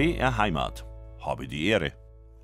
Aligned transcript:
BR 0.00 0.38
Heimat. 0.38 0.86
Habe 1.20 1.46
die 1.46 1.66
Ehre. 1.66 1.92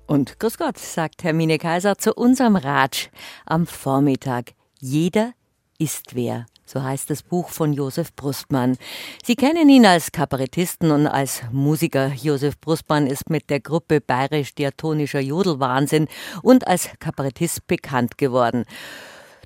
Und 0.05 0.39
Grüß 0.39 0.59
Gott, 0.59 0.77
sagt 0.77 1.23
Hermine 1.23 1.57
Kaiser 1.57 1.97
zu 1.97 2.13
unserem 2.13 2.55
Ratsch 2.55 3.07
am 3.47 3.65
Vormittag. 3.65 4.53
Jeder 4.79 5.31
ist 5.79 6.13
wer. 6.13 6.45
So 6.67 6.83
heißt 6.83 7.09
das 7.09 7.23
Buch 7.23 7.49
von 7.49 7.73
Josef 7.73 8.13
Brustmann. 8.13 8.77
Sie 9.25 9.35
kennen 9.35 9.69
ihn 9.69 9.87
als 9.87 10.11
Kabarettisten 10.11 10.91
und 10.91 11.07
als 11.07 11.41
Musiker. 11.51 12.11
Josef 12.13 12.59
Brustmann 12.59 13.07
ist 13.07 13.31
mit 13.31 13.49
der 13.49 13.59
Gruppe 13.59 14.01
Bayerisch-Diatonischer 14.01 15.21
Jodelwahnsinn 15.21 16.07
und 16.43 16.67
als 16.67 16.91
Kabarettist 16.99 17.65
bekannt 17.65 18.19
geworden. 18.19 18.65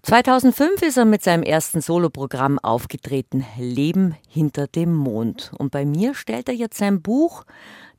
2005 0.04 0.82
ist 0.82 0.98
er 0.98 1.05
mit 1.05 1.23
seinem 1.23 1.43
ersten 1.43 1.80
Soloprogramm 1.80 2.59
aufgetreten, 2.59 3.46
Leben 3.57 4.18
hinter 4.28 4.68
dem 4.68 4.93
Mond. 4.93 5.51
Und 5.57 5.71
bei 5.71 5.86
mir 5.86 6.14
stellt 6.14 6.50
er 6.50 6.56
jetzt 6.56 6.79
sein 6.79 7.01
Buch, 7.01 7.46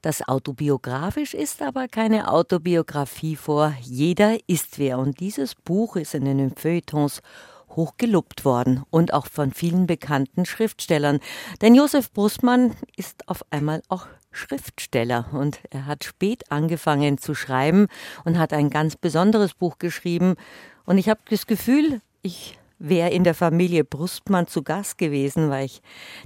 das 0.03 0.27
autobiografisch 0.29 1.35
ist, 1.35 1.63
aber 1.63 1.89
keine 1.89 2.31
Autobiografie 2.31 3.37
vor. 3.37 3.75
Jeder 3.81 4.37
ist 4.47 4.79
wer. 4.79 4.99
Und 4.99 5.21
dieses 5.21 5.55
Buch 5.55 5.97
ist 5.97 6.15
in 6.15 6.25
den 6.25 6.55
Feuilletons 6.55 7.23
hoch 7.71 7.95
gelobt 7.97 8.45
worden 8.45 8.83
und 8.91 9.15
auch 9.15 9.27
von 9.27 9.53
vielen 9.53 9.87
bekannten 9.87 10.45
Schriftstellern. 10.45 11.21
Denn 11.63 11.75
Josef 11.75 12.13
Brustmann 12.13 12.75
ist 12.97 13.29
auf 13.29 13.45
einmal 13.51 13.83
auch 13.89 14.07
Schriftsteller 14.31 15.27
und 15.33 15.61
er 15.71 15.87
hat 15.87 16.05
spät 16.05 16.51
angefangen 16.51 17.19
zu 17.19 17.35
schreiben 17.35 17.87
und 18.25 18.39
hat 18.39 18.53
ein 18.53 18.71
ganz 18.71 18.97
besonderes 18.97 19.55
Buch 19.55 19.79
geschrieben, 19.79 20.37
und 20.85 20.99
ich 20.99 21.09
habe 21.09 21.21
das 21.31 21.47
Gefühl, 21.47 22.01
ich 22.23 22.59
wäre 22.79 23.11
in 23.11 23.23
der 23.25 23.35
Familie 23.35 23.85
Brustmann 23.85 24.49
zu 24.49 24.63
Gast 24.63 24.99
gewesen, 24.99 25.51
weil 25.51 25.67
ich 25.67 25.81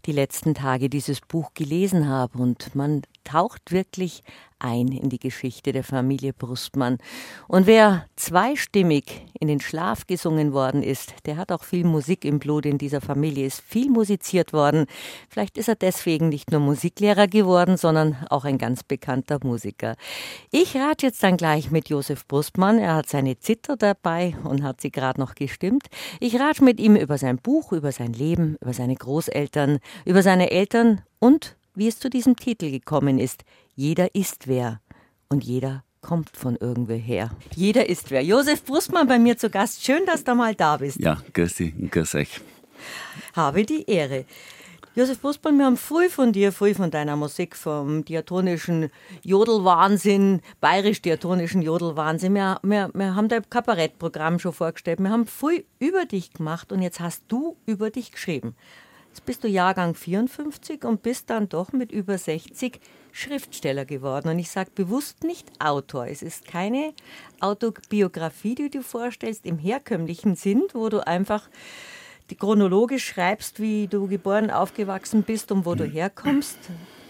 die 0.07 0.13
letzten 0.13 0.55
Tage 0.55 0.89
dieses 0.89 1.21
Buch 1.21 1.53
gelesen 1.53 2.09
habe. 2.09 2.39
Und 2.39 2.75
man 2.75 3.03
taucht 3.27 3.73
wirklich 3.73 4.23
ein 4.59 4.89
in 4.89 5.11
die 5.11 5.19
Geschichte 5.19 5.73
der 5.73 5.85
Familie 5.85 6.33
Brustmann. 6.33 6.99
Und 7.47 7.67
wer 7.67 8.07
zweistimmig 8.17 9.27
in 9.39 9.49
den 9.49 9.61
Schlaf 9.61 10.07
gesungen 10.07 10.53
worden 10.53 10.83
ist, 10.83 11.15
der 11.27 11.37
hat 11.37 11.53
auch 11.53 11.63
viel 11.63 11.85
Musik 11.85 12.25
im 12.25 12.39
Blut 12.39 12.65
in 12.65 12.79
dieser 12.79 13.01
Familie, 13.01 13.47
ist 13.47 13.61
viel 13.61 13.91
musiziert 13.91 14.53
worden. 14.53 14.87
Vielleicht 15.29 15.59
ist 15.59 15.69
er 15.69 15.75
deswegen 15.75 16.31
nicht 16.31 16.53
nur 16.53 16.61
Musiklehrer 16.61 17.27
geworden, 17.27 17.77
sondern 17.77 18.17
auch 18.31 18.45
ein 18.45 18.57
ganz 18.57 18.83
bekannter 18.83 19.39
Musiker. 19.43 19.97
Ich 20.51 20.75
rate 20.75 21.07
jetzt 21.07 21.23
dann 21.23 21.37
gleich 21.37 21.71
mit 21.71 21.91
Josef 21.91 22.27
Brustmann. 22.27 22.79
Er 22.79 22.95
hat 22.95 23.09
seine 23.09 23.39
Zither 23.39 23.77
dabei 23.77 24.37
und 24.45 24.63
hat 24.63 24.81
sie 24.81 24.91
gerade 24.91 25.21
noch 25.21 25.35
gestimmt. 25.35 25.89
Ich 26.19 26.41
rate 26.41 26.65
mit 26.65 26.81
ihm 26.81 26.97
über 26.97 27.19
sein 27.19 27.37
Buch, 27.37 27.73
über 27.73 27.93
sein 27.93 28.13
Leben, 28.13 28.57
über 28.63 28.73
seine 28.73 28.95
Großeltern, 28.95 29.81
über 30.07 30.23
seine 30.23 30.51
Eltern 30.51 31.03
und 31.19 31.57
wie 31.77 31.87
es 31.87 31.99
zu 31.99 32.11
diesem 32.11 32.37
Titel 32.37 32.71
gekommen 32.71 33.19
ist. 33.19 33.45
Jeder 33.75 34.15
ist 34.15 34.49
wer 34.49 34.81
und 35.29 35.45
jeder 35.45 35.85
kommt 36.01 36.37
von 36.37 36.57
irgendwoher. 36.57 37.31
Jeder 37.55 37.89
ist 37.89 38.11
wer. 38.11 38.23
Josef 38.23 38.65
Brustmann 38.65 39.07
bei 39.07 39.19
mir 39.19 39.37
zu 39.37 39.51
Gast. 39.51 39.85
Schön, 39.85 40.07
dass 40.07 40.25
du 40.25 40.35
mal 40.35 40.55
da 40.55 40.79
bist. 40.79 40.99
Ja, 41.01 41.21
grüß 41.33 41.55
dich 41.57 41.75
grüß 41.91 42.15
euch. 42.17 42.41
Habe 43.35 43.65
die 43.65 43.85
Ehre. 43.89 44.25
Josef 44.95 45.21
Brustmann, 45.21 45.59
wir 45.59 45.67
haben 45.67 45.77
früh 45.77 46.09
von 46.09 46.33
dir, 46.33 46.53
früh 46.53 46.73
von 46.73 46.91
deiner 46.91 47.17
Musik, 47.17 47.55
vom 47.55 48.03
diatonischen 48.07 48.89
Jodelwahnsinn, 49.23 50.41
bayerisch-diatonischen 50.63 51.61
Jodelwahnsinn. 51.61 52.35
Wir, 52.35 52.59
wir, 52.63 52.91
wir 52.95 53.15
haben 53.15 53.29
dein 53.29 53.49
Kabarettprogramm 53.51 54.39
schon 54.39 54.55
vorgestellt. 54.55 55.01
Wir 55.01 55.11
haben 55.11 55.27
früh 55.27 55.65
über 55.81 56.07
dich 56.07 56.33
gemacht 56.33 56.73
und 56.73 56.81
jetzt 56.81 57.01
hast 57.01 57.25
du 57.29 57.59
über 57.67 57.91
dich 57.91 58.11
geschrieben. 58.11 58.57
Jetzt 59.17 59.25
bist 59.25 59.45
du 59.45 59.49
Jahrgang 59.49 59.95
54 59.95 60.85
und 60.85 61.03
bist 61.03 61.31
dann 61.31 61.49
doch 61.49 61.73
mit 61.73 61.91
über 61.91 62.19
60 62.19 62.81
Schriftsteller 63.13 63.87
geworden. 63.87 64.29
Und 64.29 64.39
ich 64.39 64.51
sage 64.51 64.71
bewusst 64.75 65.25
nicht 65.25 65.51
Autor. 65.59 66.07
Es 66.07 66.21
ist 66.21 66.47
keine 66.47 66.93
Autobiografie, 67.41 68.55
die 68.55 68.69
du 68.69 68.83
vorstellst 68.83 69.47
im 69.47 69.57
herkömmlichen 69.57 70.35
Sinn, 70.37 70.65
wo 70.75 70.91
du 70.91 71.07
einfach 71.07 71.49
die 72.29 72.35
chronologisch 72.35 73.07
schreibst, 73.07 73.59
wie 73.59 73.87
du 73.87 74.07
geboren, 74.07 74.51
aufgewachsen 74.51 75.23
bist 75.23 75.51
und 75.51 75.65
wo 75.65 75.75
du 75.75 75.85
herkommst. 75.85 76.59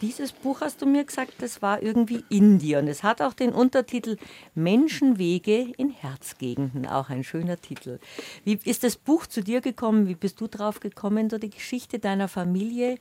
Dieses 0.02 0.32
Buch 0.32 0.60
hast 0.60 0.82
du 0.82 0.86
mir 0.86 1.04
gesagt, 1.04 1.34
das 1.38 1.62
war 1.62 1.82
irgendwie 1.82 2.22
in 2.28 2.58
dir. 2.58 2.78
Und 2.80 2.88
es 2.88 3.02
hat 3.02 3.22
auch 3.22 3.32
den 3.32 3.52
Untertitel 3.52 4.16
Menschenwege 4.54 5.72
in 5.78 5.88
Herzgegenden, 5.90 6.86
auch 6.86 7.08
ein 7.08 7.24
schöner 7.24 7.60
Titel. 7.60 7.98
Wie 8.44 8.58
ist 8.64 8.84
das 8.84 8.96
Buch 8.96 9.26
zu 9.26 9.42
dir 9.42 9.62
gekommen? 9.62 10.06
Wie 10.06 10.14
bist 10.14 10.40
du 10.40 10.48
drauf 10.48 10.80
gekommen, 10.80 11.30
so 11.30 11.38
die 11.38 11.50
Geschichte 11.50 11.98
deiner 11.98 12.28
Familie 12.28 12.96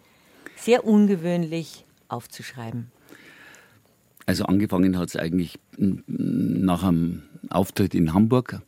sehr 0.55 0.85
ungewöhnlich 0.85 1.85
aufzuschreiben? 2.07 2.91
Also 4.25 4.45
angefangen 4.45 4.97
hat 4.97 5.09
es 5.09 5.15
eigentlich 5.17 5.59
nach 5.77 6.83
einem 6.83 7.23
Auftritt 7.49 7.95
in 7.95 8.13
Hamburg. 8.13 8.59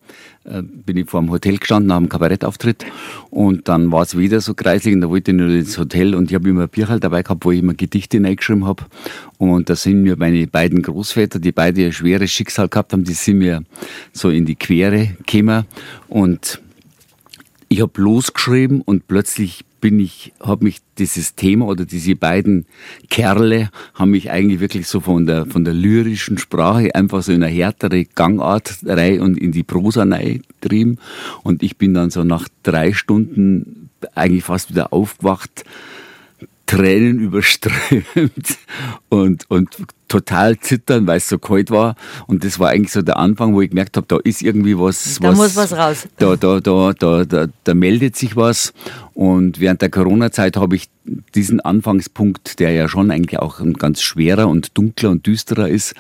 Äh, 0.44 0.62
bin 0.62 0.98
ich 0.98 1.10
vor 1.10 1.22
dem 1.22 1.30
Hotel 1.30 1.58
gestanden, 1.58 1.88
nach 1.88 1.98
einem 1.98 2.10
Kabarettauftritt. 2.10 2.86
Und 3.30 3.68
dann 3.68 3.92
war 3.92 4.04
es 4.04 4.18
wieder 4.18 4.42
so 4.42 4.54
kreislig 4.54 4.96
und 4.96 5.02
da 5.02 5.10
wollte 5.10 5.32
ich 5.32 5.38
nur 5.38 5.50
ins 5.50 5.78
Hotel 5.78 6.16
und 6.16 6.32
ich 6.32 6.36
habe 6.36 6.50
immer 6.50 6.64
ein 6.64 6.70
Bierhalt 6.70 7.04
dabei 7.04 7.24
gehabt, 7.24 7.46
wo 7.46 7.52
ich 7.52 7.60
immer 7.60 7.74
Gedichte 7.74 8.22
reingeschrieben 8.22 8.66
habe. 8.66 8.86
Und 9.38 9.70
da 9.70 9.76
sind 9.76 10.04
mir 10.04 10.16
meine 10.18 10.48
beiden 10.48 10.82
Großväter, 10.82 11.40
die 11.40 11.52
beide 11.52 11.86
ein 11.86 11.94
schweres 11.94 12.32
Schicksal 12.32 12.70
gehabt 12.70 12.94
haben, 12.94 13.04
die 13.04 13.14
sind 13.14 13.40
mir 13.40 13.64
so 14.14 14.30
in 14.30 14.46
die 14.46 14.56
Quere 14.56 15.16
gekommen. 15.26 15.66
Und 16.08 16.62
ich 17.70 17.82
habe 17.82 18.02
losgeschrieben 18.02 18.82
und 18.82 19.08
plötzlich 19.08 19.66
bin 19.80 20.00
ich, 20.00 20.34
habe 20.40 20.66
mich 20.66 20.80
dieses 20.98 21.36
Thema 21.36 21.66
oder 21.66 21.86
diese 21.86 22.16
beiden 22.16 22.66
Kerle 23.10 23.70
haben 23.94 24.12
mich 24.12 24.32
eigentlich 24.32 24.60
wirklich 24.60 24.88
so 24.88 25.00
von 25.00 25.26
der, 25.26 25.46
von 25.46 25.64
der 25.64 25.74
lyrischen 25.74 26.38
Sprache 26.38 26.94
einfach 26.96 27.22
so 27.24 27.32
in 27.32 27.44
eine 27.44 27.54
härtere 27.54 28.06
Gangart 28.06 28.78
rein 28.86 29.22
und 29.22 29.38
in 29.38 29.52
die 29.52 29.64
Prosa 29.64 30.06
getrieben. 30.06 30.98
Und 31.44 31.64
ich 31.64 31.78
bin 31.78 31.94
dann 31.94 32.10
so 32.10 32.24
nach 32.24 32.48
drei 32.64 32.94
Stunden 32.94 33.90
eigentlich 34.16 34.44
fast 34.44 34.70
wieder 34.70 34.94
aufgewacht, 34.94 35.64
Tränen 36.68 37.20
überströmt 37.20 38.58
und, 39.10 39.50
und 39.50 39.70
total 40.08 40.60
zittern, 40.60 41.08
weil 41.08 41.18
es 41.18 41.30
so 41.30 41.38
kalt 41.38 41.72
war. 41.72 41.96
Und 42.28 42.44
das 42.44 42.60
war 42.60 42.70
eigentlich 42.70 42.92
so 42.92 43.02
der 43.02 43.18
Anfang, 43.18 43.54
wo 43.54 43.62
ich 43.62 43.70
gemerkt 43.70 43.98
habe, 43.98 44.06
da 44.08 44.18
ist 44.24 44.42
irgendwie 44.42 44.78
was. 44.78 45.18
Da 45.22 45.30
was, 45.30 45.38
muss 45.38 45.56
was 45.56 45.74
raus. 45.74 46.08
Da, 46.18 46.36
da, 46.36 46.60
da, 46.60 46.94
da, 46.94 47.26
da, 47.26 47.48
da 47.64 47.74
meldet 47.74 48.16
sich 48.16 48.36
was. 48.36 48.74
Und 49.14 49.60
während 49.60 49.82
der 49.82 49.90
Corona-Zeit 49.90 50.58
habe 50.58 50.76
ich 50.76 50.90
diesen 51.36 51.62
Anfangspunkt, 51.62 52.60
der 52.60 52.72
ja 52.72 52.90
schon 52.90 53.12
eigentlich 53.12 53.40
auch 53.40 53.60
ein 53.60 53.74
ganz 53.74 54.02
schwerer 54.02 54.48
und 54.48 54.78
dunkler 54.78 55.10
und 55.10 55.26
düsterer 55.26 55.70
ist, 55.70 55.96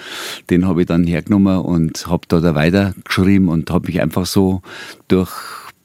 den 0.49 0.67
habe 0.67 0.81
ich 0.81 0.87
dann 0.87 1.05
hergenommen 1.05 1.59
und 1.59 2.07
habe 2.07 2.27
da, 2.27 2.41
da 2.41 2.55
weitergeschrieben 2.55 3.47
und 3.47 3.71
habe 3.71 3.87
mich 3.87 4.01
einfach 4.01 4.25
so 4.25 4.61
durch, 5.07 5.31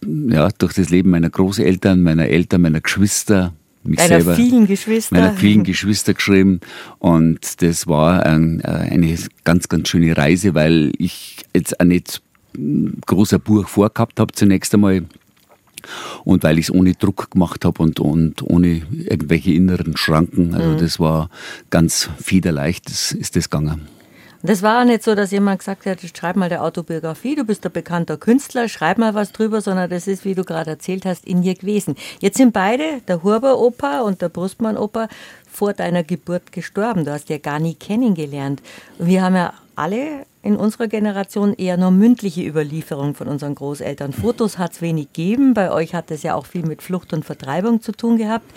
ja, 0.05 0.49
durch 0.59 0.75
das 0.75 0.91
Leben 0.91 1.11
meiner 1.11 1.31
Großeltern, 1.31 2.03
meiner 2.03 2.27
Eltern, 2.27 2.63
meiner 2.63 2.81
Geschwister, 2.81 3.53
mich 3.85 3.99
Deiner 3.99 4.21
selber, 4.21 4.35
vielen 4.35 4.67
Geschwister. 4.67 5.15
meiner 5.15 5.33
vielen 5.33 5.65
Geschwister 5.65 6.15
geschrieben. 6.15 6.61
Und 6.99 7.63
das 7.63 7.87
war 7.87 8.25
ein, 8.25 8.61
äh, 8.61 8.69
eine 8.69 9.17
ganz, 9.45 9.69
ganz 9.69 9.89
schöne 9.89 10.17
Reise, 10.17 10.55
weil 10.55 10.93
ich 10.99 11.45
jetzt 11.55 11.81
auch 11.81 11.85
nicht 11.85 12.23
großer 13.07 13.39
Buch 13.39 13.69
vorgehabt 13.69 14.21
habe 14.21 14.33
zunächst 14.33 14.75
einmal. 14.75 15.05
Und 16.23 16.45
weil 16.45 16.61
ich 16.61 16.67
es 16.67 16.75
ohne 16.75 16.95
Druck 16.95 17.33
gemacht 17.33 17.65
habe 17.65 17.83
und, 17.83 17.99
und 17.99 18.43
ohne 18.43 18.83
irgendwelche 18.93 19.53
inneren 19.53 19.97
Schranken. 19.97 20.55
Also 20.55 20.71
mhm. 20.71 20.79
das 20.79 21.01
war 21.01 21.29
ganz 21.71 22.09
federleicht, 22.21 22.89
das 22.89 23.11
ist 23.11 23.35
das 23.35 23.51
gegangen. 23.51 23.89
Das 24.45 24.63
war 24.63 24.85
nicht 24.85 25.05
so, 25.05 25.15
dass 25.15 25.31
jemand 25.31 25.61
gesagt 25.61 25.87
hat, 25.87 26.01
schreib 26.01 26.35
mal 26.35 26.49
der 26.49 26.65
Autobiografie, 26.65 27.37
du 27.37 27.45
bist 27.45 27.65
ein 27.65 27.71
bekannter 27.71 28.17
Künstler, 28.17 28.69
schreib 28.69 28.99
mal 28.99 29.15
was 29.15 29.31
drüber, 29.31 29.61
sondern 29.61 29.89
das 29.89 30.09
ist, 30.09 30.25
wie 30.25 30.35
du 30.35 30.43
gerade 30.43 30.71
erzählt 30.71 31.07
hast, 31.07 31.25
in 31.25 31.43
dir 31.43 31.55
gewesen. 31.55 31.95
Jetzt 32.19 32.39
sind 32.39 32.53
beide, 32.53 33.03
der 33.07 33.23
Huber-Opa 33.23 34.01
und 34.01 34.21
der 34.21 34.31
Brustmann-Opa, 34.31 35.07
vor 35.49 35.75
deiner 35.75 36.03
Geburt 36.03 36.51
gestorben. 36.51 37.05
Du 37.05 37.13
hast 37.13 37.29
ja 37.29 37.39
gar 37.39 37.61
nie 37.61 37.75
kennengelernt. 37.75 38.63
Wir 38.99 39.23
haben 39.23 39.37
ja 39.37 39.53
alle 39.77 40.27
in 40.43 40.57
unserer 40.57 40.89
Generation 40.89 41.55
eher 41.55 41.77
nur 41.77 41.93
mündliche 41.93 42.43
Überlieferung 42.43 43.15
von 43.15 43.29
unseren 43.29 43.55
Großeltern. 43.55 44.13
Fotos 44.13 44.59
hat 44.59 44.73
es 44.73 44.83
wenig 44.83 45.13
gegeben. 45.13 45.55
Bei 45.55 45.71
euch 45.71 45.95
hat 45.95 46.11
es 46.11 46.25
ja 46.25 46.35
auch 46.35 46.47
viel 46.47 46.65
mit 46.65 46.83
Flucht 46.83 47.13
und 47.13 47.25
Vertreibung 47.25 47.81
zu 47.81 47.93
tun 47.93 48.17
gehabt. 48.19 48.51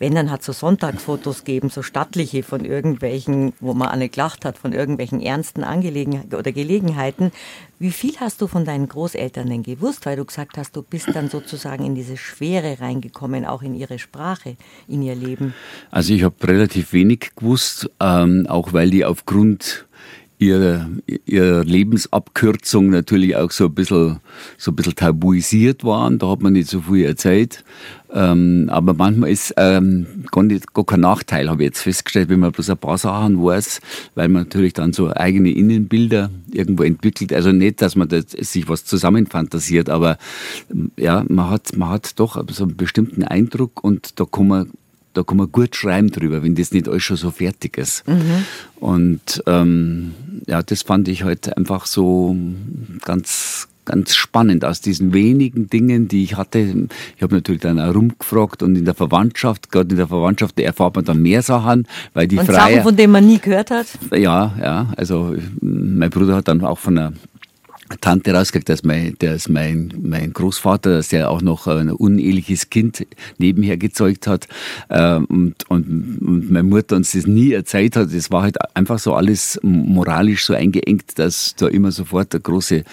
Wenn, 0.00 0.14
dann 0.14 0.30
hat 0.30 0.40
es 0.40 0.46
so 0.46 0.52
Sonntagsfotos 0.52 1.44
geben, 1.44 1.68
so 1.68 1.82
stattliche 1.82 2.42
von 2.42 2.64
irgendwelchen, 2.64 3.52
wo 3.60 3.74
man 3.74 3.88
eine 3.88 4.08
gelacht 4.08 4.46
hat, 4.46 4.56
von 4.56 4.72
irgendwelchen 4.72 5.20
ernsten 5.20 5.62
Angelegenheiten 5.62 6.34
oder 6.34 6.52
Gelegenheiten. 6.52 7.32
Wie 7.78 7.90
viel 7.90 8.16
hast 8.18 8.40
du 8.40 8.46
von 8.46 8.64
deinen 8.64 8.88
Großeltern 8.88 9.50
denn 9.50 9.62
gewusst? 9.62 10.06
Weil 10.06 10.16
du 10.16 10.24
gesagt 10.24 10.56
hast, 10.56 10.74
du 10.74 10.82
bist 10.82 11.08
dann 11.14 11.28
sozusagen 11.28 11.84
in 11.84 11.94
diese 11.94 12.16
Schwere 12.16 12.80
reingekommen, 12.80 13.44
auch 13.44 13.60
in 13.60 13.74
ihre 13.74 13.98
Sprache, 13.98 14.56
in 14.88 15.02
ihr 15.02 15.14
Leben. 15.14 15.52
Also 15.90 16.14
ich 16.14 16.22
habe 16.22 16.34
relativ 16.48 16.94
wenig 16.94 17.32
gewusst, 17.36 17.90
ähm, 18.00 18.46
auch 18.48 18.72
weil 18.72 18.88
die 18.88 19.04
aufgrund 19.04 19.86
ihre, 20.40 20.88
ihre 21.26 21.62
Lebensabkürzung 21.62 22.88
natürlich 22.88 23.36
auch 23.36 23.50
so 23.50 23.66
ein 23.66 23.74
bisschen, 23.74 24.20
so 24.56 24.70
ein 24.70 24.76
bisschen 24.76 24.94
tabuisiert 24.94 25.84
waren. 25.84 26.18
Da 26.18 26.30
hat 26.30 26.40
man 26.40 26.54
nicht 26.54 26.70
so 26.70 26.80
viel 26.80 27.04
erzählt. 27.04 27.62
Ähm, 28.12 28.68
aber 28.72 28.94
manchmal 28.94 29.30
ist 29.30 29.52
ähm, 29.58 30.06
gar, 30.32 30.42
nicht, 30.42 30.72
gar 30.72 30.84
kein 30.86 31.00
Nachteil, 31.00 31.48
habe 31.50 31.62
ich 31.62 31.68
jetzt 31.68 31.82
festgestellt, 31.82 32.30
wenn 32.30 32.40
man 32.40 32.52
bloß 32.52 32.70
ein 32.70 32.78
paar 32.78 32.98
Sachen 32.98 33.40
weiß, 33.40 33.80
weil 34.14 34.28
man 34.28 34.44
natürlich 34.44 34.72
dann 34.72 34.94
so 34.94 35.12
eigene 35.12 35.50
Innenbilder 35.50 36.30
irgendwo 36.50 36.82
entwickelt. 36.84 37.34
Also 37.34 37.52
nicht, 37.52 37.82
dass 37.82 37.94
man 37.94 38.08
das, 38.08 38.30
sich 38.30 38.66
was 38.68 38.86
zusammenfantasiert, 38.86 39.90
aber 39.90 40.16
ja, 40.96 41.22
man 41.28 41.50
hat, 41.50 41.76
man 41.76 41.90
hat 41.90 42.18
doch 42.18 42.42
so 42.50 42.64
einen 42.64 42.76
bestimmten 42.76 43.22
Eindruck 43.24 43.84
und 43.84 44.18
da 44.18 44.24
kann 44.24 44.48
man 44.48 44.70
da 45.14 45.22
kann 45.22 45.36
man 45.36 45.50
gut 45.50 45.74
schreiben 45.74 46.10
drüber, 46.10 46.42
wenn 46.42 46.54
das 46.54 46.72
nicht 46.72 46.88
alles 46.88 47.02
schon 47.02 47.16
so 47.16 47.30
fertig 47.30 47.76
ist. 47.78 48.06
Mhm. 48.06 48.44
Und 48.76 49.42
ähm, 49.46 50.12
ja, 50.46 50.62
das 50.62 50.82
fand 50.82 51.08
ich 51.08 51.24
halt 51.24 51.56
einfach 51.56 51.86
so 51.86 52.36
ganz, 53.02 53.68
ganz 53.84 54.14
spannend 54.14 54.64
aus 54.64 54.80
diesen 54.80 55.12
wenigen 55.12 55.68
Dingen, 55.68 56.06
die 56.06 56.22
ich 56.22 56.36
hatte. 56.36 56.88
Ich 57.16 57.22
habe 57.22 57.34
natürlich 57.34 57.60
dann 57.60 57.80
auch 57.80 57.94
rumgefragt 57.94 58.62
und 58.62 58.76
in 58.76 58.84
der 58.84 58.94
Verwandtschaft, 58.94 59.72
gerade 59.72 59.90
in 59.90 59.96
der 59.96 60.08
Verwandtschaft, 60.08 60.58
da 60.58 60.62
erfahrt 60.62 60.94
man 60.94 61.04
dann 61.04 61.20
mehr 61.20 61.42
Sachen, 61.42 61.86
weil 62.14 62.28
die 62.28 62.38
und 62.38 62.46
Freier, 62.46 62.76
Sachen, 62.76 62.82
von 62.82 62.96
denen 62.96 63.12
man 63.12 63.26
nie 63.26 63.38
gehört 63.38 63.70
hat. 63.70 63.86
Ja, 64.12 64.54
ja. 64.60 64.92
Also 64.96 65.34
mein 65.60 66.10
Bruder 66.10 66.36
hat 66.36 66.48
dann 66.48 66.64
auch 66.64 66.78
von 66.78 66.96
einer 66.96 67.12
Tante 68.00 68.32
rausgekriegt, 68.32 68.68
dass 68.68 68.84
mein, 68.84 69.16
dass 69.18 69.48
mein, 69.48 69.92
mein 70.00 70.32
Großvater, 70.32 70.96
dass 70.96 71.08
der 71.08 71.30
auch 71.30 71.42
noch 71.42 71.66
ein 71.66 71.90
uneheliches 71.90 72.70
Kind 72.70 73.06
nebenher 73.38 73.76
gezeugt 73.76 74.26
hat 74.26 74.46
ähm, 74.90 75.24
und, 75.24 75.68
und, 75.68 76.18
und 76.20 76.50
meine 76.50 76.62
Mutter 76.62 76.96
uns 76.96 77.12
das 77.12 77.26
nie 77.26 77.52
erzählt 77.52 77.96
hat. 77.96 78.14
Das 78.14 78.30
war 78.30 78.42
halt 78.42 78.56
einfach 78.76 78.98
so 78.98 79.14
alles 79.14 79.58
moralisch 79.62 80.44
so 80.44 80.54
eingeengt, 80.54 81.18
dass 81.18 81.54
da 81.56 81.66
immer 81.66 81.90
sofort 81.90 82.32
eine 82.34 82.40
große 82.40 82.84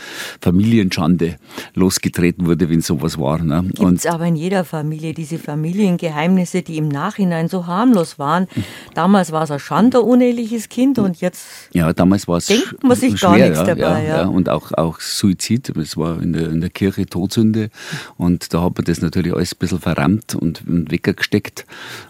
Familienschande 0.41 1.35
losgetreten 1.75 2.47
wurde, 2.47 2.69
wenn 2.69 2.81
sowas 2.81 3.19
war. 3.19 3.43
Ne? 3.43 3.65
Gibt 3.73 3.99
es 3.99 4.05
aber 4.07 4.25
in 4.25 4.35
jeder 4.35 4.65
Familie 4.65 5.13
diese 5.13 5.37
Familiengeheimnisse, 5.37 6.63
die 6.63 6.77
im 6.77 6.87
Nachhinein 6.87 7.49
so 7.49 7.67
harmlos 7.67 8.17
waren. 8.17 8.47
Damals 8.95 9.31
war 9.31 9.43
es 9.43 9.51
ein 9.51 9.59
Schande, 9.59 10.01
uneheliches 10.01 10.69
Kind 10.69 10.97
und 10.97 11.21
jetzt 11.21 11.45
ja, 11.73 11.93
damals 11.93 12.25
denkt 12.25 12.83
man 12.83 12.97
sich 12.97 13.19
schwer, 13.19 13.29
gar 13.29 13.37
nichts 13.37 13.59
ja, 13.59 13.65
dabei. 13.65 14.03
Ja, 14.03 14.17
ja. 14.21 14.25
Und 14.27 14.49
auch, 14.49 14.71
auch 14.71 14.86
auch 14.87 14.99
Suizid. 14.99 15.69
Es 15.77 15.97
war 15.97 16.21
in 16.21 16.33
der, 16.33 16.49
in 16.49 16.61
der 16.61 16.69
Kirche 16.69 17.05
Todsünde. 17.05 17.69
Und 18.17 18.53
da 18.53 18.63
hat 18.63 18.77
man 18.77 18.85
das 18.85 19.01
natürlich 19.01 19.33
alles 19.33 19.53
ein 19.53 19.59
bisschen 19.59 19.79
verrammt 19.79 20.35
und, 20.35 20.63
und 20.67 20.91
weggesteckt. 20.91 21.65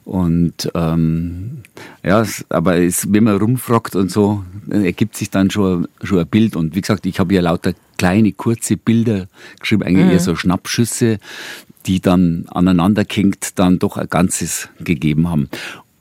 Und 0.05 0.71
ähm, 0.73 1.63
ja, 2.03 2.25
aber 2.49 2.77
es, 2.77 3.11
wenn 3.11 3.25
man 3.25 3.37
rumfragt 3.37 3.95
und 3.95 4.11
so, 4.11 4.43
ergibt 4.69 5.15
sich 5.17 5.29
dann 5.29 5.49
schon, 5.49 5.87
schon 6.03 6.19
ein 6.19 6.27
Bild. 6.27 6.55
Und 6.55 6.75
wie 6.75 6.81
gesagt, 6.81 7.05
ich 7.05 7.19
habe 7.19 7.33
ja 7.33 7.41
lauter 7.41 7.73
kleine, 7.97 8.31
kurze 8.31 8.77
Bilder 8.77 9.27
geschrieben, 9.59 9.83
eigentlich 9.83 10.05
mhm. 10.05 10.11
eher 10.11 10.19
so 10.19 10.35
Schnappschüsse, 10.35 11.19
die 11.85 11.99
dann 12.01 12.45
aneinander 12.49 13.05
gehängt 13.05 13.59
dann 13.59 13.79
doch 13.79 13.97
ein 13.97 14.09
Ganzes 14.09 14.69
gegeben 14.79 15.29
haben. 15.29 15.49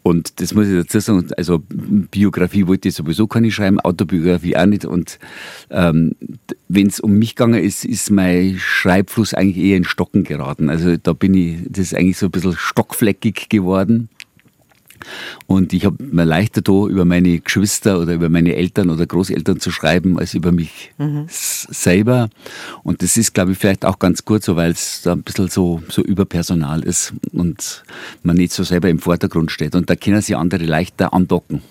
Und 0.06 0.40
das 0.40 0.54
muss 0.54 0.68
ich 0.68 0.76
dazu 0.76 1.00
sagen, 1.00 1.26
also 1.36 1.60
Biografie 1.68 2.68
wollte 2.68 2.86
ich 2.86 2.94
sowieso 2.94 3.26
keine 3.26 3.50
schreiben, 3.50 3.80
Autobiografie 3.80 4.56
auch 4.56 4.66
nicht. 4.66 4.84
Und 4.84 5.18
ähm, 5.68 6.14
wenn 6.68 6.86
es 6.86 7.00
um 7.00 7.18
mich 7.18 7.34
gegangen 7.34 7.60
ist, 7.60 7.84
ist 7.84 8.12
mein 8.12 8.56
Schreibfluss 8.56 9.34
eigentlich 9.34 9.56
eher 9.56 9.76
in 9.76 9.82
Stocken 9.82 10.22
geraten. 10.22 10.70
Also 10.70 10.96
da 10.96 11.12
bin 11.12 11.34
ich, 11.34 11.56
das 11.68 11.86
ist 11.86 11.96
eigentlich 11.96 12.18
so 12.18 12.26
ein 12.26 12.30
bisschen 12.30 12.54
stockfleckig 12.56 13.48
geworden. 13.48 14.08
Und 15.46 15.72
ich 15.72 15.84
habe 15.84 16.02
mir 16.02 16.24
leichter 16.24 16.62
da 16.62 16.86
über 16.86 17.04
meine 17.04 17.38
Geschwister 17.40 18.00
oder 18.00 18.14
über 18.14 18.28
meine 18.28 18.54
Eltern 18.54 18.90
oder 18.90 19.06
Großeltern 19.06 19.60
zu 19.60 19.70
schreiben, 19.70 20.18
als 20.18 20.34
über 20.34 20.52
mich 20.52 20.92
mhm. 20.98 21.26
selber. 21.28 22.28
Und 22.82 23.02
das 23.02 23.16
ist, 23.16 23.34
glaube 23.34 23.52
ich, 23.52 23.58
vielleicht 23.58 23.84
auch 23.84 23.98
ganz 23.98 24.24
gut 24.24 24.42
so, 24.42 24.56
weil 24.56 24.72
es 24.72 25.02
da 25.02 25.12
ein 25.12 25.22
bisschen 25.22 25.48
so, 25.48 25.82
so 25.88 26.02
überpersonal 26.02 26.82
ist 26.82 27.14
und 27.32 27.84
man 28.22 28.36
nicht 28.36 28.52
so 28.52 28.62
selber 28.62 28.88
im 28.88 28.98
Vordergrund 28.98 29.50
steht. 29.50 29.74
Und 29.74 29.90
da 29.90 29.96
können 29.96 30.20
sich 30.20 30.36
andere 30.36 30.64
leichter 30.64 31.12
andocken. 31.12 31.62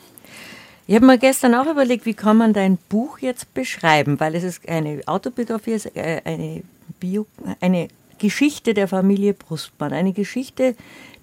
Ich 0.87 0.95
habe 0.95 1.05
mir 1.07 1.17
gestern 1.17 1.55
auch 1.55 1.65
überlegt, 1.65 2.05
wie 2.05 2.13
kann 2.13 2.37
man 2.37 2.53
dein 2.53 2.77
Buch 2.77 3.17
jetzt 3.17 3.53
beschreiben, 3.55 4.19
weil 4.19 4.35
es 4.35 4.43
ist 4.43 4.69
eine 4.69 5.01
Autobiografie, 5.07 5.79
äh, 5.95 6.21
eine, 6.23 6.61
Bio, 6.99 7.25
eine 7.59 7.87
Geschichte 8.19 8.75
der 8.75 8.87
Familie 8.87 9.33
Brustmann, 9.33 9.93
eine 9.93 10.13
Geschichte, 10.13 10.75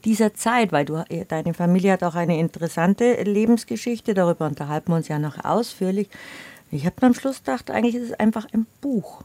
dieser 0.04 0.34
Zeit, 0.34 0.72
weil 0.72 0.84
du, 0.84 1.04
deine 1.28 1.54
Familie 1.54 1.93
hat 1.93 2.04
auch 2.04 2.14
eine 2.14 2.38
interessante 2.38 3.22
Lebensgeschichte, 3.22 4.14
darüber 4.14 4.46
unterhalten 4.46 4.93
wir 4.93 4.96
uns 4.96 5.08
ja 5.08 5.19
noch 5.19 5.44
ausführlich. 5.44 6.08
Ich 6.70 6.87
habe 6.87 6.96
am 7.02 7.14
Schluss 7.14 7.38
gedacht, 7.38 7.70
eigentlich 7.70 7.96
ist 7.96 8.10
es 8.10 8.20
einfach 8.20 8.46
ein 8.52 8.66
Buch. 8.81 9.22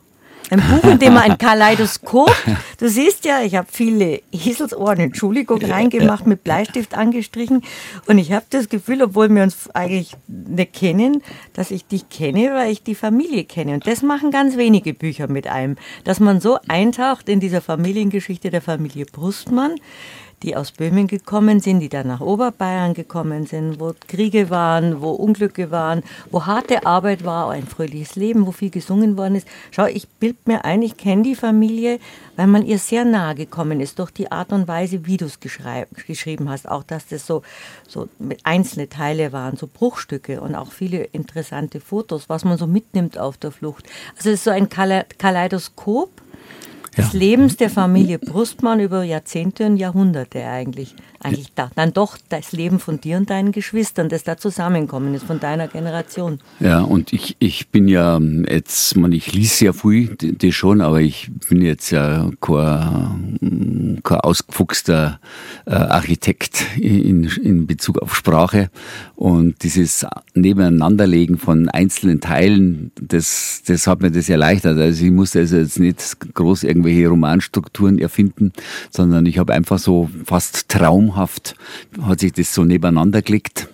Ein 0.49 0.61
Buch, 0.61 0.89
in 0.89 0.99
dem 0.99 1.13
man 1.13 1.23
ein 1.23 1.37
Kaleidoskop, 1.37 2.33
du 2.77 2.87
siehst 2.87 3.25
ja, 3.25 3.41
ich 3.41 3.55
habe 3.55 3.67
viele 3.69 4.21
Eselsohren, 4.31 4.99
Entschuldigung, 4.99 5.61
reingemacht, 5.61 6.25
mit 6.25 6.45
Bleistift 6.45 6.95
angestrichen. 6.95 7.63
Und 8.05 8.17
ich 8.17 8.31
habe 8.31 8.45
das 8.49 8.69
Gefühl, 8.69 9.03
obwohl 9.03 9.27
wir 9.27 9.43
uns 9.43 9.69
eigentlich 9.71 10.15
nicht 10.27 10.73
kennen, 10.73 11.21
dass 11.51 11.69
ich 11.69 11.85
dich 11.85 12.07
kenne, 12.07 12.53
weil 12.53 12.71
ich 12.71 12.81
die 12.81 12.95
Familie 12.95 13.43
kenne. 13.43 13.73
Und 13.73 13.87
das 13.87 14.03
machen 14.03 14.31
ganz 14.31 14.55
wenige 14.55 14.93
Bücher 14.93 15.27
mit 15.27 15.47
einem, 15.47 15.75
dass 16.05 16.21
man 16.21 16.39
so 16.39 16.59
eintaucht 16.69 17.27
in 17.27 17.41
dieser 17.41 17.61
Familiengeschichte 17.61 18.49
der 18.49 18.61
Familie 18.61 19.05
Brustmann 19.05 19.75
die 20.43 20.55
aus 20.55 20.71
Böhmen 20.71 21.07
gekommen 21.07 21.59
sind, 21.59 21.79
die 21.79 21.89
dann 21.89 22.07
nach 22.07 22.21
Oberbayern 22.21 22.93
gekommen 22.93 23.47
sind, 23.47 23.79
wo 23.79 23.93
Kriege 24.07 24.49
waren, 24.51 25.01
wo 25.01 25.09
Unglücke 25.11 25.71
waren, 25.71 26.03
wo 26.29 26.45
harte 26.45 26.85
Arbeit 26.85 27.25
war, 27.25 27.49
ein 27.49 27.65
fröhliches 27.65 28.15
Leben, 28.15 28.45
wo 28.45 28.51
viel 28.51 28.69
gesungen 28.69 29.17
worden 29.17 29.35
ist. 29.35 29.47
Schau, 29.71 29.85
ich 29.85 30.07
bild 30.07 30.47
mir 30.47 30.63
ein, 30.63 30.83
ich 30.83 30.95
kenne 30.97 31.23
die 31.23 31.35
Familie, 31.35 31.99
weil 32.35 32.45
man 32.45 32.63
ihr 32.63 32.77
sehr 32.77 33.03
nahe 33.03 33.33
gekommen 33.33 33.81
ist 33.81 33.97
durch 33.97 34.11
die 34.11 34.31
Art 34.31 34.53
und 34.53 34.67
Weise, 34.67 35.07
wie 35.07 35.17
du 35.17 35.25
es 35.25 35.39
geschrieben 35.39 36.49
hast. 36.49 36.69
Auch, 36.69 36.83
dass 36.83 37.07
das 37.07 37.25
so, 37.25 37.41
so 37.87 38.07
einzelne 38.43 38.89
Teile 38.89 39.33
waren, 39.33 39.57
so 39.57 39.67
Bruchstücke 39.67 40.39
und 40.41 40.53
auch 40.53 40.71
viele 40.71 41.03
interessante 41.03 41.79
Fotos, 41.79 42.29
was 42.29 42.45
man 42.45 42.59
so 42.59 42.67
mitnimmt 42.67 43.17
auf 43.17 43.37
der 43.37 43.51
Flucht. 43.51 43.85
Also 44.15 44.29
es 44.29 44.35
ist 44.35 44.43
so 44.43 44.51
ein 44.51 44.69
Kaleidoskop 44.69 46.11
des 46.97 47.13
ja. 47.13 47.19
Lebens 47.19 47.57
der 47.57 47.69
Familie 47.69 48.19
Brustmann 48.19 48.79
über 48.79 49.03
Jahrzehnte 49.03 49.65
und 49.65 49.77
Jahrhunderte 49.77 50.45
eigentlich. 50.45 50.95
Eigentlich 51.19 51.51
da, 51.55 51.71
dann 51.75 51.93
doch 51.93 52.17
das 52.29 52.51
Leben 52.51 52.79
von 52.79 53.01
dir 53.01 53.17
und 53.17 53.29
deinen 53.31 53.51
Geschwistern, 53.51 54.07
das 54.07 54.23
da 54.23 54.37
zusammenkommen 54.37 55.15
ist, 55.15 55.25
von 55.25 55.39
deiner 55.39 55.67
Generation. 55.67 56.39
Ja, 56.59 56.81
und 56.81 57.11
ich, 57.11 57.35
ich 57.39 57.69
bin 57.69 57.87
ja 57.87 58.19
jetzt, 58.19 58.95
man, 58.95 59.11
ich 59.11 59.33
lese 59.33 59.55
sehr 59.55 59.73
viel, 59.73 60.15
das 60.15 60.53
schon, 60.53 60.79
aber 60.79 61.01
ich 61.01 61.31
bin 61.49 61.61
jetzt 61.61 61.89
ja 61.89 62.29
kein, 62.39 63.99
kein 64.03 64.19
ausgefuchster 64.19 65.19
äh, 65.65 65.71
Architekt 65.71 66.65
in, 66.77 67.23
in 67.43 67.65
Bezug 67.65 67.97
auf 67.99 68.15
Sprache. 68.15 68.69
Und 69.15 69.63
dieses 69.63 70.05
Nebeneinanderlegen 70.35 71.39
von 71.39 71.67
einzelnen 71.69 72.21
Teilen, 72.21 72.91
das, 73.01 73.63
das 73.65 73.87
hat 73.87 74.01
mir 74.01 74.11
das 74.11 74.29
erleichtert. 74.29 74.77
Also 74.77 75.03
ich 75.03 75.11
musste 75.11 75.39
also 75.39 75.57
jetzt 75.57 75.79
nicht 75.79 76.33
groß 76.35 76.63
irgendwelche 76.87 77.09
Romanstrukturen 77.09 77.99
erfinden, 77.99 78.53
sondern 78.89 79.25
ich 79.25 79.37
habe 79.37 79.53
einfach 79.53 79.79
so 79.79 80.09
fast 80.25 80.69
traumhaft, 80.69 81.55
hat 82.01 82.19
sich 82.19 82.33
das 82.33 82.53
so 82.53 82.63
nebeneinander 82.63 83.21
gelegt. 83.21 83.67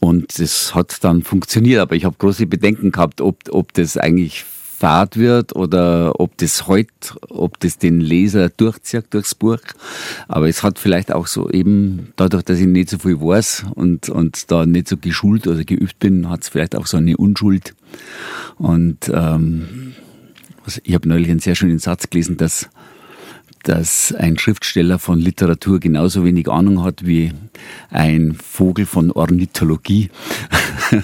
Und 0.00 0.38
das 0.40 0.74
hat 0.74 1.04
dann 1.04 1.22
funktioniert, 1.22 1.80
aber 1.80 1.94
ich 1.94 2.04
habe 2.04 2.16
große 2.18 2.46
Bedenken 2.46 2.90
gehabt, 2.90 3.20
ob, 3.20 3.36
ob 3.50 3.72
das 3.74 3.96
eigentlich 3.96 4.44
fad 4.44 5.16
wird 5.16 5.54
oder 5.54 6.18
ob 6.18 6.36
das 6.38 6.66
heute, 6.66 6.88
ob 7.28 7.60
das 7.60 7.78
den 7.78 8.00
Leser 8.00 8.48
durchzieht 8.48 9.04
durchs 9.10 9.36
Buch. 9.36 9.60
Aber 10.26 10.48
es 10.48 10.64
hat 10.64 10.80
vielleicht 10.80 11.12
auch 11.12 11.28
so 11.28 11.48
eben, 11.50 12.12
dadurch, 12.16 12.42
dass 12.42 12.58
ich 12.58 12.66
nicht 12.66 12.90
so 12.90 12.98
viel 12.98 13.20
weiß 13.20 13.66
und, 13.76 14.08
und 14.08 14.50
da 14.50 14.66
nicht 14.66 14.88
so 14.88 14.96
geschult 14.96 15.46
oder 15.46 15.62
geübt 15.62 16.00
bin, 16.00 16.28
hat 16.28 16.42
es 16.42 16.48
vielleicht 16.48 16.74
auch 16.74 16.86
so 16.86 16.96
eine 16.96 17.16
Unschuld. 17.16 17.76
Und 18.58 19.08
ähm, 19.14 19.94
also 20.64 20.80
ich 20.84 20.94
habe 20.94 21.08
neulich 21.08 21.30
einen 21.30 21.40
sehr 21.40 21.54
schönen 21.54 21.78
Satz 21.78 22.10
gelesen, 22.10 22.36
dass 22.36 22.68
dass 23.62 24.12
ein 24.12 24.38
Schriftsteller 24.38 24.98
von 24.98 25.18
Literatur 25.18 25.78
genauso 25.78 26.24
wenig 26.24 26.48
Ahnung 26.48 26.82
hat 26.82 27.06
wie 27.06 27.32
ein 27.90 28.34
Vogel 28.34 28.86
von 28.86 29.12
Ornithologie. 29.12 30.10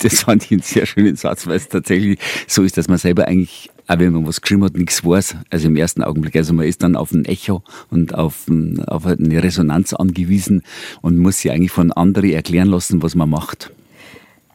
das 0.00 0.20
fand 0.20 0.44
ich 0.44 0.52
einen 0.52 0.60
sehr 0.60 0.86
schönen 0.86 1.16
Satz, 1.16 1.46
weil 1.46 1.56
es 1.56 1.68
tatsächlich 1.68 2.18
so 2.46 2.62
ist, 2.62 2.76
dass 2.76 2.88
man 2.88 2.98
selber 2.98 3.26
eigentlich, 3.26 3.70
auch 3.86 3.98
wenn 3.98 4.12
man 4.12 4.26
was 4.26 4.42
geschrieben 4.42 4.64
hat, 4.64 4.76
nichts 4.76 5.04
weiß. 5.04 5.36
Also 5.50 5.68
im 5.68 5.76
ersten 5.76 6.02
Augenblick. 6.02 6.36
Also 6.36 6.52
man 6.52 6.66
ist 6.66 6.82
dann 6.82 6.96
auf 6.96 7.12
ein 7.12 7.24
Echo 7.24 7.62
und 7.90 8.14
auf, 8.14 8.46
auf 8.86 9.06
eine 9.06 9.42
Resonanz 9.42 9.94
angewiesen 9.94 10.62
und 11.00 11.18
muss 11.18 11.40
sich 11.40 11.52
eigentlich 11.52 11.72
von 11.72 11.90
anderen 11.90 12.30
erklären 12.30 12.68
lassen, 12.68 13.02
was 13.02 13.14
man 13.14 13.30
macht. 13.30 13.70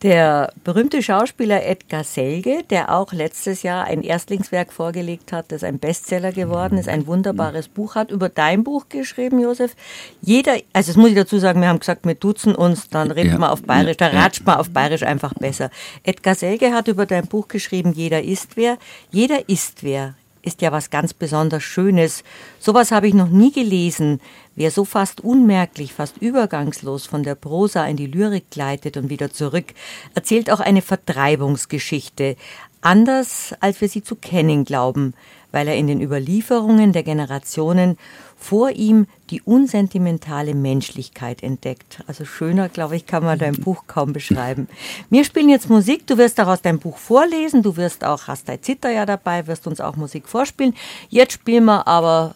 Der 0.02 0.54
berühmte 0.64 1.04
Schauspieler 1.04 1.66
Edgar 1.66 2.06
Selge, 2.06 2.64
der 2.70 2.96
auch 2.96 3.12
letztes 3.12 3.64
Jahr 3.64 3.84
ein 3.84 4.02
Erstlingswerk 4.02 4.72
vorgelegt 4.72 5.34
hat, 5.34 5.52
das 5.52 5.62
ein 5.62 5.78
Bestseller 5.78 6.32
geworden 6.32 6.78
ist, 6.78 6.88
ein 6.88 7.06
wunderbares 7.06 7.68
Buch 7.68 7.96
hat, 7.96 8.10
über 8.10 8.30
dein 8.30 8.64
Buch 8.64 8.86
geschrieben, 8.88 9.40
Josef. 9.40 9.76
Jeder, 10.22 10.54
also 10.72 10.92
das 10.92 10.96
muss 10.96 11.10
ich 11.10 11.16
dazu 11.16 11.38
sagen, 11.38 11.60
wir 11.60 11.68
haben 11.68 11.80
gesagt, 11.80 12.06
wir 12.06 12.16
duzen 12.16 12.56
uns, 12.56 12.88
dann 12.88 13.12
redet 13.12 13.34
ja, 13.34 13.40
man 13.40 13.50
auf 13.50 13.64
Bayerisch, 13.64 13.98
da 13.98 14.08
ratscht 14.08 14.46
man 14.46 14.56
auf 14.58 14.70
Bayerisch 14.70 15.04
einfach 15.04 15.34
besser. 15.34 15.70
Edgar 16.04 16.36
Selge 16.36 16.72
hat 16.72 16.88
über 16.88 17.06
dein 17.06 17.28
Buch 17.28 17.50
geschrieben, 17.50 17.92
Jeder 17.92 18.24
ist 18.24 18.56
wer. 18.56 18.78
Jeder 19.12 19.50
ist 19.50 19.84
wer 19.84 20.16
ist 20.42 20.62
ja 20.62 20.72
was 20.72 20.90
ganz 20.90 21.14
besonders 21.14 21.64
Schönes. 21.64 22.24
Sowas 22.60 22.92
habe 22.92 23.08
ich 23.08 23.14
noch 23.14 23.30
nie 23.30 23.52
gelesen. 23.52 24.22
Wer 24.60 24.72
so 24.72 24.84
fast 24.84 25.22
unmerklich, 25.22 25.94
fast 25.94 26.18
übergangslos 26.18 27.06
von 27.06 27.24
der 27.24 27.36
Prosa 27.36 27.86
in 27.86 27.96
die 27.96 28.08
Lyrik 28.08 28.50
gleitet 28.50 28.98
und 28.98 29.10
wieder 29.10 29.32
zurück, 29.32 29.68
erzählt 30.16 30.52
auch 30.52 30.60
eine 30.60 30.82
Vertreibungsgeschichte, 30.82 32.36
anders 32.82 33.56
als 33.62 33.80
wir 33.80 33.88
sie 33.88 34.04
zu 34.04 34.18
kennen 34.18 34.66
glauben, 34.66 35.14
weil 35.54 35.70
er 35.70 35.78
in 35.78 35.88
den 35.88 36.02
Überlieferungen 36.02 36.92
der 36.92 37.04
Generationen 37.04 37.98
vor 38.38 38.72
ihm 38.72 39.08
die 39.30 39.42
unsentimentale 39.42 40.54
Menschlichkeit 40.54 41.42
entdeckt. 41.42 42.04
Also 42.08 42.26
schöner, 42.26 42.68
glaube 42.68 42.98
ich, 42.98 43.06
kann 43.06 43.24
man 43.24 43.40
dein 43.40 43.56
Buch 43.56 43.86
kaum 43.88 44.12
beschreiben. 44.12 44.68
Wir 45.10 45.24
spielen 45.24 45.48
jetzt 45.48 45.70
Musik. 45.70 46.06
Du 46.06 46.18
wirst 46.18 46.38
auch 46.42 46.48
aus 46.48 46.62
deinem 46.62 46.80
Buch 46.80 46.98
vorlesen. 46.98 47.64
Du 47.64 47.78
wirst 47.78 48.04
auch, 48.04 48.28
hast 48.28 48.50
dein 48.50 48.62
Zitter 48.62 48.92
ja 48.92 49.06
dabei, 49.06 49.48
wirst 49.48 49.68
uns 49.68 49.80
auch 49.80 49.96
Musik 49.96 50.28
vorspielen. 50.28 50.76
Jetzt 51.08 51.32
spielen 51.32 51.64
wir 51.64 51.88
aber 51.88 52.36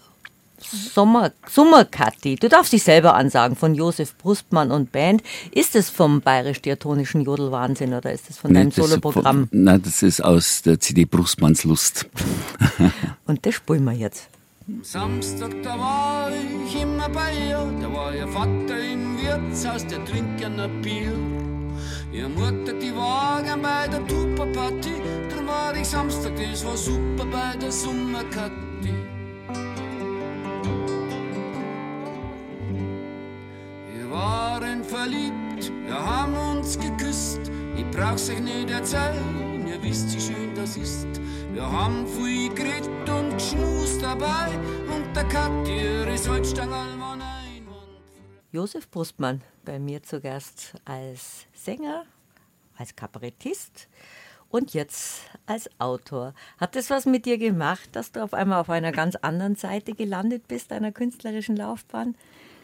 Sommer, 0.69 1.31
Sommerkatti. 1.49 2.35
Du 2.35 2.49
darfst 2.49 2.73
dich 2.73 2.83
selber 2.83 3.15
ansagen, 3.15 3.55
von 3.55 3.75
Josef 3.75 4.15
Brustmann 4.17 4.71
und 4.71 4.91
Band. 4.91 5.23
Ist 5.51 5.75
es 5.75 5.89
vom 5.89 6.21
bayerisch-diatonischen 6.21 7.21
Jodelwahnsinn 7.21 7.93
oder 7.93 8.11
ist 8.11 8.29
es 8.29 8.37
von 8.37 8.51
nee, 8.51 8.59
deinem 8.59 8.71
Soloprogramm? 8.71 9.47
Nein, 9.51 9.81
das 9.83 10.03
ist 10.03 10.23
aus 10.23 10.61
der 10.61 10.79
CD 10.79 11.05
Brustmanns 11.05 11.63
Lust. 11.63 12.07
und 13.25 13.45
das 13.45 13.55
spielen 13.55 13.83
wir 13.83 13.93
jetzt. 13.93 14.29
Samstag, 14.81 15.51
da 15.61 15.77
war 15.77 16.31
ich 16.31 16.81
immer 16.81 17.09
bei 17.09 17.33
ihr, 17.49 17.69
da 17.81 17.93
war 17.93 18.15
ihr 18.15 18.27
Vater 18.29 18.79
im 18.79 19.17
Wirtshaus, 19.17 19.85
der 19.87 20.03
trinkt 20.05 20.43
ein 20.43 20.81
Bier. 20.81 21.11
Ihr 22.13 22.29
Mutter, 22.29 22.73
die 22.73 22.95
war 22.95 23.43
gern 23.43 23.61
bei 23.61 23.87
der 23.89 24.07
Tupperparty, 24.07 25.01
drum 25.33 25.47
war 25.47 25.75
ich 25.75 25.87
Samstag, 25.87 26.31
das 26.37 26.63
war 26.63 26.77
super 26.77 27.25
bei 27.25 27.57
der 27.57 27.71
Sommerkatti. 27.71 28.93
Waren 34.13 34.83
verliebt, 34.83 35.71
wir 35.85 35.95
haben 35.95 36.35
uns 36.35 36.77
geküsst, 36.77 37.41
ich 37.75 37.89
brauch's 37.89 38.29
euch 38.29 38.39
nicht 38.39 38.69
erzählen, 38.69 39.65
ihr 39.67 39.81
wisst, 39.81 40.15
wie 40.15 40.21
schön 40.21 40.53
das 40.53 40.77
ist. 40.77 41.07
Wir 41.51 41.69
haben 41.69 42.05
viel 42.05 42.53
geredet 42.53 43.09
und 43.09 43.33
geschmust 43.33 44.01
dabei 44.03 44.49
und 44.95 45.15
der 45.15 45.23
Kathi 45.23 45.81
ihre 45.81 46.15
Salzstangerl 46.15 46.99
war 46.99 47.13
ein. 47.13 47.67
Josef 48.51 48.89
Brustmann 48.91 49.41
bei 49.65 49.79
mir 49.79 50.03
zu 50.03 50.21
Gast 50.21 50.75
als 50.85 51.47
Sänger, 51.53 52.05
als 52.77 52.95
Kabarettist 52.95 53.87
und 54.49 54.75
jetzt 54.75 55.23
als 55.47 55.67
Autor. 55.79 56.35
Hat 56.59 56.75
das 56.75 56.91
was 56.91 57.07
mit 57.07 57.25
dir 57.25 57.39
gemacht, 57.39 57.89
dass 57.93 58.11
du 58.11 58.23
auf 58.23 58.35
einmal 58.35 58.61
auf 58.61 58.69
einer 58.69 58.91
ganz 58.91 59.15
anderen 59.15 59.55
Seite 59.55 59.93
gelandet 59.93 60.47
bist, 60.47 60.69
deiner 60.69 60.91
künstlerischen 60.91 61.55
Laufbahn? 61.55 62.15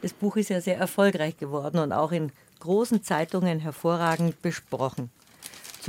Das 0.01 0.13
Buch 0.13 0.37
ist 0.37 0.49
ja 0.49 0.61
sehr 0.61 0.77
erfolgreich 0.77 1.37
geworden 1.37 1.79
und 1.79 1.91
auch 1.91 2.11
in 2.11 2.31
großen 2.59 3.03
Zeitungen 3.03 3.59
hervorragend 3.59 4.41
besprochen. 4.41 5.09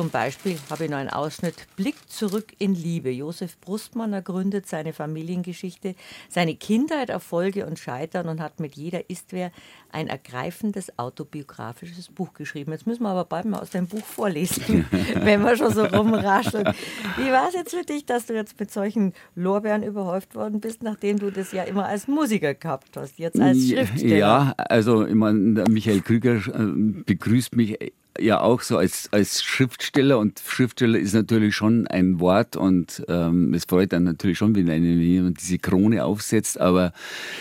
Zum 0.01 0.09
Beispiel 0.09 0.57
habe 0.71 0.85
ich 0.85 0.91
noch 0.91 0.97
einen 0.97 1.11
Ausschnitt 1.11 1.67
Blick 1.77 1.97
zurück 2.09 2.55
in 2.59 2.75
Liebe. 2.75 3.11
Josef 3.11 3.59
Brustmann 3.61 4.15
ergründet 4.15 4.67
seine 4.67 4.95
Familiengeschichte, 4.95 5.95
seine 6.31 6.55
Kindheit, 6.55 7.11
Erfolge 7.11 7.67
und 7.67 7.79
Scheitern 7.79 8.27
und 8.29 8.41
hat 8.41 8.61
mit 8.61 8.77
jeder 8.77 9.11
Istwer 9.11 9.53
ein 9.93 10.09
ergreifendes 10.09 10.99
autobiografisches 10.99 12.09
Buch 12.09 12.33
geschrieben. 12.33 12.73
Jetzt 12.73 12.87
müssen 12.87 13.03
wir 13.03 13.11
aber 13.11 13.27
bald 13.27 13.45
mal 13.45 13.61
aus 13.61 13.69
dem 13.69 13.89
Buch 13.89 14.03
vorlesen, 14.03 14.87
wenn 15.17 15.43
wir 15.43 15.55
schon 15.59 15.75
so 15.75 15.85
rumrascheln. 15.85 16.73
Wie 17.19 17.31
war 17.31 17.49
es 17.49 17.55
jetzt 17.55 17.75
für 17.75 17.85
dich, 17.85 18.07
dass 18.07 18.25
du 18.25 18.33
jetzt 18.33 18.59
mit 18.59 18.71
solchen 18.71 19.13
Lorbeeren 19.35 19.83
überhäuft 19.83 20.35
worden 20.35 20.61
bist, 20.61 20.83
nachdem 20.83 21.19
du 21.19 21.31
das 21.31 21.53
ja 21.53 21.65
immer 21.65 21.85
als 21.85 22.09
Musiker 22.09 22.55
gehabt 22.55 22.97
hast, 22.97 23.19
jetzt 23.19 23.39
als 23.39 23.69
Schriftsteller? 23.69 24.17
Ja, 24.17 24.55
also 24.57 25.05
ich 25.05 25.15
meine, 25.15 25.65
Michael 25.69 26.01
Krüger 26.01 26.37
äh, 26.37 27.03
begrüßt 27.05 27.55
mich 27.55 27.77
ja 28.19 28.41
auch 28.41 28.61
so 28.63 28.77
als, 28.77 29.09
als 29.13 29.43
Schriftsteller 29.43 30.19
und 30.19 30.41
Schriftsteller 30.45 30.99
ist 30.99 31.15
natürlich 31.15 31.55
schon 31.55 31.87
ein 31.87 32.21
Wort 32.21 32.57
und 32.57 33.05
ähm, 33.09 33.55
es 33.55 33.65
freut 33.65 33.93
dann 33.93 34.05
natürlich 34.05 34.39
schon, 34.39 34.55
wenn 34.55 34.69
jemand 35.01 35.41
diese 35.41 35.59
Krone 35.59 36.05
aufsetzt, 36.05 36.61
aber 36.61 36.93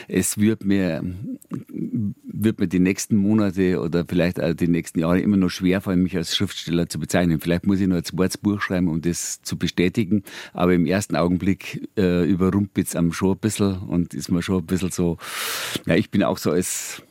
es 0.07 0.37
wird 0.37 0.63
mir, 0.63 1.03
wird 1.69 2.59
mir 2.59 2.67
die 2.67 2.79
nächsten 2.79 3.15
Monate 3.15 3.79
oder 3.79 4.05
vielleicht 4.07 4.41
auch 4.41 4.53
die 4.53 4.67
nächsten 4.67 4.99
Jahre 4.99 5.19
immer 5.19 5.37
noch 5.37 5.49
schwer 5.49 5.81
fallen, 5.81 6.03
mich 6.03 6.15
als 6.15 6.35
Schriftsteller 6.35 6.87
zu 6.87 6.99
bezeichnen. 6.99 7.39
Vielleicht 7.39 7.65
muss 7.65 7.79
ich 7.79 7.87
nur 7.87 7.97
ein 7.97 8.03
zweites 8.03 8.37
Buch 8.37 8.61
schreiben, 8.61 8.87
um 8.87 9.01
das 9.01 9.41
zu 9.41 9.57
bestätigen, 9.57 10.23
aber 10.53 10.73
im 10.73 10.85
ersten 10.85 11.15
Augenblick 11.15 11.89
äh, 11.97 12.29
überrumpelt 12.29 12.87
es 12.87 12.95
am 12.95 13.11
schon 13.11 13.31
ein 13.31 13.39
bisschen 13.39 13.79
und 13.79 14.13
ist 14.13 14.31
mir 14.31 14.41
schon 14.41 14.59
ein 14.59 14.65
bisschen 14.65 14.91
so, 14.91 15.17
ja, 15.85 15.95
ich 15.95 16.11
bin 16.11 16.23
auch 16.23 16.37
so 16.37 16.51
als 16.51 17.03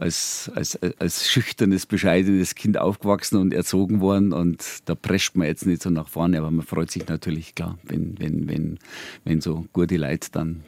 als, 0.00 0.50
als, 0.54 0.78
als 0.98 1.28
schüchternes, 1.28 1.84
bescheidenes 1.84 2.54
Kind 2.54 2.78
aufgewachsen 2.78 3.36
und 3.36 3.52
erzogen 3.52 4.00
worden 4.00 4.32
und 4.32 4.64
da 4.86 4.94
prescht 4.94 5.36
man 5.36 5.46
jetzt 5.46 5.66
nicht 5.66 5.82
so 5.82 5.90
nach 5.90 6.08
vorne, 6.08 6.38
aber 6.38 6.50
man 6.50 6.64
freut 6.64 6.90
sich 6.90 7.06
natürlich, 7.06 7.54
klar, 7.54 7.78
wenn, 7.82 8.18
wenn, 8.18 8.48
wenn, 8.48 8.78
wenn 9.24 9.40
so 9.42 9.66
gute 9.74 9.98
Leute 9.98 10.30
dann 10.32 10.64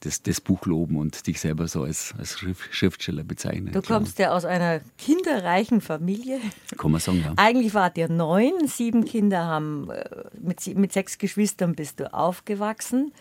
das, 0.00 0.22
das 0.22 0.40
Buch 0.40 0.64
loben 0.64 0.96
und 0.96 1.26
dich 1.26 1.40
selber 1.40 1.68
so 1.68 1.82
als, 1.82 2.14
als 2.16 2.38
Schriftsteller 2.70 3.22
bezeichnen. 3.22 3.72
Du 3.72 3.82
kommst 3.82 4.16
klar. 4.16 4.30
ja 4.30 4.36
aus 4.36 4.46
einer 4.46 4.80
kinderreichen 4.96 5.82
Familie. 5.82 6.40
Kann 6.78 6.90
man 6.90 7.00
sagen, 7.00 7.22
ja. 7.22 7.34
Eigentlich 7.36 7.74
wart 7.74 7.98
ihr 7.98 8.08
neun, 8.08 8.66
sieben 8.66 9.04
Kinder 9.04 9.44
haben, 9.44 9.90
äh, 9.90 10.04
mit, 10.40 10.66
mit 10.74 10.92
sechs 10.92 11.18
Geschwistern 11.18 11.74
bist 11.74 12.00
du 12.00 12.12
aufgewachsen. 12.14 13.12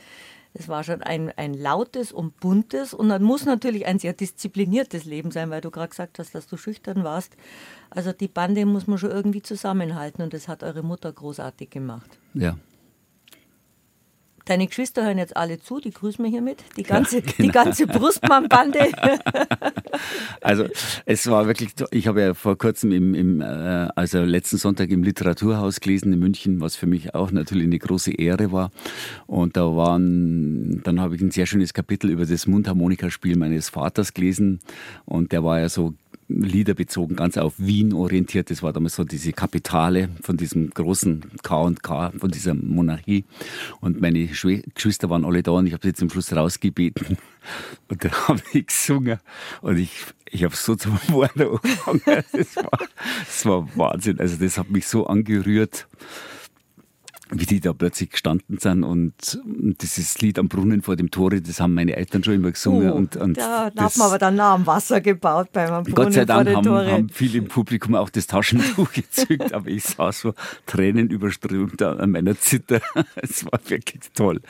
Es 0.54 0.68
war 0.68 0.84
schon 0.84 1.01
ein, 1.01 1.32
ein 1.36 1.54
lautes 1.54 2.12
und 2.12 2.39
buntes 2.39 2.94
und 2.94 3.10
dann 3.10 3.24
muss 3.24 3.46
natürlich 3.46 3.86
ein 3.86 4.00
sehr 4.00 4.13
diszipliniertes 4.13 5.06
Leben 5.06 5.32
sein, 5.32 5.50
weil 5.50 5.62
du 5.62 5.72
gerade 5.72 5.89
gesagt 5.89 6.20
hast, 6.20 6.34
dass 6.34 6.48
du 6.48 6.58
schüchtern 6.58 7.04
warst. 7.04 7.36
Also 7.89 8.12
die 8.12 8.27
Bande 8.27 8.66
muss 8.66 8.88
man 8.88 8.98
schon 8.98 9.12
irgendwie 9.12 9.42
zusammenhalten 9.42 10.24
und 10.24 10.34
das 10.34 10.48
hat 10.48 10.63
eure 10.63 10.84
Mutter 10.84 11.12
großartig 11.12 11.70
gemacht. 11.70 12.18
Ja. 12.34 12.58
Deine 14.48 14.68
Geschwister 14.68 15.04
hören 15.04 15.18
jetzt 15.18 15.36
alle 15.36 15.60
zu, 15.60 15.82
die 15.82 15.92
grüßen 15.92 16.24
wir 16.24 16.32
hiermit. 16.32 16.63
Die 16.77 16.84
ganze, 16.84 17.18
ja, 17.18 17.22
genau. 17.22 17.36
die 17.39 17.50
ganze 17.50 17.86
Brustmann-Bande. 17.86 18.80
also 20.42 20.66
es 21.06 21.27
war 21.30 21.48
wirklich, 21.48 21.72
ich 21.92 22.08
habe 22.08 22.22
ja 22.22 22.34
vor 22.34 22.58
kurzem 22.58 22.94
im, 22.94 23.13
im, 23.13 23.42
äh, 23.42 23.89
also 23.94 24.24
letzten 24.24 24.56
Sonntag 24.56 24.89
im 24.89 25.04
Literaturhaus 25.04 25.82
gelesen 25.82 26.13
in 26.13 26.20
München, 26.20 26.62
was 26.62 26.77
für 26.77 26.88
mich 26.88 27.13
auch 27.13 27.32
natürlich 27.32 27.66
eine 27.66 27.77
große 27.77 28.13
Ehre 28.13 28.54
war. 28.54 28.72
Und 29.25 29.58
da 29.58 29.75
waren, 29.75 30.82
dann 30.84 31.01
habe 31.01 31.16
ich 31.16 31.22
ein 31.22 31.32
sehr 31.32 31.46
schönes 31.46 31.74
Kapitel 31.74 32.10
über 32.10 32.25
das 32.25 32.48
Mundharmonikaspiel 32.48 33.38
meines 33.38 33.68
Vaters 33.68 34.13
gelesen. 34.13 34.60
Und 35.04 35.34
der 35.34 35.44
war 35.44 35.60
ja 35.60 35.68
so 35.68 35.94
Lieder 36.29 36.74
bezogen, 36.74 37.15
ganz 37.15 37.38
auf 37.38 37.53
Wien 37.57 37.93
orientiert. 37.93 38.50
Das 38.50 38.62
war 38.62 38.74
damals 38.74 38.96
so 38.96 39.03
diese 39.05 39.31
Kapitale 39.31 40.10
von 40.22 40.36
diesem 40.36 40.69
großen 40.69 41.31
K 41.41 41.62
und 41.62 41.84
K, 41.84 42.12
von 42.17 42.29
dieser 42.29 42.53
Monarchie. 42.53 43.24
Und 43.79 44.01
meine 44.01 44.27
Geschwister 44.27 45.10
waren 45.10 45.24
alle 45.24 45.41
da 45.41 45.51
und 45.51 45.67
ich 45.67 45.74
habe 45.74 45.88
sie 45.88 45.93
zum 45.93 46.10
Schluss 46.10 46.34
rausgebeten. 46.34 47.17
Und 47.88 48.03
dann 48.03 48.12
haben 48.27 48.41
die 48.51 48.65
gesungen 48.65 49.19
und 49.62 49.77
ich, 49.77 49.91
ich 50.29 50.43
habe 50.43 50.53
so 50.53 50.75
zum 50.75 51.00
Wort 51.07 51.31
angefangen. 51.39 52.01
Das 52.34 52.55
war, 52.57 52.79
das 53.25 53.46
war 53.46 53.69
Wahnsinn. 53.77 54.19
Also 54.19 54.36
das 54.36 54.57
hat 54.57 54.69
mich 54.69 54.86
so 54.86 55.07
angerührt 55.07 55.88
wie 57.31 57.46
die 57.46 57.60
da 57.60 57.74
plötzlich 57.74 58.12
gestanden 58.12 58.57
sind 58.57 58.84
und 58.84 59.39
dieses 59.81 60.19
Lied 60.22 60.39
am 60.39 60.48
Brunnen 60.48 60.81
vor 60.81 60.96
dem 60.96 61.12
Tore, 61.12 61.41
das 61.41 61.60
haben 61.60 61.74
meine 61.74 61.96
Eltern 61.96 62.24
schon 62.24 62.36
immer 62.36 62.51
gesungen. 62.51 62.91
Oh, 62.91 62.96
und, 62.96 63.15
und 63.15 63.38
da 63.38 63.72
haben 63.75 63.96
wir 63.96 64.05
aber 64.05 64.17
dann 64.17 64.36
nah 64.36 64.53
am 64.53 64.65
Wasser 64.65 65.01
gebaut 65.01 65.50
beim 65.51 65.84
Brunnen 65.84 65.93
Gott 65.93 66.13
sei 66.13 66.25
Dank 66.25 66.50
haben, 66.50 66.67
haben 66.67 67.10
viele 67.10 67.39
im 67.39 67.48
Publikum 67.48 67.96
auch 67.96 68.10
das 68.10 68.27
Taschentuch 68.27 68.91
gezückt, 68.93 69.53
aber 69.53 69.67
ich 69.67 69.84
saß 69.84 70.19
so 70.19 70.34
Tränen 70.65 71.10
überströmt 71.10 71.81
an 71.81 72.12
meiner 72.12 72.38
Zither. 72.39 72.81
Es 73.15 73.46
war 73.46 73.60
wirklich 73.67 74.03
toll. 74.13 74.41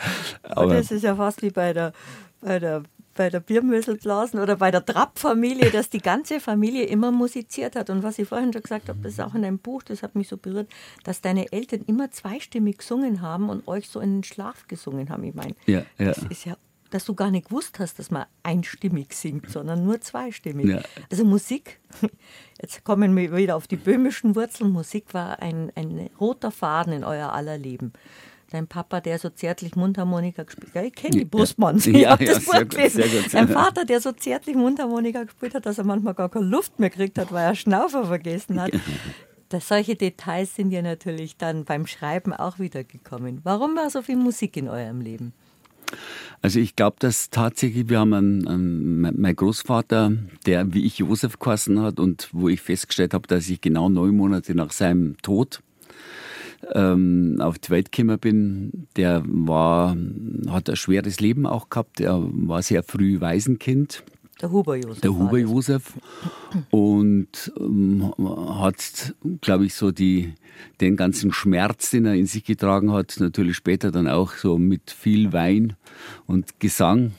Aber 0.44 0.76
das 0.76 0.92
ist 0.92 1.04
ja 1.04 1.16
fast 1.16 1.42
wie 1.42 1.50
bei 1.50 1.74
der, 1.74 1.94
bei 2.42 2.60
der 2.60 2.84
bei 3.18 3.30
der 3.30 3.42
Biermöselblasen 3.42 4.40
oder 4.40 4.56
bei 4.56 4.72
der 4.72 4.86
Trapp-Familie, 4.86 5.72
dass 5.72 5.90
die 5.90 6.02
ganze 6.02 6.40
Familie 6.40 6.86
immer 6.86 7.12
musiziert 7.12 7.76
hat. 7.76 7.90
Und 7.90 8.04
was 8.04 8.18
ich 8.18 8.30
vorhin 8.30 8.54
schon 8.54 8.62
gesagt 8.62 8.88
habe, 8.88 9.00
das 9.02 9.14
ist 9.14 9.20
auch 9.20 9.36
in 9.36 9.42
deinem 9.42 9.60
Buch, 9.60 9.84
das 9.84 10.04
hat 10.04 10.16
mich 10.16 10.30
so 10.30 10.38
berührt, 10.38 10.70
dass 11.04 11.20
deine 11.20 11.52
Eltern 11.52 11.82
immer 11.88 12.12
zweistimmig 12.12 12.78
gesungen 12.78 13.22
haben 13.22 13.50
und 13.50 13.68
euch 13.68 13.90
so 13.90 14.00
in 14.00 14.18
den 14.18 14.24
Schlaf 14.24 14.68
gesungen 14.68 15.10
haben. 15.10 15.24
Ich 15.26 15.36
meine, 15.36 15.56
ja, 15.66 15.84
ja. 15.98 16.06
das 16.06 16.20
ist 16.30 16.46
ja 16.46 16.56
dass 16.90 17.04
du 17.04 17.16
gar 17.16 17.32
nicht 17.32 17.50
gewusst 17.50 17.80
hast, 17.80 18.00
dass 18.00 18.12
man 18.12 18.26
einstimmig 18.44 19.14
singt, 19.14 19.50
sondern 19.50 19.84
nur 19.84 20.00
zweistimmig. 20.00 20.68
Ja. 20.68 20.82
Also 21.12 21.26
Musik, 21.26 21.82
jetzt 22.62 22.84
kommen 22.86 23.16
wir 23.16 23.36
wieder 23.36 23.58
auf 23.58 23.68
die 23.68 23.76
böhmischen 23.76 24.36
Wurzeln, 24.36 24.72
Musik 24.72 25.14
war 25.14 25.42
ein, 25.42 25.72
ein 25.76 26.10
roter 26.20 26.50
Faden 26.50 26.94
in 26.94 27.04
euer 27.04 27.34
aller 27.34 27.58
Leben. 27.58 27.92
Dein 28.50 28.68
Papa, 28.68 29.02
der 29.02 29.20
so 29.20 29.30
zärtlich 29.30 29.76
Mundharmonika 29.76 30.44
gespielt 30.44 30.70
hat. 30.70 30.76
Ja, 30.76 30.84
ich 30.84 30.96
kenne 30.96 31.18
die 31.18 31.26
Brustmanns. 31.26 31.86
Ja, 31.86 31.92
ich 31.92 32.00
ja, 32.00 32.10
habe 32.12 32.24
ja, 32.24 32.34
das 32.34 32.46
sehr 32.46 32.66
Buch 32.66 32.70
gelesen. 32.70 33.04
Dein 33.32 33.50
Vater, 33.50 33.84
der 33.84 34.00
so 34.00 34.14
zärtlich 34.14 34.56
Mundharmonika 34.56 35.24
gespielt 35.24 35.54
hat, 35.54 35.66
dass 35.66 35.78
er 35.78 35.84
manchmal 35.84 36.14
gar 36.14 36.30
keine 36.30 36.46
Luft 36.46 36.80
mehr 36.80 36.90
gekriegt 36.90 37.18
hat, 37.20 37.34
weil 37.34 37.46
er 37.46 37.56
Schnaufer 37.56 38.06
vergessen 38.06 38.62
hat. 38.62 38.72
Das, 39.50 39.68
solche 39.68 39.96
Details 39.96 40.56
sind 40.56 40.72
ja 40.72 40.82
natürlich 40.82 41.38
dann 41.38 41.66
beim 41.66 41.88
Schreiben 41.88 42.34
auch 42.34 42.60
wiedergekommen. 42.60 43.42
Warum 43.44 43.76
war 43.76 43.90
so 43.90 44.02
viel 44.02 44.18
Musik 44.18 44.56
in 44.56 44.70
eurem 44.70 45.02
Leben? 45.02 45.34
Also 46.42 46.60
ich 46.60 46.76
glaube, 46.76 46.98
dass 47.00 47.30
tatsächlich, 47.30 47.90
wir 47.90 48.00
haben 48.00 48.14
einen, 48.14 48.48
einen, 48.48 49.22
mein 49.22 49.36
Großvater, 49.36 50.12
der 50.46 50.74
wie 50.74 50.86
ich 50.86 51.00
Josef 51.00 51.40
geheißen 51.40 51.82
hat 51.82 52.00
und 52.00 52.30
wo 52.32 52.50
ich 52.50 52.62
festgestellt 52.62 53.14
habe, 53.14 53.28
dass 53.28 53.50
ich 53.50 53.62
genau 53.62 53.90
neun 53.90 54.16
Monate 54.16 54.54
nach 54.54 54.72
seinem 54.72 55.18
Tod 55.22 55.62
ähm, 56.74 57.38
auf 57.40 57.60
die 57.60 57.70
Welt 57.70 57.92
gekommen 57.92 58.20
bin, 58.20 58.88
der 58.96 59.24
war, 59.26 59.96
hat 60.50 60.70
ein 60.70 60.76
schweres 60.76 61.20
Leben 61.20 61.46
auch 61.46 61.70
gehabt. 61.70 62.00
Er 62.00 62.20
war 62.22 62.62
sehr 62.62 62.84
früh 62.84 63.20
Waisenkind. 63.20 64.04
Der 64.42 64.52
Huber 64.52 64.76
Josef. 64.76 65.02
Der 65.02 65.14
Huber. 65.14 65.38
Josef. 65.40 65.94
Und 66.70 67.52
ähm, 67.60 68.14
hat, 68.60 69.16
glaube 69.42 69.66
ich, 69.66 69.74
so 69.74 69.92
die, 69.92 70.34
den 70.80 70.96
ganzen 70.96 71.34
Schmerz, 71.34 71.90
den 71.90 72.06
er 72.06 72.14
in 72.14 72.28
sich 72.28 72.44
getragen 72.44 72.92
hat, 72.92 73.16
natürlich 73.20 73.58
später 73.58 73.92
dann 73.92 74.08
auch 74.08 74.34
so 74.34 74.60
mit 74.60 74.92
viel 74.92 75.34
Wein 75.34 75.76
und 76.28 76.60
Gesang 76.60 77.14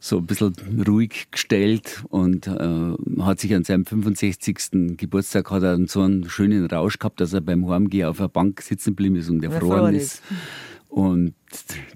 so 0.00 0.18
ein 0.18 0.26
bisschen 0.26 0.54
ruhig 0.86 1.28
gestellt 1.30 2.04
und 2.08 2.46
äh, 2.46 3.22
hat 3.22 3.40
sich 3.40 3.54
an 3.54 3.64
seinem 3.64 3.84
65. 3.84 4.96
Geburtstag 4.96 5.50
hat 5.50 5.62
er 5.62 5.78
so 5.86 6.02
einen 6.02 6.28
schönen 6.28 6.66
Rausch 6.66 6.98
gehabt, 6.98 7.20
dass 7.20 7.32
er 7.32 7.40
beim 7.40 7.68
Heimgehen 7.68 8.08
auf 8.08 8.18
der 8.18 8.28
Bank 8.28 8.60
sitzen 8.62 8.90
geblieben 8.90 9.16
ist 9.16 9.30
und 9.30 9.42
erfroren 9.42 9.94
ist. 9.94 10.22
Und 10.88 11.34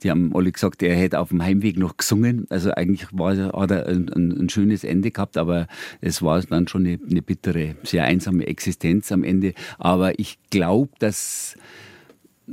die 0.03 0.11
haben 0.11 0.35
alle 0.35 0.53
gesagt, 0.53 0.83
er 0.83 0.95
hätte 0.95 1.21
auf 1.21 1.31
dem 1.31 1.43
Heimweg 1.43 1.79
noch 1.79 1.97
gesungen. 1.97 2.47
Also 2.51 2.73
eigentlich 2.73 3.07
war, 3.13 3.35
hat 3.35 3.71
er 3.71 3.87
ein, 3.87 4.11
ein, 4.13 4.33
ein 4.33 4.49
schönes 4.51 4.85
Ende 4.85 5.11
gehabt, 5.11 5.39
aber 5.39 5.69
es 6.03 6.21
war 6.21 6.41
dann 6.43 6.69
schon 6.69 6.87
eine, 6.87 6.99
eine 7.11 7.23
bittere, 7.23 7.77
sehr 7.83 8.05
einsame 8.05 8.47
Existenz 8.47 9.11
am 9.11 9.25
Ende. 9.25 9.55
Aber 9.79 10.19
ich 10.19 10.39
glaube, 10.51 10.91
dass 10.99 11.57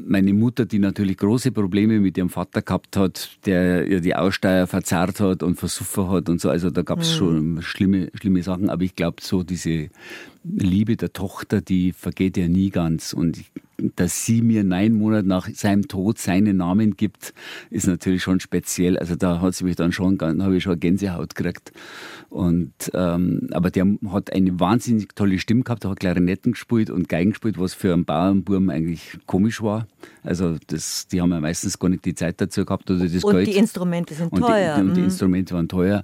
meine 0.06 0.34
Mutter, 0.34 0.66
die 0.66 0.80
natürlich 0.80 1.18
große 1.18 1.52
Probleme 1.52 2.00
mit 2.00 2.18
ihrem 2.18 2.30
Vater 2.30 2.62
gehabt 2.62 2.98
hat, 2.98 3.38
der 3.46 3.88
ihr 3.88 4.02
die 4.02 4.16
Aussteuer 4.16 4.68
verzerrt 4.68 5.20
hat 5.20 5.44
und 5.44 5.56
versuffen 5.56 6.10
hat 6.10 6.30
und 6.30 6.40
so. 6.40 6.50
Also 6.50 6.70
da 6.70 6.82
gab 6.82 7.00
es 7.00 7.14
schon 7.16 7.62
schlimme, 7.62 8.10
schlimme 8.14 8.44
Sachen. 8.44 8.70
Aber 8.70 8.84
ich 8.84 8.96
glaube, 8.96 9.18
so 9.22 9.44
diese 9.44 9.90
Liebe 10.56 10.96
der 10.98 11.14
Tochter, 11.14 11.62
die 11.62 11.92
vergeht 11.94 12.38
ja 12.38 12.48
nie 12.48 12.70
ganz. 12.70 13.14
Und 13.14 13.38
ich, 13.38 13.52
dass 13.96 14.26
sie 14.26 14.42
mir 14.42 14.64
neun 14.64 14.94
Monate 14.94 15.28
nach 15.28 15.48
seinem 15.50 15.88
Tod 15.88 16.18
seinen 16.18 16.58
Namen 16.58 16.96
gibt, 16.98 17.34
ist 17.70 17.88
natürlich 17.88 18.24
schon 18.24 18.40
speziell. 18.40 18.98
Also 18.98 19.16
da 19.16 19.42
hat 19.42 19.56
sie 19.56 19.66
mich 19.66 19.76
dann 19.76 19.92
schon, 19.92 20.18
habe 20.22 20.58
ich 20.58 20.64
schon 20.64 20.80
Gänsehaut 20.80 21.36
gekriegt. 21.36 21.72
Und, 22.30 22.72
ähm, 22.94 23.48
aber 23.52 23.70
der 23.72 23.86
hat 24.10 24.34
eine 24.34 24.60
wahnsinnig 24.60 25.16
tolle 25.16 25.40
Stimme 25.40 25.64
gehabt, 25.64 25.84
der 25.84 25.92
hat 25.92 26.00
Klarinetten 26.00 26.54
gespielt 26.54 26.90
und 26.90 27.08
Geigen 27.10 27.32
gespielt, 27.32 27.58
was 27.60 27.74
für 27.74 27.94
einen 27.94 28.06
Bauernburm 28.06 28.70
eigentlich 28.70 29.18
komisch 29.28 29.62
war. 29.62 29.88
Also 30.24 30.58
das, 30.68 31.08
die 31.08 31.22
haben 31.22 31.32
ja 31.32 31.40
meistens 31.40 31.78
gar 31.80 31.90
nicht 31.90 32.04
die 32.06 32.16
Zeit 32.16 32.42
dazu 32.42 32.66
gehabt 32.66 32.90
oder 32.92 33.08
das 33.08 33.24
Und 33.24 33.32
Geld. 33.34 33.48
die 33.48 33.56
Instrumente 33.56 34.14
sind 34.14 34.32
Und 34.32 34.42
teuer. 34.42 34.76
Die, 34.76 34.82
und 34.82 34.94
die 34.96 35.00
Mhm. 35.02 35.06
Instrumente 35.08 35.54
waren 35.56 35.68
teuer. 35.70 36.04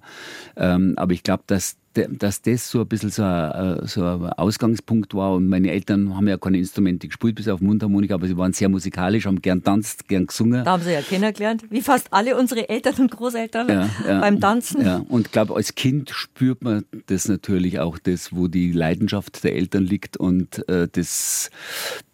Ähm, 0.56 0.94
aber 0.96 1.14
ich 1.14 1.24
glaube, 1.24 1.44
dass, 1.48 1.76
dass 1.94 2.42
das 2.42 2.70
so 2.70 2.82
ein 2.82 2.88
bisschen 2.88 3.10
so 3.10 3.24
ein, 3.24 3.80
äh, 3.80 3.88
so 3.88 4.04
ein 4.04 4.30
Ausgangspunkt 4.34 5.14
war. 5.14 5.34
Und 5.34 5.48
meine 5.48 5.72
Eltern 5.72 6.16
haben 6.16 6.28
ja 6.28 6.38
keine 6.38 6.58
Instrumente 6.58 7.08
gespielt, 7.08 7.36
bis 7.36 7.48
auf 7.48 7.62
Mundharmonika, 7.62 8.16
aber 8.16 8.28
sie 8.28 8.38
waren 8.38 8.54
sehr 8.54 8.70
musikalisch, 8.70 9.26
haben 9.26 9.42
gern 9.42 9.64
tanzt, 9.64 10.08
gern 10.08 10.28
gesungen. 10.28 10.66
Da 10.66 10.72
haben 10.72 10.84
sie 10.84 10.92
ja 10.92 11.02
kennengelernt, 11.02 11.64
wie 11.70 11.82
fast 11.82 12.12
alle 12.12 12.38
unsere 12.38 12.68
Eltern 12.70 12.96
und 13.00 13.12
Großeltern 13.12 13.90
beim 14.06 14.40
Tanzen. 14.40 14.86
Ja, 14.86 15.04
und 15.08 15.28
ich 15.28 15.32
glaube, 15.32 15.56
als 15.56 15.76
Kind 15.76 16.10
spürt 16.10 16.64
man 16.64 16.86
das 17.08 17.28
natürlich 17.28 17.80
auch, 17.80 17.98
das, 18.00 18.34
wo 18.34 18.48
die 18.48 18.72
Leidenschaft 18.72 19.44
der 19.44 19.56
Eltern 19.56 19.84
liegt 19.84 20.18
und 20.18 20.68
äh, 20.68 20.88
das, 20.92 21.50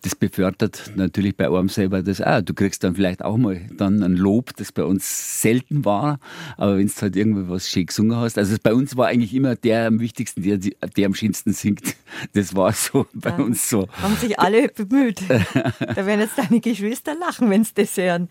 das 0.01 0.15
befördert 0.15 0.91
natürlich 0.96 1.36
bei 1.36 1.48
einem 1.50 1.70
selber 1.70 2.01
das 2.03 2.22
auch. 2.22 2.41
Du 2.41 2.53
kriegst 2.53 2.84
dann 2.84 2.96
vielleicht 2.96 3.24
auch 3.24 3.38
mal 3.38 3.62
dann 3.77 4.01
ein 4.03 4.15
Lob, 4.15 4.56
das 4.58 4.72
bei 4.72 4.84
uns 4.84 5.41
selten 5.41 5.84
war, 5.86 6.20
aber 6.58 6.77
wenn 6.77 6.88
du 6.88 6.94
halt 7.01 7.15
irgendwie 7.15 7.50
was 7.50 7.70
schön 7.70 7.86
gesungen 7.88 8.15
hast, 8.18 8.38
also 8.38 8.56
bei 8.62 8.74
uns 8.74 8.96
war 8.96 9.08
eigentlich 9.08 9.34
immer 9.34 9.56
der 9.56 9.88
am 9.88 10.00
wichtigsten, 10.00 10.41
der, 10.44 10.58
der 10.58 11.06
am 11.06 11.13
schönsten 11.13 11.53
singt. 11.53 11.96
Das 12.33 12.55
war 12.55 12.72
so 12.74 13.07
bei 13.14 13.29
Ja. 13.31 13.38
uns 13.38 13.70
so. 13.70 13.88
Haben 14.01 14.16
sich 14.16 14.40
alle 14.40 14.70
bemüht. 14.70 15.22
da 15.29 16.05
werden 16.05 16.22
jetzt 16.22 16.38
deine 16.38 16.59
Geschwister 16.59 17.16
lachen, 17.20 17.50
wenn 17.50 17.64
sie 17.64 17.74
das 17.75 17.98
hören. 17.98 18.29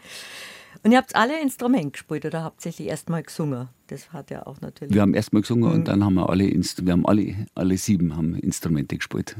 Und 0.85 0.93
ihr 0.93 0.99
habt 0.99 1.17
alle 1.17 1.41
Instrument 1.43 1.93
gespielt 1.95 2.25
oder 2.25 2.45
hauptsächlich 2.45 2.87
erstmal 2.89 3.23
gesungen? 3.25 3.69
Das 3.89 4.13
hat 4.13 4.31
ja 4.31 4.47
auch 4.47 4.61
natürlich. 4.61 4.95
Wir 4.95 5.03
haben 5.03 5.13
erstmal 5.15 5.43
gesungen 5.43 5.69
Mhm. 5.71 5.75
und 5.77 5.89
dann 5.89 6.05
haben 6.05 6.15
wir 6.15 6.29
alle, 6.31 6.45
Inst- 6.45 6.85
wir 6.87 6.93
haben 6.93 7.05
alle, 7.05 7.35
alle 7.55 7.77
sieben 7.77 8.17
haben 8.17 8.37
Instrumente 8.37 8.97
gespielt. 8.97 9.35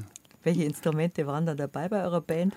Welche 0.49 0.65
Instrumente 0.65 1.27
waren 1.27 1.45
da 1.45 1.55
dabei 1.55 1.91
bei 1.91 2.03
eurer 2.03 2.23
Band? 2.23 2.55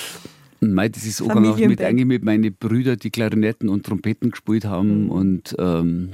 Mei, 0.60 0.88
das 0.88 1.04
ist 1.04 1.20
auch 1.20 1.34
mit, 1.34 1.82
eigentlich 1.82 2.06
mit 2.06 2.24
meinen 2.24 2.54
Brüdern, 2.54 2.96
die 2.96 3.10
Klarinetten 3.10 3.68
und 3.68 3.84
Trompeten 3.84 4.30
gespielt 4.30 4.64
haben. 4.64 5.04
Mhm. 5.04 5.10
Und 5.10 5.56
ähm, 5.58 6.12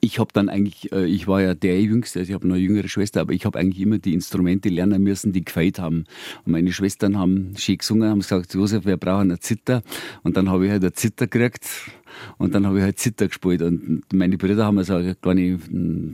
ich 0.00 0.18
habe 0.18 0.30
dann 0.32 0.48
eigentlich, 0.48 0.90
äh, 0.92 1.04
ich 1.04 1.28
war 1.28 1.42
ja 1.42 1.52
der 1.52 1.78
Jüngste, 1.82 2.20
also 2.20 2.30
ich 2.30 2.34
habe 2.34 2.48
noch 2.48 2.54
eine 2.54 2.64
jüngere 2.64 2.88
Schwester, 2.88 3.20
aber 3.20 3.34
ich 3.34 3.44
habe 3.44 3.58
eigentlich 3.58 3.82
immer 3.82 3.98
die 3.98 4.14
Instrumente 4.14 4.70
lernen 4.70 5.02
müssen, 5.02 5.34
die 5.34 5.44
gefällt 5.44 5.78
haben. 5.78 6.06
Und 6.46 6.52
meine 6.52 6.72
Schwestern 6.72 7.18
haben 7.18 7.54
schön 7.58 7.76
gesungen, 7.76 8.08
haben 8.08 8.20
gesagt, 8.20 8.54
Josef, 8.54 8.86
wir 8.86 8.96
brauchen 8.96 9.30
eine 9.30 9.40
Zither. 9.40 9.82
Und 10.22 10.38
dann 10.38 10.48
habe 10.48 10.64
ich 10.64 10.70
halt 10.70 10.82
eine 10.82 10.94
Zither 10.94 11.26
gekriegt. 11.26 11.66
Und 12.38 12.54
dann 12.54 12.66
habe 12.66 12.78
ich 12.78 12.84
halt 12.84 12.98
Zither 12.98 13.28
gespielt. 13.28 13.62
Und 13.62 14.02
meine 14.12 14.36
Brüder 14.36 14.66
haben 14.66 14.82
so 14.84 14.94
eine 14.94 15.14
kleine 15.14 15.58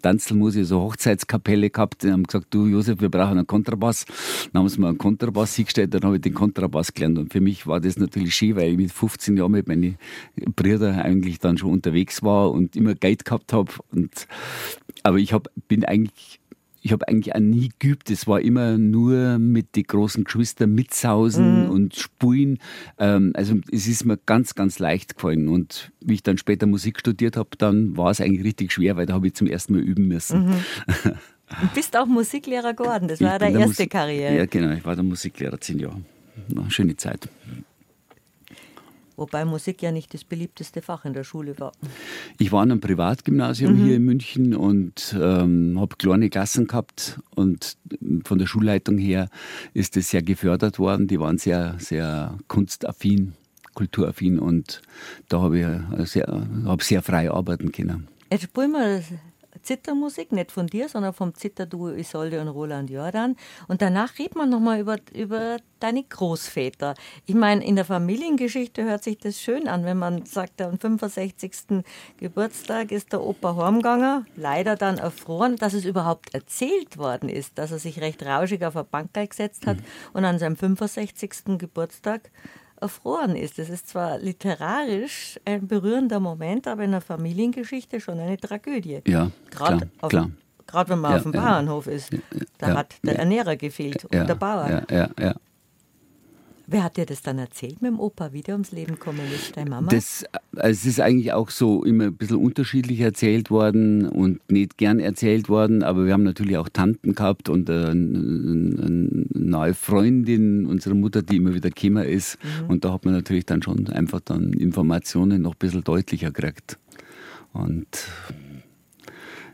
Tanzelmusik, 0.03 0.65
so 0.65 0.81
Hochzeitskapelle 0.81 1.71
gehabt. 1.71 2.03
Die 2.03 2.11
haben 2.11 2.25
gesagt, 2.25 2.49
du 2.51 2.67
Josef, 2.67 3.01
wir 3.01 3.09
brauchen 3.09 3.39
einen 3.39 3.47
Kontrabass. 3.47 4.05
Dann 4.53 4.63
haben 4.63 4.69
sie 4.69 4.81
mir 4.81 4.89
einen 4.89 4.99
Kontrabass 4.99 5.55
hingestellt, 5.55 5.95
dann 5.95 6.03
habe 6.03 6.17
ich 6.17 6.23
den 6.23 6.35
Kontrabass 6.35 6.95
gelernt. 6.95 7.19
Und 7.19 7.33
für 7.33 7.41
mich 7.41 7.67
war 7.67 7.81
das 7.81 7.97
natürlich 7.97 8.35
schön, 8.35 8.57
weil 8.57 8.73
ich 8.73 8.77
mit 8.77 8.93
15 8.93 9.37
Jahren 9.37 9.53
mit 9.53 9.69
meinen 9.69 9.97
Brüdern 10.57 11.01
eigentlich 11.01 11.39
dann 11.39 11.59
schon 11.59 11.71
unterwegs 11.71 12.23
war 12.23 12.51
und 12.51 12.77
immer 12.77 12.95
Geld 12.95 13.25
gehabt 13.25 13.53
habe. 13.53 13.73
Aber 15.03 15.19
ich 15.19 15.33
hab, 15.33 15.51
bin 15.69 15.85
eigentlich 15.85 16.40
ich 16.83 16.93
habe 16.93 17.07
eigentlich 17.09 17.35
auch 17.35 17.41
nie 17.41 17.71
geübt. 17.79 18.11
Es 18.11 18.27
war 18.27 18.41
immer 18.41 18.79
nur 18.79 19.39
mit 19.39 19.77
den 19.77 19.85
großen 19.85 20.25
Geschwistern 20.25 20.75
mitsausen 20.75 21.69
und 21.69 21.95
spulen. 21.97 22.59
Ähm, 22.99 23.33
also 23.35 23.57
es 23.71 23.87
ist 23.87 24.05
mir 24.05 24.17
ganz, 24.17 24.55
ganz 24.55 24.79
leicht 24.79 25.17
gefallen. 25.17 25.49
Und 25.49 25.93
wie 26.01 26.15
ich 26.15 26.23
dann 26.23 26.39
später 26.39 26.67
Musik 26.67 26.99
studiert 27.01 27.37
habe, 27.37 27.51
dann 27.59 27.97
war 27.97 28.11
es 28.11 28.21
eigentlich 28.21 28.45
richtig 28.45 28.73
schwer, 28.73 28.97
weil 28.97 29.07
da 29.07 29.15
habe 29.15 29.27
ich 29.27 29.35
zum 29.35 29.47
ersten 29.47 29.75
Mal 29.75 29.83
üben 29.83 30.09
müssen. 30.09 30.55
Und 31.63 31.75
bist 31.75 31.97
auch 31.97 32.07
Musiklehrer 32.07 32.75
geworden. 32.75 33.09
Das 33.09 33.21
Ich 33.21 33.27
war 33.27 33.39
deine 33.41 33.55
erste 33.59 33.69
Musik- 33.69 33.91
Karriere. 33.91 34.37
Ja, 34.37 34.47
genau. 34.47 34.73
Ich 34.73 34.85
war 34.85 34.95
der 34.95 35.03
Musiklehrer 35.05 35.61
zehn 35.61 35.81
Jahre. 35.81 36.01
Eine 36.57 36.71
schöne 36.71 36.97
Zeit. 36.97 37.29
Wobei 39.21 39.45
Musik 39.45 39.83
ja 39.83 39.93
nicht 39.93 40.15
das 40.15 40.25
beliebteste 40.25 40.81
Fach 40.81 41.05
in 41.05 41.13
der 41.13 41.25
Schule 41.25 41.59
war. 41.59 41.73
Ich 42.39 42.53
war 42.53 42.63
an 42.63 42.71
einem 42.71 42.81
Privatgymnasium 42.81 43.75
Mhm. 43.75 43.85
hier 43.85 43.97
in 43.97 44.05
München 44.07 44.55
und 44.57 45.15
ähm, 45.21 45.79
habe 45.79 45.95
kleine 45.97 46.31
Klassen 46.31 46.67
gehabt 46.67 47.21
und 47.35 47.77
von 48.25 48.39
der 48.39 48.47
Schulleitung 48.47 48.97
her 48.97 49.29
ist 49.75 49.97
das 49.97 50.09
sehr 50.09 50.23
gefördert 50.23 50.79
worden. 50.79 51.07
Die 51.07 51.21
waren 51.21 51.37
sehr, 51.37 51.75
sehr 51.79 52.39
kunstaffin, 52.49 53.35
kulturaffin 53.75 54.39
und 54.39 54.81
da 55.29 55.43
habe 55.43 55.59
ich 55.59 55.67
äh, 55.67 56.07
sehr, 56.07 56.47
hab 56.65 56.83
sehr 56.83 57.03
frei 57.03 57.31
arbeiten 57.31 57.73
können. 57.73 58.09
Jetzt 58.33 58.45
spielen 58.45 58.73
wir 58.73 59.03
Zittermusik, 59.63 60.33
nicht 60.33 60.53
von 60.53 60.67
dir, 60.67 60.89
sondern 60.89 61.13
vom 61.13 61.35
Zitterduo 61.35 61.91
Isolde 61.91 62.41
und 62.41 62.49
Roland 62.49 62.91
Jordan. 62.91 63.37
Und 63.69 63.83
danach 63.83 64.19
redet 64.19 64.37
man 64.37 64.51
nochmal 64.51 64.81
über, 64.81 64.97
über 65.15 65.59
deine 65.81 66.03
Großväter. 66.03 66.95
Ich 67.27 67.35
meine, 67.35 67.65
in 67.65 67.77
der 67.77 67.85
Familiengeschichte 67.85 68.85
hört 68.85 69.03
sich 69.03 69.19
das 69.19 69.41
schön 69.41 69.67
an, 69.67 69.85
wenn 69.85 69.99
man 69.99 70.27
sagt, 70.27 70.61
am 70.61 70.79
65. 70.79 71.85
Geburtstag 72.19 72.93
ist 72.93 73.13
der 73.13 73.23
Opa 73.23 73.57
heimgegangen, 73.57 74.27
leider 74.37 74.77
dann 74.77 74.99
erfroren, 74.99 75.57
dass 75.57 75.73
es 75.73 75.85
überhaupt 75.85 76.35
erzählt 76.35 76.99
worden 76.99 77.29
ist, 77.29 77.59
dass 77.59 77.73
er 77.73 77.79
sich 77.79 78.01
recht 78.01 78.23
rauschig 78.23 78.65
auf 78.65 78.77
eine 78.77 78.85
Bank 78.85 79.13
gesetzt 79.15 79.67
hat 79.67 79.79
und 80.13 80.25
an 80.25 80.39
seinem 80.39 80.57
65. 80.57 81.59
Geburtstag 81.59 82.31
erfroren 82.81 83.37
ist. 83.37 83.59
Das 83.59 83.69
ist 83.69 83.89
zwar 83.89 84.19
literarisch 84.19 85.39
ein 85.45 85.67
berührender 85.67 86.21
Moment, 86.21 86.67
aber 86.67 86.85
in 86.85 86.93
der 86.93 87.01
Familiengeschichte 87.01 88.01
schon 88.01 88.19
eine 88.19 88.37
Tragödie. 88.37 89.01
Ja, 89.07 89.31
Gerade 89.51 89.77
klar, 89.79 89.89
auf- 90.01 90.09
klar. 90.11 90.31
gerade 90.67 90.91
wenn 90.91 90.99
man 91.01 91.11
Ja, 91.13 91.17
auf 91.19 91.23
dem. 91.25 91.33
Bauernhof 91.33 91.87
ist. 91.87 92.11
Da 92.59 92.75
hat 92.77 92.95
der. 93.03 93.19
Ernährer 93.19 93.57
gefehlt 93.57 94.05
und 94.05 94.13
der 94.13 94.35
Bauer. 94.35 94.85
Ja, 94.91 94.97
ja, 94.97 95.09
ja. 95.19 95.35
Wer 96.73 96.85
hat 96.85 96.97
dir 96.97 97.05
das 97.05 97.21
dann 97.21 97.39
erzählt 97.39 97.83
mit 97.83 97.91
dem 97.91 97.99
Opa, 97.99 98.33
wie 98.33 98.43
der 98.43 98.55
ums 98.55 98.71
Leben 98.71 98.93
gekommen 98.93 99.23
ist, 99.35 99.57
deine 99.57 99.71
Mama? 99.71 99.91
Das, 99.91 100.25
also 100.55 100.69
es 100.69 100.87
ist 100.87 101.01
eigentlich 101.01 101.33
auch 101.33 101.51
so 101.51 101.83
immer 101.83 102.05
ein 102.05 102.17
bisschen 102.17 102.37
unterschiedlich 102.37 103.01
erzählt 103.01 103.51
worden 103.51 104.09
und 104.09 104.41
nicht 104.49 104.79
gern 104.79 105.01
erzählt 105.01 105.49
worden, 105.49 105.83
aber 105.83 106.07
wir 106.07 106.13
haben 106.13 106.23
natürlich 106.23 106.57
auch 106.59 106.69
Tanten 106.69 107.17
gehabt 107.17 107.49
und 107.49 107.69
eine, 107.69 107.91
eine 107.91 109.27
neue 109.35 109.75
Freundin 109.75 110.65
unserer 110.67 110.95
Mutter, 110.95 111.23
die 111.23 111.39
immer 111.39 111.55
wieder 111.55 111.71
gekommen 111.71 112.05
ist. 112.05 112.39
Mhm. 112.45 112.71
Und 112.71 112.85
da 112.85 112.93
hat 112.93 113.05
man 113.05 113.15
natürlich 113.15 113.47
dann 113.47 113.63
schon 113.63 113.89
einfach 113.89 114.21
dann 114.21 114.53
Informationen 114.53 115.43
noch 115.43 115.55
ein 115.55 115.59
bisschen 115.59 115.83
deutlicher 115.83 116.31
gekriegt. 116.31 116.79
Und 117.53 117.89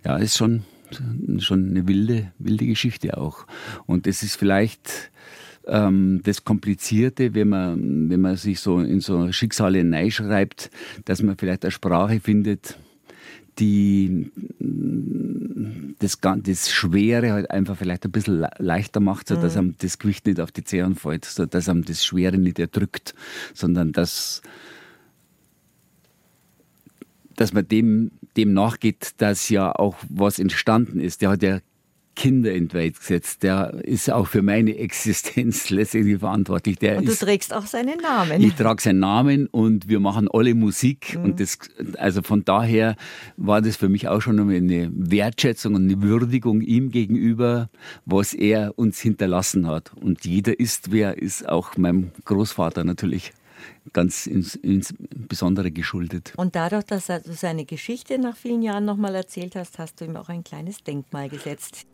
ja, 0.04 0.18
ist 0.18 0.36
schon, 0.36 0.64
schon 1.38 1.70
eine 1.70 1.88
wilde, 1.88 2.30
wilde 2.38 2.66
Geschichte 2.66 3.16
auch. 3.16 3.46
Und 3.86 4.06
es 4.06 4.22
ist 4.22 4.36
vielleicht 4.36 5.10
ähm, 5.66 6.20
das 6.24 6.44
Komplizierte, 6.44 7.34
wenn 7.34 7.48
man, 7.48 8.10
wenn 8.10 8.20
man 8.20 8.36
sich 8.36 8.60
so 8.60 8.80
in 8.80 9.00
so 9.00 9.32
Schicksale 9.32 10.10
schreibt, 10.10 10.70
dass 11.04 11.22
man 11.22 11.36
vielleicht 11.36 11.64
eine 11.64 11.70
Sprache 11.70 12.20
findet, 12.20 12.78
die 13.58 14.30
das, 15.98 16.18
das 16.20 16.70
Schwere 16.70 17.32
halt 17.32 17.50
einfach 17.50 17.76
vielleicht 17.76 18.04
ein 18.04 18.12
bisschen 18.12 18.46
leichter 18.58 19.00
macht, 19.00 19.28
sodass 19.28 19.54
mhm. 19.54 19.60
einem 19.60 19.74
das 19.78 19.98
Gewicht 19.98 20.26
nicht 20.26 20.40
auf 20.40 20.52
die 20.52 20.64
Zehen 20.64 20.94
fällt, 20.94 21.24
sodass 21.24 21.68
einem 21.68 21.84
das 21.84 22.04
Schwere 22.04 22.38
nicht 22.38 22.58
erdrückt, 22.58 23.14
sondern 23.54 23.92
dass, 23.92 24.42
dass 27.34 27.52
man 27.52 27.66
dem, 27.66 28.10
dem 28.36 28.52
nachgeht, 28.52 29.12
dass 29.18 29.48
ja 29.48 29.72
auch 29.72 29.96
was 30.08 30.38
entstanden 30.38 31.00
ist. 31.00 31.22
Der 31.22 31.30
hat 31.30 31.42
ja 31.42 31.60
Kinder 32.16 32.52
in 32.52 32.68
die 32.68 32.74
Welt 32.74 32.98
gesetzt. 32.98 33.44
Der 33.44 33.74
ist 33.84 34.10
auch 34.10 34.26
für 34.26 34.42
meine 34.42 34.76
Existenz 34.76 35.70
letztendlich 35.70 36.18
verantwortlich. 36.18 36.78
Der 36.78 36.98
und 36.98 37.06
du 37.06 37.12
ist, 37.12 37.20
trägst 37.20 37.54
auch 37.54 37.66
seinen 37.66 38.00
Namen. 38.00 38.42
Ich 38.42 38.54
trage 38.54 38.82
seinen 38.82 38.98
Namen 38.98 39.46
und 39.46 39.88
wir 39.88 40.00
machen 40.00 40.28
alle 40.32 40.54
Musik. 40.54 41.16
Mhm. 41.16 41.24
Und 41.24 41.40
das, 41.40 41.58
also 41.98 42.22
von 42.22 42.44
daher 42.44 42.96
war 43.36 43.62
das 43.62 43.76
für 43.76 43.88
mich 43.88 44.08
auch 44.08 44.20
schon 44.20 44.40
eine 44.40 44.90
Wertschätzung 44.92 45.74
und 45.74 45.84
eine 45.84 46.02
Würdigung 46.02 46.62
ihm 46.62 46.90
gegenüber, 46.90 47.68
was 48.04 48.32
er 48.34 48.76
uns 48.76 48.98
hinterlassen 48.98 49.68
hat. 49.68 49.92
Und 49.94 50.24
jeder 50.24 50.58
ist, 50.58 50.90
wer 50.90 51.18
ist 51.18 51.48
auch 51.48 51.76
meinem 51.76 52.10
Großvater 52.24 52.82
natürlich 52.82 53.32
ganz 53.92 54.26
ins, 54.26 54.54
ins 54.54 54.94
Besondere 54.98 55.70
geschuldet. 55.70 56.32
Und 56.36 56.56
dadurch, 56.56 56.84
dass 56.84 57.06
du 57.06 57.32
seine 57.32 57.64
Geschichte 57.64 58.18
nach 58.18 58.36
vielen 58.36 58.62
Jahren 58.62 58.84
nochmal 58.84 59.14
erzählt 59.14 59.56
hast, 59.56 59.78
hast 59.78 60.00
du 60.00 60.04
ihm 60.04 60.16
auch 60.16 60.28
ein 60.28 60.44
kleines 60.44 60.82
Denkmal 60.82 61.28
gesetzt. 61.28 61.86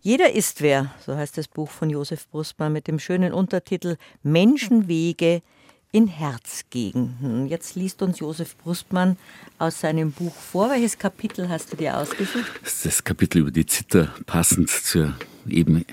Jeder 0.00 0.32
ist 0.32 0.62
wer, 0.62 0.92
so 1.04 1.16
heißt 1.16 1.38
das 1.38 1.48
Buch 1.48 1.70
von 1.70 1.90
Josef 1.90 2.28
Brustmann 2.28 2.72
mit 2.72 2.86
dem 2.88 2.98
schönen 2.98 3.32
Untertitel 3.32 3.96
Menschenwege 4.22 5.42
in 5.90 6.06
Herzgegenden. 6.06 7.46
Jetzt 7.46 7.74
liest 7.74 8.02
uns 8.02 8.18
Josef 8.18 8.56
Brustmann 8.58 9.16
aus 9.58 9.80
seinem 9.80 10.12
Buch 10.12 10.34
vor. 10.34 10.70
Welches 10.70 10.98
Kapitel 10.98 11.48
hast 11.48 11.72
du 11.72 11.76
dir 11.76 11.96
ausgesucht? 11.96 12.52
Das 12.62 12.74
ist 12.74 12.84
das 12.84 13.04
Kapitel 13.04 13.38
über 13.38 13.50
die 13.50 13.64
Zither, 13.64 14.12
passend 14.26 14.68
zur 14.68 15.14
eben 15.48 15.84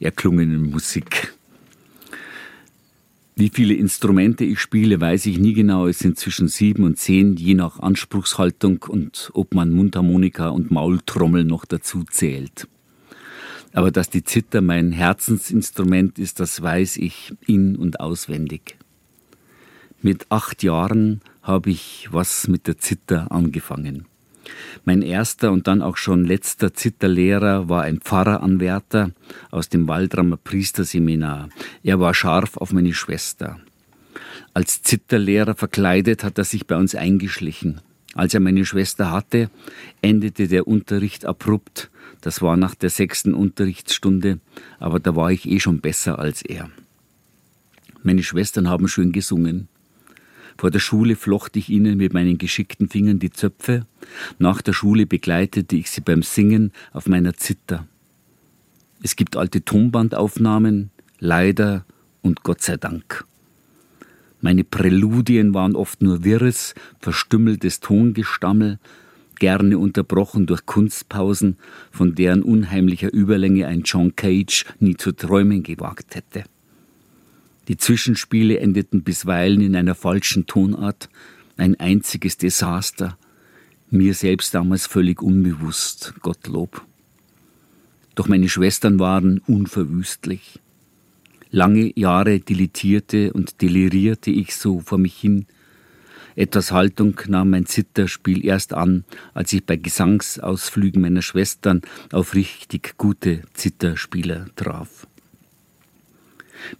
erklungenen 0.00 0.70
Musik. 0.70 1.37
Wie 3.38 3.50
viele 3.50 3.74
Instrumente 3.74 4.44
ich 4.44 4.58
spiele, 4.58 5.00
weiß 5.00 5.26
ich 5.26 5.38
nie 5.38 5.52
genau. 5.52 5.86
Es 5.86 6.00
sind 6.00 6.18
zwischen 6.18 6.48
sieben 6.48 6.82
und 6.82 6.98
zehn, 6.98 7.36
je 7.36 7.54
nach 7.54 7.78
Anspruchshaltung 7.78 8.84
und 8.88 9.30
ob 9.32 9.54
man 9.54 9.70
Mundharmonika 9.70 10.48
und 10.48 10.72
Maultrommel 10.72 11.44
noch 11.44 11.64
dazu 11.64 12.02
zählt. 12.02 12.66
Aber 13.72 13.92
dass 13.92 14.10
die 14.10 14.24
Zither 14.24 14.60
mein 14.60 14.90
Herzensinstrument 14.90 16.18
ist, 16.18 16.40
das 16.40 16.60
weiß 16.60 16.96
ich 16.96 17.32
in- 17.46 17.76
und 17.76 18.00
auswendig. 18.00 18.76
Mit 20.02 20.26
acht 20.32 20.64
Jahren 20.64 21.20
habe 21.40 21.70
ich 21.70 22.08
was 22.10 22.48
mit 22.48 22.66
der 22.66 22.78
Zither 22.78 23.30
angefangen. 23.30 24.07
Mein 24.84 25.02
erster 25.02 25.52
und 25.52 25.66
dann 25.66 25.82
auch 25.82 25.96
schon 25.96 26.24
letzter 26.24 26.74
Zitterlehrer 26.74 27.68
war 27.68 27.82
ein 27.82 28.00
Pfarreranwärter 28.00 29.10
aus 29.50 29.68
dem 29.68 29.88
Waldrammer 29.88 30.36
Priesterseminar. 30.36 31.48
Er 31.82 32.00
war 32.00 32.14
scharf 32.14 32.56
auf 32.56 32.72
meine 32.72 32.94
Schwester. 32.94 33.58
Als 34.54 34.82
Zitterlehrer 34.82 35.54
verkleidet 35.54 36.24
hat 36.24 36.38
er 36.38 36.44
sich 36.44 36.66
bei 36.66 36.76
uns 36.76 36.94
eingeschlichen. 36.94 37.80
Als 38.14 38.34
er 38.34 38.40
meine 38.40 38.64
Schwester 38.64 39.10
hatte, 39.10 39.50
endete 40.02 40.48
der 40.48 40.66
Unterricht 40.66 41.26
abrupt. 41.26 41.90
Das 42.20 42.42
war 42.42 42.56
nach 42.56 42.74
der 42.74 42.90
sechsten 42.90 43.34
Unterrichtsstunde, 43.34 44.40
aber 44.80 44.98
da 44.98 45.14
war 45.14 45.30
ich 45.30 45.48
eh 45.48 45.60
schon 45.60 45.80
besser 45.80 46.18
als 46.18 46.42
er. 46.42 46.70
Meine 48.02 48.22
Schwestern 48.22 48.68
haben 48.68 48.88
schön 48.88 49.12
gesungen. 49.12 49.68
Vor 50.58 50.72
der 50.72 50.80
Schule 50.80 51.14
flocht 51.14 51.56
ich 51.56 51.70
ihnen 51.70 51.98
mit 51.98 52.12
meinen 52.12 52.36
geschickten 52.36 52.88
Fingern 52.88 53.20
die 53.20 53.30
Zöpfe. 53.30 53.86
Nach 54.40 54.60
der 54.60 54.72
Schule 54.72 55.06
begleitete 55.06 55.76
ich 55.76 55.88
sie 55.88 56.00
beim 56.00 56.24
Singen 56.24 56.72
auf 56.92 57.06
meiner 57.06 57.34
Zither. 57.34 57.86
Es 59.00 59.14
gibt 59.14 59.36
alte 59.36 59.64
Tonbandaufnahmen, 59.64 60.90
leider 61.20 61.86
und 62.22 62.42
Gott 62.42 62.60
sei 62.60 62.76
Dank. 62.76 63.24
Meine 64.40 64.64
Präludien 64.64 65.54
waren 65.54 65.76
oft 65.76 66.02
nur 66.02 66.24
wirres, 66.24 66.74
verstümmeltes 66.98 67.78
Tongestammel, 67.78 68.80
gerne 69.38 69.78
unterbrochen 69.78 70.46
durch 70.46 70.66
Kunstpausen, 70.66 71.56
von 71.92 72.16
deren 72.16 72.42
unheimlicher 72.42 73.12
Überlänge 73.12 73.68
ein 73.68 73.82
John 73.82 74.16
Cage 74.16 74.64
nie 74.80 74.96
zu 74.96 75.12
träumen 75.12 75.62
gewagt 75.62 76.16
hätte. 76.16 76.44
Die 77.68 77.76
Zwischenspiele 77.76 78.58
endeten 78.58 79.02
bisweilen 79.02 79.60
in 79.60 79.76
einer 79.76 79.94
falschen 79.94 80.46
Tonart, 80.46 81.10
ein 81.58 81.78
einziges 81.78 82.38
Desaster, 82.38 83.18
mir 83.90 84.14
selbst 84.14 84.54
damals 84.54 84.86
völlig 84.86 85.22
unbewusst, 85.22 86.14
Gottlob. 86.20 86.84
Doch 88.14 88.26
meine 88.28 88.48
Schwestern 88.48 88.98
waren 88.98 89.40
unverwüstlich. 89.46 90.60
Lange 91.50 91.92
Jahre 91.98 92.40
dilettierte 92.40 93.32
und 93.32 93.60
delirierte 93.60 94.30
ich 94.30 94.56
so 94.56 94.80
vor 94.80 94.98
mich 94.98 95.16
hin. 95.16 95.46
Etwas 96.36 96.72
Haltung 96.72 97.20
nahm 97.26 97.50
mein 97.50 97.66
Zitterspiel 97.66 98.44
erst 98.44 98.72
an, 98.72 99.04
als 99.34 99.52
ich 99.52 99.64
bei 99.64 99.76
Gesangsausflügen 99.76 101.02
meiner 101.02 101.22
Schwestern 101.22 101.82
auf 102.12 102.34
richtig 102.34 102.96
gute 102.96 103.42
Zitterspieler 103.54 104.46
traf. 104.56 105.07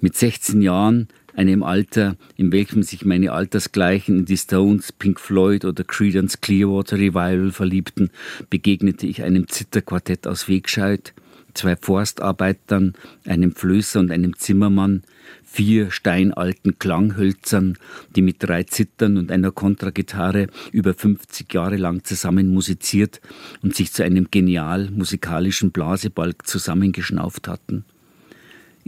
Mit 0.00 0.16
16 0.16 0.62
Jahren, 0.62 1.08
einem 1.34 1.62
Alter, 1.62 2.16
in 2.36 2.50
welchem 2.52 2.82
sich 2.82 3.04
meine 3.04 3.32
Altersgleichen 3.32 4.18
in 4.18 4.24
die 4.24 4.36
Stones, 4.36 4.92
Pink 4.92 5.20
Floyd 5.20 5.64
oder 5.64 5.84
Creedence 5.84 6.40
Clearwater 6.40 6.96
Revival 6.96 7.52
verliebten, 7.52 8.10
begegnete 8.50 9.06
ich 9.06 9.22
einem 9.22 9.46
Zitterquartett 9.48 10.26
aus 10.26 10.48
Wegscheid, 10.48 11.14
zwei 11.54 11.76
Forstarbeitern, 11.76 12.94
einem 13.24 13.54
Flößer 13.54 14.00
und 14.00 14.10
einem 14.10 14.36
Zimmermann, 14.36 15.02
vier 15.44 15.90
steinalten 15.90 16.78
Klanghölzern, 16.78 17.78
die 18.14 18.22
mit 18.22 18.36
drei 18.40 18.64
Zittern 18.64 19.16
und 19.16 19.30
einer 19.30 19.50
Kontragitarre 19.50 20.48
über 20.72 20.94
50 20.94 21.52
Jahre 21.52 21.76
lang 21.76 22.04
zusammen 22.04 22.48
musiziert 22.48 23.20
und 23.62 23.74
sich 23.74 23.92
zu 23.92 24.04
einem 24.04 24.28
genial 24.30 24.90
musikalischen 24.90 25.70
Blasebalg 25.70 26.46
zusammengeschnauft 26.46 27.48
hatten. 27.48 27.84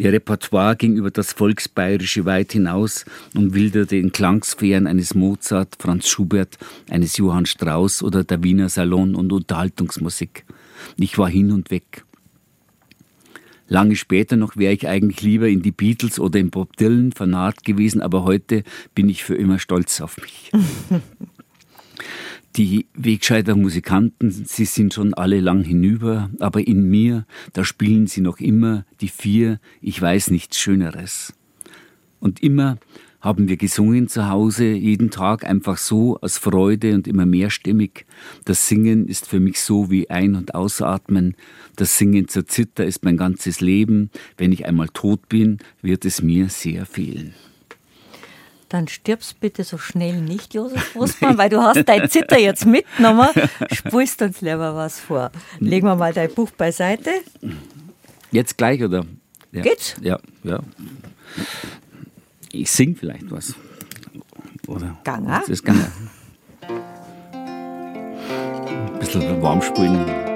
Ihr 0.00 0.14
Repertoire 0.14 0.76
ging 0.76 0.96
über 0.96 1.10
das 1.10 1.34
Volksbayerische 1.34 2.24
weit 2.24 2.52
hinaus 2.52 3.04
und 3.34 3.52
wilderte 3.52 3.96
in 3.96 4.12
Klangsphären 4.12 4.86
eines 4.86 5.14
Mozart, 5.14 5.76
Franz 5.78 6.08
Schubert, 6.08 6.56
eines 6.88 7.18
Johann 7.18 7.44
Strauss 7.44 8.02
oder 8.02 8.24
der 8.24 8.42
Wiener 8.42 8.70
Salon- 8.70 9.14
und 9.14 9.30
Unterhaltungsmusik. 9.30 10.46
Ich 10.96 11.18
war 11.18 11.28
hin 11.28 11.52
und 11.52 11.70
weg. 11.70 12.06
Lange 13.68 13.94
später 13.94 14.36
noch 14.36 14.56
wäre 14.56 14.72
ich 14.72 14.88
eigentlich 14.88 15.20
lieber 15.20 15.48
in 15.48 15.60
die 15.60 15.70
Beatles 15.70 16.18
oder 16.18 16.38
in 16.38 16.48
Bob 16.48 16.78
Dylan 16.78 17.12
vernarrt 17.12 17.62
gewesen, 17.62 18.00
aber 18.00 18.24
heute 18.24 18.64
bin 18.94 19.10
ich 19.10 19.22
für 19.22 19.34
immer 19.34 19.58
stolz 19.58 20.00
auf 20.00 20.16
mich. 20.16 20.50
Die 22.56 22.86
Wegscheider 22.94 23.54
Musikanten, 23.54 24.30
sie 24.30 24.64
sind 24.64 24.92
schon 24.92 25.14
alle 25.14 25.38
lang 25.38 25.62
hinüber, 25.62 26.30
aber 26.40 26.66
in 26.66 26.82
mir, 26.90 27.24
da 27.52 27.64
spielen 27.64 28.08
sie 28.08 28.20
noch 28.20 28.40
immer 28.40 28.84
die 29.00 29.08
vier, 29.08 29.60
ich 29.80 30.02
weiß 30.02 30.32
nichts 30.32 30.58
Schöneres. 30.58 31.32
Und 32.18 32.42
immer 32.42 32.78
haben 33.20 33.48
wir 33.48 33.56
gesungen 33.56 34.08
zu 34.08 34.28
Hause, 34.28 34.64
jeden 34.64 35.10
Tag 35.10 35.44
einfach 35.44 35.76
so 35.76 36.18
aus 36.22 36.38
Freude 36.38 36.94
und 36.94 37.06
immer 37.06 37.24
mehrstimmig. 37.24 38.04
Das 38.44 38.66
Singen 38.66 39.06
ist 39.06 39.28
für 39.28 39.38
mich 39.38 39.60
so 39.60 39.88
wie 39.90 40.10
Ein- 40.10 40.34
und 40.34 40.54
Ausatmen. 40.56 41.36
Das 41.76 41.98
Singen 41.98 42.26
zur 42.26 42.46
Zither 42.46 42.84
ist 42.84 43.04
mein 43.04 43.16
ganzes 43.16 43.60
Leben. 43.60 44.10
Wenn 44.36 44.50
ich 44.50 44.66
einmal 44.66 44.88
tot 44.88 45.28
bin, 45.28 45.58
wird 45.82 46.04
es 46.04 46.20
mir 46.20 46.48
sehr 46.48 46.84
fehlen 46.84 47.32
dann 48.70 48.88
stirbst 48.88 49.40
bitte 49.40 49.64
so 49.64 49.76
schnell 49.78 50.20
nicht, 50.20 50.54
Josef 50.54 50.94
Brustmann, 50.94 51.36
weil 51.36 51.50
du 51.50 51.60
hast 51.60 51.84
dein 51.88 52.08
Zitter 52.08 52.38
jetzt 52.38 52.64
mitgenommen. 52.64 53.28
Spulst 53.72 54.22
uns 54.22 54.40
lieber 54.40 54.74
was 54.74 54.98
vor. 54.98 55.30
Legen 55.58 55.86
wir 55.86 55.96
mal 55.96 56.12
dein 56.12 56.32
Buch 56.32 56.50
beiseite. 56.52 57.10
Jetzt 58.30 58.56
gleich, 58.56 58.82
oder? 58.82 59.04
Ja. 59.52 59.62
Geht's? 59.62 59.96
Ja, 60.00 60.18
ja. 60.44 60.60
Ich 62.52 62.70
sing 62.70 62.96
vielleicht 62.96 63.30
was. 63.30 63.54
Oder? 64.66 64.98
Ganga? 65.04 65.40
Das 65.40 65.48
ist 65.48 65.64
Ganga. 65.64 65.90
Ein 68.62 68.98
bisschen 69.00 69.42
warm 69.42 69.60
spielen. 69.60 70.29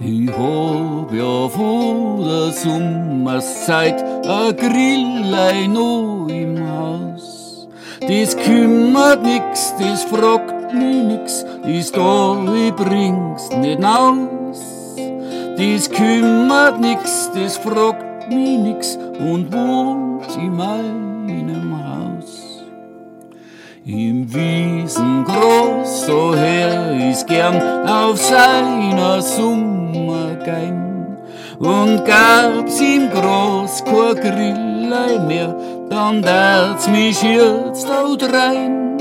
Ich 0.00 0.30
hab 0.30 1.12
ja 1.12 1.48
vor 1.48 2.24
der 2.24 2.52
Sommerszeit 2.52 4.00
a 4.28 4.52
Grillei 4.52 5.66
noch 5.66 6.28
im 6.28 6.56
Haus. 6.70 7.66
Das 8.06 8.36
kümmert 8.36 9.24
nix, 9.24 9.74
das 9.76 10.04
fragt 10.04 10.72
mich 10.72 11.02
nix, 11.02 11.44
ist 11.66 11.96
da, 11.96 12.36
ich 12.54 12.72
bring's 12.74 13.50
nicht 13.56 13.84
aus. 13.84 14.94
Das 15.56 15.90
kümmert 15.90 16.80
nix, 16.80 17.32
das 17.34 17.56
fragt 17.56 18.28
mich 18.28 18.56
nix 18.56 18.96
und 19.18 19.52
wohnt 19.52 20.36
in 20.36 20.54
meinem 20.54 21.74
Haus. 21.74 22.62
Im 23.84 24.32
Wiesengras, 24.32 26.06
so 26.06 26.36
her 26.36 27.10
ist 27.10 27.26
gern 27.26 27.60
auf 27.84 28.16
seiner 28.16 29.20
Sommergein. 29.92 31.16
Und 31.58 32.04
gab's 32.04 32.80
im 32.80 33.10
Gras 33.10 33.84
kein 33.84 34.14
Grillei 34.16 35.18
mehr, 35.26 35.54
dann 35.90 36.22
darf's 36.22 36.88
mich 36.88 37.22
jetzt 37.22 37.86
dort 37.88 38.22
rein. 38.32 38.98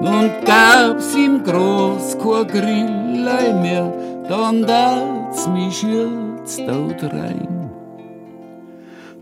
Und 0.00 0.32
gab's 0.44 1.14
im 1.14 1.42
Gras 1.44 2.16
kein 2.18 2.46
Grillei 2.46 3.52
mehr, 3.52 3.92
dann 4.28 4.66
darf's 4.66 5.46
mich 5.48 5.82
jetzt 5.82 6.60
dort 6.60 7.02
rein. 7.12 7.70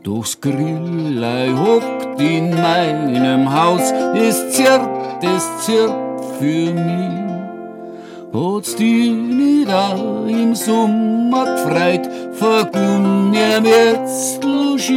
Durchs 0.02 0.40
Grillei 0.40 1.50
hockt 1.52 2.20
in 2.20 2.50
meinem 2.50 3.52
Haus, 3.52 3.92
es 4.14 4.52
zirrt, 4.52 4.88
es 5.22 5.64
zirrt 5.64 6.24
für 6.38 6.72
mich. 6.72 7.45
Hat's 8.37 8.77
die 8.77 9.66
auch 9.66 10.27
im 10.27 10.55
Sommer 10.55 11.44
gefreit, 11.55 12.07
vergunn 12.33 13.33
ihm 13.33 13.64
jetzt 13.64 14.44
Logis. 14.44 14.90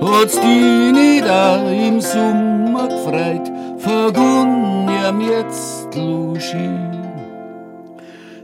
Hat's 0.00 0.38
die 0.40 1.22
auch 1.28 1.68
im 1.68 2.00
Sommer 2.00 2.86
gefreit, 2.86 3.50
vergunn 3.78 4.88
ihm 4.88 5.20
jetzt 5.22 5.92
Logis. 5.96 6.54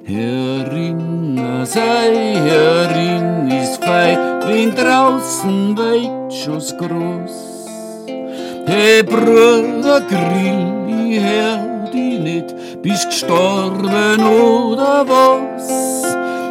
Herin, 0.03 1.41
sei 1.65 2.35
herin, 2.45 3.53
ist 3.53 3.85
fei, 3.85 4.19
wenn 4.47 4.75
draußen 4.75 5.79
weit 5.79 6.35
schon's 6.35 6.77
groß. 6.77 7.69
Hey 8.67 9.05
Bruder 9.05 10.01
Grill, 10.01 11.11
ich 11.13 11.21
hör 11.21 11.79
die 11.93 12.19
nicht, 12.19 12.55
bist 12.83 13.07
gestorben 13.07 14.23
oder 14.25 15.07
was? 15.09 15.69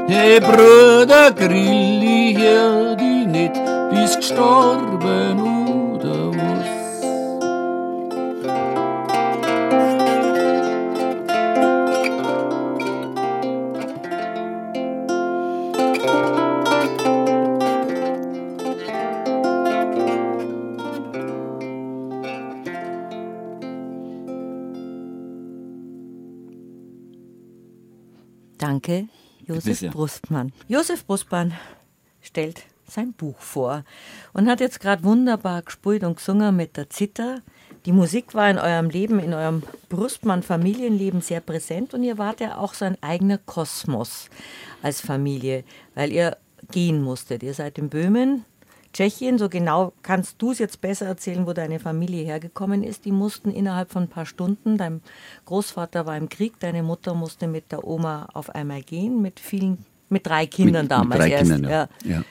Hey 0.09 0.39
Bruder 0.39 1.31
Grill, 1.31 2.03
ich 2.03 2.37
hör 2.37 2.95
die 2.95 3.25
nicht, 3.25 3.53
bist 3.91 4.17
gestorben 4.17 5.39
oder 5.39 5.56
Danke, 28.87 29.09
Josef. 29.45 29.91
Brustmann. 29.91 30.53
Josef 30.67 31.05
Brustmann 31.05 31.53
stellt 32.21 32.63
sein 32.89 33.11
Buch 33.11 33.37
vor 33.37 33.83
und 34.31 34.47
hat 34.47 34.61
jetzt 34.61 34.79
gerade 34.79 35.03
wunderbar 35.03 35.61
gespielt 35.61 36.05
und 36.05 36.15
gesungen 36.15 36.55
mit 36.55 36.77
der 36.77 36.89
Zither. 36.89 37.41
Die 37.85 37.91
Musik 37.91 38.33
war 38.33 38.49
in 38.49 38.57
eurem 38.57 38.89
Leben, 38.89 39.19
in 39.19 39.33
eurem 39.33 39.63
Brustmann-Familienleben 39.89 41.19
sehr 41.19 41.41
präsent 41.41 41.93
und 41.93 42.03
ihr 42.03 42.17
wart 42.17 42.39
ja 42.39 42.57
auch 42.57 42.73
so 42.73 42.85
ein 42.85 42.97
eigener 43.01 43.37
Kosmos 43.39 44.29
als 44.81 45.01
Familie, 45.01 45.65
weil 45.93 46.13
ihr 46.13 46.37
gehen 46.71 47.01
musstet. 47.01 47.43
Ihr 47.43 47.53
seid 47.53 47.77
in 47.77 47.89
Böhmen, 47.89 48.45
Tschechien, 48.93 49.37
so 49.37 49.49
genau 49.49 49.93
kannst 50.01 50.41
du 50.41 50.51
es 50.51 50.59
jetzt 50.59 50.81
besser 50.81 51.05
erzählen, 51.05 51.45
wo 51.45 51.53
deine 51.53 51.79
Familie 51.79 52.23
hergekommen 52.23 52.83
ist. 52.83 53.05
Die 53.05 53.11
mussten 53.11 53.51
innerhalb 53.51 53.91
von 53.91 54.03
ein 54.03 54.09
paar 54.09 54.25
Stunden, 54.25 54.77
dein 54.77 55.01
Großvater 55.45 56.05
war 56.05 56.17
im 56.17 56.29
Krieg, 56.29 56.59
deine 56.59 56.83
Mutter 56.83 57.13
musste 57.13 57.47
mit 57.47 57.71
der 57.71 57.85
Oma 57.85 58.27
auf 58.33 58.49
einmal 58.49 58.81
gehen, 58.81 59.21
mit 59.21 59.39
vielen, 59.39 59.85
mit 60.09 60.25
drei 60.25 60.47
Kindern 60.47 60.85
mit, 60.85 60.91
damals 60.91 61.09
mit 61.09 61.19
drei 61.19 61.29
erst. 61.31 61.51
Kindern, 61.51 61.71
ja. 61.71 61.89
ja. 62.03 62.23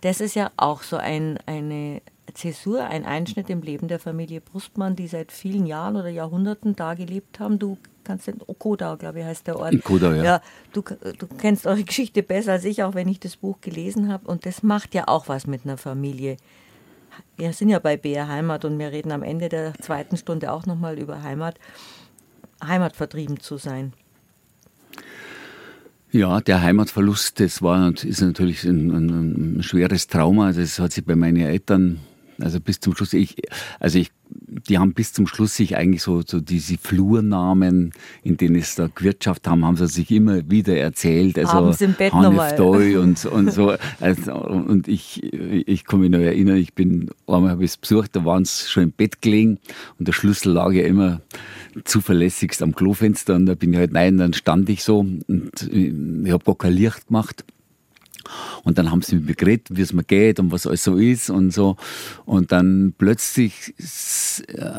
Das 0.00 0.20
ist 0.20 0.34
ja 0.34 0.50
auch 0.56 0.82
so 0.82 0.96
ein, 0.96 1.38
eine 1.46 2.02
Zäsur, 2.34 2.84
ein 2.84 3.04
Einschnitt 3.04 3.50
im 3.50 3.62
Leben 3.62 3.88
der 3.88 3.98
Familie 3.98 4.40
Brustmann, 4.40 4.96
die 4.96 5.08
seit 5.08 5.32
vielen 5.32 5.66
Jahren 5.66 5.96
oder 5.96 6.08
Jahrhunderten 6.08 6.76
da 6.76 6.94
gelebt 6.94 7.40
haben. 7.40 7.58
Du 7.58 7.78
kannst 8.06 8.26
den 8.26 8.40
Okodau, 8.46 8.96
glaube 8.96 9.20
ich, 9.20 9.24
heißt 9.24 9.46
der 9.46 9.58
Ort. 9.58 9.82
Kodau, 9.82 10.12
ja. 10.12 10.24
ja 10.24 10.40
du, 10.72 10.82
du 10.82 11.26
kennst 11.38 11.66
eure 11.66 11.82
Geschichte 11.84 12.22
besser 12.22 12.52
als 12.52 12.64
ich, 12.64 12.82
auch 12.82 12.94
wenn 12.94 13.08
ich 13.08 13.20
das 13.20 13.36
Buch 13.36 13.60
gelesen 13.60 14.08
habe. 14.08 14.26
Und 14.28 14.46
das 14.46 14.62
macht 14.62 14.94
ja 14.94 15.08
auch 15.08 15.28
was 15.28 15.46
mit 15.46 15.64
einer 15.64 15.76
Familie. 15.76 16.36
Wir 17.36 17.52
sind 17.52 17.68
ja 17.68 17.78
bei 17.78 17.96
BR 17.96 18.28
Heimat 18.28 18.64
und 18.64 18.78
wir 18.78 18.92
reden 18.92 19.12
am 19.12 19.22
Ende 19.22 19.48
der 19.48 19.74
zweiten 19.74 20.16
Stunde 20.16 20.52
auch 20.52 20.66
nochmal 20.66 20.98
über 20.98 21.22
Heimat. 21.22 21.58
Heimatvertrieben 22.62 23.40
zu 23.40 23.58
sein. 23.58 23.92
Ja, 26.12 26.40
der 26.40 26.62
Heimatverlust, 26.62 27.40
das 27.40 27.60
war 27.60 27.86
und 27.86 28.04
ist 28.04 28.22
natürlich 28.22 28.64
ein, 28.64 28.90
ein, 28.90 29.58
ein, 29.58 29.62
schweres 29.62 30.06
Trauma. 30.06 30.52
Das 30.52 30.78
hat 30.78 30.92
sich 30.92 31.04
bei 31.04 31.16
meinen 31.16 31.36
Eltern, 31.36 32.00
also 32.40 32.60
bis 32.60 32.80
zum 32.80 32.94
Schluss, 32.94 33.12
ich, 33.12 33.36
also 33.80 33.98
ich, 33.98 34.10
die 34.68 34.78
haben 34.78 34.92
bis 34.92 35.12
zum 35.12 35.26
Schluss 35.26 35.56
sich 35.56 35.76
eigentlich 35.76 36.02
so, 36.02 36.22
so 36.22 36.40
diese 36.40 36.76
Flurnamen, 36.78 37.92
in 38.22 38.36
denen 38.36 38.56
es 38.56 38.74
da 38.74 38.88
gewirtschaftet 38.92 39.48
haben, 39.48 39.64
haben 39.64 39.76
sie 39.76 39.86
sich 39.86 40.10
immer 40.10 40.48
wieder 40.50 40.76
erzählt. 40.76 41.38
Also 41.38 41.52
Abends 41.52 41.80
im 41.80 41.94
Bett 41.94 42.12
Hanif 42.12 42.56
Doi 42.56 42.98
und, 43.00 43.24
und 43.24 43.52
so. 43.52 43.74
Also, 44.00 44.34
und 44.34 44.88
ich, 44.88 45.22
ich 45.22 45.84
kann 45.84 46.00
mich 46.00 46.10
noch 46.10 46.18
erinnern, 46.18 46.56
ich 46.56 46.74
bin, 46.74 47.10
einmal 47.26 47.50
habe 47.50 47.64
ich 47.64 47.70
es 47.72 47.76
besucht, 47.76 48.14
da 48.16 48.24
waren 48.24 48.44
sie 48.44 48.68
schon 48.68 48.84
im 48.84 48.92
Bett 48.92 49.22
gelegen 49.22 49.58
und 49.98 50.08
der 50.08 50.12
Schlüssel 50.12 50.52
lag 50.52 50.72
ja 50.72 50.84
immer 50.84 51.20
zuverlässigst 51.84 52.62
am 52.62 52.74
Klofenster 52.74 53.34
und 53.34 53.46
da 53.46 53.54
bin 53.54 53.72
ich 53.72 53.78
halt 53.78 53.94
rein, 53.94 54.18
dann 54.18 54.32
stand 54.32 54.68
ich 54.68 54.82
so 54.82 55.00
und 55.00 55.70
ich 55.70 56.32
habe 56.32 56.44
gar 56.44 56.56
kein 56.56 56.72
Licht 56.72 57.06
gemacht. 57.08 57.44
Und 58.64 58.78
dann 58.78 58.90
haben 58.90 59.02
sie 59.02 59.16
mit 59.16 59.26
mir 59.26 59.34
geredet, 59.34 59.68
wie 59.70 59.82
es 59.82 59.92
mir 59.92 60.04
geht 60.04 60.40
und 60.40 60.52
was 60.52 60.66
alles 60.66 60.84
so 60.84 60.96
ist 60.96 61.30
und 61.30 61.52
so. 61.52 61.76
Und 62.24 62.52
dann 62.52 62.94
plötzlich 62.96 63.74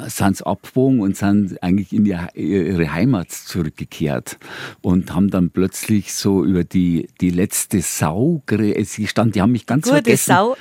sind 0.08 0.38
sie 0.38 0.46
abgebogen 0.46 1.00
und 1.00 1.16
sind 1.18 1.62
eigentlich 1.64 1.94
in 1.94 2.06
ihre 2.06 2.94
Heimat 2.94 3.32
zurückgekehrt 3.32 4.38
und 4.82 5.14
haben 5.14 5.30
dann 5.30 5.50
plötzlich 5.50 6.14
so 6.14 6.44
über 6.44 6.64
die, 6.64 7.08
die 7.22 7.30
letzte 7.30 7.82
Sau 7.82 8.42
gestanden. 8.46 9.32
Die 9.34 9.42
haben 9.42 9.52
mich 9.52 9.66
ganz 9.66 9.86
Gute 9.86 9.96
vergessen. 9.96 10.34
Sau. 10.34 10.58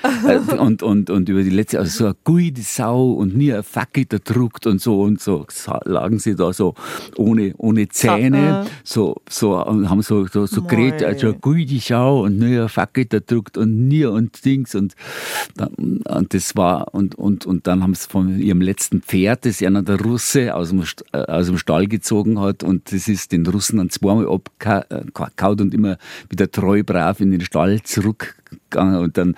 und, 0.58 0.82
und, 0.82 1.10
und 1.10 1.28
über 1.28 1.42
die 1.42 1.50
letzte, 1.50 1.78
also 1.78 1.98
so 1.98 2.04
eine 2.06 2.16
gute 2.24 2.62
Sau 2.62 3.12
und 3.12 3.36
nie 3.36 3.52
ein 3.52 3.62
Fackel 3.62 4.06
druckt 4.06 4.66
und 4.66 4.80
so 4.80 5.02
und 5.02 5.20
so 5.20 5.46
lagen 5.84 6.18
sie 6.18 6.34
da 6.34 6.52
so 6.52 6.74
ohne, 7.16 7.54
ohne 7.58 7.88
Zähne, 7.88 8.66
so, 8.84 9.16
so, 9.28 9.62
und 9.64 9.90
haben 9.90 10.02
so, 10.02 10.26
so, 10.26 10.46
so 10.46 10.62
geredet, 10.62 11.02
also 11.02 11.28
eine 11.28 11.38
gute 11.38 11.78
Sau 11.78 12.24
und 12.24 12.38
nie 12.38 12.58
ein 12.58 12.68
Fackel 12.68 13.06
druckt 13.06 13.58
und 13.58 13.88
nie 13.88 14.04
und 14.04 14.44
Dings 14.44 14.74
und, 14.74 14.94
und 15.78 16.34
das 16.34 16.56
war, 16.56 16.94
und, 16.94 17.14
und, 17.16 17.46
und 17.46 17.66
dann 17.66 17.82
haben 17.82 17.94
sie 17.94 18.08
von 18.08 18.38
ihrem 18.38 18.60
letzten 18.60 18.85
Pferd, 18.88 19.46
das 19.46 19.62
einer 19.62 19.82
der 19.82 20.00
Russe 20.00 20.54
aus 20.54 20.70
dem, 20.70 20.82
aus 21.12 21.46
dem 21.46 21.58
Stall 21.58 21.86
gezogen 21.86 22.40
hat. 22.40 22.62
Und 22.62 22.92
das 22.92 23.08
ist 23.08 23.32
den 23.32 23.46
Russen 23.46 23.78
dann 23.78 23.90
zweimal 23.90 24.28
abgehaut 24.28 25.60
und 25.60 25.74
immer 25.74 25.98
wieder 26.28 26.50
treu 26.50 26.82
brav 26.82 27.20
in 27.20 27.30
den 27.30 27.40
Stall 27.40 27.82
zurückgegangen. 27.82 29.00
Und 29.00 29.18
dann, 29.18 29.34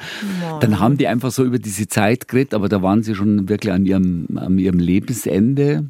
dann 0.61 0.79
haben 0.79 0.97
die 0.97 1.09
einfach 1.09 1.31
so 1.31 1.45
über 1.45 1.59
diese 1.59 1.89
Zeit 1.89 2.29
geredet, 2.29 2.55
aber 2.55 2.69
da 2.69 2.83
waren 2.83 3.03
sie 3.03 3.15
schon 3.15 3.49
wirklich 3.49 3.73
an 3.73 3.87
ihrem, 3.87 4.27
an 4.37 4.59
ihrem 4.59 4.79
Lebensende 4.79 5.87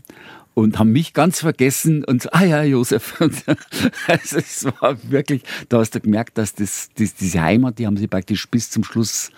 und 0.55 0.79
haben 0.79 0.93
mich 0.93 1.15
ganz 1.15 1.41
vergessen 1.41 2.05
und 2.05 2.23
so, 2.23 2.31
ah 2.33 2.45
ja, 2.45 2.63
Josef. 2.63 3.21
also 4.07 4.39
es 4.39 4.65
war 4.81 4.97
wirklich, 5.11 5.43
da 5.69 5.79
hast 5.79 5.95
du 5.95 6.01
gemerkt, 6.01 6.39
dass 6.39 6.55
das, 6.55 6.89
das, 6.99 7.15
diese 7.15 7.41
Heimat, 7.41 7.79
die 7.79 7.87
haben 7.87 7.97
sie 7.97 8.09
praktisch 8.09 8.49
bis 8.49 8.71
zum 8.71 8.85
Schluss 8.85 9.31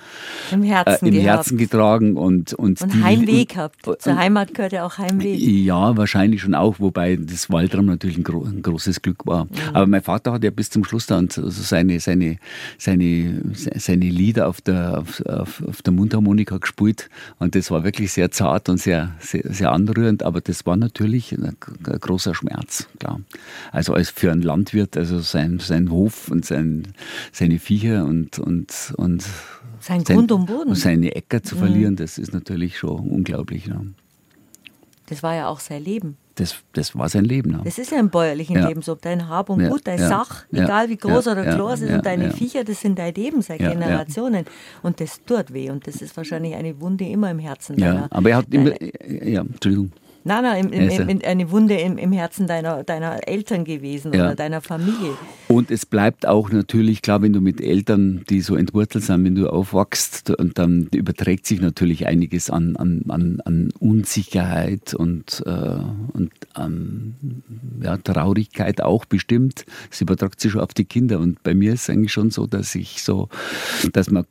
im 0.51 0.63
Herzen, 0.63 1.07
äh, 1.07 1.09
im 1.09 1.21
Herzen 1.21 1.59
getragen 1.59 2.17
und 2.17 2.55
und, 2.55 2.81
und 2.81 2.95
die, 2.95 3.03
Heimweg 3.03 3.51
gehabt. 3.51 3.77
Zur 3.99 4.17
Heimat 4.17 4.55
gehört 4.55 4.73
ja 4.73 4.87
auch 4.87 4.99
Heimweg. 4.99 5.39
Ja, 5.39 5.97
wahrscheinlich 5.97 6.41
schon 6.41 6.55
auch, 6.55 6.81
wobei 6.81 7.17
das 7.17 7.51
Waldram 7.51 7.87
natürlich 7.87 8.17
ein, 8.17 8.25
gro 8.25 8.45
ein 8.45 8.63
großes 8.63 9.03
Glück 9.03 9.27
war. 9.27 9.45
Mhm. 9.45 9.51
Aber 9.73 9.87
mein 9.87 10.03
Vater 10.03 10.33
hat 10.33 10.45
ja 10.45 10.51
bis 10.51 10.71
zum 10.71 10.85
Schluss 10.85 11.07
dann 11.07 11.29
also 11.37 11.51
seine, 11.51 12.01
seine, 12.01 12.39
seine, 12.79 13.43
seine 13.55 14.07
Lieder 14.07 14.49
auf 14.49 14.61
der, 14.61 14.99
auf, 14.99 15.21
auf, 15.27 15.63
auf 15.67 15.83
der 15.83 15.93
Mundharmonika 15.93 16.57
gespielt 16.59 17.11
und 17.39 17.55
das 17.55 17.71
war 17.71 17.85
wirklich 17.85 18.13
sehr 18.13 18.31
zart 18.31 18.69
und 18.69 18.79
sehr, 18.79 19.15
sehr, 19.21 19.43
sehr 19.45 19.73
anrührend, 19.73 20.23
aber 20.23 20.41
das 20.41 20.67
war 20.67 20.77
natürlich 20.77 21.10
natürlich 21.11 21.33
ein, 21.33 21.57
großer 22.01 22.35
Schmerz, 22.35 22.87
klar. 22.99 23.21
Also 23.73 23.95
als 23.95 24.11
für 24.11 24.31
einen 24.31 24.43
Landwirt, 24.43 24.97
also 24.97 25.21
sein, 25.21 25.59
sein 25.59 25.91
Hof 25.91 26.29
und 26.29 26.45
sein, 26.45 26.89
seine 27.33 27.59
Viecher 27.59 28.05
und, 28.05 28.39
und, 28.39 28.95
und 28.97 29.23
sein, 29.81 30.05
sein 30.05 30.05
Grund 30.05 30.33
und 30.33 30.47
Boden. 30.47 30.75
seine 30.75 31.15
Äcker 31.15 31.43
zu 31.43 31.57
verlieren, 31.57 31.95
mhm. 31.95 31.99
das 31.99 32.19
ist 32.19 32.33
natürlich 32.33 32.79
schon 32.79 33.09
unglaublich. 33.09 33.67
Ja. 33.67 33.81
Das 35.07 35.23
war 35.23 35.35
ja 35.35 35.49
auch 35.49 35.61
sein 35.61 35.83
Leben. 35.83 36.17
Das, 36.37 36.55
das 36.73 36.97
war 36.97 37.09
sein 37.09 37.25
Leben. 37.25 37.51
Ja. 37.51 37.61
Das 37.65 37.79
ist 37.79 37.91
ja 37.91 37.99
im 37.99 38.11
bäuerlichen 38.11 38.57
ja. 38.57 38.69
Leben 38.69 38.81
so. 38.81 38.95
Dein 38.95 39.29
Hab 39.29 39.51
und 39.51 39.69
Gut, 39.69 39.83
dein. 39.85 39.99
Sach, 39.99 40.45
egal 40.53 40.89
wie 40.89 40.97
groß 40.97 41.27
oder 41.27 41.45
klein 41.45 41.73
es 41.75 41.81
ist, 41.83 41.93
und 41.93 42.07
deine 42.07 42.31
Viecher, 42.31 42.65
das 42.65 42.81
sind 42.81 42.99
dein 42.99 43.13
Leben 43.15 43.43
seit 43.43 43.59
Generationen. 43.59 44.47
Und 44.83 45.01
das 45.01 45.23
tut 45.25 45.53
weh. 45.53 45.69
Und 45.69 45.87
das 45.87 45.97
ist 46.01 46.17
wahrscheinlich 46.17 46.55
eine 46.55 46.81
Wunde 46.81 47.05
immer 47.05 47.31
im 47.31 47.41
Herzen. 47.41 47.79
Ja, 47.79 47.93
deiner, 47.93 48.13
aber 48.13 48.31
er 48.31 48.37
hat 48.37 48.47
immer. 48.55 48.73
Ja, 49.07 49.43
Entschuldigung. 49.43 49.93
Nein, 50.23 50.43
nein, 50.43 50.69
im, 50.69 50.91
im, 50.91 51.09
im, 51.09 51.21
eine 51.25 51.51
Wunde 51.51 51.75
im, 51.77 52.13
Herzen 52.13 52.47
deiner, 52.47 52.85
deiner 52.85 53.27
Eltern 53.27 53.65
gewesen 53.65 54.13
ja. 54.13 54.27
oder 54.27 54.35
deiner 54.35 54.61
Familie. 54.61 55.17
Und 55.49 55.71
es 55.71 55.87
bleibt 55.87 56.27
auch 56.27 56.51
natürlich, 56.51 57.03
klar, 57.03 57.23
wenn 57.23 57.33
du 57.33 57.41
mit 57.41 57.61
Eltern, 57.61 58.23
die 58.29 58.41
so 58.41 58.55
entwurzelt 58.55 59.03
sind, 59.03 59.25
wenn 59.25 59.35
du 59.35 59.49
aufwachst, 59.49 60.31
und 60.31 60.59
dann 60.59 60.89
überträgt 60.95 61.47
sich 61.47 61.61
natürlich 61.61 62.07
einiges 62.07 62.51
an, 62.51 62.77
an, 62.77 63.03
an, 63.09 63.41
an 63.45 63.71
Unsicherheit 63.79 64.95
und, 64.95 65.43
äh, 65.47 65.79
und 66.13 66.31
ähm, 66.57 67.15
ja, 67.83 67.97
Traurigkeit 67.97 68.83
auch 68.83 69.07
bestimmt. 69.07 69.65
Es 69.91 70.01
übertragt 70.03 70.41
sich 70.41 70.53
schon 70.53 70.61
auf 70.61 70.75
die 70.75 70.85
Kinder. 70.85 71.19
Und 71.19 71.43
bei 71.43 71.55
mir 71.55 71.73
ist 71.73 71.85
es 71.85 71.91
eigentlich 71.91 72.13
schon 72.13 72.31
so, 72.31 72.47
dass 72.47 72.75
ich 72.75 73.03
so, 73.03 73.29
dass 73.93 74.11
man, 74.11 74.25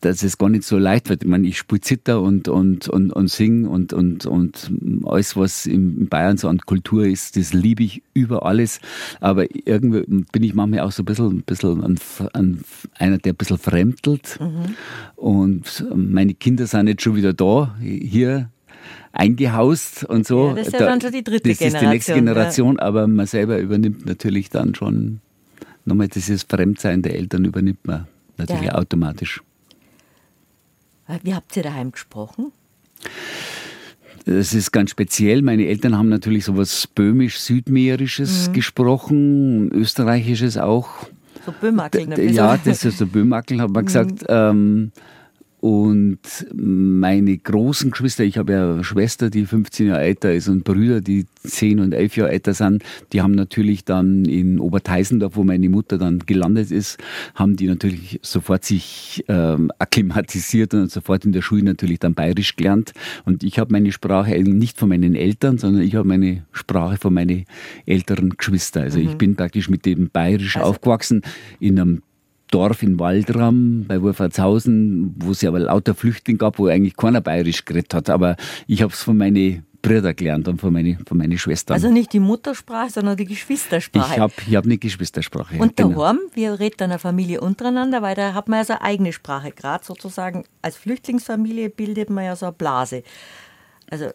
dass 0.00 0.22
es 0.22 0.38
gar 0.38 0.48
nicht 0.48 0.64
so 0.64 0.78
leicht 0.78 1.08
wird. 1.08 1.22
Ich 1.22 1.28
meine, 1.28 1.46
ich 1.46 1.58
spiele 1.58 1.82
Zitter 1.82 2.20
und, 2.20 2.48
und, 2.48 2.88
und, 2.88 3.12
und 3.12 3.28
sing 3.28 3.66
und, 3.66 3.92
und, 3.92 4.26
und 4.26 4.72
alles 5.04 5.33
was 5.36 5.66
in 5.66 6.08
Bayern 6.08 6.36
so 6.36 6.48
an 6.48 6.58
Kultur 6.58 7.06
ist, 7.06 7.36
das 7.36 7.52
liebe 7.52 7.82
ich 7.82 8.02
über 8.14 8.44
alles. 8.44 8.80
Aber 9.20 9.46
irgendwie 9.66 10.24
bin 10.32 10.42
ich 10.42 10.54
manchmal 10.54 10.80
auch 10.80 10.92
so 10.92 11.02
ein 11.02 11.06
bisschen, 11.06 11.38
ein 11.38 11.42
bisschen 11.42 11.82
ein, 11.82 11.98
ein, 12.32 12.64
einer, 12.98 13.18
der 13.18 13.32
ein 13.32 13.36
bisschen 13.36 13.58
fremdelt. 13.58 14.38
Mhm. 14.40 14.74
Und 15.16 15.86
meine 15.94 16.34
Kinder 16.34 16.66
sind 16.66 16.88
jetzt 16.88 17.02
schon 17.02 17.16
wieder 17.16 17.32
da, 17.32 17.74
hier 17.80 18.50
eingehaust 19.12 20.04
und 20.04 20.26
so. 20.26 20.48
Ja, 20.48 20.54
das 20.54 20.66
ist 20.66 20.72
ja 20.72 20.78
da, 20.80 20.86
dann 20.86 21.00
schon 21.00 21.12
die 21.12 21.24
dritte 21.24 21.48
das 21.48 21.58
Generation. 21.58 21.72
Das 21.72 21.74
ist 21.74 21.80
die 21.80 21.94
nächste 21.94 22.14
Generation, 22.14 22.76
ja. 22.76 22.82
aber 22.82 23.06
man 23.06 23.26
selber 23.26 23.58
übernimmt 23.58 24.06
natürlich 24.06 24.50
dann 24.50 24.74
schon 24.74 25.20
nochmal 25.84 26.08
dieses 26.08 26.42
Fremdsein 26.44 27.02
der 27.02 27.14
Eltern 27.14 27.44
übernimmt 27.44 27.86
man 27.86 28.06
natürlich 28.36 28.64
ja. 28.64 28.74
automatisch. 28.74 29.42
Wie 31.22 31.34
habt 31.34 31.56
ihr 31.56 31.62
daheim 31.62 31.92
gesprochen? 31.92 32.52
Es 34.26 34.54
ist 34.54 34.72
ganz 34.72 34.90
speziell. 34.90 35.42
Meine 35.42 35.66
Eltern 35.66 35.98
haben 35.98 36.08
natürlich 36.08 36.44
so 36.44 36.56
was 36.56 36.86
böhmisch-südmährisches 36.86 38.48
mhm. 38.48 38.52
gesprochen, 38.54 39.70
österreichisches 39.70 40.56
auch. 40.56 40.88
So 41.44 41.52
Böhmackeln. 41.52 42.14
Ja, 42.32 42.56
das 42.56 42.84
ist 42.84 42.98
so 42.98 43.06
Böhmackeln, 43.06 43.60
hat 43.60 43.70
man 43.70 43.82
mhm. 43.82 43.86
gesagt. 43.86 44.24
Ähm, 44.28 44.92
und 45.64 46.18
meine 46.52 47.38
großen 47.38 47.90
Geschwister, 47.90 48.22
ich 48.22 48.36
habe 48.36 48.52
ja 48.52 48.74
eine 48.74 48.84
Schwester, 48.84 49.30
die 49.30 49.46
15 49.46 49.86
Jahre 49.86 50.02
älter 50.02 50.30
ist 50.30 50.46
und 50.46 50.62
Brüder, 50.62 51.00
die 51.00 51.24
10 51.42 51.80
und 51.80 51.94
11 51.94 52.18
Jahre 52.18 52.32
älter 52.32 52.52
sind, 52.52 52.82
die 53.14 53.22
haben 53.22 53.32
natürlich 53.32 53.82
dann 53.82 54.26
in 54.26 54.60
Oberteisendorf, 54.60 55.36
wo 55.36 55.42
meine 55.42 55.70
Mutter 55.70 55.96
dann 55.96 56.18
gelandet 56.18 56.70
ist, 56.70 56.98
haben 57.34 57.56
die 57.56 57.66
natürlich 57.66 58.20
sofort 58.20 58.62
sich 58.66 59.24
ähm, 59.28 59.70
akklimatisiert 59.78 60.74
und 60.74 60.90
sofort 60.90 61.24
in 61.24 61.32
der 61.32 61.40
Schule 61.40 61.62
natürlich 61.62 61.98
dann 61.98 62.12
bayerisch 62.12 62.56
gelernt. 62.56 62.92
Und 63.24 63.42
ich 63.42 63.58
habe 63.58 63.72
meine 63.72 63.90
Sprache 63.90 64.38
nicht 64.42 64.78
von 64.78 64.90
meinen 64.90 65.14
Eltern, 65.14 65.56
sondern 65.56 65.80
ich 65.80 65.94
habe 65.94 66.06
meine 66.06 66.44
Sprache 66.52 66.98
von 66.98 67.14
meinen 67.14 67.46
älteren 67.86 68.36
Geschwistern. 68.36 68.82
Also 68.82 68.98
mhm. 68.98 69.08
ich 69.08 69.14
bin 69.16 69.34
praktisch 69.34 69.70
mit 69.70 69.86
dem 69.86 70.10
bayerisch 70.10 70.58
also 70.58 70.68
aufgewachsen 70.68 71.22
in 71.58 71.80
einem 71.80 72.02
Dorf 72.50 72.82
in 72.82 72.98
Waldram 72.98 73.84
bei 73.86 74.00
Wolfertshausen, 74.00 75.14
wo 75.18 75.32
es 75.32 75.42
ja 75.42 75.50
aber 75.50 75.60
lauter 75.60 75.94
Flüchtlinge 75.94 76.38
gab, 76.38 76.58
wo 76.58 76.66
eigentlich 76.66 76.96
keiner 76.96 77.20
bayerisch 77.20 77.64
geredet 77.64 77.94
hat. 77.94 78.10
Aber 78.10 78.36
ich 78.66 78.82
habe 78.82 78.92
es 78.92 79.02
von 79.02 79.16
meinen 79.16 79.64
Brüdern 79.84 80.16
gelernt 80.16 80.48
und 80.48 80.60
von 80.60 80.72
meinen 80.72 81.04
von 81.06 81.18
meine 81.18 81.36
Schwestern. 81.36 81.74
Also 81.74 81.90
nicht 81.90 82.12
die 82.12 82.20
Muttersprache, 82.20 82.90
sondern 82.90 83.16
die 83.16 83.26
Geschwistersprache. 83.26 84.14
Ich 84.14 84.18
habe 84.18 84.32
ich 84.46 84.56
hab 84.56 84.64
eine 84.64 84.78
Geschwistersprache. 84.78 85.58
Und 85.58 85.76
genau. 85.76 86.00
daheim, 86.00 86.20
wie 86.32 86.46
redet 86.46 86.80
eine 86.80 86.98
Familie 86.98 87.40
untereinander? 87.40 88.00
Weil 88.00 88.14
da 88.14 88.32
hat 88.32 88.48
man 88.48 88.60
ja 88.60 88.64
seine 88.64 88.82
eigene 88.82 89.12
Sprache. 89.12 89.50
Gerade 89.50 89.84
sozusagen 89.84 90.44
als 90.62 90.76
Flüchtlingsfamilie 90.76 91.68
bildet 91.68 92.08
man 92.08 92.24
ja 92.24 92.34
so 92.34 92.46
eine 92.46 92.54
Blase. 92.54 93.02
Also 93.90 94.06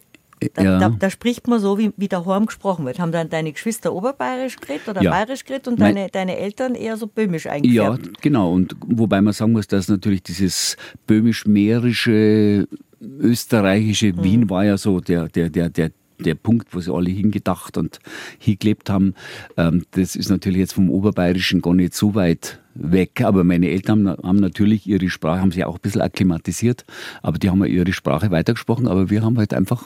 da, 0.53 0.63
ja. 0.63 0.79
da, 0.79 0.89
da, 0.89 1.09
spricht 1.09 1.47
man 1.47 1.59
so, 1.59 1.77
wie, 1.77 1.91
wie 1.97 2.07
daheim 2.07 2.45
gesprochen 2.45 2.85
wird. 2.85 2.99
Haben 2.99 3.11
dann 3.11 3.29
deine 3.29 3.51
Geschwister 3.51 3.93
oberbayerisch 3.93 4.57
geredet 4.57 4.87
oder 4.87 5.01
ja. 5.01 5.11
bayerisch 5.11 5.43
geredet 5.43 5.67
und 5.67 5.79
deine, 5.79 6.09
deine 6.09 6.37
Eltern 6.37 6.75
eher 6.75 6.97
so 6.97 7.07
böhmisch 7.07 7.47
eingefärbt? 7.47 8.05
Ja, 8.05 8.11
genau. 8.21 8.53
Und 8.53 8.75
wobei 8.85 9.21
man 9.21 9.33
sagen 9.33 9.51
muss, 9.51 9.67
dass 9.67 9.89
natürlich 9.89 10.23
dieses 10.23 10.77
böhmisch-mährische, 11.07 12.67
österreichische 13.01 14.09
hm. 14.09 14.23
Wien 14.23 14.49
war 14.49 14.65
ja 14.65 14.77
so 14.77 14.99
der, 14.99 15.27
der, 15.27 15.49
der, 15.49 15.69
der 15.69 15.91
der 16.19 16.35
Punkt, 16.35 16.75
wo 16.75 16.81
sie 16.81 16.93
alle 16.93 17.09
hingedacht 17.09 17.77
und 17.77 17.99
hingelebt 18.39 18.89
haben, 18.89 19.13
ähm, 19.55 19.85
das 19.91 20.17
ist 20.17 20.29
natürlich 20.29 20.59
jetzt 20.59 20.73
vom 20.73 20.89
Oberbayerischen 20.89 21.61
gar 21.61 21.73
nicht 21.73 21.93
so 21.93 22.13
weit 22.13 22.59
weg. 22.79 23.21
Aber 23.21 23.43
meine 23.43 23.69
Eltern 23.69 24.07
haben 24.07 24.37
natürlich 24.37 24.87
ihre 24.87 25.09
Sprache, 25.09 25.41
haben 25.41 25.51
sie 25.51 25.63
auch 25.63 25.75
ein 25.75 25.81
bisschen 25.81 26.01
akklimatisiert, 26.01 26.85
aber 27.21 27.37
die 27.37 27.49
haben 27.49 27.63
ihre 27.65 27.93
Sprache 27.93 28.31
weitergesprochen, 28.31 28.87
aber 28.87 29.09
wir 29.09 29.21
haben 29.21 29.37
halt 29.37 29.53
einfach 29.53 29.83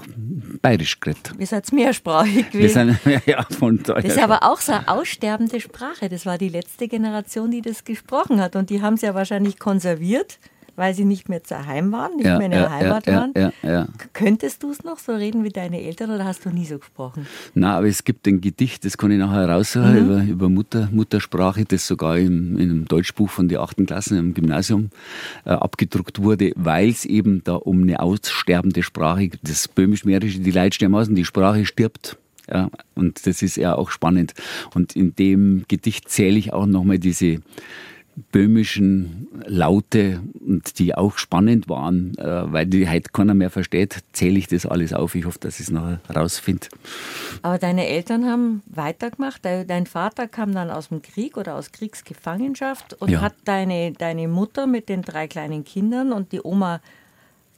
bayerisch 0.62 1.00
geredet. 1.00 1.34
Wir 1.38 1.48
sind 1.48 1.72
mehrsprachig 1.74 2.52
gewesen. 2.52 2.98
Wir 3.04 3.14
sind, 3.14 3.26
ja, 3.26 3.44
von 3.44 3.82
das 3.84 4.06
ist 4.06 4.20
aber 4.20 4.44
auch 4.44 4.60
so 4.60 4.72
eine 4.72 4.88
aussterbende 4.88 5.60
Sprache. 5.60 6.10
Das 6.10 6.26
war 6.26 6.38
die 6.38 6.50
letzte 6.50 6.88
Generation, 6.88 7.52
die 7.52 7.62
das 7.62 7.84
gesprochen 7.84 8.40
hat 8.40 8.56
und 8.56 8.70
die 8.70 8.82
haben 8.82 8.98
sie 8.98 9.06
ja 9.06 9.14
wahrscheinlich 9.14 9.60
konserviert 9.60 10.40
weil 10.76 10.94
sie 10.94 11.06
nicht 11.06 11.30
mehr 11.30 11.44
zu 11.44 11.66
Heim 11.66 11.92
waren, 11.92 12.16
nicht 12.16 12.26
ja, 12.26 12.38
mehr 12.38 12.46
in 12.46 12.52
der 12.52 12.62
ja, 12.62 12.72
Heimat 12.72 13.08
ja, 13.08 13.30
waren. 13.64 13.88
Könntest 14.14 14.64
du 14.64 14.72
es 14.72 14.84
noch 14.84 14.98
so 14.98 15.14
reden 15.14 15.44
wie 15.44 15.50
deine 15.50 15.82
Eltern 15.82 16.12
oder 16.12 16.26
hast 16.26 16.46
du 16.46 16.50
nie 16.50 16.66
so 16.66 16.80
gesprochen? 16.80 17.28
Na, 17.54 17.78
aber 17.78 17.88
es 17.88 18.04
gibt 18.04 18.28
ein 18.28 18.42
Gedicht, 18.42 18.86
das 18.86 18.98
kann 18.98 19.12
ich 19.12 19.20
nachher 19.20 19.48
raushauen, 19.48 19.94
mhm. 19.94 20.06
über, 20.06 20.24
über 20.24 20.50
Mutter, 20.50 20.90
Muttersprache, 20.92 21.66
das 21.66 21.88
sogar 21.88 22.18
im, 22.18 22.58
in 22.58 22.70
einem 22.70 22.86
Deutschbuch 22.86 23.30
von 23.30 23.48
der 23.48 23.62
achten 23.62 23.86
Klasse 23.86 24.18
im 24.18 24.34
Gymnasium 24.34 24.90
äh, 25.46 25.52
abgedruckt 25.52 26.22
wurde, 26.22 26.52
weil 26.56 26.90
es 26.90 27.06
eben 27.06 27.44
da 27.44 27.56
um 27.56 27.84
eine 27.84 28.00
aussterbende 28.00 28.84
Sprache, 28.84 29.30
das 29.44 29.68
böhmisch-mährische, 29.68 30.40
die 30.40 30.52
Leute 30.52 30.76
sterben 30.76 30.96
aus 30.96 31.08
und 31.08 31.16
die 31.16 31.26
Sprache 31.26 31.66
stirbt. 31.66 32.18
Ja, 32.52 32.70
und 32.96 33.26
das 33.26 33.42
ist 33.42 33.56
ja 33.56 33.76
auch 33.76 33.90
spannend. 33.90 34.34
Und 34.76 34.96
in 34.96 35.16
dem 35.16 35.64
Gedicht 35.70 36.10
zähle 36.10 36.38
ich 36.38 36.52
auch 36.52 36.66
nochmal 36.66 37.00
diese 37.00 37.40
böhmischen 38.32 39.28
Laute 39.46 40.22
und 40.46 40.80
die 40.80 40.96
auch 40.96 41.18
spannend 41.18 41.68
waren, 41.68 42.16
äh, 42.18 42.52
weil 42.52 42.66
die 42.66 42.88
heute 42.88 43.10
keiner 43.12 43.34
mehr 43.34 43.50
versteht, 43.50 44.04
zähle 44.14 44.38
ich 44.38 44.48
das 44.48 44.66
alles 44.66 44.94
auf. 44.94 45.16
Ich 45.16 45.26
hoffe, 45.26 45.40
dass 45.40 45.60
ich 45.60 45.68
es 45.68 45.72
noch 45.72 45.98
rausfinde. 46.14 46.68
Aber 47.42 47.58
deine 47.58 47.88
Eltern 47.88 48.26
haben 48.26 48.62
weitergemacht. 48.68 49.44
Dein 49.44 49.86
Vater 49.86 50.28
kam 50.28 50.54
dann 50.54 50.70
aus 50.70 50.90
dem 50.90 51.02
Krieg 51.02 51.38
oder 51.38 51.56
aus 51.56 51.72
Kriegsgefangenschaft 51.72 53.02
und 53.02 53.10
ja. 53.10 53.22
hat 53.22 53.34
deine, 53.46 53.94
deine 53.94 54.28
Mutter 54.28 54.68
mit 54.68 54.90
den 54.90 55.02
drei 55.02 55.28
kleinen 55.28 55.64
Kindern 55.64 56.14
und 56.14 56.32
die 56.32 56.42
Oma 56.44 56.82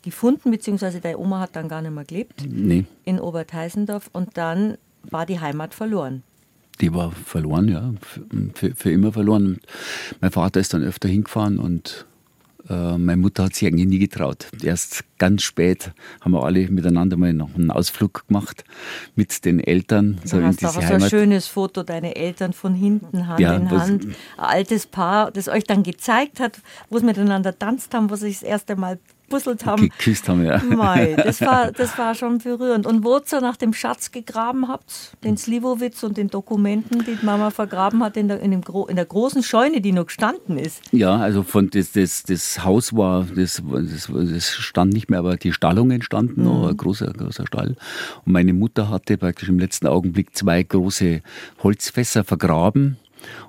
gefunden, 0.04 0.52
beziehungsweise 0.52 1.02
deine 1.02 1.18
Oma 1.18 1.42
hat 1.42 1.56
dann 1.56 1.68
gar 1.68 1.82
nicht 1.82 1.94
mehr 1.94 2.06
gelebt 2.06 2.46
nee. 2.48 2.86
in 3.04 3.20
Oberteisendorf 3.20 4.10
und 4.14 4.38
dann 4.38 4.78
war 5.04 5.26
die 5.26 5.40
Heimat 5.40 5.74
verloren 5.74 6.24
die 6.82 6.94
war 6.94 7.12
verloren, 7.12 7.68
ja, 7.70 7.94
für, 8.54 8.76
für 8.76 8.92
immer 8.92 9.12
verloren. 9.12 9.60
Mein 10.22 10.32
Vater 10.32 10.60
ist 10.60 10.74
dann 10.74 10.84
öfter 10.84 11.08
hingefahren 11.08 11.60
und 11.60 12.06
äh, 12.70 12.98
meine 12.98 13.18
Mutter 13.18 13.44
hat 13.44 13.56
sich 13.56 13.68
eigentlich 13.68 13.88
nie 13.88 14.00
getraut. 14.00 14.48
Erst 14.64 15.04
ganz 15.18 15.44
spät 15.44 15.92
haben 16.22 16.32
wir 16.32 16.44
alle 16.44 16.68
miteinander 16.70 17.18
mal 17.18 17.34
noch 17.34 17.54
einen 17.56 17.72
Ausflug 17.72 18.28
gemacht 18.28 18.64
mit 19.16 19.46
den 19.46 19.60
Eltern. 19.60 20.20
So 20.24 20.40
du 20.40 20.46
hast 20.46 20.66
auch 20.66 20.74
so 20.74 20.94
ein 20.94 21.02
schönes 21.02 21.48
Foto, 21.48 21.84
deine 21.84 22.16
Eltern 22.16 22.54
von 22.54 22.74
hinten, 22.74 23.28
Hand 23.28 23.40
ja, 23.40 23.56
in 23.56 23.70
Hand. 23.70 24.06
Ein 24.06 24.16
altes 24.38 24.88
Paar, 24.88 25.32
das 25.32 25.48
euch 25.48 25.64
dann 25.64 25.84
gezeigt 25.84 26.40
hat, 26.40 26.60
wo 26.90 26.98
sie 27.00 27.06
miteinander 27.06 27.58
tanzt 27.58 27.94
haben, 27.94 28.10
wo 28.10 28.16
sie 28.16 28.28
sich 28.28 28.40
das 28.40 28.50
erste 28.50 28.76
Mal 28.76 29.00
gebusselt 29.26 29.66
haben. 29.66 29.84
Geküsst 29.84 30.30
haben, 30.30 30.46
ja. 30.46 30.62
Mei, 30.64 31.16
das 31.24 31.42
war, 31.42 31.72
das 31.72 31.98
war 31.98 32.16
schon 32.16 32.40
berührend. 32.40 32.86
Und 32.86 33.04
wo 33.04 33.18
ihr 33.18 33.42
nach 33.42 33.58
dem 33.58 33.74
Schatz 33.74 34.12
gegraben 34.12 34.68
habt, 34.68 35.16
den 35.24 35.38
Slivovitz 35.38 36.04
und 36.04 36.18
den 36.18 36.30
Dokumenten, 36.30 37.04
die, 37.06 37.16
die 37.16 37.26
Mama 37.26 37.50
vergraben 37.50 38.04
hat 38.04 38.18
in 38.18 38.28
der, 38.28 38.40
in, 38.40 38.52
dem, 38.52 38.62
in 38.88 38.96
der 38.96 39.06
großen 39.06 39.44
Scheune, 39.44 39.82
die 39.82 39.92
noch 39.92 40.06
gestanden 40.06 40.58
ist. 40.58 40.82
Ja, 40.92 41.18
also 41.18 41.44
von 41.44 41.70
das, 41.70 41.92
das, 41.92 42.24
das 42.24 42.64
Haus 42.64 42.96
war, 42.96 43.26
das, 43.36 43.62
das, 43.64 44.10
das 44.12 44.50
stand 44.50 44.94
nicht 44.94 45.10
mehr, 45.10 45.20
aber 45.20 45.38
die 45.38 45.54
Stallungen 45.54 46.02
standen 46.02 46.42
mhm. 46.42 46.48
noch, 46.48 46.68
ein 46.70 46.78
großer, 46.78 47.12
großer 47.14 47.48
Stall. 47.48 47.76
Und 48.26 48.32
meine 48.32 48.54
Mutter 48.54 48.90
hatte 48.90 49.18
praktisch 49.18 49.50
im 49.50 49.60
letzten 49.60 49.88
Augenblick 49.88 50.36
zwei 50.36 50.64
große 50.64 51.22
Holzfässer 51.64 52.24
vergraben. 52.24 52.98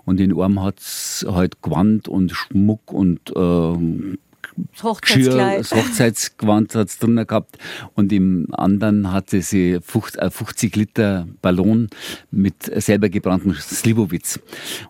Und 0.04 0.20
in 0.20 0.40
einem 0.40 0.62
hat 0.62 0.78
es 0.78 1.26
halt 1.28 1.62
Gewand 1.62 2.08
und 2.08 2.32
Schmuck 2.32 2.92
und 2.92 3.30
äh, 3.36 4.16
das 4.56 4.82
Hochzeitskleid. 4.82 5.60
das 5.60 5.72
Hochzeitsgewand 5.72 6.74
hat 6.74 6.88
es 6.88 6.98
drin 6.98 7.16
gehabt 7.16 7.58
und 7.94 8.12
im 8.12 8.48
anderen 8.52 9.12
hatte 9.12 9.42
sie 9.42 9.78
50 9.80 10.76
äh, 10.76 10.78
Liter 10.78 11.26
Ballon 11.42 11.88
mit 12.30 12.54
selber 12.64 13.08
gebranntem 13.08 13.54
Slivovitz. 13.54 14.40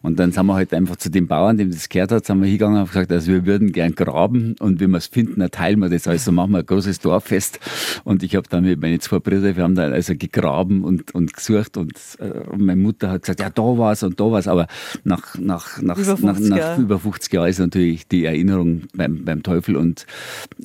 Und 0.03 0.19
dann 0.19 0.33
sind 0.33 0.47
wir 0.47 0.55
halt 0.55 0.73
einfach 0.73 0.97
zu 0.97 1.11
dem 1.11 1.27
Bauern, 1.27 1.57
dem 1.57 1.71
das 1.71 1.89
gehört 1.89 2.12
hat, 2.12 2.27
sind 2.27 2.41
wir 2.41 2.47
hingegangen 2.47 2.81
und 2.81 2.89
gesagt, 2.89 3.11
also 3.11 3.33
wir 3.33 3.45
würden 3.47 3.73
gern 3.73 3.95
graben 3.95 4.55
und 4.61 4.81
wenn 4.81 4.91
wir 4.91 4.99
es 4.99 5.07
finden, 5.07 5.41
dann 5.41 5.51
teilen 5.51 5.81
wir 5.81 5.89
das. 5.89 6.07
Also 6.07 6.33
machen 6.33 6.53
wir 6.53 6.59
ein 6.59 6.67
großes 6.67 7.01
Dorffest. 7.01 7.59
Und 8.05 8.23
ich 8.23 8.37
habe 8.37 8.49
dann 8.49 8.64
mit 8.64 8.81
meinen 8.81 9.01
zwei 9.01 9.19
Brüdern, 9.19 9.57
wir 9.57 9.64
haben 9.64 9.75
dann 9.75 9.93
also 9.93 10.14
gegraben 10.17 10.85
und, 10.85 11.14
und 11.14 11.35
gesucht 11.35 11.77
und 11.77 11.93
äh, 12.19 12.57
meine 12.57 12.81
Mutter 12.81 13.11
hat 13.11 13.23
gesagt, 13.23 13.41
ja, 13.41 13.51
da 13.51 13.62
war 13.62 13.93
es 13.93 14.03
und 14.03 14.21
da 14.21 14.25
war 14.25 14.39
es. 14.39 14.49
Aber 14.49 14.69
nach, 15.05 15.39
nach, 15.39 15.81
nach, 15.83 15.99
über 15.99 16.17
50 16.17 16.25
nach, 16.25 16.59
nach 16.59 16.79
über 16.79 16.99
50 16.99 17.33
Jahren 17.33 17.49
ist 17.49 17.59
natürlich 17.59 18.07
die 18.07 18.25
Erinnerung 18.25 18.83
beim, 18.95 19.25
beim 19.25 19.43
Teufel 19.43 19.56
Teufel. 19.57 19.77
Und 19.77 20.07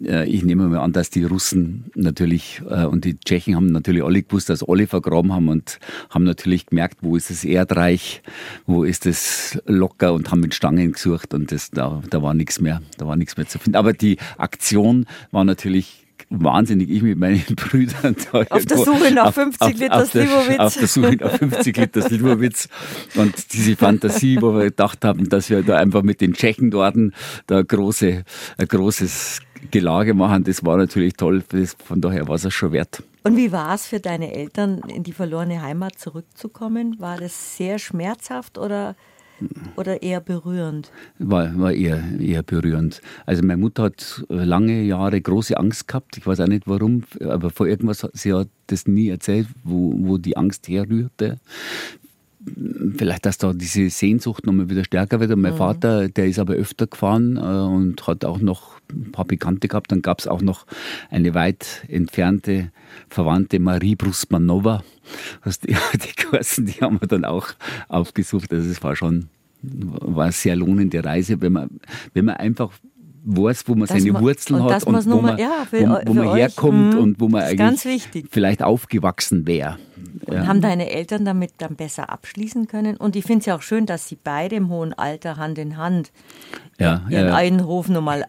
äh, 0.04 0.28
ich 0.28 0.44
nehme 0.44 0.68
mal 0.68 0.80
an, 0.80 0.94
dass 0.94 1.10
die 1.10 1.24
Russen 1.24 1.86
natürlich 1.96 2.62
äh, 2.70 2.86
und 2.86 3.06
die 3.06 3.18
Tschechen 3.18 3.56
haben 3.56 3.68
natürlich 3.68 4.04
alle 4.04 4.22
gewusst, 4.22 4.50
dass 4.50 4.64
alle 4.68 4.88
vergraben 4.88 5.32
haben 5.34 5.48
und 5.48 5.80
haben 6.10 6.24
natürlich 6.24 6.66
gemerkt, 6.66 6.98
wo 7.02 7.16
ist 7.16 7.30
das 7.30 7.44
Erdreich, 7.44 8.22
wo 8.66 8.84
ist 8.84 9.06
das 9.06 9.62
locker 9.66 10.14
und 10.14 10.30
haben 10.32 10.42
mit 10.42 10.54
Stangen 10.54 10.92
gesucht 10.92 11.34
und 11.34 11.52
das, 11.52 11.72
da, 11.72 12.02
da 12.10 12.22
war 12.22 12.34
nichts 12.34 12.60
mehr, 12.60 12.82
da 12.98 13.08
war 13.08 13.16
nichts 13.16 13.38
mehr 13.38 13.48
zu 13.48 13.60
finden. 13.60 13.78
Aber 13.78 13.94
die 13.94 14.18
Aktion 14.38 15.06
war 15.32 15.46
natürlich 15.46 16.06
wahnsinnig, 16.32 16.90
ich 16.90 17.02
mit 17.02 17.18
meinen 17.18 17.44
Brüdern. 17.56 18.16
Da 18.32 18.44
auf 18.50 18.66
der 18.66 18.78
Suche 18.78 19.14
nach 19.14 19.34
50 19.34 19.62
auf, 19.62 19.80
Liter 19.80 20.06
Slivovitz. 20.06 20.60
Auf 20.60 20.74
der 20.78 20.88
Suche 20.88 21.16
nach 21.18 21.38
50 21.38 21.78
Liter 21.78 22.02
Slivovitz. 22.02 22.70
Und 23.16 23.54
diese 23.54 23.76
Fantasie, 23.76 24.42
wo 24.42 24.54
wir 24.54 24.66
gedacht 24.66 25.04
haben, 25.06 25.30
dass 25.30 25.50
wir 25.50 25.62
da 25.62 25.78
einfach 25.78 26.02
mit 26.04 26.22
den 26.22 26.34
Tschechen 26.34 26.72
dort 26.72 26.96
da 27.48 27.62
große, 27.62 28.24
ein 28.58 28.68
großes 28.68 29.42
Gelage 29.70 30.14
machen, 30.14 30.44
das 30.44 30.66
war 30.66 30.78
natürlich 30.78 31.14
toll. 31.14 31.44
Von 31.86 32.02
daher 32.02 32.28
war 32.28 32.36
es 32.36 32.52
schon 32.54 32.72
wert. 32.72 33.04
Und 33.24 33.38
wie 33.38 33.52
war 33.52 33.76
es 33.76 33.86
für 33.86 34.00
deine 34.00 34.34
Eltern, 34.34 34.82
in 34.88 35.04
die 35.04 35.12
verlorene 35.14 35.62
Heimat 35.62 36.00
zurückzukommen? 36.00 37.00
War 37.00 37.18
das 37.18 37.58
sehr 37.58 37.78
schmerzhaft 37.78 38.58
oder 38.58 38.96
oder 39.76 40.02
eher 40.02 40.22
berührend? 40.22 40.92
War, 41.20 41.58
war 41.58 41.74
eher, 41.74 42.04
eher 42.20 42.44
berührend. 42.44 43.02
Also 43.26 43.44
meine 43.44 43.62
Mutter 43.62 43.84
hat 43.84 44.24
lange 44.30 44.84
Jahre 44.84 45.20
große 45.20 45.58
Angst 45.58 45.88
gehabt. 45.88 46.18
Ich 46.18 46.26
weiß 46.26 46.40
auch 46.42 46.48
nicht 46.48 46.68
warum, 46.68 47.04
aber 47.22 47.50
vor 47.50 47.68
irgendwas, 47.68 48.08
sie 48.14 48.34
hat 48.34 48.50
das 48.68 48.88
nie 48.88 49.10
erzählt, 49.10 49.48
wo, 49.64 49.94
wo 49.98 50.18
die 50.18 50.38
Angst 50.38 50.68
herrührte 50.68 51.40
vielleicht, 52.98 53.26
dass 53.26 53.38
da 53.38 53.54
diese 53.54 53.90
Sehnsucht 53.90 54.46
nochmal 54.46 54.70
wieder 54.70 54.84
stärker 54.84 55.20
wird. 55.20 55.32
Und 55.32 55.42
mein 55.42 55.54
mhm. 55.54 55.58
Vater, 55.58 56.10
der 56.10 56.28
ist 56.28 56.40
aber 56.40 56.54
öfter 56.54 56.88
gefahren 56.88 57.38
äh, 57.38 57.40
und 57.40 58.06
hat 58.08 58.26
auch 58.26 58.40
noch 58.40 58.81
ein 58.92 59.12
paar 59.12 59.26
Bekannte 59.26 59.68
gehabt. 59.68 59.92
Dann 59.92 60.02
gab 60.02 60.20
es 60.20 60.28
auch 60.28 60.42
noch 60.42 60.66
eine 61.10 61.34
weit 61.34 61.86
entfernte 61.88 62.72
Verwandte, 63.10 63.60
Marie 63.60 63.96
Brusmanova. 63.96 64.84
Die, 65.64 65.76
die 65.94 66.24
Kursen, 66.24 66.66
die 66.66 66.82
haben 66.82 67.00
wir 67.02 67.08
dann 67.08 67.26
auch 67.26 67.50
aufgesucht. 67.88 68.52
Also 68.54 68.70
es 68.70 68.84
war 68.84 68.96
schon 68.96 69.30
war 69.64 70.26
eine 70.26 70.32
sehr 70.32 70.56
lohnende 70.56 71.04
Reise, 71.04 71.40
wenn 71.42 71.54
man, 71.54 71.70
wenn 72.14 72.26
man 72.26 72.36
einfach 72.38 72.72
weiß, 73.24 73.68
wo 73.68 73.74
man 73.74 73.88
dass 73.88 73.98
seine 73.98 74.12
man, 74.14 74.24
Wurzeln 74.24 74.64
hat 74.64 74.84
und 74.84 75.06
wo 75.06 75.22
man, 75.22 75.38
ja, 75.38 75.66
für, 75.70 75.88
wo, 75.88 76.00
wo 76.08 76.14
man 76.14 76.36
herkommt 76.36 76.96
mh, 76.96 77.00
und 77.00 77.20
wo 77.20 77.30
man 77.30 77.44
eigentlich 77.44 78.10
vielleicht 78.32 78.64
aufgewachsen 78.64 79.46
wäre. 79.46 79.78
Ja. 80.28 80.48
Haben 80.48 80.62
deine 80.62 80.90
Eltern 80.90 81.26
damit 81.26 81.52
dann 81.60 81.76
besser 81.76 82.10
abschließen 82.10 82.68
können? 82.68 82.98
Und 82.98 83.16
ich 83.16 83.24
finde 83.24 83.42
es 83.42 83.46
ja 83.46 83.56
auch 83.56 83.62
schön, 83.62 83.86
dass 83.86 84.08
sie 84.08 84.18
beide 84.22 84.56
im 84.56 84.70
hohen 84.70 84.94
Alter 84.94 85.38
Hand 85.38 85.60
in 85.60 85.78
Hand 85.78 86.12
ja, 86.80 87.06
ihren 87.10 87.28
ja, 87.28 87.36
einen 87.36 87.66
Hof 87.66 87.90
nochmal 87.90 88.26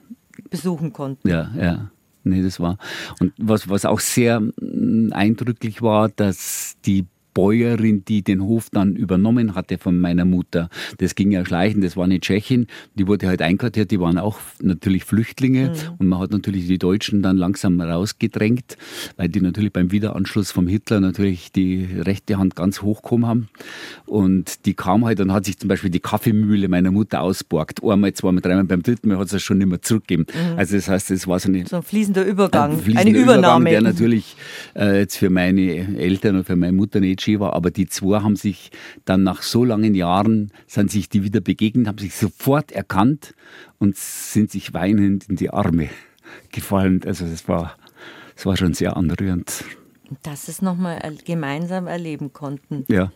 besuchen 0.53 0.93
konnten. 0.93 1.29
Ja, 1.29 1.51
ja. 1.59 1.91
Nee, 2.25 2.43
das 2.43 2.61
war. 2.61 2.79
Und 3.19 3.33
was, 3.37 3.69
was 3.69 3.85
auch 3.85 3.99
sehr 3.99 4.39
mm, 4.41 5.13
eindrücklich 5.13 5.83
war, 5.83 6.09
dass 6.09 6.77
die 6.85 7.07
Bäuerin, 7.35 8.05
die 8.05 8.23
den 8.23 8.43
Hof 8.43 8.69
dann 8.71 8.97
übernommen 8.97 9.55
hatte 9.55 9.79
von 9.79 9.99
meiner 10.01 10.25
Mutter. 10.25 10.69
Das 10.99 11.15
ging 11.15 11.31
ja 11.31 11.45
schleichend, 11.45 11.85
das 11.85 11.97
war 11.97 12.05
eine 12.05 12.21
Tschechin, 12.21 12.67
die 12.95 13.07
wurde 13.07 13.29
halt 13.29 13.43
einquartiert, 13.43 13.91
die 13.91 14.01
waren 14.01 14.19
auch 14.19 14.39
natürlich 14.61 15.05
Flüchtlinge 15.05 15.71
mhm. 15.71 15.95
und 15.99 16.09
man 16.09 16.19
hat 16.19 16.31
natürlich 16.31 16.67
die 16.67 16.79
Deutschen 16.79 17.23
dann 17.23 17.37
langsam 17.37 17.81
rausgedrängt, 17.81 18.77
weil 19.17 19.29
die 19.29 19.41
natürlich 19.41 19.73
beim 19.73 19.93
Wiederanschluss 19.93 20.51
vom 20.51 20.67
Hitler 20.67 21.01
natürlich 21.01 21.53
die 21.53 21.89
rechte 21.99 22.39
Hand 22.39 22.57
ganz 22.57 22.83
hochgekommen 22.83 23.27
haben 23.27 23.49
und 24.07 24.67
die 24.67 24.75
kam 24.75 25.05
halt 25.05 25.21
und 25.21 25.33
hat 25.33 25.45
sich 25.45 25.59
zum 25.59 25.69
Beispiel 25.69 25.91
die 25.91 26.01
Kaffeemühle 26.01 26.69
meiner 26.69 26.91
Mutter 26.91 27.23
ausborgt. 27.23 27.83
Einmal, 27.83 28.13
zweimal, 28.13 28.43
dreimal, 28.43 28.65
beim 28.65 28.83
dritten 28.83 29.09
Mal 29.09 29.19
hat 29.19 29.33
es 29.33 29.43
schon 29.43 29.59
nicht 29.59 29.69
mehr 29.69 29.81
zurückgegeben. 29.81 30.27
Mhm. 30.33 30.59
Also 30.59 30.77
das 30.77 30.89
heißt, 30.89 31.11
es 31.11 31.27
war 31.27 31.39
so, 31.39 31.49
eine, 31.49 31.67
so 31.67 31.77
ein 31.77 31.83
fließender 31.83 32.25
Übergang, 32.25 32.73
ein 32.73 32.79
fließender 32.79 33.01
eine 33.01 33.19
Übernahme. 33.19 33.71
Übergang, 33.71 33.85
der 33.85 33.93
natürlich 33.93 34.37
äh, 34.75 35.01
jetzt 35.01 35.17
für 35.17 35.31
meine 35.31 35.99
Eltern 35.99 36.37
und 36.37 36.45
für 36.45 36.57
meine 36.57 36.73
Mutter 36.73 37.01
nicht 37.01 37.22
schön 37.23 37.41
war, 37.41 37.55
aber 37.55 37.71
die 37.71 37.87
zwei 37.87 38.21
haben 38.21 38.37
sich 38.37 38.71
dann 39.05 39.23
nach 39.23 39.43
so 39.43 39.65
langen 39.65 39.95
Jahren, 39.95 40.53
sind 40.67 40.91
sich 40.91 41.09
die 41.09 41.25
wieder 41.25 41.41
begegnet, 41.41 41.87
haben 41.87 41.99
sich 41.99 42.15
sofort 42.15 42.73
erkannt 42.73 43.35
und 43.79 43.97
sind 43.97 44.51
sich 44.51 44.75
weinend 44.75 45.29
in 45.29 45.37
die 45.37 45.51
Arme 45.51 45.89
gefallen. 46.53 47.01
Also 47.07 47.27
das 47.27 47.49
war, 47.49 47.77
das 48.35 48.47
war 48.47 48.57
schon 48.57 48.75
sehr 48.75 48.97
anrührend. 48.97 49.65
Dass 50.23 50.49
es 50.49 50.61
nochmal 50.61 51.01
gemeinsam 51.25 51.87
erleben 51.87 52.33
konnten. 52.33 52.85
Ja. 52.89 53.11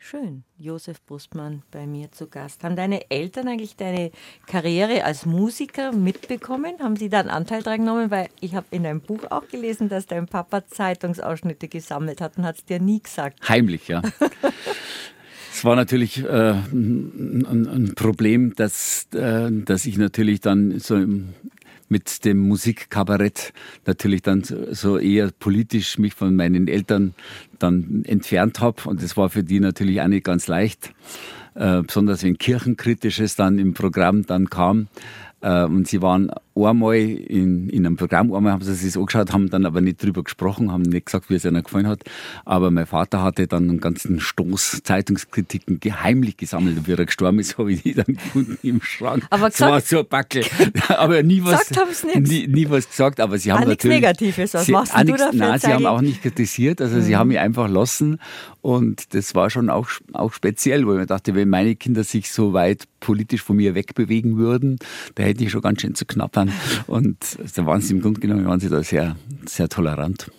Schön. 0.00 0.44
Josef 0.58 1.04
Brustmann 1.04 1.62
bei 1.72 1.86
mir 1.86 2.10
zu 2.12 2.28
Gast. 2.28 2.62
Haben 2.62 2.76
deine 2.76 3.10
Eltern 3.10 3.48
eigentlich 3.48 3.76
deine 3.76 4.12
Karriere 4.46 5.04
als 5.04 5.26
Musiker 5.26 5.92
mitbekommen? 5.92 6.74
Haben 6.80 6.96
sie 6.96 7.08
da 7.08 7.20
einen 7.20 7.30
Anteil 7.30 7.62
dran 7.62 7.80
genommen? 7.80 8.10
Weil 8.10 8.28
ich 8.40 8.54
habe 8.54 8.66
in 8.70 8.84
deinem 8.84 9.00
Buch 9.00 9.24
auch 9.30 9.48
gelesen, 9.48 9.88
dass 9.88 10.06
dein 10.06 10.26
Papa 10.26 10.66
Zeitungsausschnitte 10.66 11.68
gesammelt 11.68 12.20
hat 12.20 12.38
und 12.38 12.44
hat 12.44 12.58
es 12.58 12.64
dir 12.64 12.80
nie 12.80 13.02
gesagt. 13.02 13.46
Heimlich, 13.48 13.88
ja. 13.88 14.02
Es 15.52 15.64
war 15.64 15.74
natürlich 15.74 16.24
äh, 16.24 16.52
ein, 16.52 17.66
ein, 17.68 17.92
Problem, 17.96 18.54
dass, 18.54 19.08
äh, 19.12 19.50
dass 19.50 19.86
ich 19.86 19.98
natürlich 19.98 20.40
dann 20.40 20.78
so 20.78 21.04
mit 21.88 22.24
dem 22.24 22.38
Musikkabarett 22.38 23.52
natürlich 23.86 24.22
dann 24.22 24.42
so 24.42 24.98
eher 24.98 25.30
politisch 25.30 25.98
mich 25.98 26.14
von 26.14 26.36
meinen 26.36 26.68
Eltern 26.68 27.14
dann 27.58 28.04
entfernt 28.04 28.60
habe. 28.60 28.88
Und 28.88 29.02
das 29.02 29.16
war 29.16 29.30
für 29.30 29.42
die 29.42 29.60
natürlich 29.60 30.00
auch 30.00 30.08
nicht 30.08 30.24
ganz 30.24 30.48
leicht, 30.48 30.92
äh, 31.54 31.82
besonders 31.82 32.22
wenn 32.22 32.38
Kirchenkritisches 32.38 33.36
dann 33.36 33.58
im 33.58 33.74
Programm 33.74 34.26
dann 34.26 34.50
kam. 34.50 34.88
Äh, 35.40 35.64
und 35.64 35.88
sie 35.88 36.02
waren 36.02 36.30
einmal 36.66 36.96
in, 36.96 37.68
in 37.68 37.86
einem 37.86 37.96
Programm, 37.96 38.32
einmal 38.32 38.52
haben 38.52 38.62
sie 38.62 38.74
sich 38.74 38.92
das 38.92 38.96
angeschaut, 38.96 39.32
haben 39.32 39.50
dann 39.50 39.66
aber 39.66 39.80
nicht 39.80 40.02
drüber 40.02 40.22
gesprochen, 40.22 40.72
haben 40.72 40.82
nicht 40.82 41.06
gesagt, 41.06 41.30
wie 41.30 41.34
es 41.34 41.44
ihnen 41.44 41.62
gefallen 41.62 41.86
hat. 41.86 42.02
Aber 42.44 42.70
mein 42.70 42.86
Vater 42.86 43.22
hatte 43.22 43.46
dann 43.46 43.68
einen 43.68 43.80
ganzen 43.80 44.20
Stoß 44.20 44.82
Zeitungskritiken 44.82 45.80
geheimlich 45.80 46.36
gesammelt. 46.36 46.78
Und 46.78 46.88
wie 46.88 46.92
er 46.92 47.06
gestorben 47.06 47.38
ist, 47.38 47.58
habe 47.58 47.72
ich 47.72 47.82
die 47.82 47.94
dann 47.94 48.06
gefunden 48.06 48.58
im 48.62 48.82
Schrank. 48.82 49.24
Aber 49.30 49.50
gesagt, 49.50 49.72
war 49.72 49.80
so 49.80 49.98
ein 50.00 50.08
Backel. 50.08 50.44
aber 50.88 51.22
nie 51.22 51.42
was, 51.44 51.70
nie, 52.14 52.46
nie, 52.46 52.68
was 52.68 52.88
gesagt. 52.88 53.20
Aber 53.20 53.38
sie 53.38 53.52
haben 53.52 53.64
ah, 53.64 53.66
natürlich... 53.66 53.96
Negatives, 54.00 54.54
was 54.54 54.66
sie, 54.66 54.72
machst 54.72 54.94
du 54.94 55.04
nix, 55.04 55.18
dafür? 55.18 55.38
Nein, 55.38 55.58
sie 55.58 55.72
haben 55.72 55.86
auch 55.86 56.00
nicht 56.00 56.22
kritisiert. 56.22 56.80
Also 56.80 56.96
mhm. 56.96 57.02
sie 57.02 57.16
haben 57.16 57.28
mich 57.28 57.38
einfach 57.38 57.68
lassen. 57.68 58.18
Und 58.60 59.14
das 59.14 59.34
war 59.34 59.50
schon 59.50 59.70
auch, 59.70 59.88
auch 60.12 60.32
speziell, 60.32 60.86
weil 60.86 60.94
ich 60.94 61.00
mir 61.00 61.06
dachte, 61.06 61.34
wenn 61.34 61.48
meine 61.48 61.76
Kinder 61.76 62.04
sich 62.04 62.32
so 62.32 62.52
weit 62.52 62.84
politisch 63.00 63.42
von 63.42 63.56
mir 63.56 63.74
wegbewegen 63.74 64.36
würden, 64.36 64.78
da 65.14 65.22
hätte 65.22 65.44
ich 65.44 65.50
schon 65.50 65.62
ganz 65.62 65.80
schön 65.80 65.94
zu 65.94 66.04
knappern. 66.04 66.47
Und 66.86 67.16
da 67.56 67.66
waren 67.66 67.80
sie 67.80 67.94
im 67.94 68.00
Grunde 68.00 68.20
genommen 68.20 68.46
waren 68.46 68.60
sie 68.60 68.68
da 68.68 68.82
sehr, 68.82 69.16
sehr 69.46 69.68
tolerant. 69.68 70.30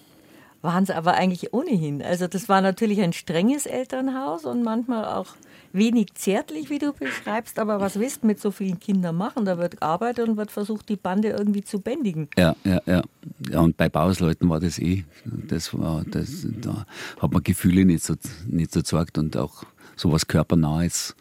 Waren 0.61 0.85
sie 0.85 0.95
aber 0.95 1.13
eigentlich 1.13 1.53
ohnehin. 1.53 2.01
Also 2.01 2.27
das 2.27 2.49
war 2.49 2.61
natürlich 2.61 3.01
ein 3.01 3.13
strenges 3.13 3.65
Elternhaus 3.65 4.43
und 4.43 4.63
manchmal 4.63 5.05
auch 5.05 5.27
wenig 5.71 6.13
zärtlich, 6.15 6.69
wie 6.69 6.79
du 6.79 6.91
beschreibst. 6.91 7.59
Aber 7.59 7.79
was 7.79 7.97
willst 7.97 8.23
du 8.23 8.27
mit 8.27 8.41
so 8.41 8.51
vielen 8.51 8.79
Kindern 8.79 9.15
machen? 9.15 9.45
Da 9.45 9.57
wird 9.57 9.79
gearbeitet 9.79 10.27
und 10.27 10.35
wird 10.37 10.51
versucht, 10.51 10.89
die 10.89 10.97
Bande 10.97 11.29
irgendwie 11.29 11.63
zu 11.63 11.79
bändigen. 11.79 12.27
Ja, 12.37 12.55
ja, 12.65 12.81
ja. 12.85 13.01
ja 13.49 13.59
und 13.61 13.77
bei 13.77 13.87
Bauersleuten 13.87 14.49
war 14.49 14.59
das 14.59 14.79
eh. 14.79 15.05
Das 15.23 15.77
war, 15.77 16.03
das, 16.05 16.45
da 16.61 16.85
hat 17.21 17.31
man 17.31 17.43
Gefühle 17.43 17.85
nicht 17.85 18.03
so, 18.03 18.15
nicht 18.47 18.73
so 18.73 18.81
gezeigt 18.81 19.17
und 19.17 19.37
auch 19.37 19.63
sowas 19.95 20.27
Körpernahes 20.27 21.15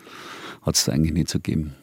hat 0.63 0.77
es 0.77 0.89
eigentlich 0.89 1.13
nicht 1.13 1.29
so 1.29 1.39
gegeben. 1.39 1.75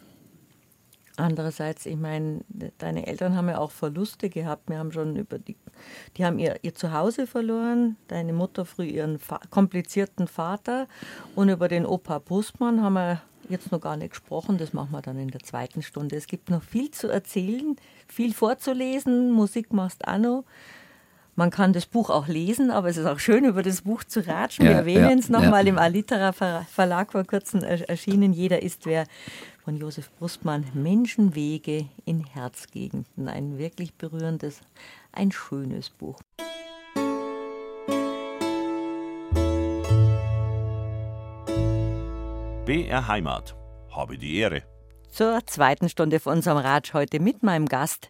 Andererseits, 1.18 1.86
ich 1.86 1.96
meine, 1.96 2.42
deine 2.78 3.08
Eltern 3.08 3.36
haben 3.36 3.48
ja 3.48 3.58
auch 3.58 3.72
Verluste 3.72 4.30
gehabt. 4.30 4.70
Wir 4.70 4.80
haben 4.80 4.92
schon 4.92 5.16
über 5.16 5.40
die, 5.40 5.56
die 6.18 6.26
haben 6.26 6.40
ihr, 6.40 6.60
ihr 6.62 6.76
Zuhause 6.76 7.26
verloren, 7.26 7.96
deine 8.08 8.34
Mutter 8.34 8.66
früh 8.66 8.86
ihren 8.86 9.18
fa 9.20 9.40
komplizierten 9.50 10.28
Vater 10.28 10.88
und 11.36 11.50
über 11.50 11.68
den 11.68 11.86
Opa 11.86 12.20
Brustmann 12.20 12.82
haben 12.82 12.94
wir 12.94 13.22
jetzt 13.50 13.72
noch 13.72 13.82
gar 13.82 13.96
nicht 13.96 14.12
gesprochen. 14.12 14.58
Das 14.58 14.74
machen 14.74 14.92
wir 14.92 15.02
dann 15.02 15.18
in 15.20 15.30
der 15.30 15.42
zweiten 15.42 15.82
Stunde. 15.82 16.16
Es 16.16 16.28
gibt 16.28 16.50
noch 16.50 16.64
viel 16.64 16.92
zu 16.92 17.08
erzählen, 17.08 17.76
viel 18.08 18.34
vorzulesen. 18.34 19.32
Musik 19.32 19.72
machst 19.72 20.08
auch 20.08 20.18
noch. 20.18 20.44
Man 21.38 21.50
kann 21.50 21.74
das 21.74 21.86
Buch 21.86 22.10
auch 22.10 22.28
lesen, 22.28 22.72
aber 22.72 22.88
es 22.88 22.96
ist 22.96 23.06
auch 23.06 23.20
schön, 23.20 23.44
über 23.44 23.62
das 23.62 23.82
Buch 23.82 24.06
zu 24.06 24.26
ratschen. 24.26 24.66
Wir 24.66 24.72
erwähnen 24.72 25.10
ja, 25.10 25.18
es 25.18 25.28
nochmal 25.28 25.66
ja. 25.66 25.74
im 25.74 25.78
Alitera 25.78 26.32
Verlag 26.32 27.12
vor 27.12 27.26
kurzem 27.26 27.62
erschienen. 27.62 28.32
Jeder 28.32 28.64
ist 28.64 28.86
wer 28.86 29.06
von 29.66 29.78
Josef 29.78 30.12
Brustmann. 30.20 30.64
Menschenwege 30.76 31.90
in 32.06 32.24
Herzgegenden. 32.24 33.28
Ein 33.28 33.58
wirklich 33.58 33.96
berührendes, 33.96 34.62
ein 35.12 35.32
schönes 35.32 35.90
Buch. 35.90 36.20
BR 42.66 43.08
Heimat. 43.08 43.56
Habe 43.90 44.18
die 44.18 44.38
Ehre 44.38 44.64
zur 45.16 45.40
zweiten 45.46 45.88
Stunde 45.88 46.20
von 46.20 46.34
unserem 46.34 46.58
Ratsch 46.58 46.94
heute 46.94 47.22
mit 47.22 47.42
meinem 47.42 47.68
Gast 47.68 48.10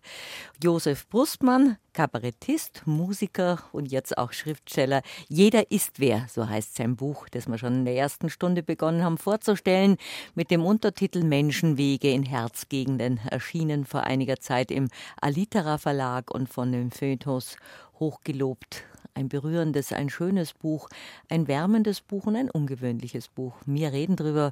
Josef 0.64 1.08
Brustmann, 1.08 1.78
Kabarettist, 1.94 2.82
Musiker 2.86 3.60
und 3.72 3.92
jetzt 3.92 4.18
auch 4.18 4.34
Schriftsteller. 4.34 5.04
Jeder 5.28 5.70
ist 5.70 6.00
wer, 6.00 6.26
so 6.28 6.50
heißt 6.50 6.76
sein 6.76 6.96
Buch, 6.96 7.30
das 7.30 7.48
wir 7.48 7.60
schon 7.60 7.76
in 7.76 7.86
der 7.86 7.96
ersten 7.96 8.32
Stunde 8.32 8.64
begonnen 8.64 9.04
haben 9.04 9.20
vorzustellen, 9.20 9.98
mit 10.34 10.50
dem 10.50 10.66
Untertitel 10.66 11.24
Menschenwege 11.24 12.10
in 12.10 12.24
Herzgegenden, 12.24 13.20
erschienen 13.30 13.86
vor 13.86 14.02
einiger 14.02 14.40
Zeit 14.40 14.72
im 14.72 14.88
Alitera 15.22 15.78
Verlag 15.78 16.32
und 16.32 16.50
von 16.50 16.72
dem 16.72 16.90
Feuilletons 16.90 17.58
hochgelobt 18.00 18.84
ein 19.14 19.30
berührendes, 19.30 19.94
ein 19.94 20.10
schönes 20.10 20.54
Buch, 20.54 20.90
ein 21.30 21.48
wärmendes 21.48 22.02
Buch 22.02 22.26
und 22.26 22.36
ein 22.36 22.50
ungewöhnliches 22.50 23.28
Buch. 23.28 23.54
Wir 23.66 23.94
reden 23.94 24.16
drüber. 24.16 24.52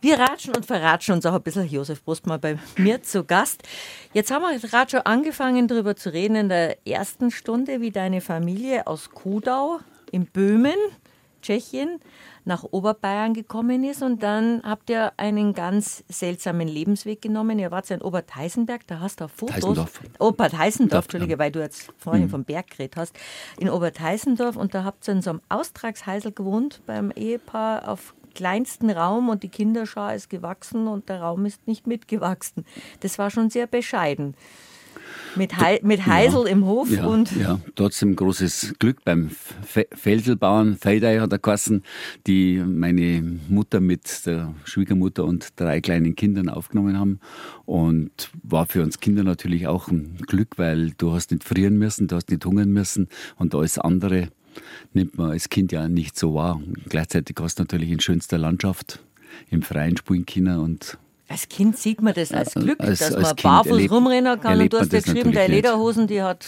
Wir 0.00 0.18
ratschen 0.18 0.54
und 0.54 0.66
verratschen 0.66 1.14
uns 1.14 1.26
auch 1.26 1.34
ein 1.34 1.42
bisschen. 1.42 1.68
Josef 1.68 2.02
Brust 2.02 2.26
mal 2.26 2.38
bei 2.38 2.58
mir 2.76 3.02
zu 3.02 3.24
Gast. 3.24 3.62
Jetzt 4.12 4.30
haben 4.30 4.42
wir 4.42 4.58
gerade 4.58 4.90
schon 4.90 5.00
angefangen, 5.00 5.68
darüber 5.68 5.96
zu 5.96 6.12
reden 6.12 6.36
in 6.36 6.48
der 6.48 6.86
ersten 6.86 7.30
Stunde, 7.30 7.80
wie 7.80 7.90
deine 7.90 8.20
Familie 8.20 8.86
aus 8.86 9.10
Kudau 9.10 9.80
in 10.10 10.26
Böhmen, 10.26 10.76
Tschechien, 11.42 12.00
nach 12.44 12.64
Oberbayern 12.64 13.34
gekommen 13.34 13.84
ist 13.84 14.02
und 14.02 14.22
dann 14.22 14.62
habt 14.64 14.90
ihr 14.90 15.12
einen 15.16 15.52
ganz 15.52 16.04
seltsamen 16.08 16.66
Lebensweg 16.66 17.20
genommen. 17.20 17.58
Ihr 17.58 17.70
wart 17.70 17.88
ja 17.88 17.96
in 17.96 18.02
Oberteisenberg, 18.02 18.86
da 18.86 19.00
hast 19.00 19.20
du 19.20 19.26
auch 19.26 19.30
Fotos. 19.30 19.56
Teisendorf. 19.56 20.00
Oberteisendorf, 20.18 21.04
Entschuldige, 21.04 21.38
weil 21.38 21.52
du 21.52 21.60
jetzt 21.60 21.92
vorhin 21.98 22.24
mhm. 22.24 22.30
vom 22.30 22.44
Berg 22.44 22.70
geredet 22.70 22.96
hast. 22.96 23.16
In 23.58 23.68
Oberteisendorf 23.68 24.56
und 24.56 24.74
da 24.74 24.84
habt 24.84 25.06
ihr 25.08 25.12
in 25.12 25.22
so 25.22 25.30
einem 25.30 25.40
Austragsheisel 25.48 26.32
gewohnt 26.32 26.80
beim 26.86 27.10
Ehepaar 27.10 27.88
auf 27.88 28.14
kleinsten 28.34 28.90
Raum 28.90 29.28
und 29.28 29.42
die 29.42 29.48
Kinderschar 29.48 30.14
ist 30.14 30.30
gewachsen 30.30 30.88
und 30.88 31.08
der 31.08 31.20
Raum 31.20 31.46
ist 31.46 31.66
nicht 31.66 31.86
mitgewachsen. 31.86 32.64
Das 33.00 33.18
war 33.18 33.30
schon 33.30 33.50
sehr 33.50 33.66
bescheiden. 33.66 34.34
Mit, 35.36 35.58
He 35.58 35.80
mit 35.82 36.06
Heisel 36.06 36.44
ja, 36.44 36.50
im 36.50 36.66
Hof 36.66 36.90
ja, 36.90 37.06
und. 37.06 37.34
Ja, 37.36 37.58
trotzdem 37.74 38.16
großes 38.16 38.74
Glück 38.78 39.04
beim 39.04 39.30
Fe 39.30 39.86
Felselbauern. 39.92 40.76
Feidei 40.76 41.20
hat 41.20 41.32
er 41.32 41.38
geheißen, 41.38 41.82
die 42.26 42.58
meine 42.58 43.22
Mutter 43.48 43.80
mit 43.80 44.26
der 44.26 44.54
Schwiegermutter 44.64 45.24
und 45.24 45.48
drei 45.56 45.80
kleinen 45.80 46.14
Kindern 46.16 46.48
aufgenommen 46.48 46.98
haben. 46.98 47.20
Und 47.64 48.30
war 48.42 48.66
für 48.66 48.82
uns 48.82 49.00
Kinder 49.00 49.24
natürlich 49.24 49.66
auch 49.66 49.88
ein 49.88 50.18
Glück, 50.26 50.58
weil 50.58 50.90
du 50.98 51.12
hast 51.12 51.30
nicht 51.30 51.44
frieren 51.44 51.78
müssen, 51.78 52.08
du 52.08 52.16
hast 52.16 52.30
nicht 52.30 52.44
hungern 52.44 52.70
müssen 52.70 53.08
und 53.36 53.54
alles 53.54 53.78
andere 53.78 54.28
nimmt 54.92 55.16
man 55.16 55.30
als 55.30 55.48
Kind 55.48 55.72
ja 55.72 55.88
nicht 55.88 56.18
so 56.18 56.34
wahr. 56.34 56.60
Gleichzeitig 56.88 57.36
hast 57.40 57.58
du 57.58 57.62
natürlich 57.62 57.90
in 57.90 58.00
schönster 58.00 58.38
Landschaft 58.38 59.00
im 59.50 59.62
freien 59.62 59.96
spielen 59.96 60.26
können 60.26 60.58
und 60.58 60.98
als 61.32 61.48
Kind 61.48 61.78
sieht 61.78 62.02
man 62.02 62.12
das 62.12 62.30
als 62.30 62.52
Glück, 62.52 62.78
als, 62.80 62.98
dass 62.98 63.14
als 63.14 63.22
man 63.22 63.36
kind 63.36 63.42
barfuß 63.42 63.72
erlebt, 63.72 63.92
rumrennen 63.92 64.38
kann. 64.38 64.60
Und 64.60 64.72
du 64.72 64.78
hast 64.78 64.92
ja 64.92 65.00
geschrieben, 65.00 65.32
der 65.32 65.48
Lederhosen, 65.48 66.06
die 66.06 66.22
hat, 66.22 66.46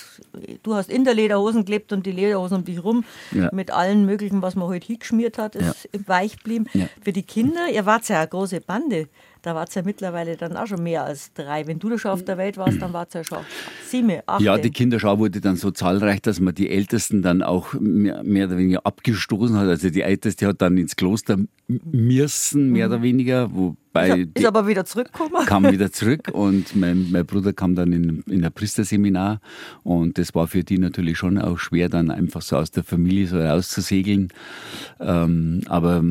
du 0.63 0.75
hast 0.75 0.91
in 0.91 1.05
der 1.05 1.15
Lederhosen 1.15 1.65
gelebt 1.65 1.93
und 1.93 2.05
die 2.05 2.13
Lederhosen 2.13 2.59
um 2.59 2.65
dich 2.65 2.85
rum 2.85 3.05
ja. 3.33 3.49
mit 3.53 3.71
allen 3.71 4.05
möglichen, 4.05 4.43
was 4.43 4.57
man 4.57 4.65
heute 4.65 4.75
halt 4.75 4.85
hingeschmiert 4.85 5.39
hat, 5.39 5.57
ist 5.57 5.89
ja. 5.93 6.01
weich 6.07 6.37
geblieben. 6.37 6.67
Ja. 6.75 6.87
Für 7.03 7.13
die 7.13 7.23
Kinder, 7.23 7.69
ihr 7.73 7.87
wart 7.87 8.07
ja 8.09 8.19
eine 8.19 8.29
große 8.29 8.61
Bande. 8.61 9.09
Da 9.41 9.55
war 9.55 9.67
es 9.69 9.75
ja 9.75 9.83
mittlerweile 9.83 10.37
dann 10.37 10.57
auch 10.57 10.67
schon 10.67 10.83
mehr 10.83 11.05
als 11.05 11.33
drei. 11.35 11.67
Wenn 11.67 11.79
du 11.79 11.91
da 11.91 11.99
schon 11.99 12.11
auf 12.11 12.25
der 12.25 12.39
Welt 12.39 12.57
warst, 12.57 12.81
dann 12.81 12.95
war 12.95 13.07
es 13.07 13.13
ja 13.13 13.25
schon 13.25 13.41
sieben, 13.87 14.21
acht. 14.25 14.41
Ja, 14.41 14.57
die 14.57 14.71
Kinderschau 14.71 15.19
wurde 15.19 15.41
dann 15.43 15.57
so 15.57 15.71
zahlreich, 15.71 16.23
dass 16.23 16.41
man 16.41 16.55
die 16.55 16.71
Ältesten 16.71 17.21
dann 17.21 17.43
auch 17.43 17.75
mehr, 17.75 18.23
mehr 18.23 18.47
oder 18.47 18.57
weniger 18.57 18.87
abgestoßen 18.87 19.55
hat. 19.57 19.69
Also 19.69 19.91
die 19.91 20.01
Älteste 20.01 20.47
hat 20.47 20.63
dann 20.63 20.79
ins 20.79 20.97
Kloster 20.97 21.37
müssen, 21.69 22.71
mehr 22.71 22.89
mhm. 22.89 22.95
oder 22.95 23.03
weniger, 23.03 23.55
wo 23.55 23.77
ist, 24.03 24.29
ist 24.35 24.47
aber 24.47 24.67
wieder 24.67 24.85
zurückgekommen. 24.85 25.47
Kam 25.47 25.71
wieder 25.71 25.93
zurück 25.93 26.31
und 26.33 26.75
mein, 26.75 27.11
mein 27.11 27.25
Bruder 27.25 27.53
kam 27.53 27.75
dann 27.75 27.93
in, 27.93 28.23
in 28.29 28.45
ein 28.45 28.53
Priesterseminar 28.53 29.41
und 29.83 30.19
das 30.19 30.35
war 30.35 30.49
für 30.49 30.65
die 30.65 30.79
natürlich 30.79 31.19
schon 31.19 31.39
auch 31.39 31.59
schwer, 31.59 31.89
dann 31.89 32.11
einfach 32.11 32.43
so 32.43 32.57
aus 32.57 32.71
der 32.71 32.85
Familie 32.85 33.27
so 33.27 33.39
rauszusegeln. 33.39 34.29
Ähm, 35.01 35.63
aber 35.67 36.03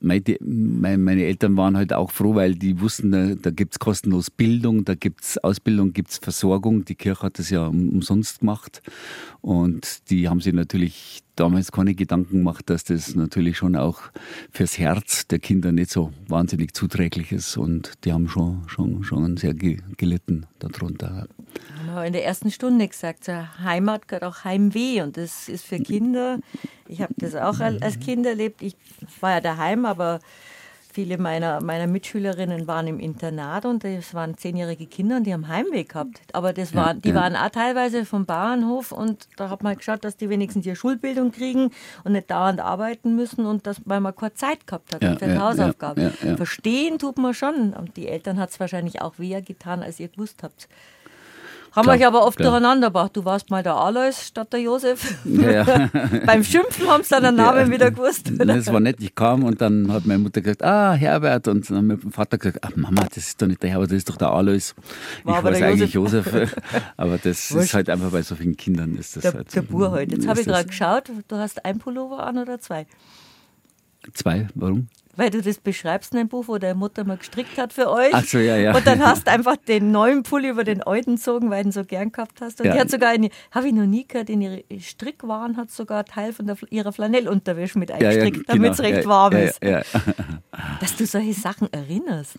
meine, 0.00 0.36
meine, 0.40 1.24
Eltern 1.24 1.56
waren 1.56 1.76
halt 1.76 1.92
auch 1.92 2.10
froh, 2.10 2.34
weil 2.34 2.54
die 2.54 2.80
wussten, 2.80 3.10
da, 3.10 3.34
da 3.34 3.50
gibt 3.50 3.74
es 3.74 3.78
kostenlos 3.78 4.30
Bildung, 4.30 4.84
da 4.84 4.94
gibt 4.94 5.22
es 5.22 5.38
Ausbildung, 5.38 5.92
gibt 5.92 6.10
es 6.10 6.18
Versorgung. 6.18 6.84
Die 6.84 6.94
Kirche 6.94 7.22
hat 7.22 7.38
das 7.38 7.50
ja 7.50 7.66
umsonst 7.66 8.40
gemacht 8.40 8.82
und 9.40 10.10
die 10.10 10.28
haben 10.28 10.40
sich 10.40 10.52
natürlich 10.52 11.22
damals 11.36 11.72
keine 11.72 11.94
Gedanken 11.94 12.38
gemacht, 12.38 12.68
dass 12.68 12.84
das 12.84 13.14
natürlich 13.14 13.56
schon 13.56 13.76
auch 13.76 14.00
fürs 14.50 14.78
Herz 14.78 15.26
der 15.26 15.38
Kinder 15.38 15.72
nicht 15.72 15.90
so 15.90 16.12
wahnsinnig 16.28 16.74
zuträglich 16.74 17.32
ist. 17.32 17.56
Und 17.56 17.92
die 18.04 18.12
haben 18.12 18.28
schon, 18.28 18.62
schon, 18.66 19.04
schon 19.04 19.36
sehr 19.36 19.54
gelitten 19.54 20.46
darunter. 20.58 21.26
In 22.06 22.12
der 22.12 22.24
ersten 22.24 22.50
Stunde 22.50 22.86
gesagt, 22.86 23.28
Heimat 23.28 24.08
gehört 24.08 24.24
auch 24.24 24.44
Heimweh. 24.44 25.02
Und 25.02 25.16
das 25.16 25.48
ist 25.48 25.64
für 25.64 25.78
Kinder, 25.78 26.38
ich 26.88 27.00
habe 27.00 27.14
das 27.16 27.34
auch 27.34 27.60
als 27.60 27.98
Kind 28.00 28.26
erlebt. 28.26 28.62
Ich 28.62 28.76
war 29.20 29.32
ja 29.32 29.40
daheim, 29.40 29.86
aber 29.86 30.20
Viele 30.92 31.16
meiner, 31.16 31.62
meiner 31.62 31.86
Mitschülerinnen 31.86 32.66
waren 32.66 32.86
im 32.86 33.00
Internat 33.00 33.64
und 33.64 33.82
es 33.84 34.12
waren 34.12 34.36
zehnjährige 34.36 34.86
Kinder 34.86 35.16
und 35.16 35.24
die 35.24 35.32
haben 35.32 35.48
Heimweg 35.48 35.88
gehabt. 35.88 36.20
Aber 36.34 36.52
das 36.52 36.74
waren, 36.74 37.00
die 37.00 37.08
ja. 37.08 37.14
waren 37.14 37.34
auch 37.34 37.48
teilweise 37.48 38.04
vom 38.04 38.26
Bauernhof 38.26 38.92
und 38.92 39.26
da 39.36 39.48
hat 39.48 39.62
man 39.62 39.76
geschaut, 39.76 40.04
dass 40.04 40.18
die 40.18 40.28
wenigstens 40.28 40.66
ihre 40.66 40.76
Schulbildung 40.76 41.32
kriegen 41.32 41.70
und 42.04 42.12
nicht 42.12 42.30
dauernd 42.30 42.60
arbeiten 42.60 43.16
müssen 43.16 43.46
und 43.46 43.66
das, 43.66 43.80
weil 43.86 44.00
man 44.00 44.14
keine 44.14 44.34
Zeit 44.34 44.66
gehabt 44.66 44.94
hat 44.94 45.02
ja, 45.02 45.16
für 45.16 45.28
ja, 45.28 45.40
Hausaufgaben. 45.40 46.10
Verstehen 46.36 46.98
tut 46.98 47.16
man 47.16 47.32
schon. 47.32 47.72
Und 47.72 47.96
die 47.96 48.08
Eltern 48.08 48.38
hat 48.38 48.50
es 48.50 48.60
wahrscheinlich 48.60 49.00
auch 49.00 49.18
weh 49.18 49.40
getan, 49.40 49.82
als 49.82 49.98
ihr 49.98 50.08
gewusst 50.08 50.42
habt. 50.42 50.68
Haben 51.74 51.84
klar, 51.84 51.96
euch 51.96 52.06
aber 52.06 52.26
oft 52.26 52.36
klar. 52.36 52.50
durcheinander 52.50 52.88
gebracht. 52.88 53.16
Du 53.16 53.24
warst 53.24 53.48
mal 53.50 53.62
der 53.62 53.74
Alois 53.74 54.12
statt 54.26 54.52
der 54.52 54.60
Josef. 54.60 55.16
Ja. 55.24 55.64
Beim 56.26 56.44
Schimpfen 56.44 56.86
haben 56.86 57.02
sie 57.02 57.10
dann 57.10 57.22
den 57.22 57.34
Namen 57.36 57.66
ja. 57.66 57.72
wieder 57.72 57.90
gewusst. 57.90 58.30
Oder? 58.30 58.44
Das 58.56 58.70
war 58.70 58.80
nett. 58.80 58.96
Ich 59.00 59.14
kam 59.14 59.42
und 59.44 59.60
dann 59.60 59.90
hat 59.90 60.04
meine 60.04 60.18
Mutter 60.18 60.42
gesagt, 60.42 60.62
ah, 60.62 60.92
Herbert. 60.92 61.48
Und 61.48 61.68
dann 61.70 61.76
hat 61.78 61.84
mein 61.84 62.12
Vater 62.12 62.36
gesagt, 62.36 62.58
ach 62.62 62.76
Mama, 62.76 63.04
das 63.04 63.16
ist 63.16 63.40
doch 63.40 63.46
nicht 63.46 63.62
der 63.62 63.70
Herbert, 63.70 63.90
das 63.90 63.98
ist 63.98 64.10
doch 64.10 64.16
der 64.16 64.30
Alois. 64.30 64.74
War 65.24 65.38
ich 65.38 65.44
weiß 65.44 65.62
eigentlich 65.62 65.94
Josef. 65.94 66.26
Josef. 66.26 66.56
aber 66.98 67.16
das 67.18 67.52
Wurscht. 67.52 67.64
ist 67.64 67.74
halt 67.74 67.88
einfach 67.88 68.10
bei 68.10 68.22
so 68.22 68.34
vielen 68.34 68.56
Kindern 68.56 68.96
ist 68.96 69.16
das 69.16 69.22
der, 69.22 69.32
halt. 69.32 69.54
Der 69.54 69.62
Bur 69.62 69.92
halt. 69.92 70.12
Jetzt 70.12 70.28
habe 70.28 70.40
ich 70.40 70.46
gerade 70.46 70.66
geschaut, 70.66 71.10
du 71.28 71.36
hast 71.36 71.64
ein 71.64 71.78
Pullover 71.78 72.26
an 72.26 72.36
oder 72.36 72.60
zwei? 72.60 72.86
Zwei, 74.12 74.48
warum? 74.54 74.88
Weil 75.16 75.30
du 75.30 75.42
das 75.42 75.58
beschreibst 75.58 76.12
in 76.12 76.20
einem 76.20 76.28
Buch, 76.28 76.48
wo 76.48 76.58
deine 76.58 76.74
Mutter 76.74 77.04
mal 77.04 77.18
gestrickt 77.18 77.58
hat 77.58 77.72
für 77.72 77.90
euch. 77.90 78.12
Ach 78.12 78.24
so, 78.24 78.38
ja, 78.38 78.56
ja. 78.56 78.74
Und 78.74 78.86
dann 78.86 79.04
hast 79.04 79.26
du 79.26 79.30
einfach 79.30 79.56
den 79.56 79.90
neuen 79.90 80.22
Pulli 80.22 80.48
über 80.48 80.64
den 80.64 80.82
alten 80.82 81.16
gezogen, 81.16 81.50
weil 81.50 81.62
du 81.64 81.68
ihn 81.68 81.72
so 81.72 81.84
gern 81.84 82.12
gehabt 82.12 82.40
hast. 82.40 82.60
Und 82.60 82.66
ja. 82.66 82.74
die 82.74 82.80
hat 82.80 82.90
sogar 82.90 83.10
eine, 83.10 83.28
habe 83.50 83.68
ich 83.68 83.74
noch 83.74 83.86
nie 83.86 84.06
gehört, 84.06 84.30
in 84.30 84.40
ihre 84.40 84.64
Strickwaren 84.78 85.56
hat 85.56 85.70
sogar 85.70 86.04
Teil 86.04 86.32
von 86.32 86.46
der, 86.46 86.56
ihrer 86.70 86.92
Flanellunterwäsche 86.92 87.78
mit 87.78 87.90
eingestrickt, 87.90 88.36
ja, 88.36 88.42
ja, 88.42 88.54
damit 88.54 88.72
es 88.72 88.78
genau. 88.78 88.88
recht 88.88 89.06
warm 89.06 89.32
ist. 89.34 89.60
Dass 90.80 90.96
du 90.96 91.06
solche 91.06 91.34
Sachen 91.34 91.72
erinnerst. 91.72 92.36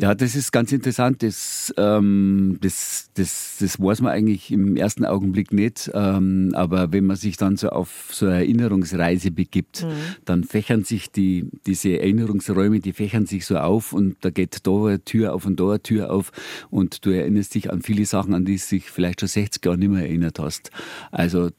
Ja, 0.00 0.14
das 0.14 0.36
ist 0.36 0.52
ganz 0.52 0.70
interessant. 0.70 1.24
Das, 1.24 1.74
ähm, 1.76 2.56
das, 2.60 3.10
das, 3.14 3.56
das 3.58 3.80
weiß 3.80 4.00
man 4.00 4.12
eigentlich 4.12 4.52
im 4.52 4.76
ersten 4.76 5.04
Augenblick 5.04 5.52
nicht. 5.52 5.90
Ähm, 5.92 6.52
aber 6.54 6.92
wenn 6.92 7.04
man 7.04 7.16
sich 7.16 7.36
dann 7.36 7.56
so 7.56 7.70
auf 7.70 8.10
so 8.12 8.26
eine 8.26 8.36
Erinnerungsreise 8.36 9.32
begibt, 9.32 9.82
mhm. 9.82 9.88
dann 10.24 10.44
fächern 10.44 10.84
sich 10.84 11.10
die, 11.10 11.50
diese 11.66 11.98
Erinnerungsräume, 11.98 12.78
die 12.78 12.92
fächern 12.92 13.26
sich 13.26 13.44
so 13.44 13.56
auf 13.56 13.92
und 13.92 14.16
da 14.20 14.30
geht 14.30 14.64
da 14.68 14.70
eine 14.70 15.04
Tür 15.04 15.34
auf 15.34 15.46
und 15.46 15.58
da 15.58 15.70
eine 15.70 15.82
Tür 15.82 16.12
auf 16.12 16.30
und 16.70 17.04
du 17.04 17.10
erinnerst 17.10 17.56
dich 17.56 17.72
an 17.72 17.82
viele 17.82 18.06
Sachen, 18.06 18.34
an 18.34 18.44
die 18.44 18.56
du 18.56 18.62
dich 18.70 18.92
vielleicht 18.92 19.18
schon 19.18 19.28
60 19.28 19.64
Jahre 19.64 19.78
nicht 19.78 19.90
mehr 19.90 20.02
erinnert 20.02 20.38
hast. 20.38 20.70
Also 21.10 21.50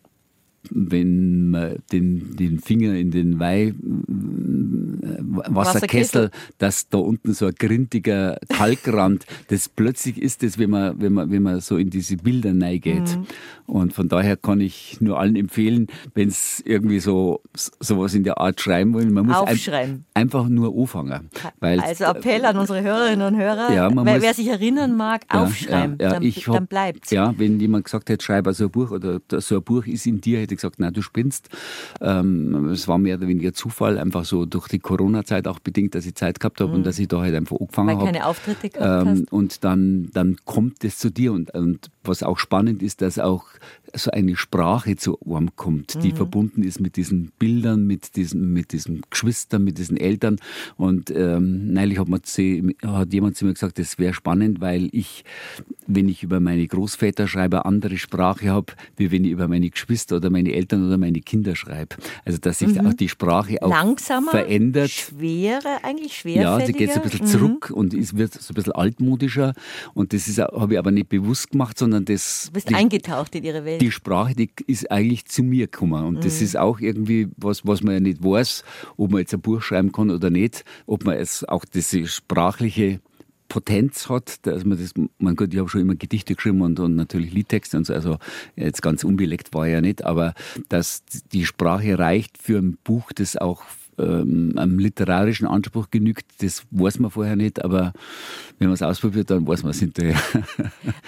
wenn 0.72 1.50
man 1.50 1.76
den, 1.92 2.36
den 2.36 2.60
Finger 2.60 2.94
in 2.94 3.12
den 3.12 3.40
Weih 3.40 3.74
Wasserkessel, 5.48 6.32
dass 6.58 6.90
da 6.90 6.98
unten 6.98 7.34
so 7.34 7.48
ein 7.48 7.56
grintiger 7.58 8.38
Kalkrand, 8.50 9.26
das 9.50 9.70
plötzlich 9.70 10.22
ist 10.22 10.44
das, 10.44 10.58
wenn 10.58 10.70
man, 10.70 11.02
wenn 11.02 11.14
man, 11.14 11.32
wenn 11.32 11.44
man 11.44 11.60
so 11.62 11.78
in 11.78 11.90
diese 11.90 12.18
Bilder 12.18 12.54
neigeht. 12.54 13.18
Mhm. 13.18 13.26
Und 13.66 13.94
von 13.94 14.10
daher 14.10 14.36
kann 14.36 14.62
ich 14.62 15.00
nur 15.00 15.20
allen 15.20 15.36
empfehlen, 15.36 15.88
wenn 16.16 16.30
es 16.30 16.62
irgendwie 16.66 17.00
so 17.00 17.42
sowas 17.56 18.16
in 18.16 18.24
der 18.24 18.40
Art 18.40 18.60
schreiben 18.60 18.94
wollen, 18.94 19.14
man 19.14 19.28
muss 19.28 19.38
ein, 19.38 20.06
einfach 20.14 20.48
nur 20.48 20.76
anfangen. 20.76 21.30
Weil, 21.60 21.80
also 21.80 22.06
Appell 22.06 22.46
an 22.46 22.58
unsere 22.58 22.82
Hörerinnen 22.82 23.34
und 23.34 23.40
Hörer, 23.40 23.72
ja, 23.72 23.90
wer, 23.94 24.04
muss, 24.04 24.22
wer, 24.22 24.34
sich 24.34 24.48
erinnern 24.48 24.98
mag, 24.98 25.22
ja, 25.32 25.44
aufschreiben, 25.44 25.98
ja, 26.02 26.10
dann, 26.10 26.24
ich 26.24 26.46
dann 26.46 26.66
bleibt 26.66 27.12
Ja, 27.12 27.34
wenn 27.38 27.60
jemand 27.60 27.86
gesagt 27.86 28.10
hätte, 28.10 28.24
schreib 28.24 28.48
also 28.48 28.66
ein 28.66 28.72
Buch 28.72 28.92
oder 28.92 29.20
so 29.38 29.58
ein 29.58 29.64
Buch 29.64 29.86
ist 29.86 30.08
in 30.08 30.20
dir, 30.20 30.40
hätte 30.40 30.56
gesagt, 30.60 30.80
nein, 30.80 30.94
du 30.94 31.02
spinnst. 31.02 31.50
Ähm, 32.02 32.70
es 32.70 32.88
war 32.88 32.98
mehr 32.98 33.18
oder 33.18 33.28
weniger 33.28 33.54
Zufall, 33.54 33.98
einfach 33.98 34.26
so 34.26 34.46
durch 34.46 34.68
die 34.68 34.80
Corona-Zeit 34.80 35.48
auch 35.48 35.60
bedingt, 35.60 35.96
dass 35.96 36.06
ich 36.06 36.16
Zeit 36.16 36.40
gehabt 36.40 36.62
habe 36.62 36.72
mhm. 36.72 36.78
und 36.78 36.86
dass 36.86 37.00
ich 37.00 37.08
da 37.08 37.22
halt 37.22 37.36
einfach 37.36 37.60
angefangen 37.60 37.90
habe. 37.90 38.02
Weil 38.02 38.14
keine 38.14 38.26
Auftritte 38.26 38.70
gehabt 38.70 39.08
ähm, 39.08 39.12
hast. 39.12 39.32
Und 39.32 39.64
dann, 39.64 40.10
dann 40.14 40.38
kommt 40.46 40.84
es 40.84 40.98
zu 40.98 41.10
dir 41.10 41.34
und, 41.34 41.52
und 41.54 41.90
was 42.04 42.24
auch 42.24 42.38
spannend 42.38 42.82
ist, 42.82 43.02
dass 43.02 43.20
auch 43.20 43.46
so 43.96 44.12
eine 44.12 44.36
Sprache 44.36 44.96
zu 44.96 45.18
einem 45.26 45.56
kommt, 45.56 46.04
die 46.04 46.12
mhm. 46.12 46.16
verbunden 46.16 46.64
ist 46.64 46.80
mit 46.80 46.96
diesen 46.96 47.32
Bildern, 47.40 47.88
mit 47.88 48.16
diesen, 48.16 48.54
mit 48.54 48.72
diesen 48.72 49.02
Geschwistern, 49.10 49.64
mit 49.64 49.78
diesen 49.78 49.98
Eltern. 49.98 50.38
Und 50.78 51.12
ähm, 51.12 51.74
neulich 51.74 52.00
hat, 52.00 52.08
man 52.08 52.24
zu, 52.24 52.42
hat 52.84 53.14
jemand 53.14 53.38
zu 53.38 53.46
mir 53.46 53.54
gesagt, 53.54 53.80
das 53.80 53.98
wäre 53.98 54.14
spannend, 54.14 54.62
weil 54.62 54.90
ich, 54.92 55.24
wenn 55.88 56.08
ich 56.08 56.24
über 56.24 56.40
meine 56.40 56.68
Großväter 56.68 57.28
schreibe, 57.28 57.58
eine 57.58 57.66
andere 57.66 57.98
Sprache 57.98 58.50
habe, 58.50 58.74
wie 58.98 59.12
wenn 59.12 59.26
ich 59.26 59.32
über 59.32 59.48
meine 59.48 59.70
Geschwister 59.70 60.18
oder 60.18 60.30
meine 60.30 60.39
Eltern 60.46 60.88
oder 60.88 60.98
meine 60.98 61.22
Kinder 61.22 61.56
schreibe. 61.56 61.96
Also 62.26 62.38
dass 62.40 62.60
sich 62.60 62.70
mhm. 62.70 62.88
auch 62.88 62.94
die 62.94 63.10
Sprache 63.10 63.62
auch 63.62 63.70
Langsamer, 63.70 64.32
verändert. 64.32 64.90
Schwerer, 64.90 65.80
eigentlich 65.84 66.18
schwerfälliger. 66.18 66.60
Ja, 66.60 66.66
sie 66.66 66.74
geht 66.74 66.94
so 66.94 67.02
ein 67.02 67.04
bisschen 67.04 67.26
mhm. 67.26 67.32
zurück 67.32 67.72
und 67.74 67.94
es 67.94 68.16
wird 68.16 68.34
so 68.34 68.52
ein 68.52 68.56
bisschen 68.56 68.74
altmodischer. 68.74 69.54
Und 69.94 70.14
das 70.14 70.28
habe 70.38 70.74
ich 70.74 70.80
aber 70.80 70.92
nicht 70.92 71.10
bewusst 71.10 71.52
gemacht, 71.52 71.78
sondern 71.78 72.06
das... 72.06 72.46
Du 72.48 72.54
bist 72.54 72.70
die, 72.70 72.76
eingetaucht 72.76 73.36
in 73.36 73.44
ihre 73.44 73.66
Welt 73.66 73.82
die 73.82 73.92
Sprache, 73.92 74.34
die 74.36 74.50
ist 74.68 74.92
eigentlich 74.92 75.26
zu 75.26 75.44
mir 75.44 75.68
gekommen. 75.68 76.06
Und 76.06 76.16
mhm. 76.16 76.22
das 76.22 76.42
ist 76.42 76.58
auch 76.58 76.80
irgendwie 76.80 77.28
was, 77.38 77.66
was 77.66 77.84
man 77.84 77.96
ja 77.96 78.00
nicht 78.00 78.24
weiß, 78.24 78.64
ob 78.98 79.12
man 79.12 79.22
jetzt 79.22 79.34
ein 79.34 79.42
Buch 79.42 79.62
schreiben 79.62 79.92
kann 79.92 80.10
oder 80.10 80.30
nicht, 80.30 80.64
ob 80.86 81.06
man 81.06 81.18
es 81.18 81.44
auch 81.48 81.66
diese 81.66 82.08
sprachliche 82.08 83.00
Potenz 83.50 84.08
hat, 84.08 84.46
dass 84.46 84.64
man 84.64 84.78
das, 84.78 84.94
mein 85.18 85.36
Gott, 85.36 85.54
ich 85.54 85.60
habe 85.60 85.68
schon 85.68 85.82
immer 85.82 85.96
Gedichte 85.96 86.36
geschrieben 86.36 86.62
und, 86.62 86.80
und 86.80 86.96
natürlich 86.96 87.34
Liedtexte 87.34 87.76
und 87.76 87.86
so, 87.86 87.94
also 87.94 88.18
jetzt 88.56 88.82
ganz 88.82 89.04
unbeleckt 89.04 89.54
war 89.54 89.68
ja 89.68 89.82
nicht, 89.82 90.06
aber 90.06 90.34
dass 90.70 91.04
die 91.34 91.46
Sprache 91.46 92.00
reicht 92.00 92.38
für 92.38 92.60
ein 92.60 92.78
Buch, 92.84 93.12
das 93.12 93.36
auch 93.36 93.64
ähm, 93.98 94.54
einem 94.56 94.80
literarischen 94.80 95.48
Anspruch 95.48 95.90
genügt, 95.92 96.26
das 96.42 96.64
weiß 96.72 97.00
man 97.00 97.12
vorher 97.12 97.36
nicht, 97.36 97.64
aber 97.64 97.94
wenn 98.58 98.68
man 98.68 98.76
es 98.76 98.82
ausprobiert, 98.82 99.30
dann 99.30 99.48
weiß 99.48 99.64
man 99.64 99.72
es 99.72 99.80
hinterher. 99.80 100.20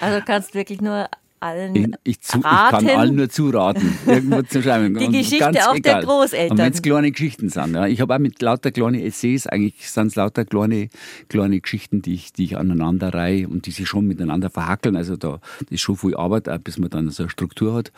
Also 0.00 0.20
kannst 0.24 0.54
wirklich 0.54 0.80
nur 0.80 1.08
allen 1.42 1.74
ich, 1.74 1.86
ich, 2.04 2.20
zu, 2.20 2.38
ich, 2.38 2.44
kann 2.44 2.88
allen 2.88 3.16
nur 3.16 3.28
zuraten, 3.28 3.96
irgendwo 4.06 4.42
zu 4.42 4.62
schreiben. 4.62 4.96
Die 4.98 5.08
Geschichte 5.08 5.38
ganz 5.38 5.58
auch 5.66 5.74
egal. 5.74 6.00
der 6.00 6.02
Großeltern. 6.02 6.50
Und 6.50 6.58
wenn 6.58 6.72
es 6.72 6.82
kleine 6.82 7.10
Geschichten 7.10 7.48
sind. 7.48 7.74
Ja. 7.74 7.86
Ich 7.86 8.00
habe 8.00 8.14
auch 8.14 8.18
mit 8.18 8.40
lauter 8.40 8.70
kleinen 8.70 9.00
Essays, 9.00 9.46
eigentlich 9.46 9.90
sind 9.90 10.08
es 10.08 10.14
lauter 10.14 10.44
kleine, 10.44 10.88
kleine 11.28 11.60
Geschichten, 11.60 12.02
die 12.02 12.14
ich, 12.14 12.32
die 12.32 12.44
ich 12.44 12.56
aneinander 12.56 13.12
reihe 13.12 13.48
und 13.48 13.66
die 13.66 13.70
sich 13.70 13.88
schon 13.88 14.06
miteinander 14.06 14.50
verhackeln. 14.50 14.96
Also 14.96 15.16
da 15.16 15.40
ist 15.70 15.80
schon 15.80 15.96
viel 15.96 16.14
Arbeit, 16.14 16.48
auch 16.48 16.58
bis 16.58 16.78
man 16.78 16.90
dann 16.90 17.10
so 17.10 17.24
eine 17.24 17.30
Struktur 17.30 17.74
hat. 17.74 17.92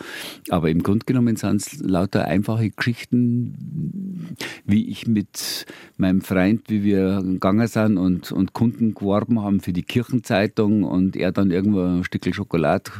Aber 0.50 0.70
im 0.70 0.82
Grunde 0.82 1.06
genommen 1.06 1.36
sind 1.36 1.60
es 1.60 1.78
lauter 1.80 2.24
einfache 2.24 2.70
Geschichten, 2.70 4.36
wie 4.64 4.88
ich 4.88 5.06
mit 5.06 5.66
meinem 5.96 6.20
Freund, 6.20 6.62
wie 6.68 6.82
wir 6.82 7.22
gegangen 7.22 7.66
sind 7.68 7.96
und, 7.98 8.32
und 8.32 8.52
Kunden 8.52 8.94
geworben 8.94 9.40
haben 9.42 9.60
für 9.60 9.72
die 9.72 9.82
Kirchenzeitung 9.82 10.84
und 10.84 11.16
er 11.16 11.30
dann 11.30 11.50
irgendwo 11.50 11.82
ein 11.82 12.04
Stück 12.04 12.24
Schokolade 12.32 12.90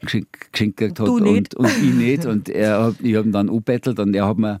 geschenkt, 0.00 0.52
geschenkt 0.52 0.80
hat 0.80 1.00
und, 1.00 1.54
und, 1.54 1.68
ich 1.68 1.94
nicht. 1.94 2.26
Und 2.26 2.48
er, 2.48 2.94
ich 3.02 3.14
habe 3.16 3.26
ihn 3.26 3.32
dann 3.32 3.48
angebettelt 3.48 3.98
und 3.98 4.14
er 4.14 4.28
hat 4.28 4.38
mir 4.38 4.60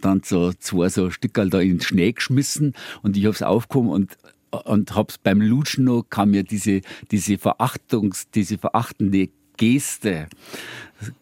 dann 0.00 0.22
so 0.24 0.52
zwei 0.52 0.88
so 0.88 1.10
Stückel 1.10 1.50
da 1.50 1.60
in 1.60 1.78
den 1.78 1.80
Schnee 1.80 2.12
geschmissen 2.12 2.74
und 3.02 3.16
ich 3.16 3.24
habe 3.24 3.34
es 3.34 3.42
aufgekommen 3.42 3.90
und 3.90 4.16
und 4.64 4.94
hab's 4.94 5.18
beim 5.18 5.40
Lutschen 5.40 5.84
noch 5.84 6.04
kam 6.08 6.30
mir 6.30 6.44
diese 6.44 6.80
diese 7.10 7.38
Verachtungs 7.38 8.30
diese 8.30 8.58
verachtende 8.58 9.28
Geste 9.56 10.28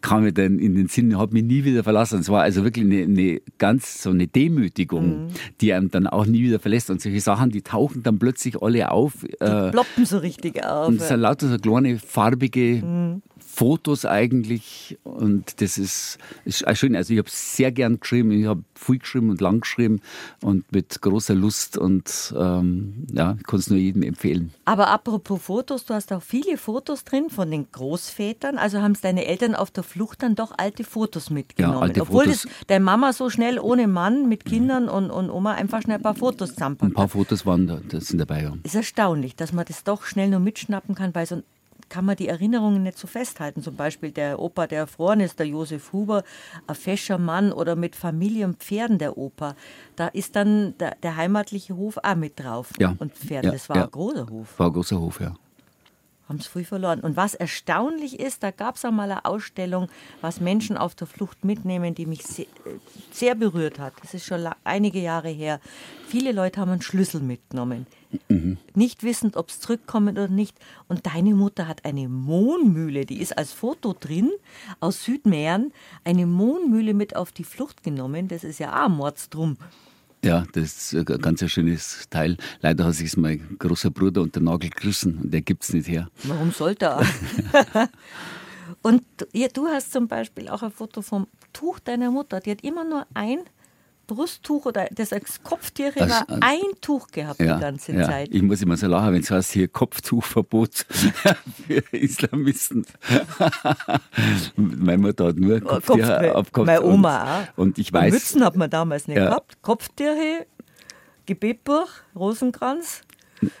kam 0.01 0.23
mir 0.23 0.33
dann 0.33 0.59
in 0.59 0.75
den 0.75 0.87
Sinn, 0.87 1.17
hat 1.17 1.33
mich 1.33 1.43
nie 1.43 1.63
wieder 1.63 1.83
verlassen. 1.83 2.19
Es 2.19 2.29
war 2.29 2.43
also 2.43 2.63
wirklich 2.63 2.85
eine, 2.85 3.03
eine 3.03 3.41
ganz 3.57 4.01
so 4.01 4.11
eine 4.11 4.27
Demütigung, 4.27 5.25
mhm. 5.25 5.27
die 5.61 5.73
einem 5.73 5.91
dann 5.91 6.07
auch 6.07 6.25
nie 6.25 6.43
wieder 6.43 6.59
verlässt. 6.59 6.89
Und 6.89 7.01
solche 7.01 7.19
Sachen, 7.19 7.51
die 7.51 7.61
tauchen 7.61 8.03
dann 8.03 8.19
plötzlich 8.19 8.61
alle 8.61 8.91
auf. 8.91 9.13
Die 9.23 9.33
äh, 9.43 9.71
ploppen 9.71 10.05
so 10.05 10.17
richtig 10.19 10.63
auf. 10.63 10.87
Und 10.87 11.01
es 11.01 11.07
sind 11.07 11.19
lauter 11.19 11.49
so 11.49 11.57
kleine 11.57 11.97
farbige 11.99 12.81
mhm. 12.83 13.21
Fotos 13.55 14.03
eigentlich 14.03 14.97
und 15.03 15.61
das 15.61 15.77
ist, 15.77 16.17
ist 16.43 16.65
schön. 16.75 16.95
Also 16.95 17.13
ich 17.13 17.19
habe 17.19 17.29
sehr 17.29 17.71
gern 17.71 17.99
geschrieben, 17.99 18.31
ich 18.31 18.47
habe 18.47 18.63
viel 18.73 18.97
geschrieben 18.97 19.29
und 19.29 19.41
lang 19.41 19.59
geschrieben 19.59 20.01
und 20.41 20.71
mit 20.71 20.99
großer 20.99 21.35
Lust 21.35 21.77
und 21.77 22.33
ähm, 22.35 23.05
ja, 23.13 23.35
ich 23.39 23.45
kann 23.45 23.59
es 23.59 23.69
nur 23.69 23.77
jedem 23.77 24.01
empfehlen. 24.01 24.51
Aber 24.65 24.87
apropos 24.87 25.39
Fotos, 25.39 25.85
du 25.85 25.93
hast 25.93 26.11
auch 26.11 26.23
viele 26.23 26.57
Fotos 26.57 27.03
drin 27.03 27.29
von 27.29 27.51
den 27.51 27.67
Großvätern, 27.71 28.57
also 28.57 28.81
haben 28.81 28.93
es 28.93 29.01
deine 29.01 29.25
Eltern 29.25 29.53
auf 29.53 29.69
der 29.69 29.83
Flucht 29.83 30.23
dann 30.23 30.33
doch 30.33 30.53
alte 30.57 30.83
Fotos 30.83 31.29
mitgenommen. 31.29 31.75
Ja, 31.75 31.81
alte 31.81 32.01
Obwohl 32.01 32.25
Fotos. 32.25 32.43
Das, 32.43 32.51
deine 32.65 32.83
Mama 32.83 33.13
so 33.13 33.29
schnell 33.29 33.59
ohne 33.59 33.87
Mann 33.87 34.27
mit 34.27 34.45
Kindern 34.45 34.89
und, 34.89 35.11
und 35.11 35.29
Oma 35.29 35.51
einfach 35.53 35.83
schnell 35.83 35.97
ein 35.97 36.03
paar 36.03 36.15
Fotos 36.15 36.55
zusammenpackt. 36.55 36.91
Ein 36.91 36.95
paar 36.95 37.09
Fotos 37.09 37.45
waren 37.45 37.67
da, 37.67 37.79
das 37.87 38.07
sind 38.07 38.17
dabei, 38.17 38.41
ja. 38.41 38.53
Ist 38.63 38.73
erstaunlich, 38.73 39.35
dass 39.35 39.53
man 39.53 39.65
das 39.65 39.83
doch 39.83 40.05
schnell 40.05 40.29
nur 40.29 40.39
mitschnappen 40.39 40.95
kann, 40.95 41.13
weil 41.13 41.27
so 41.27 41.35
ein 41.35 41.43
kann 41.89 42.05
man 42.05 42.15
die 42.15 42.27
Erinnerungen 42.27 42.83
nicht 42.83 42.97
so 42.97 43.07
festhalten. 43.07 43.61
Zum 43.61 43.75
Beispiel 43.75 44.11
der 44.11 44.39
Opa, 44.39 44.67
der 44.67 44.79
erfroren 44.79 45.19
ist, 45.19 45.39
der 45.39 45.47
Josef 45.47 45.93
Huber, 45.93 46.23
ein 46.67 46.75
fescher 46.75 47.17
Mann 47.17 47.51
oder 47.51 47.75
mit 47.75 47.95
Familie 47.95 48.45
und 48.45 48.57
Pferden 48.57 48.97
der 48.97 49.17
Opa. 49.17 49.55
Da 49.95 50.07
ist 50.07 50.35
dann 50.35 50.77
der, 50.77 50.95
der 51.01 51.15
heimatliche 51.15 51.75
Hof 51.75 51.97
auch 52.01 52.15
mit 52.15 52.39
drauf. 52.39 52.71
Ja. 52.79 52.95
Und 52.99 53.13
Pferde, 53.13 53.47
ja, 53.47 53.53
das 53.53 53.69
war 53.69 53.77
ja. 53.77 53.83
ein 53.85 53.91
großer 53.91 54.27
Hof. 54.29 54.59
War 54.59 54.67
ein 54.67 54.73
großer 54.73 54.99
Hof, 54.99 55.19
ja 55.19 55.33
haben 56.33 56.39
es 56.39 56.47
früh 56.47 56.63
verloren. 56.63 56.99
Und 56.99 57.15
was 57.15 57.35
erstaunlich 57.35 58.19
ist, 58.19 58.43
da 58.43 58.51
gab 58.51 58.75
es 58.75 58.85
einmal 58.85 59.11
eine 59.11 59.25
Ausstellung, 59.25 59.87
was 60.21 60.41
Menschen 60.41 60.77
auf 60.77 60.95
der 60.95 61.07
Flucht 61.07 61.45
mitnehmen, 61.45 61.93
die 61.93 62.05
mich 62.05 62.23
sehr, 62.23 62.47
sehr 63.11 63.35
berührt 63.35 63.79
hat. 63.79 63.93
Das 64.01 64.13
ist 64.13 64.25
schon 64.25 64.47
einige 64.63 64.99
Jahre 64.99 65.29
her. 65.29 65.59
Viele 66.07 66.31
Leute 66.31 66.59
haben 66.59 66.71
einen 66.71 66.81
Schlüssel 66.81 67.21
mitgenommen. 67.21 67.85
Mhm. 68.29 68.57
Nicht 68.73 69.03
wissend, 69.03 69.37
ob 69.37 69.49
es 69.49 69.59
zurückkommt 69.59 70.11
oder 70.11 70.27
nicht. 70.27 70.57
Und 70.87 71.05
deine 71.05 71.35
Mutter 71.35 71.67
hat 71.67 71.85
eine 71.85 72.09
Mohnmühle, 72.09 73.05
die 73.05 73.21
ist 73.21 73.37
als 73.37 73.51
Foto 73.51 73.95
drin, 73.99 74.31
aus 74.79 75.03
Südmähren, 75.03 75.71
eine 76.03 76.25
Mohnmühle 76.25 76.93
mit 76.93 77.15
auf 77.15 77.31
die 77.31 77.43
Flucht 77.43 77.83
genommen. 77.83 78.27
Das 78.27 78.43
ist 78.43 78.59
ja 78.59 78.73
auch 78.73 78.89
ein 78.89 78.97
Mordsdrum. 78.97 79.57
Ja, 80.23 80.45
das 80.53 80.93
ist 80.93 81.09
ein 81.09 81.21
ganz 81.21 81.43
schönes 81.51 82.07
Teil. 82.09 82.37
Leider 82.61 82.85
hat 82.85 82.93
sich 82.93 83.17
mein 83.17 83.57
großer 83.59 83.91
Bruder 83.91 84.21
unter 84.21 84.39
den 84.39 84.45
Nagel 84.45 84.69
gerissen 84.69 85.19
und 85.21 85.33
der 85.33 85.41
gibt 85.41 85.63
es 85.63 85.73
nicht 85.73 85.89
her. 85.89 86.07
Warum 86.23 86.51
sollte 86.51 86.85
er? 86.85 87.89
und 88.81 89.03
ja, 89.33 89.49
du 89.49 89.67
hast 89.67 89.91
zum 89.91 90.07
Beispiel 90.07 90.47
auch 90.47 90.63
ein 90.63 90.71
Foto 90.71 91.01
vom 91.01 91.27
Tuch 91.51 91.79
deiner 91.79 92.09
Mutter. 92.09 92.39
Die 92.39 92.51
hat 92.51 92.63
immer 92.63 92.85
nur 92.85 93.05
ein 93.13 93.39
Brusttuch 94.07 94.65
oder 94.65 94.87
das 94.91 95.13
als 95.13 95.41
Kopftier 95.43 95.91
das, 95.91 96.09
war 96.09 96.25
ein 96.41 96.59
Tuch 96.81 97.07
gehabt 97.07 97.39
ja, 97.39 97.55
die 97.55 97.61
ganze 97.61 97.93
ja. 97.93 98.05
Zeit. 98.05 98.29
Ich 98.31 98.41
muss 98.41 98.61
immer 98.61 98.77
so 98.77 98.87
lachen, 98.87 99.13
wenn 99.13 99.21
es 99.21 99.31
heißt 99.31 99.51
hier 99.51 99.67
Kopftuchverbot 99.67 100.73
für 101.67 101.83
Islamisten. 101.91 102.85
Meine 104.55 104.97
Mutter 104.97 105.27
hat 105.27 105.37
nur 105.37 105.61
Kopftier 105.61 106.43
Kopf, 106.51 106.65
Meine 106.65 106.83
Oma 106.83 107.41
auch. 107.41 107.57
Und 107.57 107.77
ich 107.77 107.93
weiß. 107.93 108.05
Und 108.05 108.13
Mützen 108.13 108.43
hat 108.43 108.55
man 108.55 108.69
damals 108.69 109.07
nicht 109.07 109.17
ja. 109.17 109.27
gehabt. 109.27 109.61
Kopftiere, 109.61 110.45
Gebetbuch, 111.25 111.89
Rosenkranz. 112.15 113.01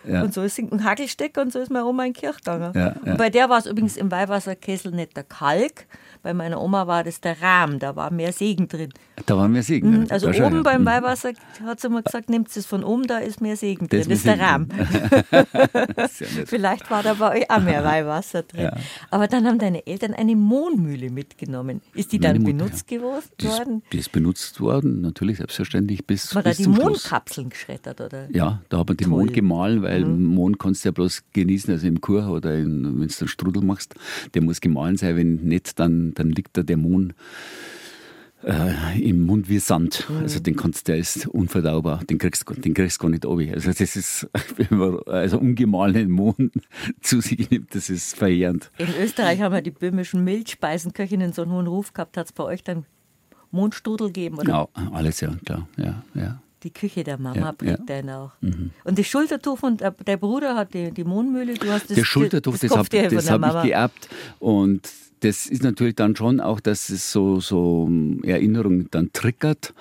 Ja. 0.07 0.23
Und 0.23 0.33
so 0.33 0.41
ist 0.43 0.59
und 0.59 0.83
Hagelstecker 0.83 1.41
und 1.41 1.51
so 1.51 1.59
ist 1.59 1.71
meine 1.71 1.85
Oma 1.85 2.05
in 2.05 2.13
Kirch 2.13 2.37
gegangen. 2.37 2.71
Ja, 2.75 2.95
ja. 3.05 3.15
bei 3.15 3.29
der 3.29 3.49
war 3.49 3.59
es 3.59 3.65
übrigens 3.65 3.97
im 3.97 4.11
Weihwasserkessel 4.11 4.91
nicht 4.91 5.17
der 5.17 5.23
Kalk, 5.23 5.87
bei 6.23 6.33
meiner 6.33 6.61
Oma 6.61 6.87
war 6.87 7.03
das 7.03 7.19
der 7.19 7.41
Rahm, 7.41 7.79
da 7.79 7.97
war 7.97 8.09
mehr 8.09 8.31
Segen 8.31 8.69
drin. 8.69 8.93
Da 9.25 9.35
war 9.35 9.49
mehr 9.49 9.61
Segen 9.61 9.91
drin. 9.91 10.01
Mhm, 10.03 10.07
also 10.09 10.29
oben 10.29 10.63
beim 10.63 10.81
mhm. 10.81 10.85
Weihwasser 10.85 11.33
hat 11.65 11.81
sie 11.81 11.87
immer 11.87 12.01
gesagt, 12.01 12.29
nimmt 12.29 12.55
es 12.55 12.65
von 12.65 12.85
oben, 12.85 13.07
da 13.07 13.17
ist 13.17 13.41
mehr 13.41 13.57
Segen 13.57 13.89
drin. 13.89 13.99
Das, 13.99 14.07
das 14.07 14.17
ist 14.19 14.25
der 14.25 14.39
Rahm. 14.39 14.69
Vielleicht 16.45 16.89
war 16.89 17.03
da 17.03 17.15
bei 17.15 17.39
euch 17.39 17.51
auch 17.51 17.61
mehr 17.61 17.83
Weihwasser 17.83 18.43
drin. 18.43 18.63
Ja. 18.63 18.77
Aber 19.11 19.27
dann 19.27 19.45
haben 19.45 19.59
deine 19.59 19.85
Eltern 19.85 20.13
eine 20.13 20.37
Mohnmühle 20.37 21.09
mitgenommen. 21.09 21.81
Ist 21.93 22.13
die 22.13 22.19
dann 22.19 22.41
Meine 22.41 22.53
benutzt 22.53 22.89
Mutter, 22.89 23.03
ja. 23.41 23.49
worden? 23.49 23.83
Die 23.91 23.97
ist, 23.97 24.13
benutzt 24.13 24.61
worden, 24.61 25.01
natürlich, 25.01 25.37
selbstverständlich. 25.37 26.07
Bis, 26.07 26.33
war 26.33 26.43
bis 26.43 26.57
da 26.57 26.63
die 26.63 26.69
Mondkapseln 26.69 27.49
geschreddert, 27.49 27.99
oder? 27.99 28.29
Ja, 28.31 28.61
da 28.69 28.79
hat 28.79 28.87
man 28.87 28.95
den 28.95 29.09
Mond 29.09 29.33
gemahlen, 29.33 29.81
weil 29.81 30.05
mhm. 30.05 30.23
Mond 30.23 30.57
kannst 30.57 30.85
du 30.85 30.87
ja 30.87 30.93
bloß 30.93 31.23
genießen, 31.33 31.73
also 31.73 31.85
im 31.85 31.99
Kur 31.99 32.29
oder 32.29 32.53
wenn 32.53 32.83
du 32.83 32.89
einen 32.89 33.09
Strudel 33.09 33.61
machst, 33.61 33.95
der 34.33 34.41
muss 34.41 34.61
gemahlen 34.61 34.95
sein, 34.95 35.17
wenn 35.17 35.35
nicht, 35.35 35.77
dann 35.79 36.12
dann 36.13 36.31
liegt 36.31 36.55
der 36.55 36.63
Dämon 36.63 37.13
äh, 38.43 39.01
im 39.01 39.25
Mund 39.25 39.49
wie 39.49 39.59
Sand. 39.59 40.07
Mhm. 40.09 40.17
Also 40.17 40.39
den 40.39 40.55
kannst 40.55 40.87
der 40.87 40.97
ist 40.97 41.27
unverdaubar. 41.27 42.03
Den 42.03 42.17
kriegst 42.17 42.49
du 42.49 42.53
den 42.53 42.73
kriegst 42.73 42.99
gar 42.99 43.09
nicht 43.09 43.25
obi. 43.25 43.51
Also 43.53 43.69
das 43.69 43.95
ist, 43.95 44.29
wenn 44.57 44.77
man 44.77 44.99
also 45.07 45.39
ungemahlenen 45.39 46.11
Mohn 46.11 46.51
zu 47.01 47.21
sich 47.21 47.49
nimmt, 47.49 47.73
das 47.75 47.89
ist 47.89 48.15
verheerend. 48.15 48.69
In 48.77 48.89
Österreich 49.01 49.41
haben 49.41 49.53
wir 49.53 49.61
die 49.61 49.71
böhmischen 49.71 50.23
Milchspeisenköchinnen 50.23 51.33
so 51.33 51.43
einen 51.43 51.51
hohen 51.51 51.67
Ruf 51.67 51.93
gehabt. 51.93 52.17
Hat 52.17 52.27
es 52.27 52.31
bei 52.33 52.43
euch 52.43 52.63
dann 52.63 52.85
Mondstrudel 53.51 54.07
gegeben? 54.07 54.39
Oder? 54.39 54.49
Ja, 54.49 54.67
alles 54.91 55.21
ja, 55.21 55.33
klar. 55.45 55.67
Ja, 55.77 56.03
ja. 56.13 56.41
Die 56.63 56.71
Küche 56.71 57.03
der 57.03 57.17
Mama 57.17 57.37
ja, 57.37 57.51
prägt 57.51 57.89
ja. 57.89 57.95
einen 57.97 58.09
auch. 58.09 58.31
Mhm. 58.39 58.71
Und 58.85 58.97
das 58.97 59.05
Schultertuch 59.05 59.57
von 59.57 59.75
der, 59.75 59.91
der 59.91 60.15
Bruder 60.15 60.55
hat 60.55 60.73
die, 60.73 60.91
die 60.91 61.03
Mondmühle, 61.03 61.55
du 61.55 61.69
hast 61.69 61.89
das 61.89 61.95
Der 61.95 62.05
Schultertuch, 62.05 62.53
das, 62.53 62.61
das 62.61 62.71
habe 62.71 62.87
hab 62.87 63.65
ich 63.65 63.69
geerbt 63.69 64.09
und 64.39 64.89
das 65.23 65.47
ist 65.47 65.63
natürlich 65.63 65.95
dann 65.95 66.15
schon 66.15 66.41
auch, 66.41 66.59
dass 66.59 66.89
es 66.89 67.11
so, 67.11 67.39
so 67.39 67.89
Erinnerungen 68.23 68.87
dann 68.91 69.13
triggert, 69.13 69.73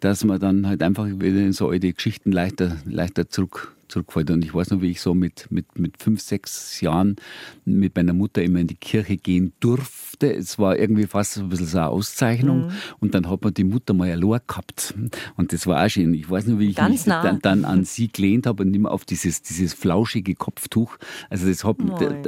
dass 0.00 0.24
man 0.24 0.40
dann 0.40 0.66
halt 0.66 0.82
einfach 0.82 1.06
wieder 1.06 1.40
in 1.40 1.52
so 1.52 1.68
alte 1.68 1.92
Geschichten 1.92 2.32
leichter, 2.32 2.76
leichter 2.84 3.28
zurück, 3.28 3.74
zurückfällt. 3.88 4.30
Und 4.30 4.44
ich 4.44 4.54
weiß 4.54 4.70
noch, 4.70 4.80
wie 4.80 4.90
ich 4.90 5.00
so 5.00 5.14
mit, 5.14 5.46
mit, 5.50 5.78
mit 5.78 6.02
fünf, 6.02 6.20
sechs 6.20 6.80
Jahren 6.80 7.16
mit 7.64 7.96
meiner 7.96 8.12
Mutter 8.12 8.42
immer 8.42 8.60
in 8.60 8.66
die 8.66 8.74
Kirche 8.74 9.16
gehen 9.16 9.52
durfte. 9.60 10.32
Es 10.34 10.58
war 10.58 10.78
irgendwie 10.78 11.06
fast 11.06 11.38
ein 11.38 11.48
bisschen 11.48 11.66
so 11.66 11.78
eine 11.78 11.88
Auszeichnung. 11.88 12.66
Mhm. 12.66 12.72
Und 13.00 13.14
dann 13.14 13.28
hat 13.28 13.42
man 13.42 13.54
die 13.54 13.64
Mutter 13.64 13.94
mal 13.94 14.10
allein 14.10 14.40
gehabt. 14.46 14.94
Und 15.36 15.52
das 15.52 15.66
war 15.66 15.84
auch 15.84 15.88
schön. 15.88 16.14
Ich 16.14 16.28
weiß 16.28 16.46
noch, 16.46 16.58
wie 16.58 16.70
ich 16.70 16.76
Ganz 16.76 17.06
mich 17.06 17.14
dann, 17.14 17.40
dann, 17.40 17.64
an 17.64 17.84
sie 17.84 18.08
gelehnt 18.08 18.46
habe 18.46 18.62
und 18.62 18.74
immer 18.74 18.90
auf 18.90 19.04
dieses, 19.04 19.42
dieses 19.42 19.74
flauschige 19.74 20.34
Kopftuch. 20.34 20.96
Also 21.30 21.46
das 21.46 21.64
hat, 21.64 21.76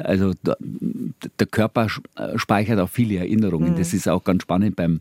also 0.04 0.32
der 0.42 1.46
Körper 1.46 1.88
speichert 2.36 2.80
auch 2.80 2.88
viele 2.88 3.16
Erinnerungen. 3.16 3.72
Mhm. 3.72 3.76
Das 3.76 3.94
ist 3.94 4.08
auch 4.08 4.24
ganz 4.24 4.42
spannend 4.42 4.76
beim, 4.76 5.00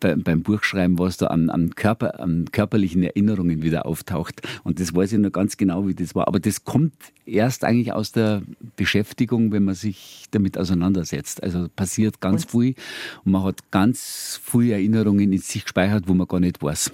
beim, 0.00 0.22
beim 0.22 0.42
Buchschreiben, 0.42 0.98
was 0.98 1.16
da 1.16 1.28
an, 1.28 1.50
an, 1.50 1.74
Körper, 1.74 2.20
an 2.20 2.46
körperlichen 2.52 3.02
Erinnerungen 3.02 3.62
wieder 3.62 3.86
auftaucht. 3.86 4.42
Und 4.64 4.80
das 4.80 4.94
weiß 4.94 5.12
ich 5.12 5.18
noch 5.18 5.32
ganz 5.32 5.56
genau, 5.56 5.75
wie 5.84 5.94
das 5.94 6.14
war. 6.14 6.28
Aber 6.28 6.38
das 6.38 6.64
kommt 6.64 6.92
erst 7.26 7.64
eigentlich 7.64 7.92
aus 7.92 8.12
der 8.12 8.42
Beschäftigung, 8.76 9.50
wenn 9.52 9.64
man 9.64 9.74
sich 9.74 10.26
damit 10.30 10.56
auseinandersetzt. 10.56 11.42
Also 11.42 11.68
passiert 11.74 12.20
ganz 12.20 12.44
und? 12.44 12.50
viel 12.50 12.74
und 13.24 13.32
man 13.32 13.42
hat 13.42 13.70
ganz 13.70 14.40
viele 14.44 14.74
Erinnerungen 14.74 15.32
in 15.32 15.38
sich 15.40 15.64
gespeichert, 15.64 16.04
wo 16.06 16.14
man 16.14 16.28
gar 16.28 16.40
nicht 16.40 16.62
weiß. 16.62 16.92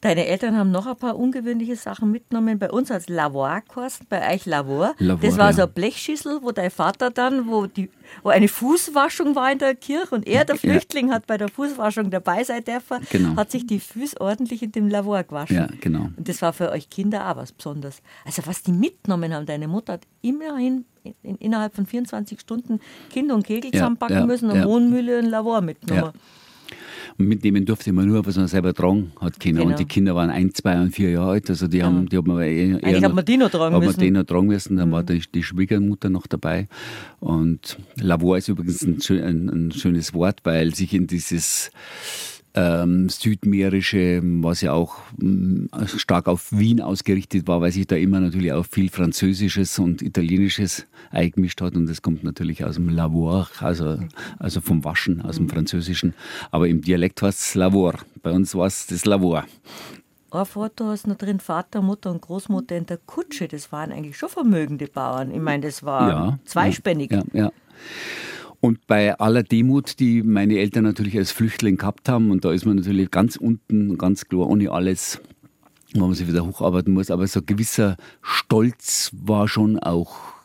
Deine 0.00 0.26
Eltern 0.26 0.56
haben 0.56 0.70
noch 0.70 0.86
ein 0.86 0.96
paar 0.96 1.18
ungewöhnliche 1.18 1.76
Sachen 1.76 2.10
mitgenommen. 2.10 2.58
Bei 2.58 2.70
uns 2.70 2.90
als 2.90 3.08
Lavoir 3.10 3.60
kosten, 3.60 4.06
bei 4.08 4.34
euch 4.34 4.46
Lavor. 4.46 4.94
Lavor 4.98 5.28
das 5.28 5.36
war 5.36 5.50
ja. 5.50 5.52
so 5.52 5.62
eine 5.62 5.70
Blechschüssel, 5.70 6.38
wo 6.42 6.52
dein 6.52 6.70
Vater 6.70 7.10
dann, 7.10 7.46
wo, 7.48 7.66
die, 7.66 7.90
wo 8.22 8.30
eine 8.30 8.48
Fußwaschung 8.48 9.34
war 9.34 9.52
in 9.52 9.58
der 9.58 9.74
Kirche 9.74 10.14
und 10.14 10.26
er, 10.26 10.46
der 10.46 10.56
Flüchtling, 10.56 11.08
ja. 11.08 11.14
hat 11.14 11.26
bei 11.26 11.36
der 11.36 11.48
Fußwaschung 11.48 12.10
dabei 12.10 12.44
sein 12.44 12.64
dürfen, 12.64 12.98
genau. 13.10 13.36
hat 13.36 13.50
sich 13.50 13.66
die 13.66 13.78
Füße 13.78 14.18
ordentlich 14.20 14.62
in 14.62 14.72
dem 14.72 14.88
Lavor 14.88 15.22
gewaschen. 15.22 15.56
Ja, 15.56 15.68
genau. 15.82 16.08
Und 16.16 16.26
das 16.28 16.40
war 16.40 16.54
für 16.54 16.70
euch 16.70 16.88
Kinder 16.88 17.30
auch 17.30 17.36
was 17.36 17.52
Besonderes. 17.52 18.00
Also 18.24 18.42
was 18.46 18.62
die 18.62 18.72
mitgenommen 18.72 19.34
haben, 19.34 19.44
deine 19.44 19.68
Mutter 19.68 19.94
hat 19.94 20.06
immerhin 20.22 20.86
in, 21.22 21.36
innerhalb 21.36 21.74
von 21.74 21.84
24 21.84 22.40
Stunden 22.40 22.80
Kind 23.10 23.30
und 23.32 23.46
Kegel 23.46 23.70
zusammenpacken 23.70 24.16
ja, 24.16 24.26
müssen 24.26 24.50
und 24.50 24.64
Wohnmühle 24.64 25.18
und 25.18 25.26
Lavor 25.26 25.60
mitgenommen. 25.60 26.12
Und 27.20 27.28
mitnehmen 27.28 27.66
durfte 27.66 27.92
man 27.92 28.08
nur, 28.08 28.24
was 28.24 28.38
man 28.38 28.48
selber 28.48 28.72
tragen 28.72 29.12
hat 29.20 29.38
können. 29.38 29.58
Genau. 29.58 29.68
Und 29.68 29.78
die 29.78 29.84
Kinder 29.84 30.14
waren 30.14 30.30
ein, 30.30 30.54
zwei 30.54 30.80
und 30.80 30.92
vier 30.92 31.10
Jahre 31.10 31.32
alt. 31.32 31.50
Also 31.50 31.68
die 31.68 31.82
haben, 31.82 32.08
die 32.08 32.16
hat 32.16 32.26
man 32.26 32.40
eher, 32.40 32.82
Eigentlich 32.82 33.04
hat 33.04 33.14
man 33.14 33.26
die 33.26 33.36
noch 33.36 33.50
tragen 33.50 33.78
müssen. 33.78 34.00
Die 34.00 34.10
noch 34.10 34.24
tragen 34.24 34.46
müssen. 34.46 34.78
Dann 34.78 34.88
mhm. 34.88 34.92
war 34.92 35.02
die, 35.02 35.22
die, 35.34 35.42
Schwiegermutter 35.42 36.08
noch 36.08 36.26
dabei. 36.26 36.66
Und 37.18 37.76
Lavor 37.96 38.38
ist 38.38 38.48
übrigens 38.48 38.80
ein, 38.82 39.02
ein, 39.10 39.48
ein 39.50 39.72
schönes 39.72 40.14
Wort, 40.14 40.40
weil 40.44 40.74
sich 40.74 40.94
in 40.94 41.08
dieses 41.08 41.70
ähm, 42.54 43.08
südmährische, 43.08 44.20
was 44.22 44.60
ja 44.60 44.72
auch 44.72 44.98
ähm, 45.20 45.68
stark 45.96 46.26
auf 46.26 46.50
Wien 46.50 46.80
ausgerichtet 46.80 47.46
war, 47.46 47.60
weil 47.60 47.72
sich 47.72 47.86
da 47.86 47.96
immer 47.96 48.20
natürlich 48.20 48.52
auch 48.52 48.66
viel 48.66 48.90
Französisches 48.90 49.78
und 49.78 50.02
Italienisches 50.02 50.86
eingemischt 51.10 51.60
hat 51.60 51.76
und 51.76 51.86
das 51.86 52.02
kommt 52.02 52.24
natürlich 52.24 52.64
aus 52.64 52.74
dem 52.74 52.88
Lavoir, 52.88 53.48
also, 53.60 53.98
also 54.38 54.60
vom 54.60 54.84
Waschen, 54.84 55.22
aus 55.22 55.36
dem 55.36 55.46
mhm. 55.46 55.50
Französischen. 55.50 56.14
Aber 56.50 56.68
im 56.68 56.80
Dialekt 56.82 57.22
heißt 57.22 57.40
es 57.40 57.54
Lavoir. 57.54 57.94
Bei 58.22 58.32
uns 58.32 58.54
war 58.54 58.66
es 58.66 58.86
das 58.86 59.04
Lavoir. 59.04 59.44
Ein 60.32 60.46
Foto 60.46 60.86
hast 60.86 61.08
noch 61.08 61.16
drin, 61.16 61.40
Vater, 61.40 61.82
Mutter 61.82 62.10
und 62.10 62.20
Großmutter 62.20 62.76
in 62.76 62.86
der 62.86 62.98
Kutsche. 62.98 63.48
Das 63.48 63.72
waren 63.72 63.90
eigentlich 63.90 64.16
schon 64.16 64.28
vermögende 64.28 64.86
Bauern. 64.86 65.32
Ich 65.32 65.40
meine, 65.40 65.66
das 65.66 65.82
war 65.82 66.08
ja, 66.08 66.38
zweispännig. 66.44 67.10
Ja, 67.10 67.22
ja. 67.32 67.52
Und 68.60 68.86
bei 68.86 69.18
aller 69.18 69.42
Demut, 69.42 69.98
die 70.00 70.22
meine 70.22 70.58
Eltern 70.58 70.84
natürlich 70.84 71.16
als 71.16 71.32
Flüchtling 71.32 71.78
gehabt 71.78 72.08
haben, 72.08 72.30
und 72.30 72.44
da 72.44 72.52
ist 72.52 72.66
man 72.66 72.76
natürlich 72.76 73.10
ganz 73.10 73.36
unten, 73.36 73.96
ganz 73.96 74.26
klar, 74.26 74.48
ohne 74.48 74.70
alles, 74.70 75.20
wo 75.94 76.06
man 76.06 76.14
sich 76.14 76.28
wieder 76.28 76.46
hocharbeiten 76.46 76.92
muss, 76.92 77.10
aber 77.10 77.26
so 77.26 77.40
ein 77.40 77.46
gewisser 77.46 77.96
Stolz 78.20 79.10
war 79.14 79.48
schon 79.48 79.78
auch 79.78 80.40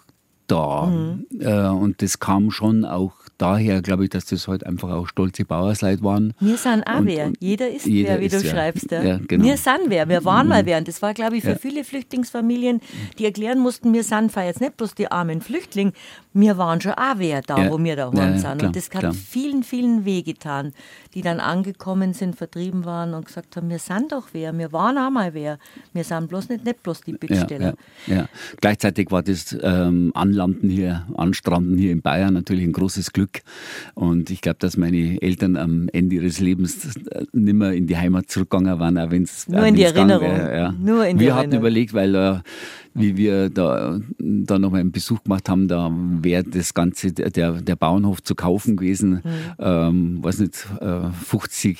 da. 0.47 0.87
Mhm. 0.87 1.25
Äh, 1.39 1.67
und 1.67 2.01
das 2.01 2.19
kam 2.19 2.51
schon 2.51 2.85
auch 2.85 3.13
daher, 3.37 3.81
glaube 3.81 4.05
ich, 4.05 4.09
dass 4.09 4.25
das 4.25 4.47
halt 4.47 4.65
einfach 4.65 4.91
auch 4.91 5.07
stolze 5.07 5.45
Bauersleute 5.45 6.03
waren. 6.03 6.33
Wir 6.39 6.57
sind 6.57 6.83
auch 6.83 6.99
und, 6.99 7.07
wer. 7.07 7.33
Jeder 7.39 7.69
ist 7.69 7.85
jeder 7.85 8.11
wer, 8.11 8.21
wie 8.21 8.25
ist 8.25 8.35
du 8.35 8.43
wer. 8.43 8.51
schreibst. 8.51 8.91
Ja. 8.91 9.03
ja 9.03 9.19
genau. 9.27 9.43
Wir 9.43 9.57
sind 9.57 9.81
wer. 9.87 10.07
Wir 10.07 10.23
waren 10.25 10.45
mhm. 10.45 10.49
mal 10.49 10.65
wer. 10.65 10.77
Und 10.77 10.87
das 10.87 11.01
war, 11.01 11.13
glaube 11.13 11.37
ich, 11.37 11.43
für 11.43 11.51
ja. 11.51 11.57
viele 11.57 11.83
Flüchtlingsfamilien, 11.83 12.81
die 13.19 13.25
erklären 13.25 13.59
mussten, 13.59 13.93
wir 13.93 14.03
sind 14.03 14.35
jetzt 14.35 14.61
nicht 14.61 14.77
bloß 14.77 14.95
die 14.95 15.11
armen 15.11 15.41
Flüchtlinge, 15.41 15.91
wir 16.35 16.57
waren 16.57 16.81
schon 16.81 16.91
auch 16.91 17.15
wer 17.15 17.41
da, 17.41 17.63
ja. 17.63 17.71
wo 17.71 17.81
wir 17.81 17.95
daheim 17.95 18.15
ja, 18.17 18.37
sind. 18.37 18.57
Klar, 18.57 18.67
und 18.67 18.75
das 18.75 18.89
hat 18.91 18.99
klar. 18.99 19.13
vielen, 19.13 19.63
vielen 19.63 20.03
wehgetan, 20.03 20.73
die 21.13 21.21
dann 21.21 21.39
angekommen 21.39 22.13
sind, 22.13 22.35
vertrieben 22.35 22.83
waren 22.83 23.13
und 23.13 23.25
gesagt 23.25 23.55
haben, 23.55 23.69
wir 23.69 23.79
sind 23.79 24.11
doch 24.11 24.27
wer, 24.33 24.55
wir 24.57 24.73
waren 24.73 24.97
auch 24.97 25.09
mal 25.09 25.33
wer. 25.33 25.57
Wir 25.93 26.03
sind 26.03 26.27
bloß 26.27 26.49
nicht, 26.49 26.65
nicht 26.65 26.83
bloß 26.83 27.01
die 27.01 27.13
Bittsteller. 27.13 27.75
Ja, 28.05 28.27
Gleichzeitig 28.59 29.11
war 29.11 29.23
das 29.23 29.57
ähm, 29.61 30.11
Anlanden 30.13 30.69
hier, 30.69 31.07
Anstranden 31.15 31.77
hier 31.77 31.93
in 31.93 32.01
Bayern 32.01 32.33
natürlich 32.33 32.65
ein 32.65 32.73
großes 32.73 33.13
Glück. 33.13 33.41
Und 33.93 34.29
ich 34.29 34.41
glaube, 34.41 34.57
dass 34.59 34.75
meine 34.75 35.21
Eltern 35.21 35.55
am 35.55 35.87
Ende 35.93 36.17
ihres 36.17 36.41
Lebens 36.41 36.97
äh, 36.97 37.25
nicht 37.31 37.53
mehr 37.53 37.71
in 37.71 37.87
die 37.87 37.95
Heimat 37.95 38.29
zurückgegangen 38.29 38.77
waren, 38.77 38.97
auch 38.97 39.09
wenn 39.09 39.23
es 39.23 39.47
Nur 39.47 39.65
in 39.65 39.75
die 39.75 39.83
Erinnerung. 39.83 40.27
Wär, 40.27 40.73
Nur 40.73 41.05
in 41.05 41.17
die 41.17 41.25
Wir 41.25 41.35
hatten 41.35 41.53
überlegt, 41.53 41.93
weil 41.93 42.13
äh, 42.13 42.39
wie 42.95 43.17
wir 43.17 43.49
da, 43.49 43.99
da 44.17 44.57
nochmal 44.57 44.79
einen 44.79 44.91
Besuch 44.91 45.21
gemacht 45.23 45.49
haben, 45.49 45.67
da 45.67 45.91
wäre 46.25 46.43
das 46.43 46.73
Ganze, 46.73 47.13
der, 47.13 47.53
der 47.53 47.75
Bauernhof 47.77 48.21
zu 48.21 48.35
kaufen 48.35 48.75
gewesen, 48.75 49.21
mhm. 49.23 49.31
ähm, 49.59 50.23
weiß 50.23 50.39
nicht, 50.39 50.67
äh, 50.81 51.09
50 51.11 51.77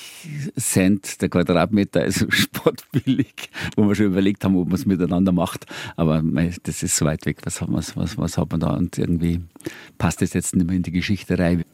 Cent 0.58 1.22
der 1.22 1.28
Quadratmeter, 1.28 2.02
also 2.02 2.28
sportbillig, 2.30 3.50
wo 3.76 3.86
wir 3.86 3.96
schon 3.96 4.06
überlegt 4.06 4.46
haben, 4.46 4.56
ob 4.56 4.68
man 4.68 4.76
es 4.76 4.86
miteinander 4.86 5.34
macht. 5.34 5.66
Aber 5.98 6.22
mei, 6.22 6.54
das 6.64 6.82
ist 6.82 6.96
so 6.96 7.06
weit 7.06 7.26
weg, 7.26 7.39
was, 7.43 7.62
was, 7.68 7.98
was, 7.98 8.18
was 8.18 8.38
hat 8.38 8.52
man 8.52 8.62
da? 8.62 8.70
Und 8.70 8.98
irgendwie 8.98 9.41
passt 9.98 10.22
das 10.22 10.32
jetzt 10.34 10.56
nicht 10.56 10.66
mehr 10.66 10.78
in 10.78 10.84
die 10.84 10.91
Geschichterei. 10.91 11.66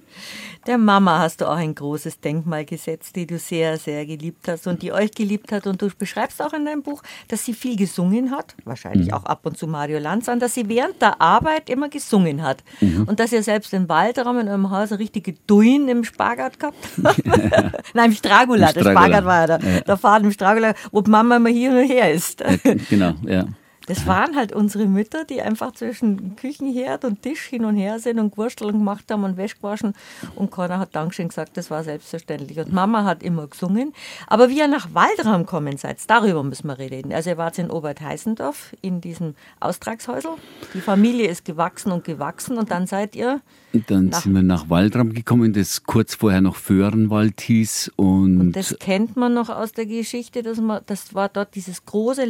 Der 0.67 0.77
Mama 0.77 1.19
hast 1.19 1.41
du 1.41 1.49
auch 1.49 1.55
ein 1.55 1.73
großes 1.73 2.19
Denkmal 2.19 2.65
gesetzt, 2.65 3.15
die 3.15 3.25
du 3.25 3.39
sehr, 3.39 3.77
sehr 3.77 4.05
geliebt 4.05 4.47
hast 4.47 4.67
und 4.67 4.81
die 4.81 4.91
euch 4.91 5.11
geliebt 5.11 5.51
hat. 5.51 5.67
Und 5.67 5.81
du 5.81 5.89
beschreibst 5.97 6.41
auch 6.41 6.53
in 6.53 6.65
deinem 6.65 6.83
Buch, 6.83 7.01
dass 7.27 7.45
sie 7.45 7.53
viel 7.53 7.75
gesungen 7.75 8.31
hat, 8.31 8.55
wahrscheinlich 8.63 9.07
mhm. 9.07 9.13
auch 9.13 9.25
ab 9.25 9.45
und 9.45 9.57
zu 9.57 9.67
Mario 9.67 9.99
Lanz 9.99 10.29
an, 10.29 10.39
dass 10.39 10.53
sie 10.53 10.69
während 10.69 11.01
der 11.01 11.21
Arbeit 11.21 11.69
immer 11.69 11.89
gesungen 11.89 12.43
hat. 12.43 12.63
Mhm. 12.79 13.05
Und 13.07 13.19
dass 13.19 13.31
ihr 13.31 13.43
selbst 13.43 13.73
im 13.73 13.89
Waldraum 13.89 14.39
in 14.39 14.47
eurem 14.47 14.69
Haus 14.69 14.91
eine 14.91 14.99
richtige 14.99 15.33
Duin 15.47 15.87
im 15.87 16.03
Spagat 16.03 16.59
gehabt 16.59 16.71
habt. 17.03 17.25
Nein, 17.93 18.11
im 18.11 18.15
Stragula. 18.15 18.71
Der 18.73 18.81
Spagat 18.81 19.25
war 19.25 19.41
ja 19.41 19.57
der, 19.57 19.73
ja. 19.73 19.81
der 19.81 19.97
Faden 19.97 20.25
im 20.25 20.31
Stragula, 20.31 20.73
wo 20.91 21.01
Mama 21.01 21.37
immer 21.37 21.49
hier 21.49 21.71
und 21.71 21.87
her 21.87 22.11
ist. 22.11 22.41
Ja, 22.41 22.73
genau, 22.89 23.13
ja. 23.25 23.45
Das 23.91 24.07
waren 24.07 24.37
halt 24.37 24.53
unsere 24.53 24.85
Mütter, 24.85 25.25
die 25.25 25.41
einfach 25.41 25.73
zwischen 25.73 26.37
Küchenherd 26.37 27.03
und 27.03 27.23
Tisch 27.23 27.41
hin 27.41 27.65
und 27.65 27.75
her 27.75 27.99
sind 27.99 28.19
und 28.19 28.37
Wursteln 28.37 28.71
gemacht 28.71 29.03
haben 29.11 29.25
und 29.25 29.35
Wäsche 29.35 29.57
gewaschen. 29.57 29.95
Und 30.33 30.49
keiner 30.49 30.79
hat 30.79 30.95
Dankeschön 30.95 31.27
gesagt, 31.27 31.57
das 31.57 31.69
war 31.69 31.83
selbstverständlich. 31.83 32.57
Und 32.57 32.71
Mama 32.71 33.03
hat 33.03 33.21
immer 33.21 33.47
gesungen. 33.47 33.91
Aber 34.27 34.47
wie 34.47 34.59
ihr 34.59 34.69
nach 34.69 34.93
Waldraum 34.93 35.45
kommen 35.45 35.75
seid, 35.75 35.97
darüber 36.07 36.41
müssen 36.41 36.67
wir 36.67 36.79
reden. 36.79 37.11
Also 37.11 37.31
ihr 37.31 37.37
wart 37.37 37.59
in 37.59 37.69
Obertheisendorf 37.69 38.73
in 38.81 39.01
diesem 39.01 39.35
Austragshäusl. 39.59 40.37
Die 40.73 40.79
Familie 40.79 41.27
ist 41.27 41.43
gewachsen 41.43 41.91
und 41.91 42.05
gewachsen 42.05 42.57
und 42.57 42.71
dann 42.71 42.87
seid 42.87 43.13
ihr 43.13 43.41
dann 43.87 44.07
nach 44.07 44.21
sind 44.21 44.33
wir 44.33 44.43
nach 44.43 44.69
Waldram 44.69 45.13
gekommen, 45.13 45.53
das 45.53 45.83
kurz 45.83 46.15
vorher 46.15 46.41
noch 46.41 46.55
Föhrenwald 46.55 47.39
hieß. 47.41 47.91
Und, 47.95 48.39
und, 48.39 48.55
das 48.55 48.75
kennt 48.79 49.15
man 49.15 49.33
noch 49.33 49.49
aus 49.49 49.71
der 49.71 49.85
Geschichte, 49.85 50.43
dass 50.43 50.59
man, 50.59 50.81
das 50.85 51.13
war 51.13 51.29
dort 51.29 51.55
dieses 51.55 51.85
große 51.85 52.25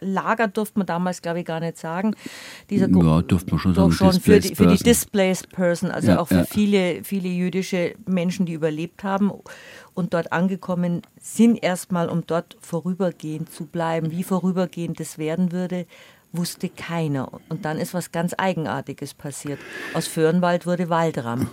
Lager, 0.00 0.48
durfte 0.48 0.78
man 0.78 0.86
damals, 0.86 1.20
glaube 1.20 1.40
ich, 1.40 1.44
gar 1.44 1.60
nicht 1.60 1.76
sagen. 1.76 2.14
Dieser 2.70 2.88
ja, 2.88 3.22
durfte 3.22 3.50
man 3.50 3.58
schon 3.60 3.74
sagen. 3.74 3.92
Schon 3.92 4.20
für 4.20 4.40
die, 4.40 4.54
für 4.54 4.66
die 4.66 4.82
Displaced 4.82 5.50
Person, 5.50 5.90
also 5.90 6.08
ja, 6.08 6.18
auch 6.18 6.28
für 6.28 6.34
ja. 6.36 6.44
viele, 6.44 7.04
viele 7.04 7.28
jüdische 7.28 7.94
Menschen, 8.06 8.46
die 8.46 8.54
überlebt 8.54 9.04
haben 9.04 9.30
und 9.94 10.14
dort 10.14 10.32
angekommen 10.32 11.02
sind, 11.20 11.62
erstmal, 11.62 12.08
um 12.08 12.26
dort 12.26 12.56
vorübergehend 12.60 13.50
zu 13.50 13.66
bleiben. 13.66 14.10
Wie 14.10 14.22
vorübergehend 14.22 15.00
das 15.00 15.18
werden 15.18 15.52
würde, 15.52 15.86
wusste 16.32 16.68
keiner. 16.68 17.32
Und 17.48 17.64
dann 17.64 17.78
ist 17.78 17.94
was 17.94 18.12
ganz 18.12 18.34
Eigenartiges 18.36 19.14
passiert. 19.14 19.58
Aus 19.94 20.06
Föhrenwald 20.06 20.66
wurde 20.66 20.88
Waldram. 20.88 21.48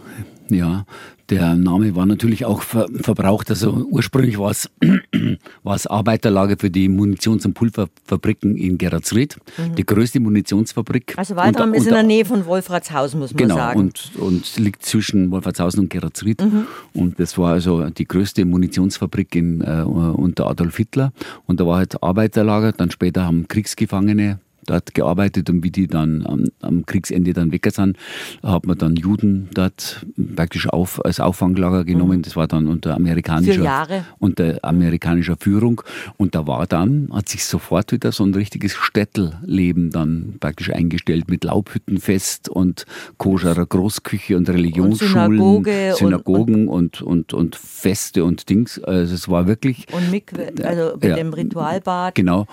Ja, 0.50 0.86
der 1.30 1.56
Name 1.56 1.96
war 1.96 2.06
natürlich 2.06 2.46
auch 2.46 2.62
ver 2.62 2.88
verbraucht. 2.94 3.50
Also 3.50 3.72
ursprünglich 3.90 4.38
war 4.38 4.52
es, 4.52 4.70
war 5.64 5.76
es 5.76 5.88
Arbeiterlager 5.88 6.56
für 6.60 6.70
die 6.70 6.90
Munitions- 6.90 7.46
und 7.46 7.54
Pulverfabriken 7.54 8.58
in 8.58 8.78
Gerardsried, 8.78 9.38
mhm. 9.58 9.76
die 9.76 9.86
größte 9.86 10.20
Munitionsfabrik. 10.20 11.14
Also 11.18 11.36
Waldram 11.36 11.70
unter, 11.70 11.78
ist 11.78 11.88
in 11.88 11.94
der 11.94 12.04
Nähe 12.04 12.26
von 12.26 12.46
Wolfratshausen, 12.46 13.20
muss 13.20 13.34
man 13.34 13.38
genau, 13.38 13.56
sagen. 13.56 13.94
Genau, 13.94 14.26
und, 14.26 14.38
und 14.38 14.58
liegt 14.58 14.84
zwischen 14.86 15.32
Wolfratshausen 15.32 15.82
und 15.82 15.90
Gerardsried. 15.90 16.42
Mhm. 16.42 16.68
Und 16.94 17.20
das 17.20 17.38
war 17.38 17.54
also 17.54 17.90
die 17.90 18.06
größte 18.06 18.46
Munitionsfabrik 18.46 19.36
in, 19.36 19.62
äh, 19.62 19.82
unter 19.84 20.48
Adolf 20.48 20.78
Hitler. 20.78 21.14
Und 21.46 21.60
da 21.60 21.66
war 21.66 21.78
halt 21.78 22.04
Arbeiterlager. 22.04 22.74
Dann 22.74 22.92
später 22.92 23.26
haben 23.26 23.48
Kriegsgefangene 23.48 24.40
dort 24.66 24.94
gearbeitet 24.94 25.50
und 25.50 25.64
wie 25.64 25.72
die 25.72 25.88
dann 25.88 26.26
am, 26.26 26.46
am 26.62 26.86
Kriegsende 26.86 27.34
dann 27.34 27.52
weg 27.52 27.68
sind, 27.72 27.98
hat 28.44 28.66
man 28.66 28.78
dann 28.78 28.96
Juden 28.96 29.50
dort 29.54 30.06
praktisch 30.36 30.68
auf, 30.68 31.04
als 31.04 31.20
Auffanglager 31.20 31.86
genommen. 31.86 32.20
Mhm. 32.20 32.24
Das 32.24 32.36
war 32.36 32.48
dann 32.48 32.68
unter 32.68 32.96
amerikanischer, 32.96 34.06
unter 34.20 34.60
amerikanischer 34.62 35.38
Führung. 35.40 35.82
Und 36.18 36.36
da 36.36 36.48
war 36.48 36.68
dann, 36.68 37.10
hat 37.14 37.30
sich 37.30 37.46
sofort 37.46 37.92
wieder 37.92 38.12
so 38.12 38.24
ein 38.24 38.34
richtiges 38.34 38.74
Städtelleben 38.74 39.90
dann 39.92 40.36
praktisch 40.40 40.72
eingestellt 40.72 41.30
mit 41.30 41.44
Laubhüttenfest 41.44 42.50
und 42.50 42.86
koscherer 43.18 43.66
Großküche 43.66 44.38
und 44.38 44.50
Religionsschulen, 44.50 45.40
und 45.40 45.66
Synagoge 45.66 46.14
Synagogen 46.24 46.68
und, 46.68 47.02
und, 47.02 47.34
und, 47.34 47.34
und, 47.34 47.56
Feste 47.56 48.24
und 48.24 48.50
Dings. 48.50 48.82
Also 48.84 49.16
es 49.16 49.30
war 49.30 49.48
wirklich. 49.48 49.88
Und 49.92 50.12
Mikve, 50.12 50.54
also 50.64 50.96
mit 50.96 51.04
ja, 51.04 51.16
dem 51.16 51.34
Ritualbad. 51.34 52.16
Genau. 52.16 52.48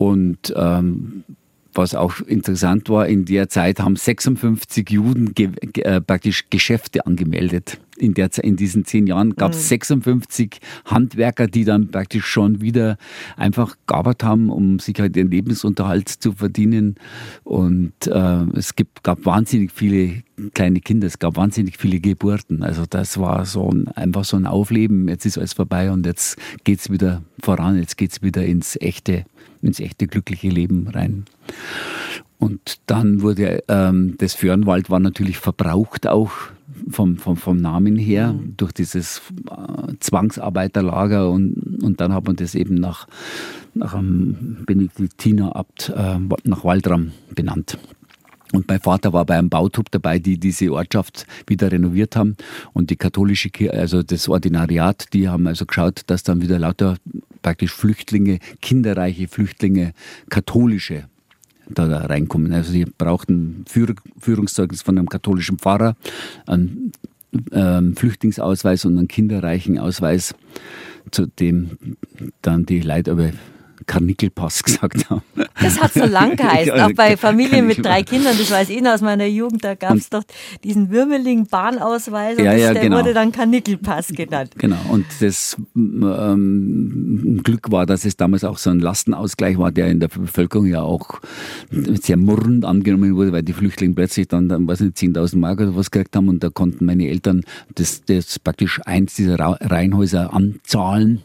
Und 0.00 0.54
ähm, 0.56 1.24
was 1.74 1.94
auch 1.94 2.20
interessant 2.20 2.88
war, 2.88 3.06
in 3.06 3.26
der 3.26 3.50
Zeit 3.50 3.80
haben 3.80 3.96
56 3.96 4.88
Juden 4.88 5.34
ge 5.34 5.50
äh, 5.74 6.00
praktisch 6.00 6.46
Geschäfte 6.48 7.04
angemeldet. 7.04 7.78
In, 7.98 8.14
der, 8.14 8.30
in 8.42 8.56
diesen 8.56 8.86
zehn 8.86 9.06
Jahren 9.06 9.36
gab 9.36 9.52
es 9.52 9.64
mhm. 9.64 9.68
56 9.68 10.60
Handwerker, 10.86 11.48
die 11.48 11.64
dann 11.64 11.90
praktisch 11.90 12.24
schon 12.24 12.62
wieder 12.62 12.96
einfach 13.36 13.76
gearbeitet 13.86 14.24
haben, 14.24 14.48
um 14.48 14.78
sich 14.78 14.98
halt 14.98 15.18
ihren 15.18 15.30
Lebensunterhalt 15.30 16.08
zu 16.08 16.32
verdienen. 16.32 16.94
Und 17.44 18.06
äh, 18.06 18.44
es 18.54 18.74
gibt, 18.74 19.04
gab 19.04 19.26
wahnsinnig 19.26 19.70
viele 19.70 20.22
kleine 20.54 20.80
Kinder, 20.80 21.08
es 21.08 21.18
gab 21.18 21.36
wahnsinnig 21.36 21.76
viele 21.76 22.00
Geburten. 22.00 22.62
Also 22.62 22.84
das 22.88 23.18
war 23.18 23.44
so 23.44 23.68
ein, 23.68 23.88
einfach 23.88 24.24
so 24.24 24.38
ein 24.38 24.46
Aufleben. 24.46 25.08
Jetzt 25.08 25.26
ist 25.26 25.36
alles 25.36 25.52
vorbei 25.52 25.90
und 25.92 26.06
jetzt 26.06 26.38
geht 26.64 26.80
es 26.80 26.90
wieder 26.90 27.22
voran, 27.42 27.76
jetzt 27.76 27.98
geht 27.98 28.12
es 28.12 28.22
wieder 28.22 28.46
ins 28.46 28.76
echte 28.80 29.26
ins 29.62 29.80
echte 29.80 30.06
glückliche 30.06 30.48
Leben 30.48 30.88
rein. 30.88 31.24
Und 32.38 32.80
dann 32.86 33.20
wurde 33.20 33.62
ähm, 33.68 34.14
das 34.18 34.34
Föhrenwald 34.34 34.88
war 34.88 35.00
natürlich 35.00 35.38
verbraucht 35.38 36.06
auch 36.06 36.32
vom, 36.88 37.18
vom, 37.18 37.36
vom 37.36 37.58
Namen 37.58 37.96
her 37.96 38.32
mhm. 38.32 38.54
durch 38.56 38.72
dieses 38.72 39.20
äh, 39.50 39.92
Zwangsarbeiterlager 40.00 41.30
und, 41.30 41.82
und 41.82 42.00
dann 42.00 42.14
hat 42.14 42.26
man 42.26 42.36
das 42.36 42.54
eben 42.54 42.76
nach, 42.76 43.06
nach 43.74 43.94
einem 43.94 44.64
Benediktinerabt 44.66 45.92
äh, 45.94 46.18
nach 46.44 46.64
Waldram 46.64 47.12
benannt. 47.34 47.78
Und 48.52 48.68
mein 48.68 48.80
Vater 48.80 49.12
war 49.12 49.24
bei 49.24 49.38
einem 49.38 49.48
Bautrupp 49.48 49.90
dabei, 49.90 50.18
die 50.18 50.38
diese 50.38 50.72
Ortschaft 50.72 51.26
wieder 51.46 51.70
renoviert 51.70 52.16
haben. 52.16 52.36
Und 52.72 52.90
die 52.90 52.96
katholische 52.96 53.50
Kirche, 53.50 53.78
also 53.78 54.02
das 54.02 54.28
Ordinariat, 54.28 55.12
die 55.12 55.28
haben 55.28 55.46
also 55.46 55.66
geschaut, 55.66 56.02
dass 56.06 56.22
dann 56.22 56.42
wieder 56.42 56.58
lauter 56.58 56.96
praktisch 57.42 57.72
Flüchtlinge, 57.72 58.38
kinderreiche 58.60 59.28
Flüchtlinge, 59.28 59.92
katholische 60.28 61.04
da, 61.68 61.86
reinkommen. 61.86 62.52
Also 62.52 62.72
sie 62.72 62.84
brauchten 62.84 63.64
Führ 63.68 63.94
Führungszeugnis 64.18 64.82
von 64.82 64.98
einem 64.98 65.08
katholischen 65.08 65.58
Pfarrer, 65.58 65.96
einen 66.46 66.92
ähm, 67.52 67.96
Flüchtlingsausweis 67.96 68.84
und 68.84 68.98
einen 68.98 69.08
kinderreichen 69.08 69.78
Ausweis, 69.78 70.34
zu 71.10 71.26
dem 71.26 71.96
dann 72.42 72.66
die 72.66 72.80
Leute 72.80 73.32
Karnickelpass 73.86 74.62
gesagt 74.64 75.10
haben. 75.10 75.22
Das 75.60 75.80
hat 75.80 75.92
so 75.92 76.04
lang 76.04 76.36
geheißen, 76.36 76.80
auch 76.80 76.92
bei 76.94 77.16
Familien 77.16 77.66
mit 77.66 77.84
drei 77.84 78.02
Kindern, 78.02 78.36
das 78.38 78.50
weiß 78.50 78.70
ich 78.70 78.80
noch 78.82 78.92
aus 78.92 79.00
meiner 79.00 79.26
Jugend, 79.26 79.64
da 79.64 79.74
gab 79.74 79.96
es 79.96 80.10
doch 80.10 80.22
diesen 80.64 80.90
Würmeligen 80.90 81.46
Bahnausweis 81.46 82.38
und 82.38 82.44
ja, 82.44 82.54
ja, 82.54 82.72
der 82.72 82.82
genau. 82.82 82.98
wurde 82.98 83.14
dann 83.14 83.32
Karnickelpass 83.32 84.08
genannt. 84.08 84.52
Genau, 84.58 84.78
und 84.90 85.06
das 85.20 85.56
ähm, 85.74 87.40
Glück 87.42 87.70
war, 87.70 87.86
dass 87.86 88.04
es 88.04 88.16
damals 88.16 88.44
auch 88.44 88.58
so 88.58 88.70
ein 88.70 88.80
Lastenausgleich 88.80 89.58
war, 89.58 89.72
der 89.72 89.88
in 89.88 90.00
der 90.00 90.08
Bevölkerung 90.08 90.66
ja 90.66 90.82
auch 90.82 91.20
sehr 91.70 92.16
murrend 92.16 92.64
angenommen 92.64 93.14
wurde, 93.16 93.32
weil 93.32 93.42
die 93.42 93.52
Flüchtlinge 93.52 93.94
plötzlich 93.94 94.28
dann, 94.28 94.48
dann 94.48 94.66
weiß 94.66 94.80
nicht, 94.80 94.96
10.000 94.96 95.38
Mark 95.38 95.60
oder 95.60 95.76
was 95.76 95.90
gekriegt 95.90 96.16
haben 96.16 96.28
und 96.28 96.42
da 96.42 96.50
konnten 96.50 96.84
meine 96.84 97.08
Eltern 97.08 97.42
das, 97.74 98.04
das 98.04 98.38
praktisch 98.38 98.80
eins 98.84 99.14
dieser 99.14 99.38
Reihenhäuser 99.38 100.32
anzahlen 100.32 101.22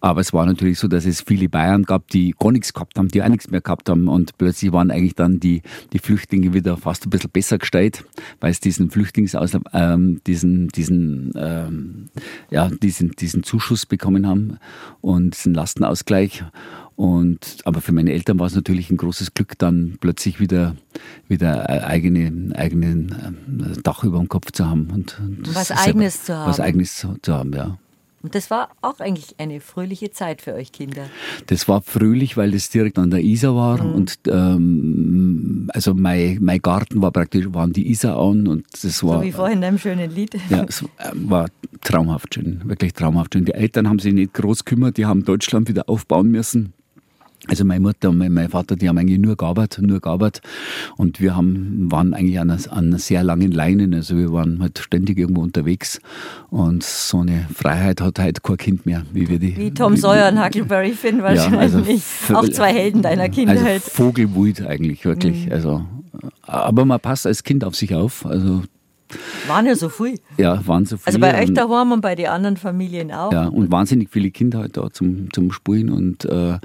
aber 0.00 0.20
es 0.20 0.32
war 0.32 0.46
natürlich 0.46 0.78
so, 0.78 0.88
dass 0.88 1.06
es 1.06 1.22
viele 1.22 1.48
Bayern 1.48 1.84
gab, 1.84 2.08
die 2.08 2.34
gar 2.38 2.52
nichts 2.52 2.72
gehabt 2.72 2.98
haben, 2.98 3.08
die 3.08 3.22
auch 3.22 3.28
nichts 3.28 3.50
mehr 3.50 3.60
gehabt 3.60 3.88
haben. 3.88 4.08
Und 4.08 4.36
plötzlich 4.38 4.72
waren 4.72 4.90
eigentlich 4.90 5.14
dann 5.14 5.40
die, 5.40 5.62
die 5.92 5.98
Flüchtlinge 5.98 6.54
wieder 6.54 6.76
fast 6.76 7.06
ein 7.06 7.10
bisschen 7.10 7.30
besser 7.30 7.58
gestellt, 7.58 8.04
weil 8.40 8.50
es 8.50 8.60
diesen 8.60 8.90
Flüchtlingsaus, 8.90 9.52
ähm, 9.72 10.20
diesen, 10.26 10.68
diesen, 10.68 11.32
ähm, 11.36 12.08
ja, 12.50 12.68
diesen, 12.68 13.12
diesen 13.12 13.42
Zuschuss 13.42 13.86
bekommen 13.86 14.26
haben 14.26 14.58
und 15.00 15.36
diesen 15.36 15.54
Lastenausgleich. 15.54 16.44
Und, 16.96 17.58
aber 17.64 17.80
für 17.80 17.92
meine 17.92 18.12
Eltern 18.12 18.40
war 18.40 18.48
es 18.48 18.56
natürlich 18.56 18.90
ein 18.90 18.96
großes 18.96 19.32
Glück, 19.32 19.56
dann 19.58 19.98
plötzlich 20.00 20.40
wieder, 20.40 20.74
wieder 21.28 21.68
eigene, 21.86 22.52
eigenen 22.56 23.14
ähm, 23.24 23.82
Dach 23.84 24.02
über 24.02 24.18
dem 24.18 24.28
Kopf 24.28 24.50
zu 24.50 24.68
haben. 24.68 24.90
Und, 24.90 25.20
und 25.20 25.54
was 25.54 25.70
Eigenes 25.70 26.24
zu 26.24 26.36
haben. 26.36 26.50
Was 26.50 26.58
Eigenes 26.58 26.96
zu, 26.96 27.16
zu 27.22 27.34
haben, 27.34 27.52
ja. 27.52 27.78
Und 28.28 28.34
das 28.34 28.50
war 28.50 28.68
auch 28.82 29.00
eigentlich 29.00 29.36
eine 29.38 29.58
fröhliche 29.58 30.10
Zeit 30.10 30.42
für 30.42 30.52
euch 30.52 30.70
Kinder. 30.70 31.06
Das 31.46 31.66
war 31.66 31.80
fröhlich, 31.80 32.36
weil 32.36 32.50
das 32.50 32.68
direkt 32.68 32.98
an 32.98 33.08
der 33.08 33.20
Isar 33.20 33.56
war. 33.56 33.82
Mhm. 33.82 33.94
Und 33.94 34.18
ähm, 34.26 35.70
also 35.72 35.94
mein, 35.94 36.36
mein 36.42 36.60
Garten 36.60 37.00
war 37.00 37.10
praktisch, 37.10 37.46
waren 37.52 37.72
die 37.72 37.90
Isarauen 37.90 38.46
und 38.46 38.66
das 38.82 39.02
war. 39.02 39.20
So 39.20 39.24
wie 39.24 39.32
vorhin 39.32 39.58
in 39.60 39.64
einem 39.64 39.78
schönen 39.78 40.14
Lied. 40.14 40.36
Ja, 40.50 40.62
es 40.68 40.84
war 41.14 41.48
traumhaft 41.80 42.34
schön, 42.34 42.60
wirklich 42.66 42.92
traumhaft 42.92 43.32
schön. 43.32 43.46
Die 43.46 43.54
Eltern 43.54 43.88
haben 43.88 43.98
sich 43.98 44.12
nicht 44.12 44.34
groß 44.34 44.66
gekümmert, 44.66 44.98
die 44.98 45.06
haben 45.06 45.24
Deutschland 45.24 45.70
wieder 45.70 45.88
aufbauen 45.88 46.30
müssen. 46.30 46.74
Also 47.46 47.64
meine 47.64 47.80
Mutter 47.80 48.10
und 48.10 48.18
mein 48.18 48.48
Vater, 48.48 48.74
die 48.74 48.88
haben 48.88 48.98
eigentlich 48.98 49.18
nur 49.18 49.36
gearbeitet, 49.36 49.86
nur 49.86 50.00
gearbeitet. 50.00 50.42
Und 50.96 51.20
wir 51.20 51.36
haben, 51.36 51.90
waren 51.90 52.12
eigentlich 52.12 52.40
an 52.40 52.50
einer, 52.50 52.72
an 52.72 52.98
sehr 52.98 53.22
langen 53.22 53.52
Leinen. 53.52 53.94
Also 53.94 54.16
wir 54.16 54.32
waren 54.32 54.60
halt 54.60 54.78
ständig 54.78 55.18
irgendwo 55.18 55.42
unterwegs. 55.42 56.00
Und 56.50 56.82
so 56.82 57.20
eine 57.20 57.46
Freiheit 57.54 58.00
hat 58.00 58.18
halt 58.18 58.42
kein 58.42 58.56
Kind 58.56 58.86
mehr, 58.86 59.04
wie 59.12 59.28
wir 59.28 59.38
die. 59.38 59.56
Wie 59.56 59.70
Tom 59.70 59.96
Sawyer 59.96 60.30
und 60.30 60.44
Huckleberry 60.44 60.92
Finn 60.92 61.22
wahrscheinlich. 61.22 61.72
Ja, 62.28 62.34
also, 62.34 62.34
Auch 62.34 62.48
zwei 62.48 62.72
Helden 62.72 63.02
deiner 63.02 63.28
Kindheit. 63.28 63.58
Also 63.58 63.90
Vogelwut 63.90 64.60
eigentlich, 64.62 65.04
wirklich. 65.04 65.46
Mhm. 65.46 65.52
Also, 65.52 65.84
aber 66.42 66.84
man 66.84 66.98
passt 67.00 67.26
als 67.26 67.44
Kind 67.44 67.64
auf 67.64 67.76
sich 67.76 67.94
auf. 67.94 68.26
Also 68.26 68.62
waren 69.46 69.64
ja 69.64 69.74
so 69.74 69.88
viel. 69.88 70.18
Ja, 70.36 70.66
waren 70.66 70.84
so 70.84 70.96
viele. 70.96 71.06
Also 71.06 71.18
bei 71.18 71.42
euch 71.42 71.54
daheim 71.54 71.92
und 71.92 72.00
bei 72.00 72.14
den 72.14 72.26
anderen 72.26 72.56
Familien 72.56 73.10
auch. 73.10 73.32
Ja, 73.32 73.46
und 73.46 73.70
wahnsinnig 73.70 74.10
viele 74.10 74.30
Kinder 74.30 74.58
halt 74.58 74.76
da 74.76 74.90
zum, 74.90 75.32
zum 75.32 75.50
Spielen. 75.50 75.90
Und 75.90 76.24
äh, 76.26 76.58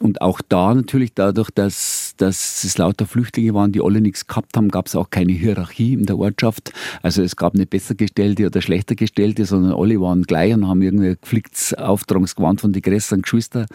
und 0.00 0.20
auch 0.20 0.40
da 0.46 0.74
natürlich 0.74 1.14
dadurch, 1.14 1.50
dass, 1.50 2.14
dass 2.16 2.64
es 2.64 2.76
lauter 2.76 3.06
Flüchtlinge 3.06 3.54
waren, 3.54 3.72
die 3.72 3.80
alle 3.80 4.00
nichts 4.00 4.26
gehabt 4.26 4.56
haben, 4.56 4.68
gab 4.68 4.86
es 4.86 4.96
auch 4.96 5.10
keine 5.10 5.32
Hierarchie 5.32 5.94
in 5.94 6.04
der 6.04 6.18
Ortschaft. 6.18 6.72
Also 7.02 7.22
es 7.22 7.36
gab 7.36 7.54
nicht 7.54 7.70
besser 7.70 7.94
gestellte 7.94 8.46
oder 8.46 8.60
schlechter 8.60 8.94
gestellte, 8.94 9.44
sondern 9.44 9.72
alle 9.72 10.00
waren 10.00 10.22
gleich 10.22 10.54
und 10.54 10.68
haben 10.68 10.82
irgendwie 10.82 11.16
geflicktes 11.20 11.74
Auftragungsgewand 11.74 12.60
von 12.60 12.72
den 12.72 12.82
größeren 12.82 13.22
Geschwistern 13.22 13.66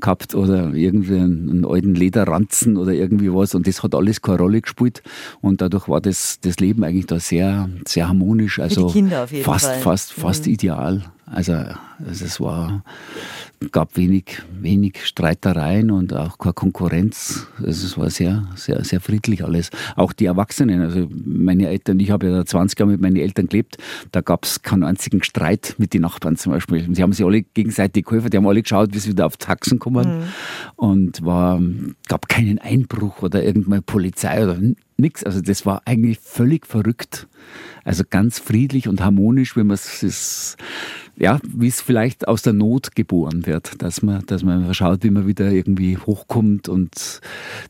gehabt 0.00 0.34
oder 0.34 0.72
irgendwie 0.74 1.16
einen, 1.16 1.50
einen, 1.50 1.64
alten 1.64 1.94
Lederranzen 1.94 2.76
oder 2.76 2.92
irgendwie 2.92 3.32
was. 3.32 3.54
Und 3.54 3.66
das 3.66 3.82
hat 3.82 3.94
alles 3.94 4.22
keine 4.22 4.38
Rolle 4.38 4.60
gespielt. 4.60 5.02
Und 5.40 5.60
dadurch 5.60 5.88
war 5.88 6.00
das, 6.00 6.38
das 6.40 6.60
Leben 6.60 6.84
eigentlich 6.84 7.06
da 7.06 7.18
sehr, 7.18 7.68
sehr 7.86 8.08
harmonisch. 8.08 8.60
Also 8.60 8.88
fast, 9.42 9.66
Fall. 9.66 9.78
fast, 9.80 10.12
fast 10.12 10.46
mhm. 10.46 10.52
ideal. 10.52 11.13
Also, 11.26 11.54
also 11.54 12.24
es 12.24 12.38
war, 12.38 12.84
gab 13.72 13.96
wenig, 13.96 14.42
wenig 14.60 15.06
Streitereien 15.06 15.90
und 15.90 16.12
auch 16.12 16.36
keine 16.38 16.52
Konkurrenz. 16.52 17.46
Also 17.58 17.86
es 17.86 17.96
war 17.96 18.10
sehr, 18.10 18.46
sehr, 18.56 18.84
sehr 18.84 19.00
friedlich 19.00 19.42
alles. 19.42 19.70
Auch 19.96 20.12
die 20.12 20.26
Erwachsenen, 20.26 20.82
also 20.82 21.08
meine 21.24 21.68
Eltern, 21.68 21.98
ich 21.98 22.10
habe 22.10 22.26
ja 22.26 22.36
da 22.36 22.46
20 22.46 22.78
Jahre 22.78 22.92
mit 22.92 23.00
meinen 23.00 23.16
Eltern 23.16 23.46
gelebt, 23.46 23.78
da 24.12 24.20
gab 24.20 24.44
es 24.44 24.62
keinen 24.62 24.84
einzigen 24.84 25.22
Streit 25.22 25.74
mit 25.78 25.94
den 25.94 26.02
Nachbarn 26.02 26.36
zum 26.36 26.52
Beispiel. 26.52 26.94
Sie 26.94 27.02
haben 27.02 27.12
sich 27.12 27.24
alle 27.24 27.42
gegenseitig 27.42 28.04
geholfen, 28.04 28.30
die 28.30 28.36
haben 28.36 28.46
alle 28.46 28.62
geschaut, 28.62 28.92
wie 28.92 28.98
sie 28.98 29.10
wieder 29.10 29.26
auf 29.26 29.38
Taxen 29.38 29.78
kommen. 29.78 30.18
Mhm. 30.18 30.24
Und 30.76 31.24
war, 31.24 31.60
gab 32.08 32.28
keinen 32.28 32.58
Einbruch 32.58 33.22
oder 33.22 33.42
irgendeine 33.42 33.80
Polizei 33.80 34.44
oder 34.44 34.58
nichts. 34.96 35.24
Also 35.24 35.40
das 35.40 35.66
war 35.66 35.82
eigentlich 35.84 36.18
völlig 36.20 36.66
verrückt. 36.66 37.26
Also 37.84 38.04
ganz 38.08 38.38
friedlich 38.38 38.88
und 38.88 39.02
harmonisch, 39.02 39.56
wenn 39.56 39.66
man 39.66 39.74
es 39.74 40.56
ja, 41.16 41.38
wie 41.46 41.68
es 41.68 41.80
vielleicht 41.80 42.26
aus 42.26 42.42
der 42.42 42.52
Not 42.52 42.96
geboren 42.96 43.46
wird, 43.46 43.80
dass 43.82 44.02
man, 44.02 44.26
dass 44.26 44.42
man 44.42 44.72
schaut, 44.74 45.04
wie 45.04 45.10
man 45.10 45.26
wieder 45.26 45.50
irgendwie 45.50 45.96
hochkommt 45.96 46.68
und 46.68 47.20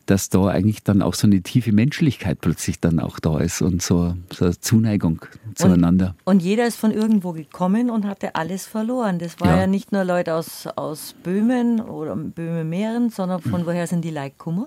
dass 0.07 0.29
da 0.29 0.47
eigentlich 0.47 0.83
dann 0.83 1.01
auch 1.01 1.13
so 1.13 1.27
eine 1.27 1.41
tiefe 1.41 1.71
Menschlichkeit 1.71 2.41
plötzlich 2.41 2.79
dann 2.79 2.99
auch 2.99 3.19
da 3.19 3.39
ist 3.39 3.61
und 3.61 3.81
so, 3.81 4.15
so 4.33 4.45
eine 4.45 4.59
Zuneigung 4.59 5.21
zueinander. 5.53 6.15
Und, 6.23 6.35
und, 6.35 6.39
jeder 6.41 6.65
ist 6.65 6.77
von 6.77 6.91
irgendwo 6.91 7.33
gekommen 7.33 7.89
und 7.89 8.07
hatte 8.07 8.35
alles 8.35 8.65
verloren. 8.65 9.19
Das 9.19 9.39
war 9.39 9.49
ja, 9.49 9.57
ja 9.61 9.67
nicht 9.67 9.91
nur 9.91 10.03
Leute 10.05 10.33
aus, 10.33 10.67
aus 10.75 11.13
Böhmen 11.23 11.79
oder 11.81 12.15
Böhmen-Mähren, 12.15 13.09
sondern 13.09 13.41
von 13.41 13.59
hm. 13.59 13.65
woher 13.67 13.85
sind 13.85 14.03
die 14.03 14.11
Leute 14.11 14.31
gekommen? 14.31 14.65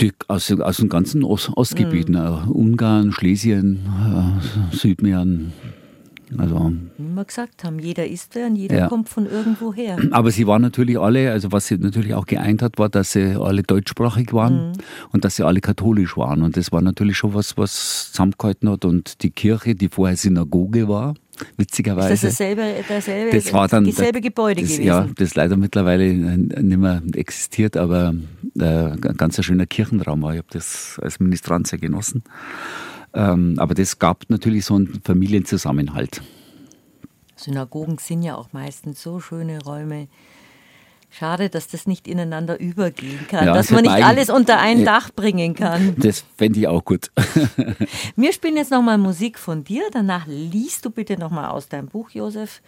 Die, 0.00 0.12
aus, 0.28 0.52
aus 0.52 0.76
den 0.76 0.88
ganzen 0.88 1.24
Ost, 1.24 1.50
Ostgebieten, 1.56 2.14
mhm. 2.14 2.50
Ungarn, 2.50 3.12
Schlesien, 3.12 3.80
äh, 3.86 4.76
Südmähren, 4.76 5.52
also, 6.36 6.72
Wie 6.98 7.14
wir 7.14 7.24
gesagt 7.24 7.64
haben, 7.64 7.78
jeder 7.78 8.06
ist 8.06 8.34
wer 8.34 8.46
und 8.48 8.56
jeder 8.56 8.76
ja. 8.76 8.88
kommt 8.88 9.08
von 9.08 9.26
irgendwo 9.26 9.72
her. 9.72 9.98
Aber 10.10 10.30
sie 10.30 10.46
waren 10.46 10.60
natürlich 10.60 10.98
alle, 10.98 11.30
also 11.32 11.52
was 11.52 11.68
sie 11.68 11.78
natürlich 11.78 12.12
auch 12.12 12.26
geeint 12.26 12.60
hat, 12.60 12.78
war, 12.78 12.90
dass 12.90 13.12
sie 13.12 13.40
alle 13.40 13.62
deutschsprachig 13.62 14.32
waren 14.34 14.68
mhm. 14.68 14.72
und 15.12 15.24
dass 15.24 15.36
sie 15.36 15.46
alle 15.46 15.60
katholisch 15.60 16.16
waren. 16.16 16.42
Und 16.42 16.56
das 16.56 16.70
war 16.70 16.82
natürlich 16.82 17.16
schon 17.16 17.32
was, 17.32 17.56
was 17.56 18.12
zusammengehalten 18.12 18.68
hat. 18.68 18.84
Und 18.84 19.22
die 19.22 19.30
Kirche, 19.30 19.74
die 19.74 19.88
vorher 19.88 20.16
Synagoge 20.16 20.88
war, 20.88 21.14
witzigerweise. 21.56 22.12
Ist 22.12 22.24
das 22.24 22.30
dasselbe, 22.32 22.84
dasselbe, 22.88 23.36
das 23.36 23.52
war 23.52 23.68
dann, 23.68 23.84
dasselbe 23.84 24.20
Gebäude 24.20 24.62
das, 24.62 24.70
gewesen? 24.70 24.86
Ja, 24.86 25.08
das 25.16 25.34
leider 25.34 25.56
mittlerweile 25.56 26.12
nicht 26.12 26.78
mehr 26.78 27.02
existiert, 27.14 27.76
aber 27.76 28.14
äh, 28.58 28.64
ein 28.64 29.16
ganz 29.16 29.42
schöner 29.44 29.66
Kirchenraum 29.66 30.22
war. 30.22 30.32
Ich 30.32 30.38
habe 30.38 30.48
das 30.50 30.98
als 31.02 31.20
Ministrant 31.20 31.66
sehr 31.66 31.78
genossen. 31.78 32.22
Ähm, 33.14 33.54
aber 33.58 33.74
das 33.74 33.98
gab 33.98 34.24
natürlich 34.28 34.64
so 34.64 34.74
einen 34.74 35.00
Familienzusammenhalt. 35.04 36.22
Synagogen 37.36 37.98
sind 37.98 38.22
ja 38.22 38.34
auch 38.34 38.52
meistens 38.52 39.02
so 39.02 39.20
schöne 39.20 39.62
Räume. 39.62 40.08
Schade, 41.10 41.48
dass 41.48 41.68
das 41.68 41.86
nicht 41.86 42.06
ineinander 42.06 42.60
übergehen 42.60 43.26
kann, 43.28 43.46
ja, 43.46 43.54
dass 43.54 43.70
man 43.70 43.82
nicht 43.82 43.90
alles 43.92 44.28
unter 44.28 44.58
ein 44.58 44.84
Dach 44.84 45.10
bringen 45.10 45.54
kann. 45.54 45.94
Das 45.96 46.22
fände 46.36 46.60
ich 46.60 46.68
auch 46.68 46.84
gut. 46.84 47.10
Wir 48.16 48.32
spielen 48.32 48.56
jetzt 48.56 48.70
nochmal 48.70 48.98
Musik 48.98 49.38
von 49.38 49.64
dir, 49.64 49.84
danach 49.90 50.26
liest 50.26 50.84
du 50.84 50.90
bitte 50.90 51.18
nochmal 51.18 51.46
aus 51.46 51.68
deinem 51.68 51.88
Buch, 51.88 52.10
Josef. 52.10 52.60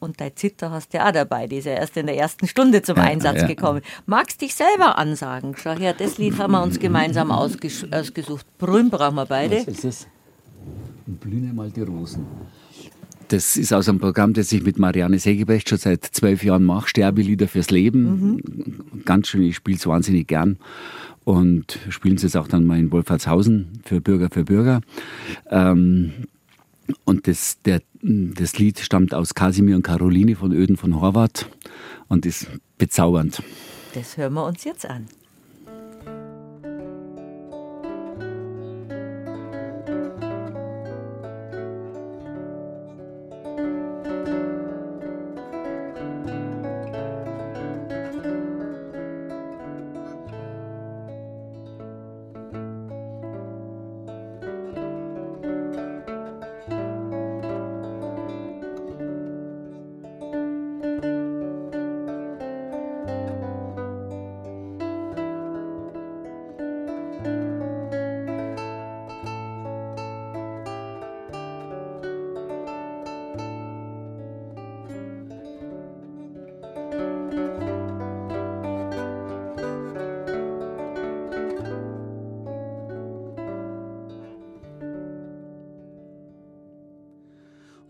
Und 0.00 0.20
dein 0.20 0.34
Zitter 0.34 0.70
hast 0.70 0.92
du 0.92 0.98
ja 0.98 1.08
auch 1.08 1.12
dabei, 1.12 1.46
die 1.46 1.58
ist 1.58 1.66
ja 1.66 1.72
erst 1.72 1.96
in 1.96 2.06
der 2.06 2.16
ersten 2.16 2.46
Stunde 2.46 2.82
zum 2.82 2.96
ja, 2.96 3.04
Einsatz 3.04 3.42
ja. 3.42 3.46
gekommen. 3.46 3.80
Magst 4.06 4.40
dich 4.40 4.54
selber 4.54 4.98
ansagen? 4.98 5.54
Schau 5.56 5.72
her, 5.72 5.94
das 5.94 6.18
Lied 6.18 6.38
haben 6.38 6.52
wir 6.52 6.62
uns 6.62 6.78
gemeinsam 6.78 7.30
ausges 7.30 7.86
ausgesucht. 7.92 8.46
Brünn 8.58 8.90
brauchen 8.90 9.14
wir 9.14 9.26
beide. 9.26 9.58
Was 9.58 9.68
ist 9.68 9.84
es? 9.84 10.06
Blühne 11.06 11.52
mal 11.52 11.70
die 11.70 11.82
Rosen. 11.82 12.26
Das 13.28 13.56
ist 13.56 13.72
aus 13.72 13.88
einem 13.88 13.98
Programm, 13.98 14.32
das 14.32 14.52
ich 14.52 14.62
mit 14.62 14.78
Marianne 14.78 15.18
Segebrecht 15.18 15.68
schon 15.68 15.78
seit 15.78 16.04
zwölf 16.04 16.44
Jahren 16.44 16.64
mache. 16.64 16.88
Sterbelieder 16.88 17.48
fürs 17.48 17.70
Leben. 17.70 18.02
Mhm. 18.02 19.04
Ganz 19.04 19.28
schön, 19.28 19.42
ich 19.42 19.56
spiele 19.56 19.76
es 19.76 19.86
wahnsinnig 19.86 20.26
gern. 20.26 20.58
Und 21.24 21.78
spielen 21.88 22.18
sie 22.18 22.26
es 22.26 22.36
auch 22.36 22.48
dann 22.48 22.64
mal 22.64 22.78
in 22.78 22.92
Wolfratshausen 22.92 23.80
für 23.84 24.00
Bürger 24.00 24.28
für 24.30 24.44
Bürger. 24.44 24.82
Ähm, 25.50 26.12
und 27.04 27.26
das, 27.26 27.62
der, 27.62 27.80
das 28.02 28.58
Lied 28.58 28.78
stammt 28.78 29.14
aus 29.14 29.34
Kasimir 29.34 29.76
und 29.76 29.82
Caroline 29.82 30.36
von 30.36 30.52
Öden 30.52 30.76
von 30.76 31.00
Horvath 31.00 31.48
und 32.08 32.26
ist 32.26 32.46
bezaubernd. 32.76 33.42
Das 33.94 34.16
hören 34.16 34.34
wir 34.34 34.44
uns 34.44 34.64
jetzt 34.64 34.84
an. 34.84 35.06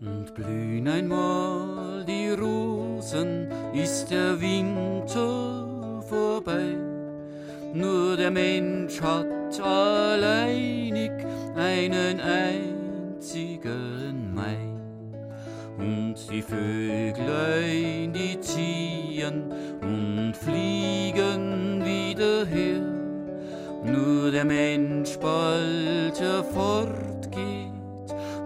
und 0.05 0.33
blühen 0.33 0.87
einmal 0.87 2.05
die 2.05 2.29
Rosen, 2.29 3.49
ist 3.73 4.11
der 4.11 4.39
Winter 4.39 6.01
vorbei. 6.07 6.77
Nur 7.73 8.15
der 8.15 8.31
Mensch 8.31 9.01
hat 9.01 9.59
alleinig 9.61 11.11
einen 11.55 12.21
einzigen 12.21 14.33
Mai. 14.33 14.57
Und 15.77 16.15
die 16.31 16.41
Vöglein, 16.41 18.13
die 18.13 18.39
ziehen 18.39 19.51
und 19.81 20.33
fliegen 20.37 21.83
wieder 21.83 22.45
her. 22.45 22.81
Nur 23.83 24.31
der 24.31 24.45
Mensch 24.45 25.17
bald 25.17 26.17
hervor 26.19 26.87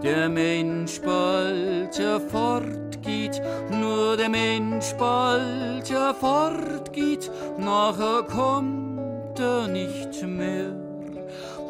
der 0.04 0.30
Mensch 0.30 1.02
bald 1.02 1.96
fortgeht, 2.32 3.42
nur 3.70 4.16
der 4.16 4.30
Mensch 4.30 4.94
bald 4.98 5.88
fortgeht, 6.20 7.30
nachher 7.58 8.24
kommt 8.24 9.40
er 9.40 9.68
nicht 9.68 10.26
mehr. 10.26 10.74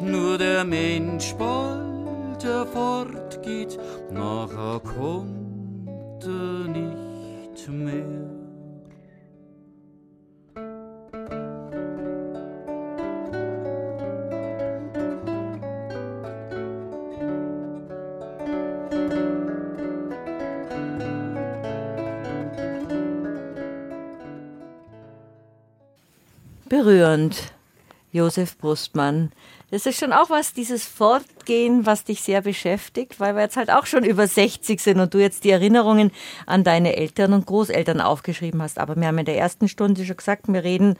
Nur 0.00 0.38
der 0.38 0.64
Mensch 0.64 1.34
bald 1.34 2.46
fortgeht, 2.72 3.78
nachher 4.12 4.80
kommt 4.80 6.24
er 6.24 6.68
nicht 6.68 7.68
mehr. 7.68 8.39
Berührend, 26.82 27.52
Josef 28.10 28.56
Brustmann. 28.56 29.32
Das 29.70 29.84
ist 29.84 30.00
schon 30.00 30.14
auch 30.14 30.30
was, 30.30 30.54
dieses 30.54 30.86
Fortgehen, 30.86 31.84
was 31.84 32.04
dich 32.04 32.22
sehr 32.22 32.40
beschäftigt, 32.40 33.20
weil 33.20 33.34
wir 33.34 33.42
jetzt 33.42 33.58
halt 33.58 33.70
auch 33.70 33.84
schon 33.84 34.02
über 34.02 34.26
60 34.26 34.80
sind 34.80 34.98
und 34.98 35.12
du 35.12 35.18
jetzt 35.18 35.44
die 35.44 35.50
Erinnerungen 35.50 36.10
an 36.46 36.64
deine 36.64 36.96
Eltern 36.96 37.34
und 37.34 37.44
Großeltern 37.44 38.00
aufgeschrieben 38.00 38.62
hast. 38.62 38.78
Aber 38.78 38.96
wir 38.96 39.06
haben 39.06 39.18
in 39.18 39.26
der 39.26 39.36
ersten 39.36 39.68
Stunde 39.68 40.06
schon 40.06 40.16
gesagt, 40.16 40.48
wir 40.48 40.64
reden 40.64 40.96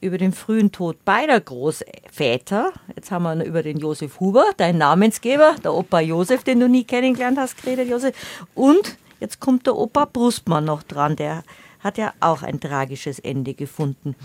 über 0.00 0.16
den 0.16 0.32
frühen 0.32 0.72
Tod 0.72 1.04
beider 1.04 1.38
Großväter. 1.38 2.72
Jetzt 2.96 3.10
haben 3.10 3.24
wir 3.24 3.44
über 3.44 3.62
den 3.62 3.78
Josef 3.78 4.20
Huber, 4.20 4.46
dein 4.56 4.78
Namensgeber, 4.78 5.56
der 5.62 5.74
Opa 5.74 6.00
Josef, 6.00 6.42
den 6.42 6.58
du 6.58 6.70
nie 6.70 6.84
kennengelernt 6.84 7.36
hast, 7.36 7.62
geredet, 7.62 7.90
Josef. 7.90 8.16
Und 8.54 8.96
jetzt 9.20 9.40
kommt 9.40 9.66
der 9.66 9.76
Opa 9.76 10.06
Brustmann 10.06 10.64
noch 10.64 10.82
dran, 10.82 11.16
der 11.16 11.44
hat 11.80 11.98
ja 11.98 12.12
auch 12.20 12.42
ein 12.42 12.60
tragisches 12.60 13.18
Ende 13.18 13.52
gefunden. 13.54 14.16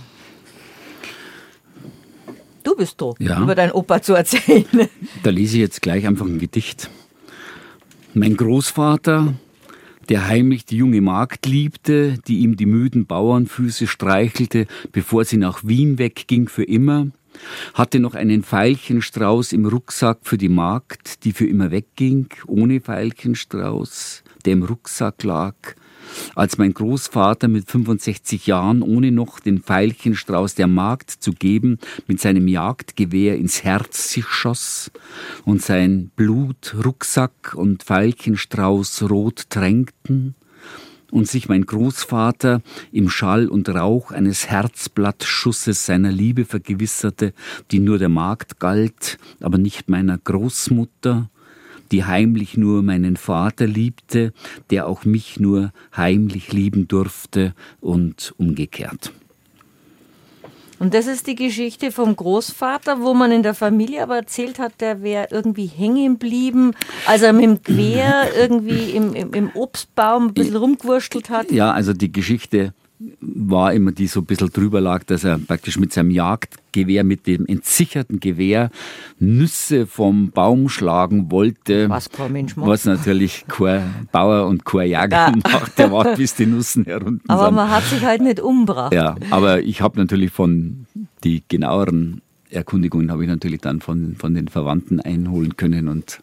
Du 2.64 2.76
bist 2.76 3.00
dran, 3.00 3.14
ja. 3.20 3.42
über 3.42 3.56
deinen 3.56 3.72
Opa 3.72 4.02
zu 4.02 4.14
erzählen. 4.14 4.66
Da 5.24 5.30
lese 5.30 5.58
ich 5.58 5.62
jetzt 5.62 5.82
gleich 5.82 6.08
einfach 6.08 6.26
ein 6.26 6.40
Gedicht. 6.40 6.90
Mein 8.14 8.38
Großvater, 8.38 9.34
der 10.10 10.28
heimlich 10.28 10.66
die 10.66 10.78
junge 10.78 11.02
Magd 11.02 11.46
liebte, 11.46 12.18
die 12.28 12.40
ihm 12.40 12.56
die 12.58 12.66
müden 12.66 13.06
Bauernfüße 13.06 13.88
streichelte, 13.88 14.68
bevor 14.92 15.26
sie 15.26 15.38
nach 15.38 15.64
Wien 15.64 15.98
wegging 15.98 16.48
für 16.48 16.64
immer, 16.64 17.08
hatte 17.74 18.00
noch 18.00 18.14
einen 18.14 18.44
Veilchenstrauß 18.44 19.54
im 19.54 19.66
Rucksack 19.66 20.20
für 20.22 20.38
die 20.38 20.50
Magd, 20.50 21.24
die 21.24 21.32
für 21.32 21.48
immer 21.48 21.72
wegging, 21.72 22.28
ohne 22.48 22.80
Veilchenstrauß, 22.86 24.24
der 24.46 24.54
im 24.54 24.64
Rucksack 24.64 25.24
lag, 25.24 25.56
als 26.36 26.58
mein 26.58 26.74
Großvater 26.74 27.48
mit 27.48 27.70
65 27.70 28.48
Jahren, 28.48 28.82
ohne 28.82 29.12
noch 29.12 29.40
den 29.40 29.62
Veilchenstrauß 29.68 30.56
der 30.56 30.68
Magd 30.68 31.12
zu 31.12 31.32
geben, 31.32 31.80
mit 32.08 32.20
seinem 32.20 32.48
Jagdgewehr 32.48 33.38
ins 33.38 33.64
Herz 33.64 34.12
sich 34.12 34.26
schoss 34.26 34.92
und 35.46 35.62
sein 35.62 36.12
Blut, 36.16 36.76
Rucksack 36.84 37.54
und 37.56 37.88
Veilchenstrauß 37.88 39.10
rot 39.10 39.50
tränkten, 39.50 40.36
und 41.14 41.28
sich 41.28 41.48
mein 41.48 41.66
Großvater 41.66 42.64
im 42.92 43.08
Schall 43.08 43.48
und 43.48 43.70
Rauch 43.70 44.12
eines 44.12 44.48
Herzblattschusses 44.48 45.86
seiner 45.86 46.12
Liebe 46.12 46.44
vergewisserte, 46.44 47.34
die 47.70 47.80
nur 47.80 48.00
der 48.00 48.10
Magd 48.10 48.60
galt, 48.60 49.20
aber 49.40 49.60
nicht 49.60 49.90
meiner 49.90 50.18
Großmutter, 50.18 51.30
die 51.94 52.04
heimlich 52.04 52.58
nur 52.58 52.82
meinen 52.82 53.16
Vater 53.16 53.68
liebte, 53.68 54.34
der 54.72 54.88
auch 54.88 55.06
mich 55.06 55.40
nur 55.40 55.72
heimlich 55.96 56.52
lieben 56.52 56.88
durfte 56.88 57.54
und 57.80 58.34
umgekehrt. 58.38 59.14
Und 60.80 60.94
das 60.94 61.08
ist 61.08 61.28
die 61.28 61.36
Geschichte 61.36 61.92
vom 61.92 62.16
Großvater, 62.16 63.00
wo 63.02 63.14
man 63.14 63.32
in 63.32 63.44
der 63.44 63.54
Familie 63.54 64.04
aber 64.04 64.18
erzählt 64.18 64.60
hat, 64.60 64.82
der 64.82 65.02
wäre 65.02 65.28
irgendwie 65.32 65.68
hängen 65.68 66.20
geblieben, 66.20 66.72
als 67.06 67.22
er 67.22 67.32
mit 67.32 67.44
dem 67.44 67.64
Quer 67.64 68.36
irgendwie 68.36 68.90
im, 68.90 69.14
im, 69.14 69.34
im 69.34 69.50
Obstbaum 69.54 70.28
ein 70.28 70.34
bisschen 70.34 70.58
rumgewurschtelt 70.58 71.30
hat. 71.30 71.52
Ja, 71.52 71.72
also 71.72 71.94
die 71.94 72.12
Geschichte 72.12 72.74
war 73.22 73.74
immer, 73.74 73.92
die 73.92 74.08
so 74.08 74.22
ein 74.22 74.26
bisschen 74.26 74.52
drüber 74.52 74.82
lag, 74.82 75.04
dass 75.04 75.24
er 75.24 75.38
praktisch 75.38 75.78
mit 75.78 75.94
seinem 75.94 76.12
Jagdgewehr, 76.12 77.04
mit 77.04 77.28
dem 77.28 77.46
entsicherten 77.46 78.20
Gewehr 78.20 78.70
Nüsse 79.20 79.88
vom 79.88 80.32
Baum 80.32 80.70
schlagen 80.70 81.32
wollte. 81.32 81.90
Was 81.90 82.10
kein 82.10 82.32
Mensch 82.32 82.56
macht. 82.56 82.68
Was 82.68 82.86
natürlich 82.86 83.46
kein 83.48 84.08
Bauer 84.12 84.48
und 84.48 84.66
kein 84.66 84.88
Jäger 84.88 85.10
ja. 85.10 85.34
macht. 85.44 85.78
Der 85.78 85.92
wartet, 85.92 86.18
bis 86.18 86.36
die 86.36 86.46
Nüssen 86.46 86.86
herunter 86.86 87.24
Aber 87.28 87.46
sind. 87.46 87.56
man 87.56 87.70
hat 87.70 87.84
sich 87.84 88.04
halt 88.04 88.22
nicht 88.22 88.40
umgebracht. 88.40 88.94
Ja, 88.94 89.16
aber 89.30 89.62
ich 89.62 89.82
habe 89.82 90.00
natürlich 90.00 90.32
von 90.32 90.86
die 91.24 91.44
genaueren 91.48 92.22
Erkundigungen 92.50 93.12
habe 93.12 93.24
ich 93.24 93.30
natürlich 93.30 93.62
dann 93.62 93.82
von, 93.82 94.16
von 94.16 94.34
den 94.34 94.48
Verwandten 94.48 95.00
einholen 95.00 95.58
können 95.58 95.88
und 95.88 96.22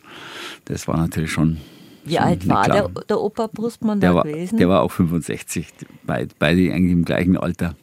das 0.67 0.87
war 0.87 0.97
natürlich 0.97 1.33
schon 1.33 1.59
wie 2.05 2.19
alt 2.19 2.49
war 2.49 2.69
der, 2.69 2.89
der 2.89 3.21
Opa 3.21 3.47
Brustmann 3.47 4.01
der 4.01 4.11
da 4.11 4.17
war, 4.17 4.25
gewesen? 4.25 4.59
Der 4.59 4.69
war 4.69 4.83
auch 4.83 4.91
65, 4.91 5.67
beide, 6.05 6.35
beide 6.39 6.73
eigentlich 6.73 6.93
im 6.93 7.05
gleichen 7.05 7.37
Alter. 7.37 7.75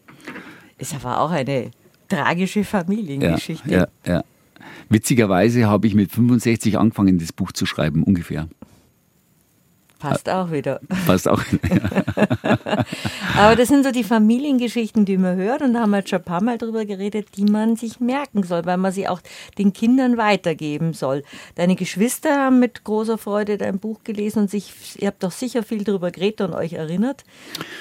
Ist 0.78 0.94
aber 0.96 1.22
auch 1.22 1.32
eine 1.32 1.72
tragische 2.08 2.64
Familiengeschichte. 2.64 3.70
Ja, 3.70 3.88
ja, 4.06 4.14
ja. 4.14 4.24
Witzigerweise 4.90 5.68
habe 5.68 5.88
ich 5.88 5.96
mit 5.96 6.12
65 6.12 6.78
angefangen, 6.78 7.20
das 7.20 7.34
Buch 7.34 7.52
zu 7.52 7.66
schreiben, 7.66 8.04
ungefähr. 8.04 8.48
Passt 10.00 10.30
auch 10.30 10.52
wieder. 10.52 10.80
Passt 11.06 11.28
auch. 11.28 11.42
Aber 13.38 13.56
das 13.56 13.68
sind 13.68 13.84
so 13.84 13.92
die 13.92 14.04
Familiengeschichten, 14.04 15.06
die 15.06 15.18
man 15.18 15.38
hört, 15.38 15.62
und 15.62 15.74
da 15.74 15.82
haben 15.82 15.92
wir 15.92 16.00
jetzt 16.00 16.10
schon 16.10 16.20
ein 16.20 16.26
paar 16.26 16.44
Mal 16.44 16.58
drüber 16.58 16.86
geredet, 16.86 17.30
die 17.36 17.46
man 17.46 17.76
sich 17.76 18.00
merken 18.00 18.44
soll, 18.44 18.66
weil 18.66 18.78
man 18.78 18.92
sie 18.92 19.08
auch 19.08 19.22
den 19.58 19.74
Kindern 19.74 20.18
weitergeben 20.18 20.94
soll. 20.94 21.24
Deine 21.56 21.76
Geschwister 21.76 22.36
haben 22.36 22.60
mit 22.60 22.84
großer 22.84 23.18
Freude 23.18 23.58
dein 23.58 23.80
Buch 23.80 24.04
gelesen 24.04 24.44
und 24.44 24.52
sich, 24.52 24.72
ihr 25.00 25.08
habt 25.08 25.24
doch 25.24 25.32
sicher 25.32 25.64
viel 25.64 25.84
darüber 25.84 26.12
geredet 26.12 26.42
und 26.42 26.54
euch 26.54 26.74
erinnert. 26.74 27.24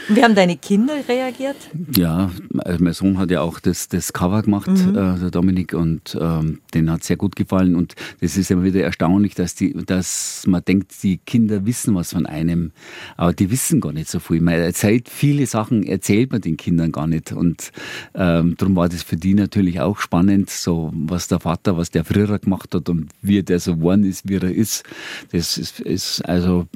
Und 0.08 0.16
wie 0.16 0.24
haben 0.24 0.34
deine 0.34 0.56
Kinder 0.56 0.94
reagiert? 1.08 1.56
Ja, 1.96 2.30
also 2.58 2.82
mein 2.82 2.94
Sohn 2.94 3.18
hat 3.18 3.30
ja 3.30 3.42
auch 3.42 3.60
das, 3.60 3.88
das 3.88 4.12
Cover 4.12 4.42
gemacht, 4.42 4.68
mhm. 4.68 4.90
äh, 4.90 5.18
der 5.18 5.30
Dominik, 5.30 5.74
und 5.74 6.16
ähm, 6.20 6.60
den 6.72 6.90
hat 6.90 7.04
sehr 7.04 7.16
gut 7.16 7.36
gefallen. 7.36 7.74
Und 7.76 7.94
das 8.20 8.36
ist 8.36 8.50
immer 8.50 8.64
wieder 8.64 8.82
erstaunlich, 8.82 9.34
dass, 9.34 9.54
die, 9.54 9.72
dass 9.72 10.44
man 10.46 10.64
denkt, 10.64 10.92
die 11.02 11.18
Kinder 11.18 11.66
wissen 11.66 11.94
was 11.94 12.05
von 12.12 12.26
einem, 12.26 12.72
aber 13.16 13.32
die 13.32 13.50
wissen 13.50 13.80
gar 13.80 13.92
nicht 13.92 14.08
so 14.08 14.20
viel. 14.20 14.40
Man 14.40 14.54
erzählt 14.54 15.08
viele 15.08 15.46
Sachen, 15.46 15.84
erzählt 15.84 16.32
man 16.32 16.40
den 16.40 16.56
Kindern 16.56 16.92
gar 16.92 17.06
nicht. 17.06 17.32
Und 17.32 17.72
ähm, 18.14 18.54
darum 18.58 18.76
war 18.76 18.88
das 18.88 19.02
für 19.02 19.16
die 19.16 19.34
natürlich 19.34 19.80
auch 19.80 19.98
spannend, 19.98 20.50
so 20.50 20.92
was 20.94 21.28
der 21.28 21.40
Vater, 21.40 21.76
was 21.76 21.90
der 21.90 22.04
früher 22.04 22.38
gemacht 22.38 22.74
hat 22.74 22.88
und 22.88 23.08
wie 23.22 23.42
der 23.42 23.60
so 23.60 23.76
geworden 23.76 24.04
ist, 24.04 24.28
wie 24.28 24.36
er 24.36 24.44
ist. 24.44 24.84
Das 25.32 25.58
ist, 25.58 25.80
ist 25.80 26.22
also 26.22 26.66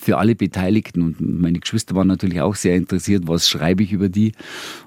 für 0.00 0.18
alle 0.18 0.34
Beteiligten 0.34 1.02
und 1.02 1.20
meine 1.20 1.58
Geschwister 1.58 1.94
waren 1.94 2.08
natürlich 2.08 2.40
auch 2.40 2.54
sehr 2.54 2.76
interessiert, 2.76 3.24
was 3.26 3.48
schreibe 3.48 3.82
ich 3.82 3.92
über 3.92 4.08
die. 4.08 4.32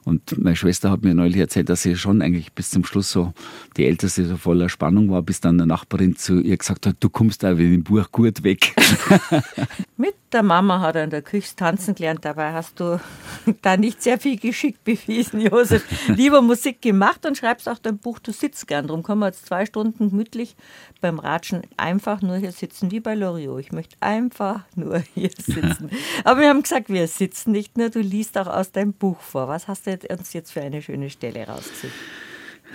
Und 0.04 0.38
meine 0.38 0.56
Schwester 0.56 0.92
hat 0.92 1.04
mir 1.04 1.14
neulich 1.14 1.38
erzählt, 1.38 1.70
dass 1.70 1.84
sie 1.84 1.96
schon 1.96 2.22
eigentlich 2.22 2.54
bis 2.54 2.70
zum 2.70 2.84
Schluss 2.84 3.12
so 3.12 3.34
die 3.76 3.86
Älteste 3.86 4.26
so 4.26 4.38
voller 4.38 4.70
Spannung 4.70 5.10
war, 5.10 5.22
bis 5.22 5.42
dann 5.42 5.60
eine 5.60 5.68
Nachbarin 5.68 6.16
zu 6.16 6.40
ihr 6.40 6.58
gesagt 6.58 6.86
hat, 6.86 6.98
du 7.00 7.10
kommst 7.10 7.44
da 7.44 7.54
mit 7.54 7.60
dem 7.60 7.84
Buch 7.84 8.12
gut 8.12 8.44
weg. 8.44 8.74
Mit 9.96 10.16
der 10.32 10.44
Mama 10.44 10.80
hat 10.82 10.96
er 10.96 11.04
in 11.04 11.10
der 11.10 11.22
Küche 11.22 11.56
tanzen 11.56 11.96
gelernt. 11.96 12.24
Dabei 12.24 12.54
hast 12.54 12.80
du 12.80 13.00
da 13.62 13.78
nicht 13.78 14.02
sehr 14.02 14.20
viel 14.20 14.38
Geschick 14.38 14.84
bewiesen, 14.84 15.42
Josef. 15.42 15.84
Lieber 16.08 16.42
Musik 16.42 16.82
gemacht 16.82 17.26
und 17.26 17.38
schreibst 17.38 17.68
auch 17.68 17.80
dein 17.80 17.98
Buch, 17.98 18.20
du 18.20 18.32
sitzt 18.32 18.68
gern. 18.68 18.88
Darum 18.88 19.04
können 19.04 19.20
wir 19.20 19.28
jetzt 19.28 19.46
zwei 19.46 19.66
Stunden 19.66 20.10
gemütlich 20.10 20.56
beim 21.02 21.20
Ratschen 21.20 21.62
einfach 21.78 22.22
nur 22.22 22.38
hier 22.38 22.52
sitzen, 22.52 22.92
wie 22.92 23.00
bei 23.00 23.16
Loriot. 23.16 23.60
Ich 23.60 23.72
möchte 23.72 23.96
einfach 24.00 24.62
nur 24.76 25.00
hier 25.14 25.30
sitzen. 25.30 25.90
Aber 26.24 26.42
wir 26.42 26.50
haben 26.50 26.64
gesagt, 26.64 26.90
wir 26.90 27.08
sitzen 27.08 27.52
nicht 27.52 27.78
nur, 27.78 27.90
du 27.90 28.00
liest 28.00 28.38
auch 28.38 28.48
aus 28.48 28.72
deinem 28.72 28.94
Buch 28.94 29.20
vor. 29.20 29.48
Was 29.48 29.68
hast 29.68 29.88
du 29.88 29.98
uns 30.10 30.34
jetzt 30.34 30.52
für 30.52 30.62
eine 30.62 30.82
schöne 30.82 31.10
Stelle 31.10 31.48
rausgesucht? 31.48 31.94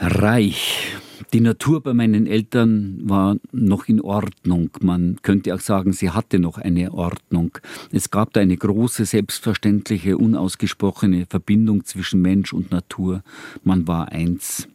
Reich. 0.00 0.96
Die 1.32 1.40
Natur 1.40 1.82
bei 1.82 1.94
meinen 1.94 2.26
Eltern 2.26 3.00
war 3.04 3.36
noch 3.52 3.86
in 3.88 4.00
Ordnung. 4.00 4.70
Man 4.80 5.16
könnte 5.22 5.54
auch 5.54 5.60
sagen, 5.60 5.92
sie 5.92 6.10
hatte 6.10 6.38
noch 6.38 6.58
eine 6.58 6.92
Ordnung. 6.92 7.58
Es 7.90 8.10
gab 8.10 8.32
da 8.32 8.40
eine 8.40 8.56
große, 8.56 9.04
selbstverständliche, 9.04 10.18
unausgesprochene 10.18 11.26
Verbindung 11.26 11.84
zwischen 11.84 12.20
Mensch 12.20 12.52
und 12.52 12.70
Natur. 12.70 13.22
Man 13.64 13.86
war 13.86 14.12
eins. 14.12 14.68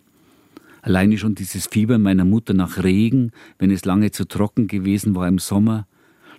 Alleine 0.81 1.17
schon 1.17 1.35
dieses 1.35 1.67
Fieber 1.67 1.97
meiner 1.97 2.25
Mutter 2.25 2.53
nach 2.53 2.81
Regen, 2.83 3.31
wenn 3.59 3.71
es 3.71 3.85
lange 3.85 4.11
zu 4.11 4.25
trocken 4.25 4.67
gewesen 4.67 5.15
war 5.15 5.27
im 5.27 5.39
Sommer, 5.39 5.85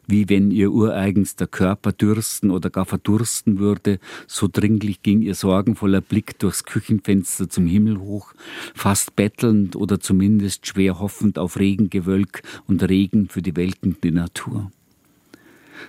wie 0.08 0.28
wenn 0.28 0.50
ihr 0.50 0.72
ureigenster 0.72 1.46
Körper 1.46 1.92
dürsten 1.92 2.50
oder 2.50 2.70
gar 2.70 2.86
verdursten 2.86 3.58
würde, 3.58 4.00
so 4.26 4.48
dringlich 4.50 5.02
ging 5.02 5.20
ihr 5.20 5.34
sorgenvoller 5.34 6.00
Blick 6.00 6.38
durchs 6.38 6.64
Küchenfenster 6.64 7.48
zum 7.48 7.66
Himmel 7.66 8.00
hoch, 8.00 8.32
fast 8.74 9.14
bettelnd 9.14 9.76
oder 9.76 10.00
zumindest 10.00 10.66
schwer 10.66 10.98
hoffend 10.98 11.38
auf 11.38 11.58
Regengewölk 11.58 12.42
und 12.66 12.82
Regen 12.88 13.28
für 13.28 13.42
die 13.42 13.54
welkende 13.54 14.10
Natur. 14.10 14.72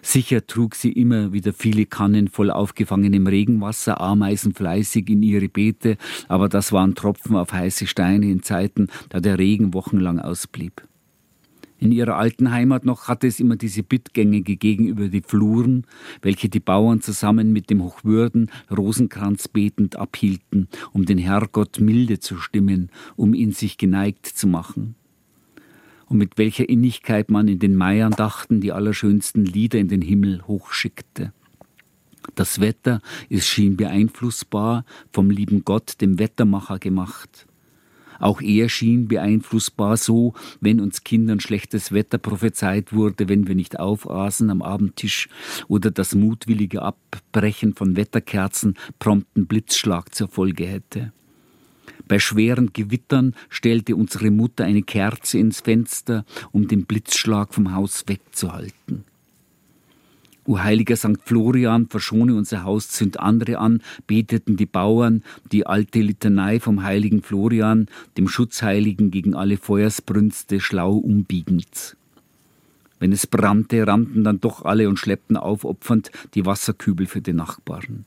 Sicher 0.01 0.45
trug 0.45 0.76
sie 0.76 0.91
immer 0.91 1.34
wieder 1.34 1.53
viele 1.53 1.86
Kannen 1.86 2.28
voll 2.28 2.51
aufgefangenem 2.51 3.26
Regenwasser, 3.26 3.99
Ameisen 3.99 4.53
fleißig 4.53 5.09
in 5.09 5.24
ihre 5.24 5.49
Beete, 5.49 5.97
aber 6.28 6.49
das 6.49 6.72
waren 6.72 6.93
Tropfen 6.93 7.36
auf 7.36 7.53
heiße 7.53 7.88
Steine 7.88 8.30
in 8.30 8.43
Zeiten, 8.43 8.88
da 9.09 9.20
der 9.20 9.39
Regen 9.39 9.74
wochenlang 9.74 10.20
ausblieb. 10.20 10.89
In 11.80 11.94
ihrer 11.94 12.18
alten 12.18 12.52
Heimat 12.52 12.84
noch 12.84 13.08
hatte 13.08 13.26
es 13.26 13.40
immer 13.40 13.56
diese 13.56 13.84
Bittgänge 13.84 14.42
gegeben 14.42 14.86
über 14.88 15.08
die 15.08 15.22
Fluren, 15.22 15.86
welche 16.22 16.50
die 16.50 16.60
Bauern 16.60 17.02
zusammen 17.02 17.54
mit 17.54 17.70
dem 17.70 17.82
Hochwürden 17.82 18.52
Rosenkranz 18.70 19.48
betend 19.48 19.96
abhielten, 19.96 20.68
um 20.92 21.06
den 21.06 21.18
Herrgott 21.18 21.80
milde 21.80 22.20
zu 22.20 22.36
stimmen, 22.36 22.92
um 23.16 23.34
ihn 23.34 23.54
sich 23.54 23.78
geneigt 23.78 24.26
zu 24.26 24.48
machen. 24.48 24.96
Und 26.08 26.18
mit 26.18 26.38
welcher 26.38 26.68
Innigkeit 26.68 27.30
man 27.30 27.48
in 27.48 27.60
den 27.60 27.76
Meiern 27.76 28.12
dachten, 28.12 28.60
die 28.60 28.74
allerschönsten 28.74 29.46
Lieder 29.46 29.80
in 29.80 29.88
den 29.88 30.02
Himmel 30.02 30.46
hochschickte. 30.48 31.32
Das 32.36 32.60
Wetter, 32.60 33.02
es 33.30 33.48
schien 33.48 33.78
beeinflussbar, 33.78 34.84
vom 35.14 35.30
lieben 35.30 35.64
Gott, 35.64 36.02
dem 36.02 36.20
Wettermacher 36.20 36.78
gemacht. 36.78 37.48
Auch 38.20 38.41
er 38.41 38.70
schien 38.70 39.07
beeinflussbar 39.07 39.97
so, 39.97 40.34
wenn 40.61 40.80
uns 40.80 41.03
Kindern 41.03 41.39
schlechtes 41.39 41.91
Wetter 41.91 42.17
prophezeit 42.17 42.93
wurde, 42.93 43.30
wenn 43.30 43.47
wir 43.47 43.55
nicht 43.55 43.80
aufaßen 43.80 44.49
am 44.49 44.61
Abendtisch 44.61 45.30
oder 45.67 45.91
das 45.91 46.15
mutwillige 46.15 46.82
Abbrechen 46.82 47.74
von 47.74 47.95
Wetterkerzen 47.95 48.76
prompten 48.99 49.47
Blitzschlag 49.47 50.13
zur 50.13 50.28
Folge 50.28 50.65
hätte. 50.67 51.13
Bei 52.07 52.20
schweren 52.20 52.74
Gewittern 52.74 53.36
stellte 53.49 53.95
unsere 53.95 54.32
Mutter 54.32 54.65
eine 54.65 54.82
Kerze 54.82 55.38
ins 55.38 55.61
Fenster, 55.61 56.26
um 56.51 56.67
den 56.67 56.86
Blitzschlag 56.86 57.53
vom 57.53 57.74
Haus 57.74 58.03
wegzuhalten. 58.07 59.05
O 60.50 60.58
heiliger 60.58 60.95
St. 60.95 61.20
Florian, 61.24 61.86
verschone 61.89 62.34
unser 62.34 62.64
Haus, 62.64 62.89
zünd 62.89 63.20
andere 63.20 63.60
an, 63.60 63.84
beteten 64.08 64.58
die 64.58 64.66
Bauern 64.66 65.22
die 65.52 65.68
alte 65.68 66.02
Litanei 66.02 66.60
vom 66.60 66.82
heiligen 66.82 67.22
Florian, 67.22 67.86
dem 68.18 68.28
Schutzheiligen 68.28 69.12
gegen 69.12 69.36
alle 69.36 69.58
Feuersbrünste, 69.58 70.60
schlau 70.60 70.93
umbiegend. 70.93 71.95
Wenn 72.97 73.12
es 73.12 73.28
brannte, 73.28 73.86
rannten 73.86 74.24
dann 74.24 74.39
doch 74.39 74.66
alle 74.66 74.89
und 74.89 74.97
schleppten 74.97 75.38
aufopfernd 75.38 76.10
die 76.34 76.47
Wasserkübel 76.47 77.06
für 77.06 77.22
die 77.22 77.34
Nachbarn. 77.34 78.06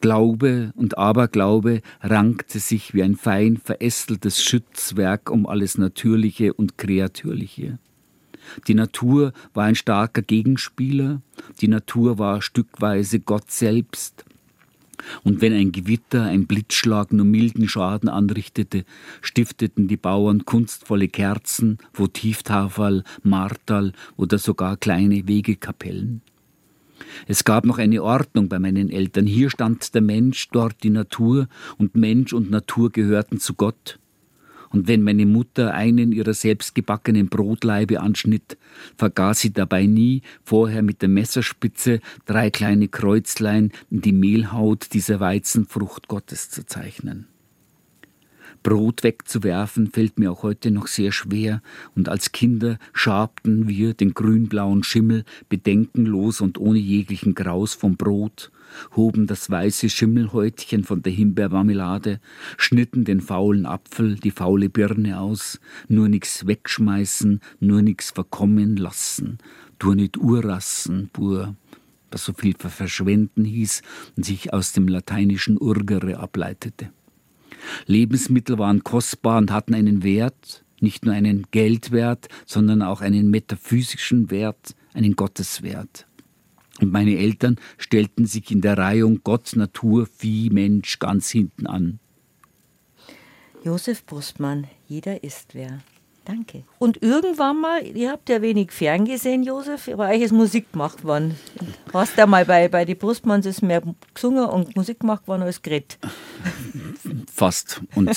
Glaube 0.00 0.72
und 0.74 0.96
Aberglaube 0.96 1.82
rankte 2.00 2.60
sich 2.60 2.94
wie 2.94 3.02
ein 3.02 3.16
fein 3.16 3.58
verästeltes 3.58 4.42
Schützwerk 4.42 5.30
um 5.30 5.46
alles 5.46 5.76
Natürliche 5.76 6.54
und 6.54 6.78
Kreatürliche. 6.78 7.78
Die 8.66 8.74
Natur 8.74 9.32
war 9.52 9.64
ein 9.64 9.74
starker 9.74 10.22
Gegenspieler, 10.22 11.20
die 11.60 11.68
Natur 11.68 12.18
war 12.18 12.42
stückweise 12.42 13.20
Gott 13.20 13.50
selbst. 13.50 14.24
Und 15.22 15.40
wenn 15.40 15.52
ein 15.52 15.72
Gewitter, 15.72 16.24
ein 16.24 16.46
Blitzschlag 16.46 17.12
nur 17.12 17.26
milden 17.26 17.68
Schaden 17.68 18.08
anrichtete, 18.08 18.84
stifteten 19.20 19.88
die 19.88 19.96
Bauern 19.96 20.44
kunstvolle 20.44 21.08
Kerzen, 21.08 21.78
Votivtafel, 21.92 23.04
Martal 23.22 23.92
oder 24.16 24.38
sogar 24.38 24.76
kleine 24.76 25.26
Wegekapellen. 25.26 26.22
Es 27.26 27.44
gab 27.44 27.64
noch 27.64 27.78
eine 27.78 28.02
Ordnung 28.02 28.48
bei 28.48 28.58
meinen 28.58 28.90
Eltern. 28.90 29.26
Hier 29.26 29.50
stand 29.50 29.94
der 29.94 30.02
Mensch, 30.02 30.48
dort 30.50 30.82
die 30.82 30.90
Natur, 30.90 31.48
und 31.76 31.96
Mensch 31.96 32.32
und 32.32 32.50
Natur 32.50 32.90
gehörten 32.90 33.40
zu 33.40 33.54
Gott. 33.54 33.98
Und 34.74 34.88
wenn 34.88 35.02
meine 35.02 35.24
Mutter 35.24 35.72
einen 35.72 36.10
ihrer 36.10 36.34
selbstgebackenen 36.34 37.28
Brotleibe 37.28 38.00
anschnitt, 38.00 38.58
vergaß 38.96 39.38
sie 39.38 39.52
dabei 39.52 39.86
nie, 39.86 40.22
vorher 40.42 40.82
mit 40.82 41.00
der 41.00 41.08
Messerspitze 41.08 42.00
drei 42.26 42.50
kleine 42.50 42.88
Kreuzlein 42.88 43.70
in 43.92 44.00
die 44.00 44.12
Mehlhaut 44.12 44.92
dieser 44.92 45.20
Weizenfrucht 45.20 46.08
Gottes 46.08 46.50
zu 46.50 46.66
zeichnen. 46.66 47.28
Brot 48.64 49.04
wegzuwerfen 49.04 49.88
fällt 49.88 50.18
mir 50.18 50.32
auch 50.32 50.42
heute 50.42 50.70
noch 50.70 50.86
sehr 50.86 51.12
schwer, 51.12 51.60
und 51.94 52.08
als 52.08 52.32
Kinder 52.32 52.78
schabten 52.94 53.68
wir 53.68 53.92
den 53.92 54.14
grünblauen 54.14 54.82
Schimmel 54.82 55.24
bedenkenlos 55.50 56.40
und 56.40 56.58
ohne 56.58 56.78
jeglichen 56.78 57.34
Graus 57.34 57.74
vom 57.74 57.96
Brot 57.96 58.50
hoben 58.96 59.26
das 59.26 59.50
weiße 59.50 59.90
Schimmelhäutchen 59.90 60.82
von 60.82 61.02
der 61.02 61.12
Himbeermarmelade, 61.12 62.20
schnitten 62.56 63.04
den 63.04 63.20
faulen 63.20 63.66
Apfel, 63.66 64.16
die 64.16 64.30
faule 64.30 64.70
Birne 64.70 65.20
aus, 65.20 65.60
nur 65.88 66.08
nix 66.08 66.46
wegschmeißen, 66.46 67.40
nur 67.60 67.82
nix 67.82 68.12
verkommen 68.12 68.76
lassen, 68.76 69.38
du 69.78 69.92
nit 69.92 70.16
urrassen, 70.16 71.10
bur, 71.12 71.54
was 72.10 72.24
so 72.24 72.32
viel 72.32 72.54
verschwenden 72.56 73.44
hieß 73.44 73.82
und 74.16 74.24
sich 74.24 74.54
aus 74.54 74.72
dem 74.72 74.88
lateinischen 74.88 75.60
urgere 75.60 76.18
ableitete. 76.18 76.90
Lebensmittel 77.86 78.58
waren 78.58 78.84
kostbar 78.84 79.38
und 79.38 79.50
hatten 79.50 79.74
einen 79.74 80.02
Wert, 80.02 80.64
nicht 80.80 81.04
nur 81.04 81.14
einen 81.14 81.46
Geldwert, 81.50 82.28
sondern 82.46 82.82
auch 82.82 83.00
einen 83.00 83.30
metaphysischen 83.30 84.30
Wert, 84.30 84.74
einen 84.92 85.16
Gotteswert. 85.16 86.06
Und 86.80 86.92
meine 86.92 87.16
Eltern 87.16 87.56
stellten 87.78 88.26
sich 88.26 88.50
in 88.50 88.60
der 88.60 88.76
Reihung 88.76 89.20
Gott, 89.22 89.54
Natur, 89.54 90.06
Vieh, 90.06 90.50
Mensch 90.50 90.98
ganz 90.98 91.30
hinten 91.30 91.66
an. 91.66 92.00
Josef 93.62 94.04
Brustmann, 94.04 94.66
jeder 94.86 95.24
ist 95.24 95.54
wer. 95.54 95.80
Danke. 96.24 96.64
Und 96.78 97.02
irgendwann 97.02 97.60
mal, 97.60 97.86
ihr 97.86 98.10
habt 98.10 98.30
ja 98.30 98.40
wenig 98.40 98.72
ferngesehen, 98.72 99.42
Josef, 99.42 99.88
aber 99.88 100.08
euch 100.08 100.22
ist 100.22 100.32
Musik 100.32 100.72
gemacht 100.72 101.04
worden. 101.04 101.38
Warst 101.92 102.16
ja 102.16 102.26
mal 102.26 102.46
bei, 102.46 102.68
bei 102.68 102.86
die 102.86 102.94
Brustmanns 102.94 103.44
ist 103.44 103.62
mehr 103.62 103.82
gesungen 104.14 104.46
und 104.46 104.74
Musik 104.74 105.00
gemacht 105.00 105.28
worden 105.28 105.42
als 105.42 105.60
geredet. 105.60 105.98
Fast. 107.30 107.82
Und 107.94 108.10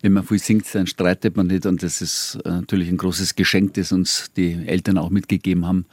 wenn 0.00 0.12
man 0.12 0.24
viel 0.24 0.38
singt, 0.38 0.72
dann 0.74 0.86
streitet 0.86 1.36
man 1.36 1.46
nicht. 1.46 1.66
Und 1.66 1.82
das 1.82 2.00
ist 2.00 2.38
äh, 2.44 2.50
natürlich 2.50 2.88
ein 2.88 2.96
großes 2.96 3.34
Geschenk, 3.34 3.74
das 3.74 3.92
uns 3.92 4.30
die 4.36 4.66
Eltern 4.66 4.98
auch 4.98 5.10
mitgegeben 5.10 5.66
haben, 5.66 5.86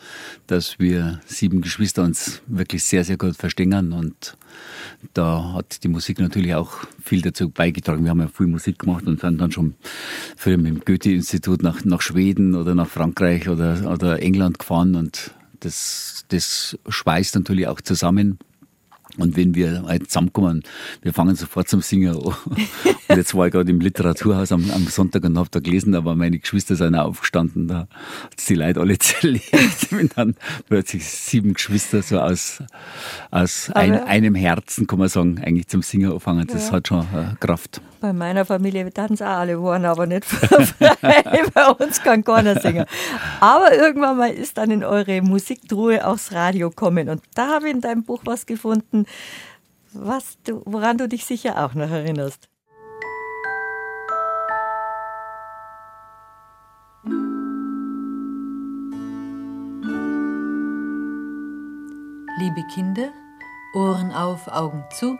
dass 0.47 0.79
wir 0.79 1.21
sieben 1.25 1.61
Geschwister 1.61 2.03
uns 2.03 2.41
wirklich 2.47 2.83
sehr, 2.83 3.03
sehr 3.03 3.17
gut 3.17 3.35
verstehen. 3.35 3.93
Und 3.93 4.37
da 5.13 5.53
hat 5.53 5.83
die 5.83 5.87
Musik 5.87 6.19
natürlich 6.19 6.55
auch 6.55 6.85
viel 7.03 7.21
dazu 7.21 7.49
beigetragen. 7.49 8.03
Wir 8.03 8.11
haben 8.11 8.19
ja 8.19 8.27
viel 8.27 8.47
Musik 8.47 8.79
gemacht 8.79 9.05
und 9.05 9.19
sind 9.21 9.39
dann 9.39 9.51
schon 9.51 9.75
früher 10.35 10.57
mit 10.57 10.67
dem 10.67 10.79
Goethe-Institut 10.81 11.63
nach, 11.63 11.83
nach 11.85 12.01
Schweden 12.01 12.55
oder 12.55 12.75
nach 12.75 12.87
Frankreich 12.87 13.49
oder, 13.49 13.91
oder 13.91 14.21
England 14.21 14.59
gefahren 14.59 14.95
und 14.95 15.31
das, 15.59 16.25
das 16.29 16.77
schweißt 16.87 17.35
natürlich 17.35 17.67
auch 17.67 17.81
zusammen. 17.81 18.39
Und 19.19 19.37
wenn 19.37 19.55
wir 19.55 19.83
zusammenkommen, 20.07 20.63
wir 21.01 21.13
fangen 21.13 21.35
sofort 21.35 21.67
zum 21.67 21.81
Singen 21.81 22.15
an. 22.15 22.33
Und 23.09 23.17
jetzt 23.17 23.33
war 23.33 23.47
ich 23.47 23.53
gerade 23.53 23.71
im 23.71 23.79
Literaturhaus 23.79 24.51
am, 24.51 24.69
am 24.69 24.85
Sonntag 24.85 25.23
und 25.23 25.35
habe 25.35 25.49
da 25.49 25.59
gelesen, 25.59 25.95
aber 25.95 26.15
meine 26.15 26.37
Geschwister 26.37 26.75
sind 26.75 26.93
auch 26.93 27.07
aufgestanden, 27.07 27.67
da 27.67 27.79
hat 27.79 27.89
die 28.47 28.53
Leute 28.53 28.79
alle 28.79 28.97
zerlegt. 28.99 29.91
Und 29.91 30.15
dann 30.15 30.35
plötzlich 30.67 31.09
sieben 31.09 31.55
Geschwister 31.55 32.03
so 32.03 32.19
aus, 32.19 32.61
aus 33.31 33.71
ein, 33.73 33.95
einem 34.03 34.35
Herzen, 34.35 34.85
kann 34.85 34.99
man 34.99 35.09
sagen, 35.09 35.41
eigentlich 35.43 35.67
zum 35.67 35.81
Singen 35.81 36.11
anfangen. 36.11 36.45
Das 36.45 36.67
ja. 36.67 36.73
hat 36.73 36.87
schon 36.87 37.01
äh, 37.01 37.35
Kraft. 37.39 37.81
Bei 37.99 38.13
meiner 38.13 38.45
Familie 38.45 38.89
tanzen 38.93 39.15
es 39.15 39.21
auch 39.21 39.39
alle 39.39 39.61
waren, 39.61 39.83
aber 39.83 40.05
nicht. 40.05 40.25
Bei 41.53 41.67
uns 41.67 42.01
kann 42.01 42.23
keiner 42.23 42.59
singen. 42.61 42.85
Aber 43.41 43.75
irgendwann 43.75 44.17
mal 44.17 44.31
ist 44.31 44.57
dann 44.57 44.71
in 44.71 44.85
eure 44.85 45.21
Musiktruhe 45.21 46.05
aufs 46.07 46.31
Radio 46.31 46.69
kommen. 46.69 47.09
Und 47.09 47.21
da 47.35 47.55
habe 47.55 47.67
ich 47.67 47.73
in 47.73 47.81
deinem 47.81 48.03
Buch 48.03 48.21
was 48.23 48.45
gefunden, 48.45 49.05
was 49.93 50.37
du, 50.43 50.61
woran 50.65 50.97
du 50.97 51.07
dich 51.07 51.25
sicher 51.25 51.63
auch 51.65 51.73
noch 51.73 51.89
erinnerst. 51.89 52.49
Liebe 62.39 62.63
Kinder, 62.73 63.11
Ohren 63.73 64.11
auf, 64.11 64.47
Augen 64.47 64.83
zu, 64.91 65.17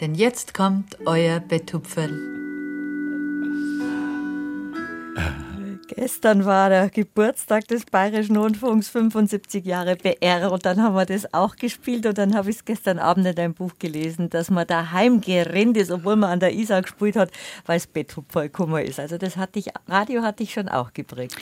denn 0.00 0.14
jetzt 0.14 0.54
kommt 0.54 0.98
euer 1.06 1.40
Betupferl. 1.40 2.49
Gestern 5.96 6.44
war 6.44 6.68
der 6.68 6.88
Geburtstag 6.88 7.66
des 7.66 7.84
Bayerischen 7.84 8.36
Rundfunks, 8.36 8.88
75 8.90 9.64
Jahre 9.64 9.96
BR. 9.96 10.52
Und 10.52 10.64
dann 10.64 10.80
haben 10.80 10.94
wir 10.94 11.04
das 11.04 11.34
auch 11.34 11.56
gespielt. 11.56 12.06
Und 12.06 12.16
dann 12.16 12.34
habe 12.34 12.48
ich 12.50 12.56
es 12.56 12.64
gestern 12.64 13.00
Abend 13.00 13.26
in 13.26 13.34
deinem 13.34 13.54
Buch 13.54 13.72
gelesen, 13.80 14.30
dass 14.30 14.50
man 14.50 14.68
daheim 14.68 15.20
gerannt 15.20 15.76
ist, 15.76 15.90
obwohl 15.90 16.14
man 16.14 16.30
an 16.30 16.38
der 16.38 16.54
Isar 16.54 16.82
gespielt 16.82 17.16
hat, 17.16 17.32
weil 17.66 17.78
es 17.78 17.88
gekommen 17.92 18.84
ist. 18.84 19.00
Also 19.00 19.18
das 19.18 19.36
hat 19.36 19.56
dich, 19.56 19.66
Radio 19.88 20.22
hat 20.22 20.38
dich 20.38 20.52
schon 20.52 20.68
auch 20.68 20.92
geprägt. 20.92 21.34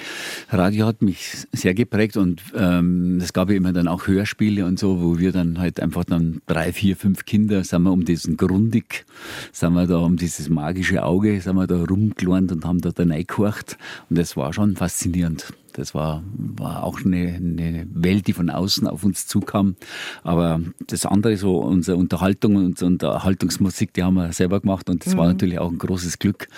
Radio 0.49 0.87
hat 0.87 1.03
mich 1.03 1.47
sehr 1.53 1.75
geprägt 1.75 2.17
und 2.17 2.43
ähm, 2.57 3.21
es 3.23 3.35
gab 3.35 3.51
ja 3.51 3.57
immer 3.57 3.75
dann 3.75 3.87
auch 3.87 4.07
Hörspiele 4.07 4.65
und 4.65 4.79
so, 4.79 5.03
wo 5.03 5.19
wir 5.19 5.33
dann 5.33 5.59
halt 5.59 5.79
einfach 5.79 6.05
dann 6.05 6.41
drei, 6.47 6.73
vier, 6.73 6.97
fünf 6.97 7.27
Kinder, 7.27 7.65
sind 7.65 7.83
wir 7.83 7.93
um 7.93 8.07
diesen 8.07 8.39
Grundig, 8.39 9.05
sind 9.53 9.75
wir 9.75 9.87
da 9.87 9.99
um 9.99 10.17
dieses 10.17 10.49
magische 10.49 11.05
Auge, 11.05 11.39
sind 11.39 11.57
wir 11.57 11.67
da 11.67 11.85
rumgelernt 11.85 12.51
und 12.51 12.65
haben 12.65 12.81
da 12.81 12.93
dann 12.93 13.13
reingehorcht. 13.13 13.77
Und 14.09 14.17
das 14.17 14.38
war 14.39 14.49
war 14.49 14.55
schon 14.55 14.77
faszinierend. 14.77 15.53
Das 15.75 15.95
war, 15.95 16.23
war 16.33 16.83
auch 16.83 17.05
eine, 17.05 17.35
eine 17.35 17.87
Welt, 17.93 18.27
die 18.29 18.33
von 18.33 18.49
außen 18.49 18.89
auf 18.89 19.05
uns 19.05 19.27
zukam. 19.27 19.77
Aber 20.23 20.63
das 20.87 21.05
andere, 21.05 21.37
so 21.37 21.59
unsere 21.59 21.99
Unterhaltung 21.99 22.57
und 22.57 22.65
unsere 22.65 22.87
Unterhaltungsmusik, 22.87 23.93
die 23.93 24.03
haben 24.03 24.15
wir 24.15 24.33
selber 24.33 24.61
gemacht 24.61 24.89
und 24.89 25.05
das 25.05 25.13
mhm. 25.15 25.19
war 25.19 25.27
natürlich 25.27 25.59
auch 25.59 25.71
ein 25.71 25.77
großes 25.77 26.19
Glück. 26.19 26.49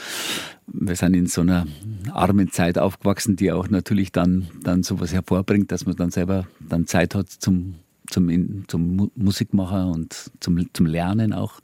Wir 0.68 0.94
sind 0.94 1.14
in 1.14 1.26
so 1.26 1.40
einer 1.40 1.66
armen 2.12 2.52
Zeit 2.52 2.78
aufgewachsen, 2.78 3.34
die 3.34 3.50
auch 3.50 3.68
natürlich 3.68 4.12
dann, 4.12 4.46
dann 4.62 4.84
sowas 4.84 5.12
hervorbringt, 5.12 5.72
dass 5.72 5.84
man 5.84 5.96
dann 5.96 6.12
selber 6.12 6.46
dann 6.60 6.86
Zeit 6.86 7.16
hat 7.16 7.28
zum, 7.28 7.74
zum, 8.08 8.68
zum 8.68 9.10
Musikmachen 9.16 9.90
und 9.90 10.30
zum, 10.38 10.72
zum 10.72 10.86
Lernen 10.86 11.32
auch. 11.32 11.60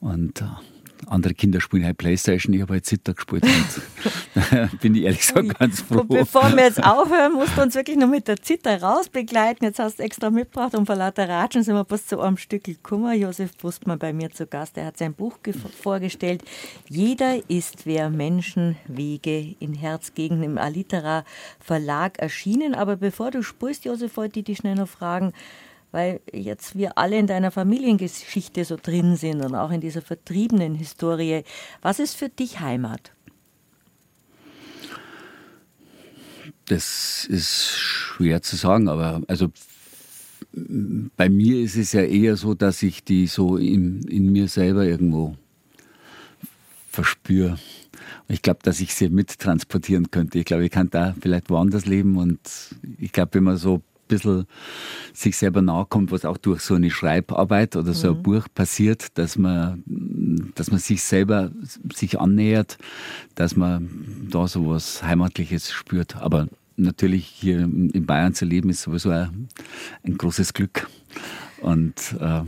Und 0.00 0.40
äh, 0.40 0.46
andere 1.08 1.34
Kinder 1.34 1.60
spielen 1.60 1.84
halt 1.84 1.98
Playstation, 1.98 2.54
ich 2.54 2.62
habe 2.62 2.74
halt 2.74 2.86
Zitter 2.86 3.14
gespielt. 3.14 3.44
bin 4.80 4.94
ich 4.94 5.02
ehrlich 5.02 5.20
gesagt 5.20 5.58
ganz 5.58 5.80
froh. 5.82 6.00
Und 6.00 6.08
bevor 6.08 6.54
wir 6.56 6.64
jetzt 6.64 6.82
aufhören, 6.82 7.34
musst 7.34 7.56
du 7.56 7.62
uns 7.62 7.74
wirklich 7.74 7.96
noch 7.96 8.08
mit 8.08 8.28
der 8.28 8.36
Zitter 8.36 8.80
rausbegleiten. 8.80 9.66
Jetzt 9.66 9.78
hast 9.78 9.98
du 9.98 10.02
extra 10.02 10.30
mitgebracht 10.30 10.74
und 10.74 10.86
vor 10.86 10.96
lauter 10.96 11.28
Ratschen 11.28 11.62
sind 11.62 11.74
wir 11.74 11.84
bis 11.84 12.06
zu 12.06 12.20
einem 12.20 12.36
Stück 12.36 12.64
gekommen. 12.64 13.18
Josef 13.18 13.56
Brustmann 13.56 13.98
bei 13.98 14.12
mir 14.12 14.30
zu 14.30 14.46
Gast. 14.46 14.76
Er 14.76 14.86
hat 14.86 14.98
sein 14.98 15.14
Buch 15.14 15.38
vorgestellt. 15.80 16.42
Jeder 16.88 17.38
ist 17.48 17.86
wer 17.86 18.10
Menschen, 18.10 18.76
Wege 18.86 19.54
in 19.60 19.74
Herzgegenden 19.74 20.44
im 20.44 20.58
Alitera 20.58 21.24
Verlag 21.60 22.18
erschienen. 22.18 22.74
Aber 22.74 22.96
bevor 22.96 23.30
du 23.30 23.42
sprichst, 23.42 23.84
Josef, 23.84 24.16
wollte 24.16 24.40
ich 24.40 24.46
dich 24.46 24.58
schnell 24.58 24.74
noch 24.74 24.88
fragen, 24.88 25.32
weil 25.94 26.20
jetzt 26.32 26.76
wir 26.76 26.98
alle 26.98 27.16
in 27.16 27.28
deiner 27.28 27.52
Familiengeschichte 27.52 28.64
so 28.64 28.76
drin 28.76 29.14
sind 29.14 29.44
und 29.44 29.54
auch 29.54 29.70
in 29.70 29.80
dieser 29.80 30.02
vertriebenen 30.02 30.74
Historie. 30.74 31.44
Was 31.82 32.00
ist 32.00 32.16
für 32.16 32.28
dich 32.28 32.58
Heimat? 32.58 33.12
Das 36.66 37.26
ist 37.30 37.70
schwer 37.70 38.42
zu 38.42 38.56
sagen, 38.56 38.88
aber 38.88 39.22
also 39.28 39.52
bei 41.16 41.28
mir 41.28 41.60
ist 41.60 41.76
es 41.76 41.92
ja 41.92 42.02
eher 42.02 42.36
so, 42.36 42.54
dass 42.54 42.82
ich 42.82 43.04
die 43.04 43.28
so 43.28 43.56
in, 43.56 44.02
in 44.08 44.32
mir 44.32 44.48
selber 44.48 44.84
irgendwo 44.84 45.36
verspüre. 46.88 47.56
Ich 48.26 48.42
glaube, 48.42 48.60
dass 48.64 48.80
ich 48.80 48.96
sie 48.96 49.10
mittransportieren 49.10 50.10
könnte. 50.10 50.40
Ich 50.40 50.44
glaube, 50.44 50.64
ich 50.64 50.72
kann 50.72 50.90
da 50.90 51.14
vielleicht 51.20 51.50
woanders 51.50 51.86
leben 51.86 52.16
und 52.16 52.40
ich 52.98 53.12
glaube, 53.12 53.34
wenn 53.34 53.44
man 53.44 53.58
so 53.58 53.80
bisschen 54.08 54.46
sich 55.12 55.36
selber 55.36 55.62
nachkommt, 55.62 56.12
was 56.12 56.24
auch 56.24 56.36
durch 56.36 56.60
so 56.60 56.74
eine 56.74 56.90
Schreibarbeit 56.90 57.76
oder 57.76 57.92
so 57.92 58.10
ein 58.10 58.18
mhm. 58.18 58.22
Buch 58.22 58.46
passiert, 58.54 59.18
dass 59.18 59.36
man, 59.36 59.82
dass 60.54 60.70
man 60.70 60.80
sich 60.80 61.02
selber 61.02 61.50
sich 61.94 62.20
annähert, 62.20 62.78
dass 63.34 63.56
man 63.56 64.28
da 64.30 64.46
so 64.46 64.68
was 64.68 65.02
Heimatliches 65.02 65.72
spürt. 65.72 66.16
Aber 66.16 66.48
natürlich 66.76 67.26
hier 67.26 67.60
in 67.60 68.06
Bayern 68.06 68.34
zu 68.34 68.44
leben, 68.44 68.70
ist 68.70 68.82
sowieso 68.82 69.10
ein, 69.10 69.48
ein 70.04 70.16
großes 70.16 70.54
Glück. 70.54 70.88
Und 71.60 72.16
äh, 72.20 72.42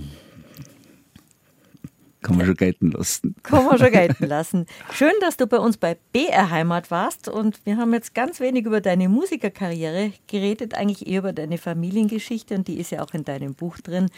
kann 2.26 2.38
man 2.38 2.46
schon 2.46 2.56
gelten 2.56 2.90
lassen. 2.90 3.36
Kann 3.44 3.64
man 3.64 3.78
schon 3.78 3.90
gelten 3.92 4.26
lassen. 4.26 4.66
Schön, 4.92 5.12
dass 5.20 5.36
du 5.36 5.46
bei 5.46 5.58
uns 5.58 5.76
bei 5.76 5.96
BR 6.12 6.50
Heimat 6.50 6.90
warst 6.90 7.28
und 7.28 7.64
wir 7.64 7.76
haben 7.76 7.94
jetzt 7.94 8.16
ganz 8.16 8.40
wenig 8.40 8.66
über 8.66 8.80
deine 8.80 9.08
Musikerkarriere 9.08 10.12
geredet, 10.26 10.74
eigentlich 10.74 11.06
eher 11.06 11.20
über 11.20 11.32
deine 11.32 11.56
Familiengeschichte 11.56 12.56
und 12.56 12.66
die 12.66 12.80
ist 12.80 12.90
ja 12.90 13.04
auch 13.04 13.14
in 13.14 13.24
deinem 13.24 13.54
Buch 13.54 13.78
drin, 13.78 14.08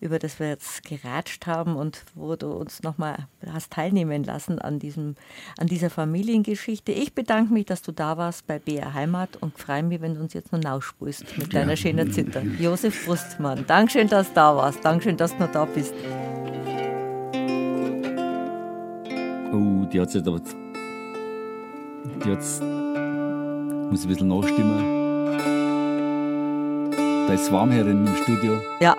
über 0.00 0.20
das 0.20 0.38
wir 0.38 0.48
jetzt 0.48 0.84
geratscht 0.84 1.48
haben 1.48 1.74
und 1.74 2.04
wo 2.14 2.36
du 2.36 2.52
uns 2.52 2.84
nochmal 2.84 3.26
hast 3.52 3.72
teilnehmen 3.72 4.22
lassen 4.22 4.60
an, 4.60 4.78
diesem, 4.78 5.16
an 5.58 5.66
dieser 5.66 5.90
Familiengeschichte. 5.90 6.92
Ich 6.92 7.14
bedanke 7.14 7.52
mich, 7.52 7.66
dass 7.66 7.82
du 7.82 7.90
da 7.90 8.16
warst 8.16 8.46
bei 8.46 8.60
BR 8.60 8.94
Heimat 8.94 9.38
und 9.40 9.58
freue 9.58 9.82
mich, 9.82 10.00
wenn 10.00 10.14
du 10.14 10.20
uns 10.20 10.34
jetzt 10.34 10.52
noch 10.52 10.60
nachspulst 10.60 11.36
mit 11.36 11.52
deiner 11.52 11.70
ja. 11.70 11.76
schönen 11.76 12.12
Zither. 12.12 12.42
Josef 12.60 13.06
Brustmann, 13.06 13.66
Dankeschön, 13.66 14.06
dass 14.06 14.28
du 14.28 14.34
da 14.34 14.54
warst. 14.54 14.84
Dankeschön, 14.84 15.16
dass 15.16 15.32
du 15.32 15.42
noch 15.42 15.50
da 15.50 15.64
bist. 15.64 15.94
Oh, 19.56 19.86
die 19.90 19.98
hat 20.00 20.12
jetzt 20.12 20.28
aber. 20.28 20.40
Die 22.24 22.30
hat's. 22.30 22.60
Muss 22.60 24.02
ein 24.04 24.08
bisschen 24.08 24.28
nachstimmen. 24.28 24.96
Da 27.26 27.32
ist 27.32 27.50
warm 27.50 27.70
hier 27.70 27.86
im 27.86 28.06
Studio. 28.22 28.60
Ja. 28.80 28.94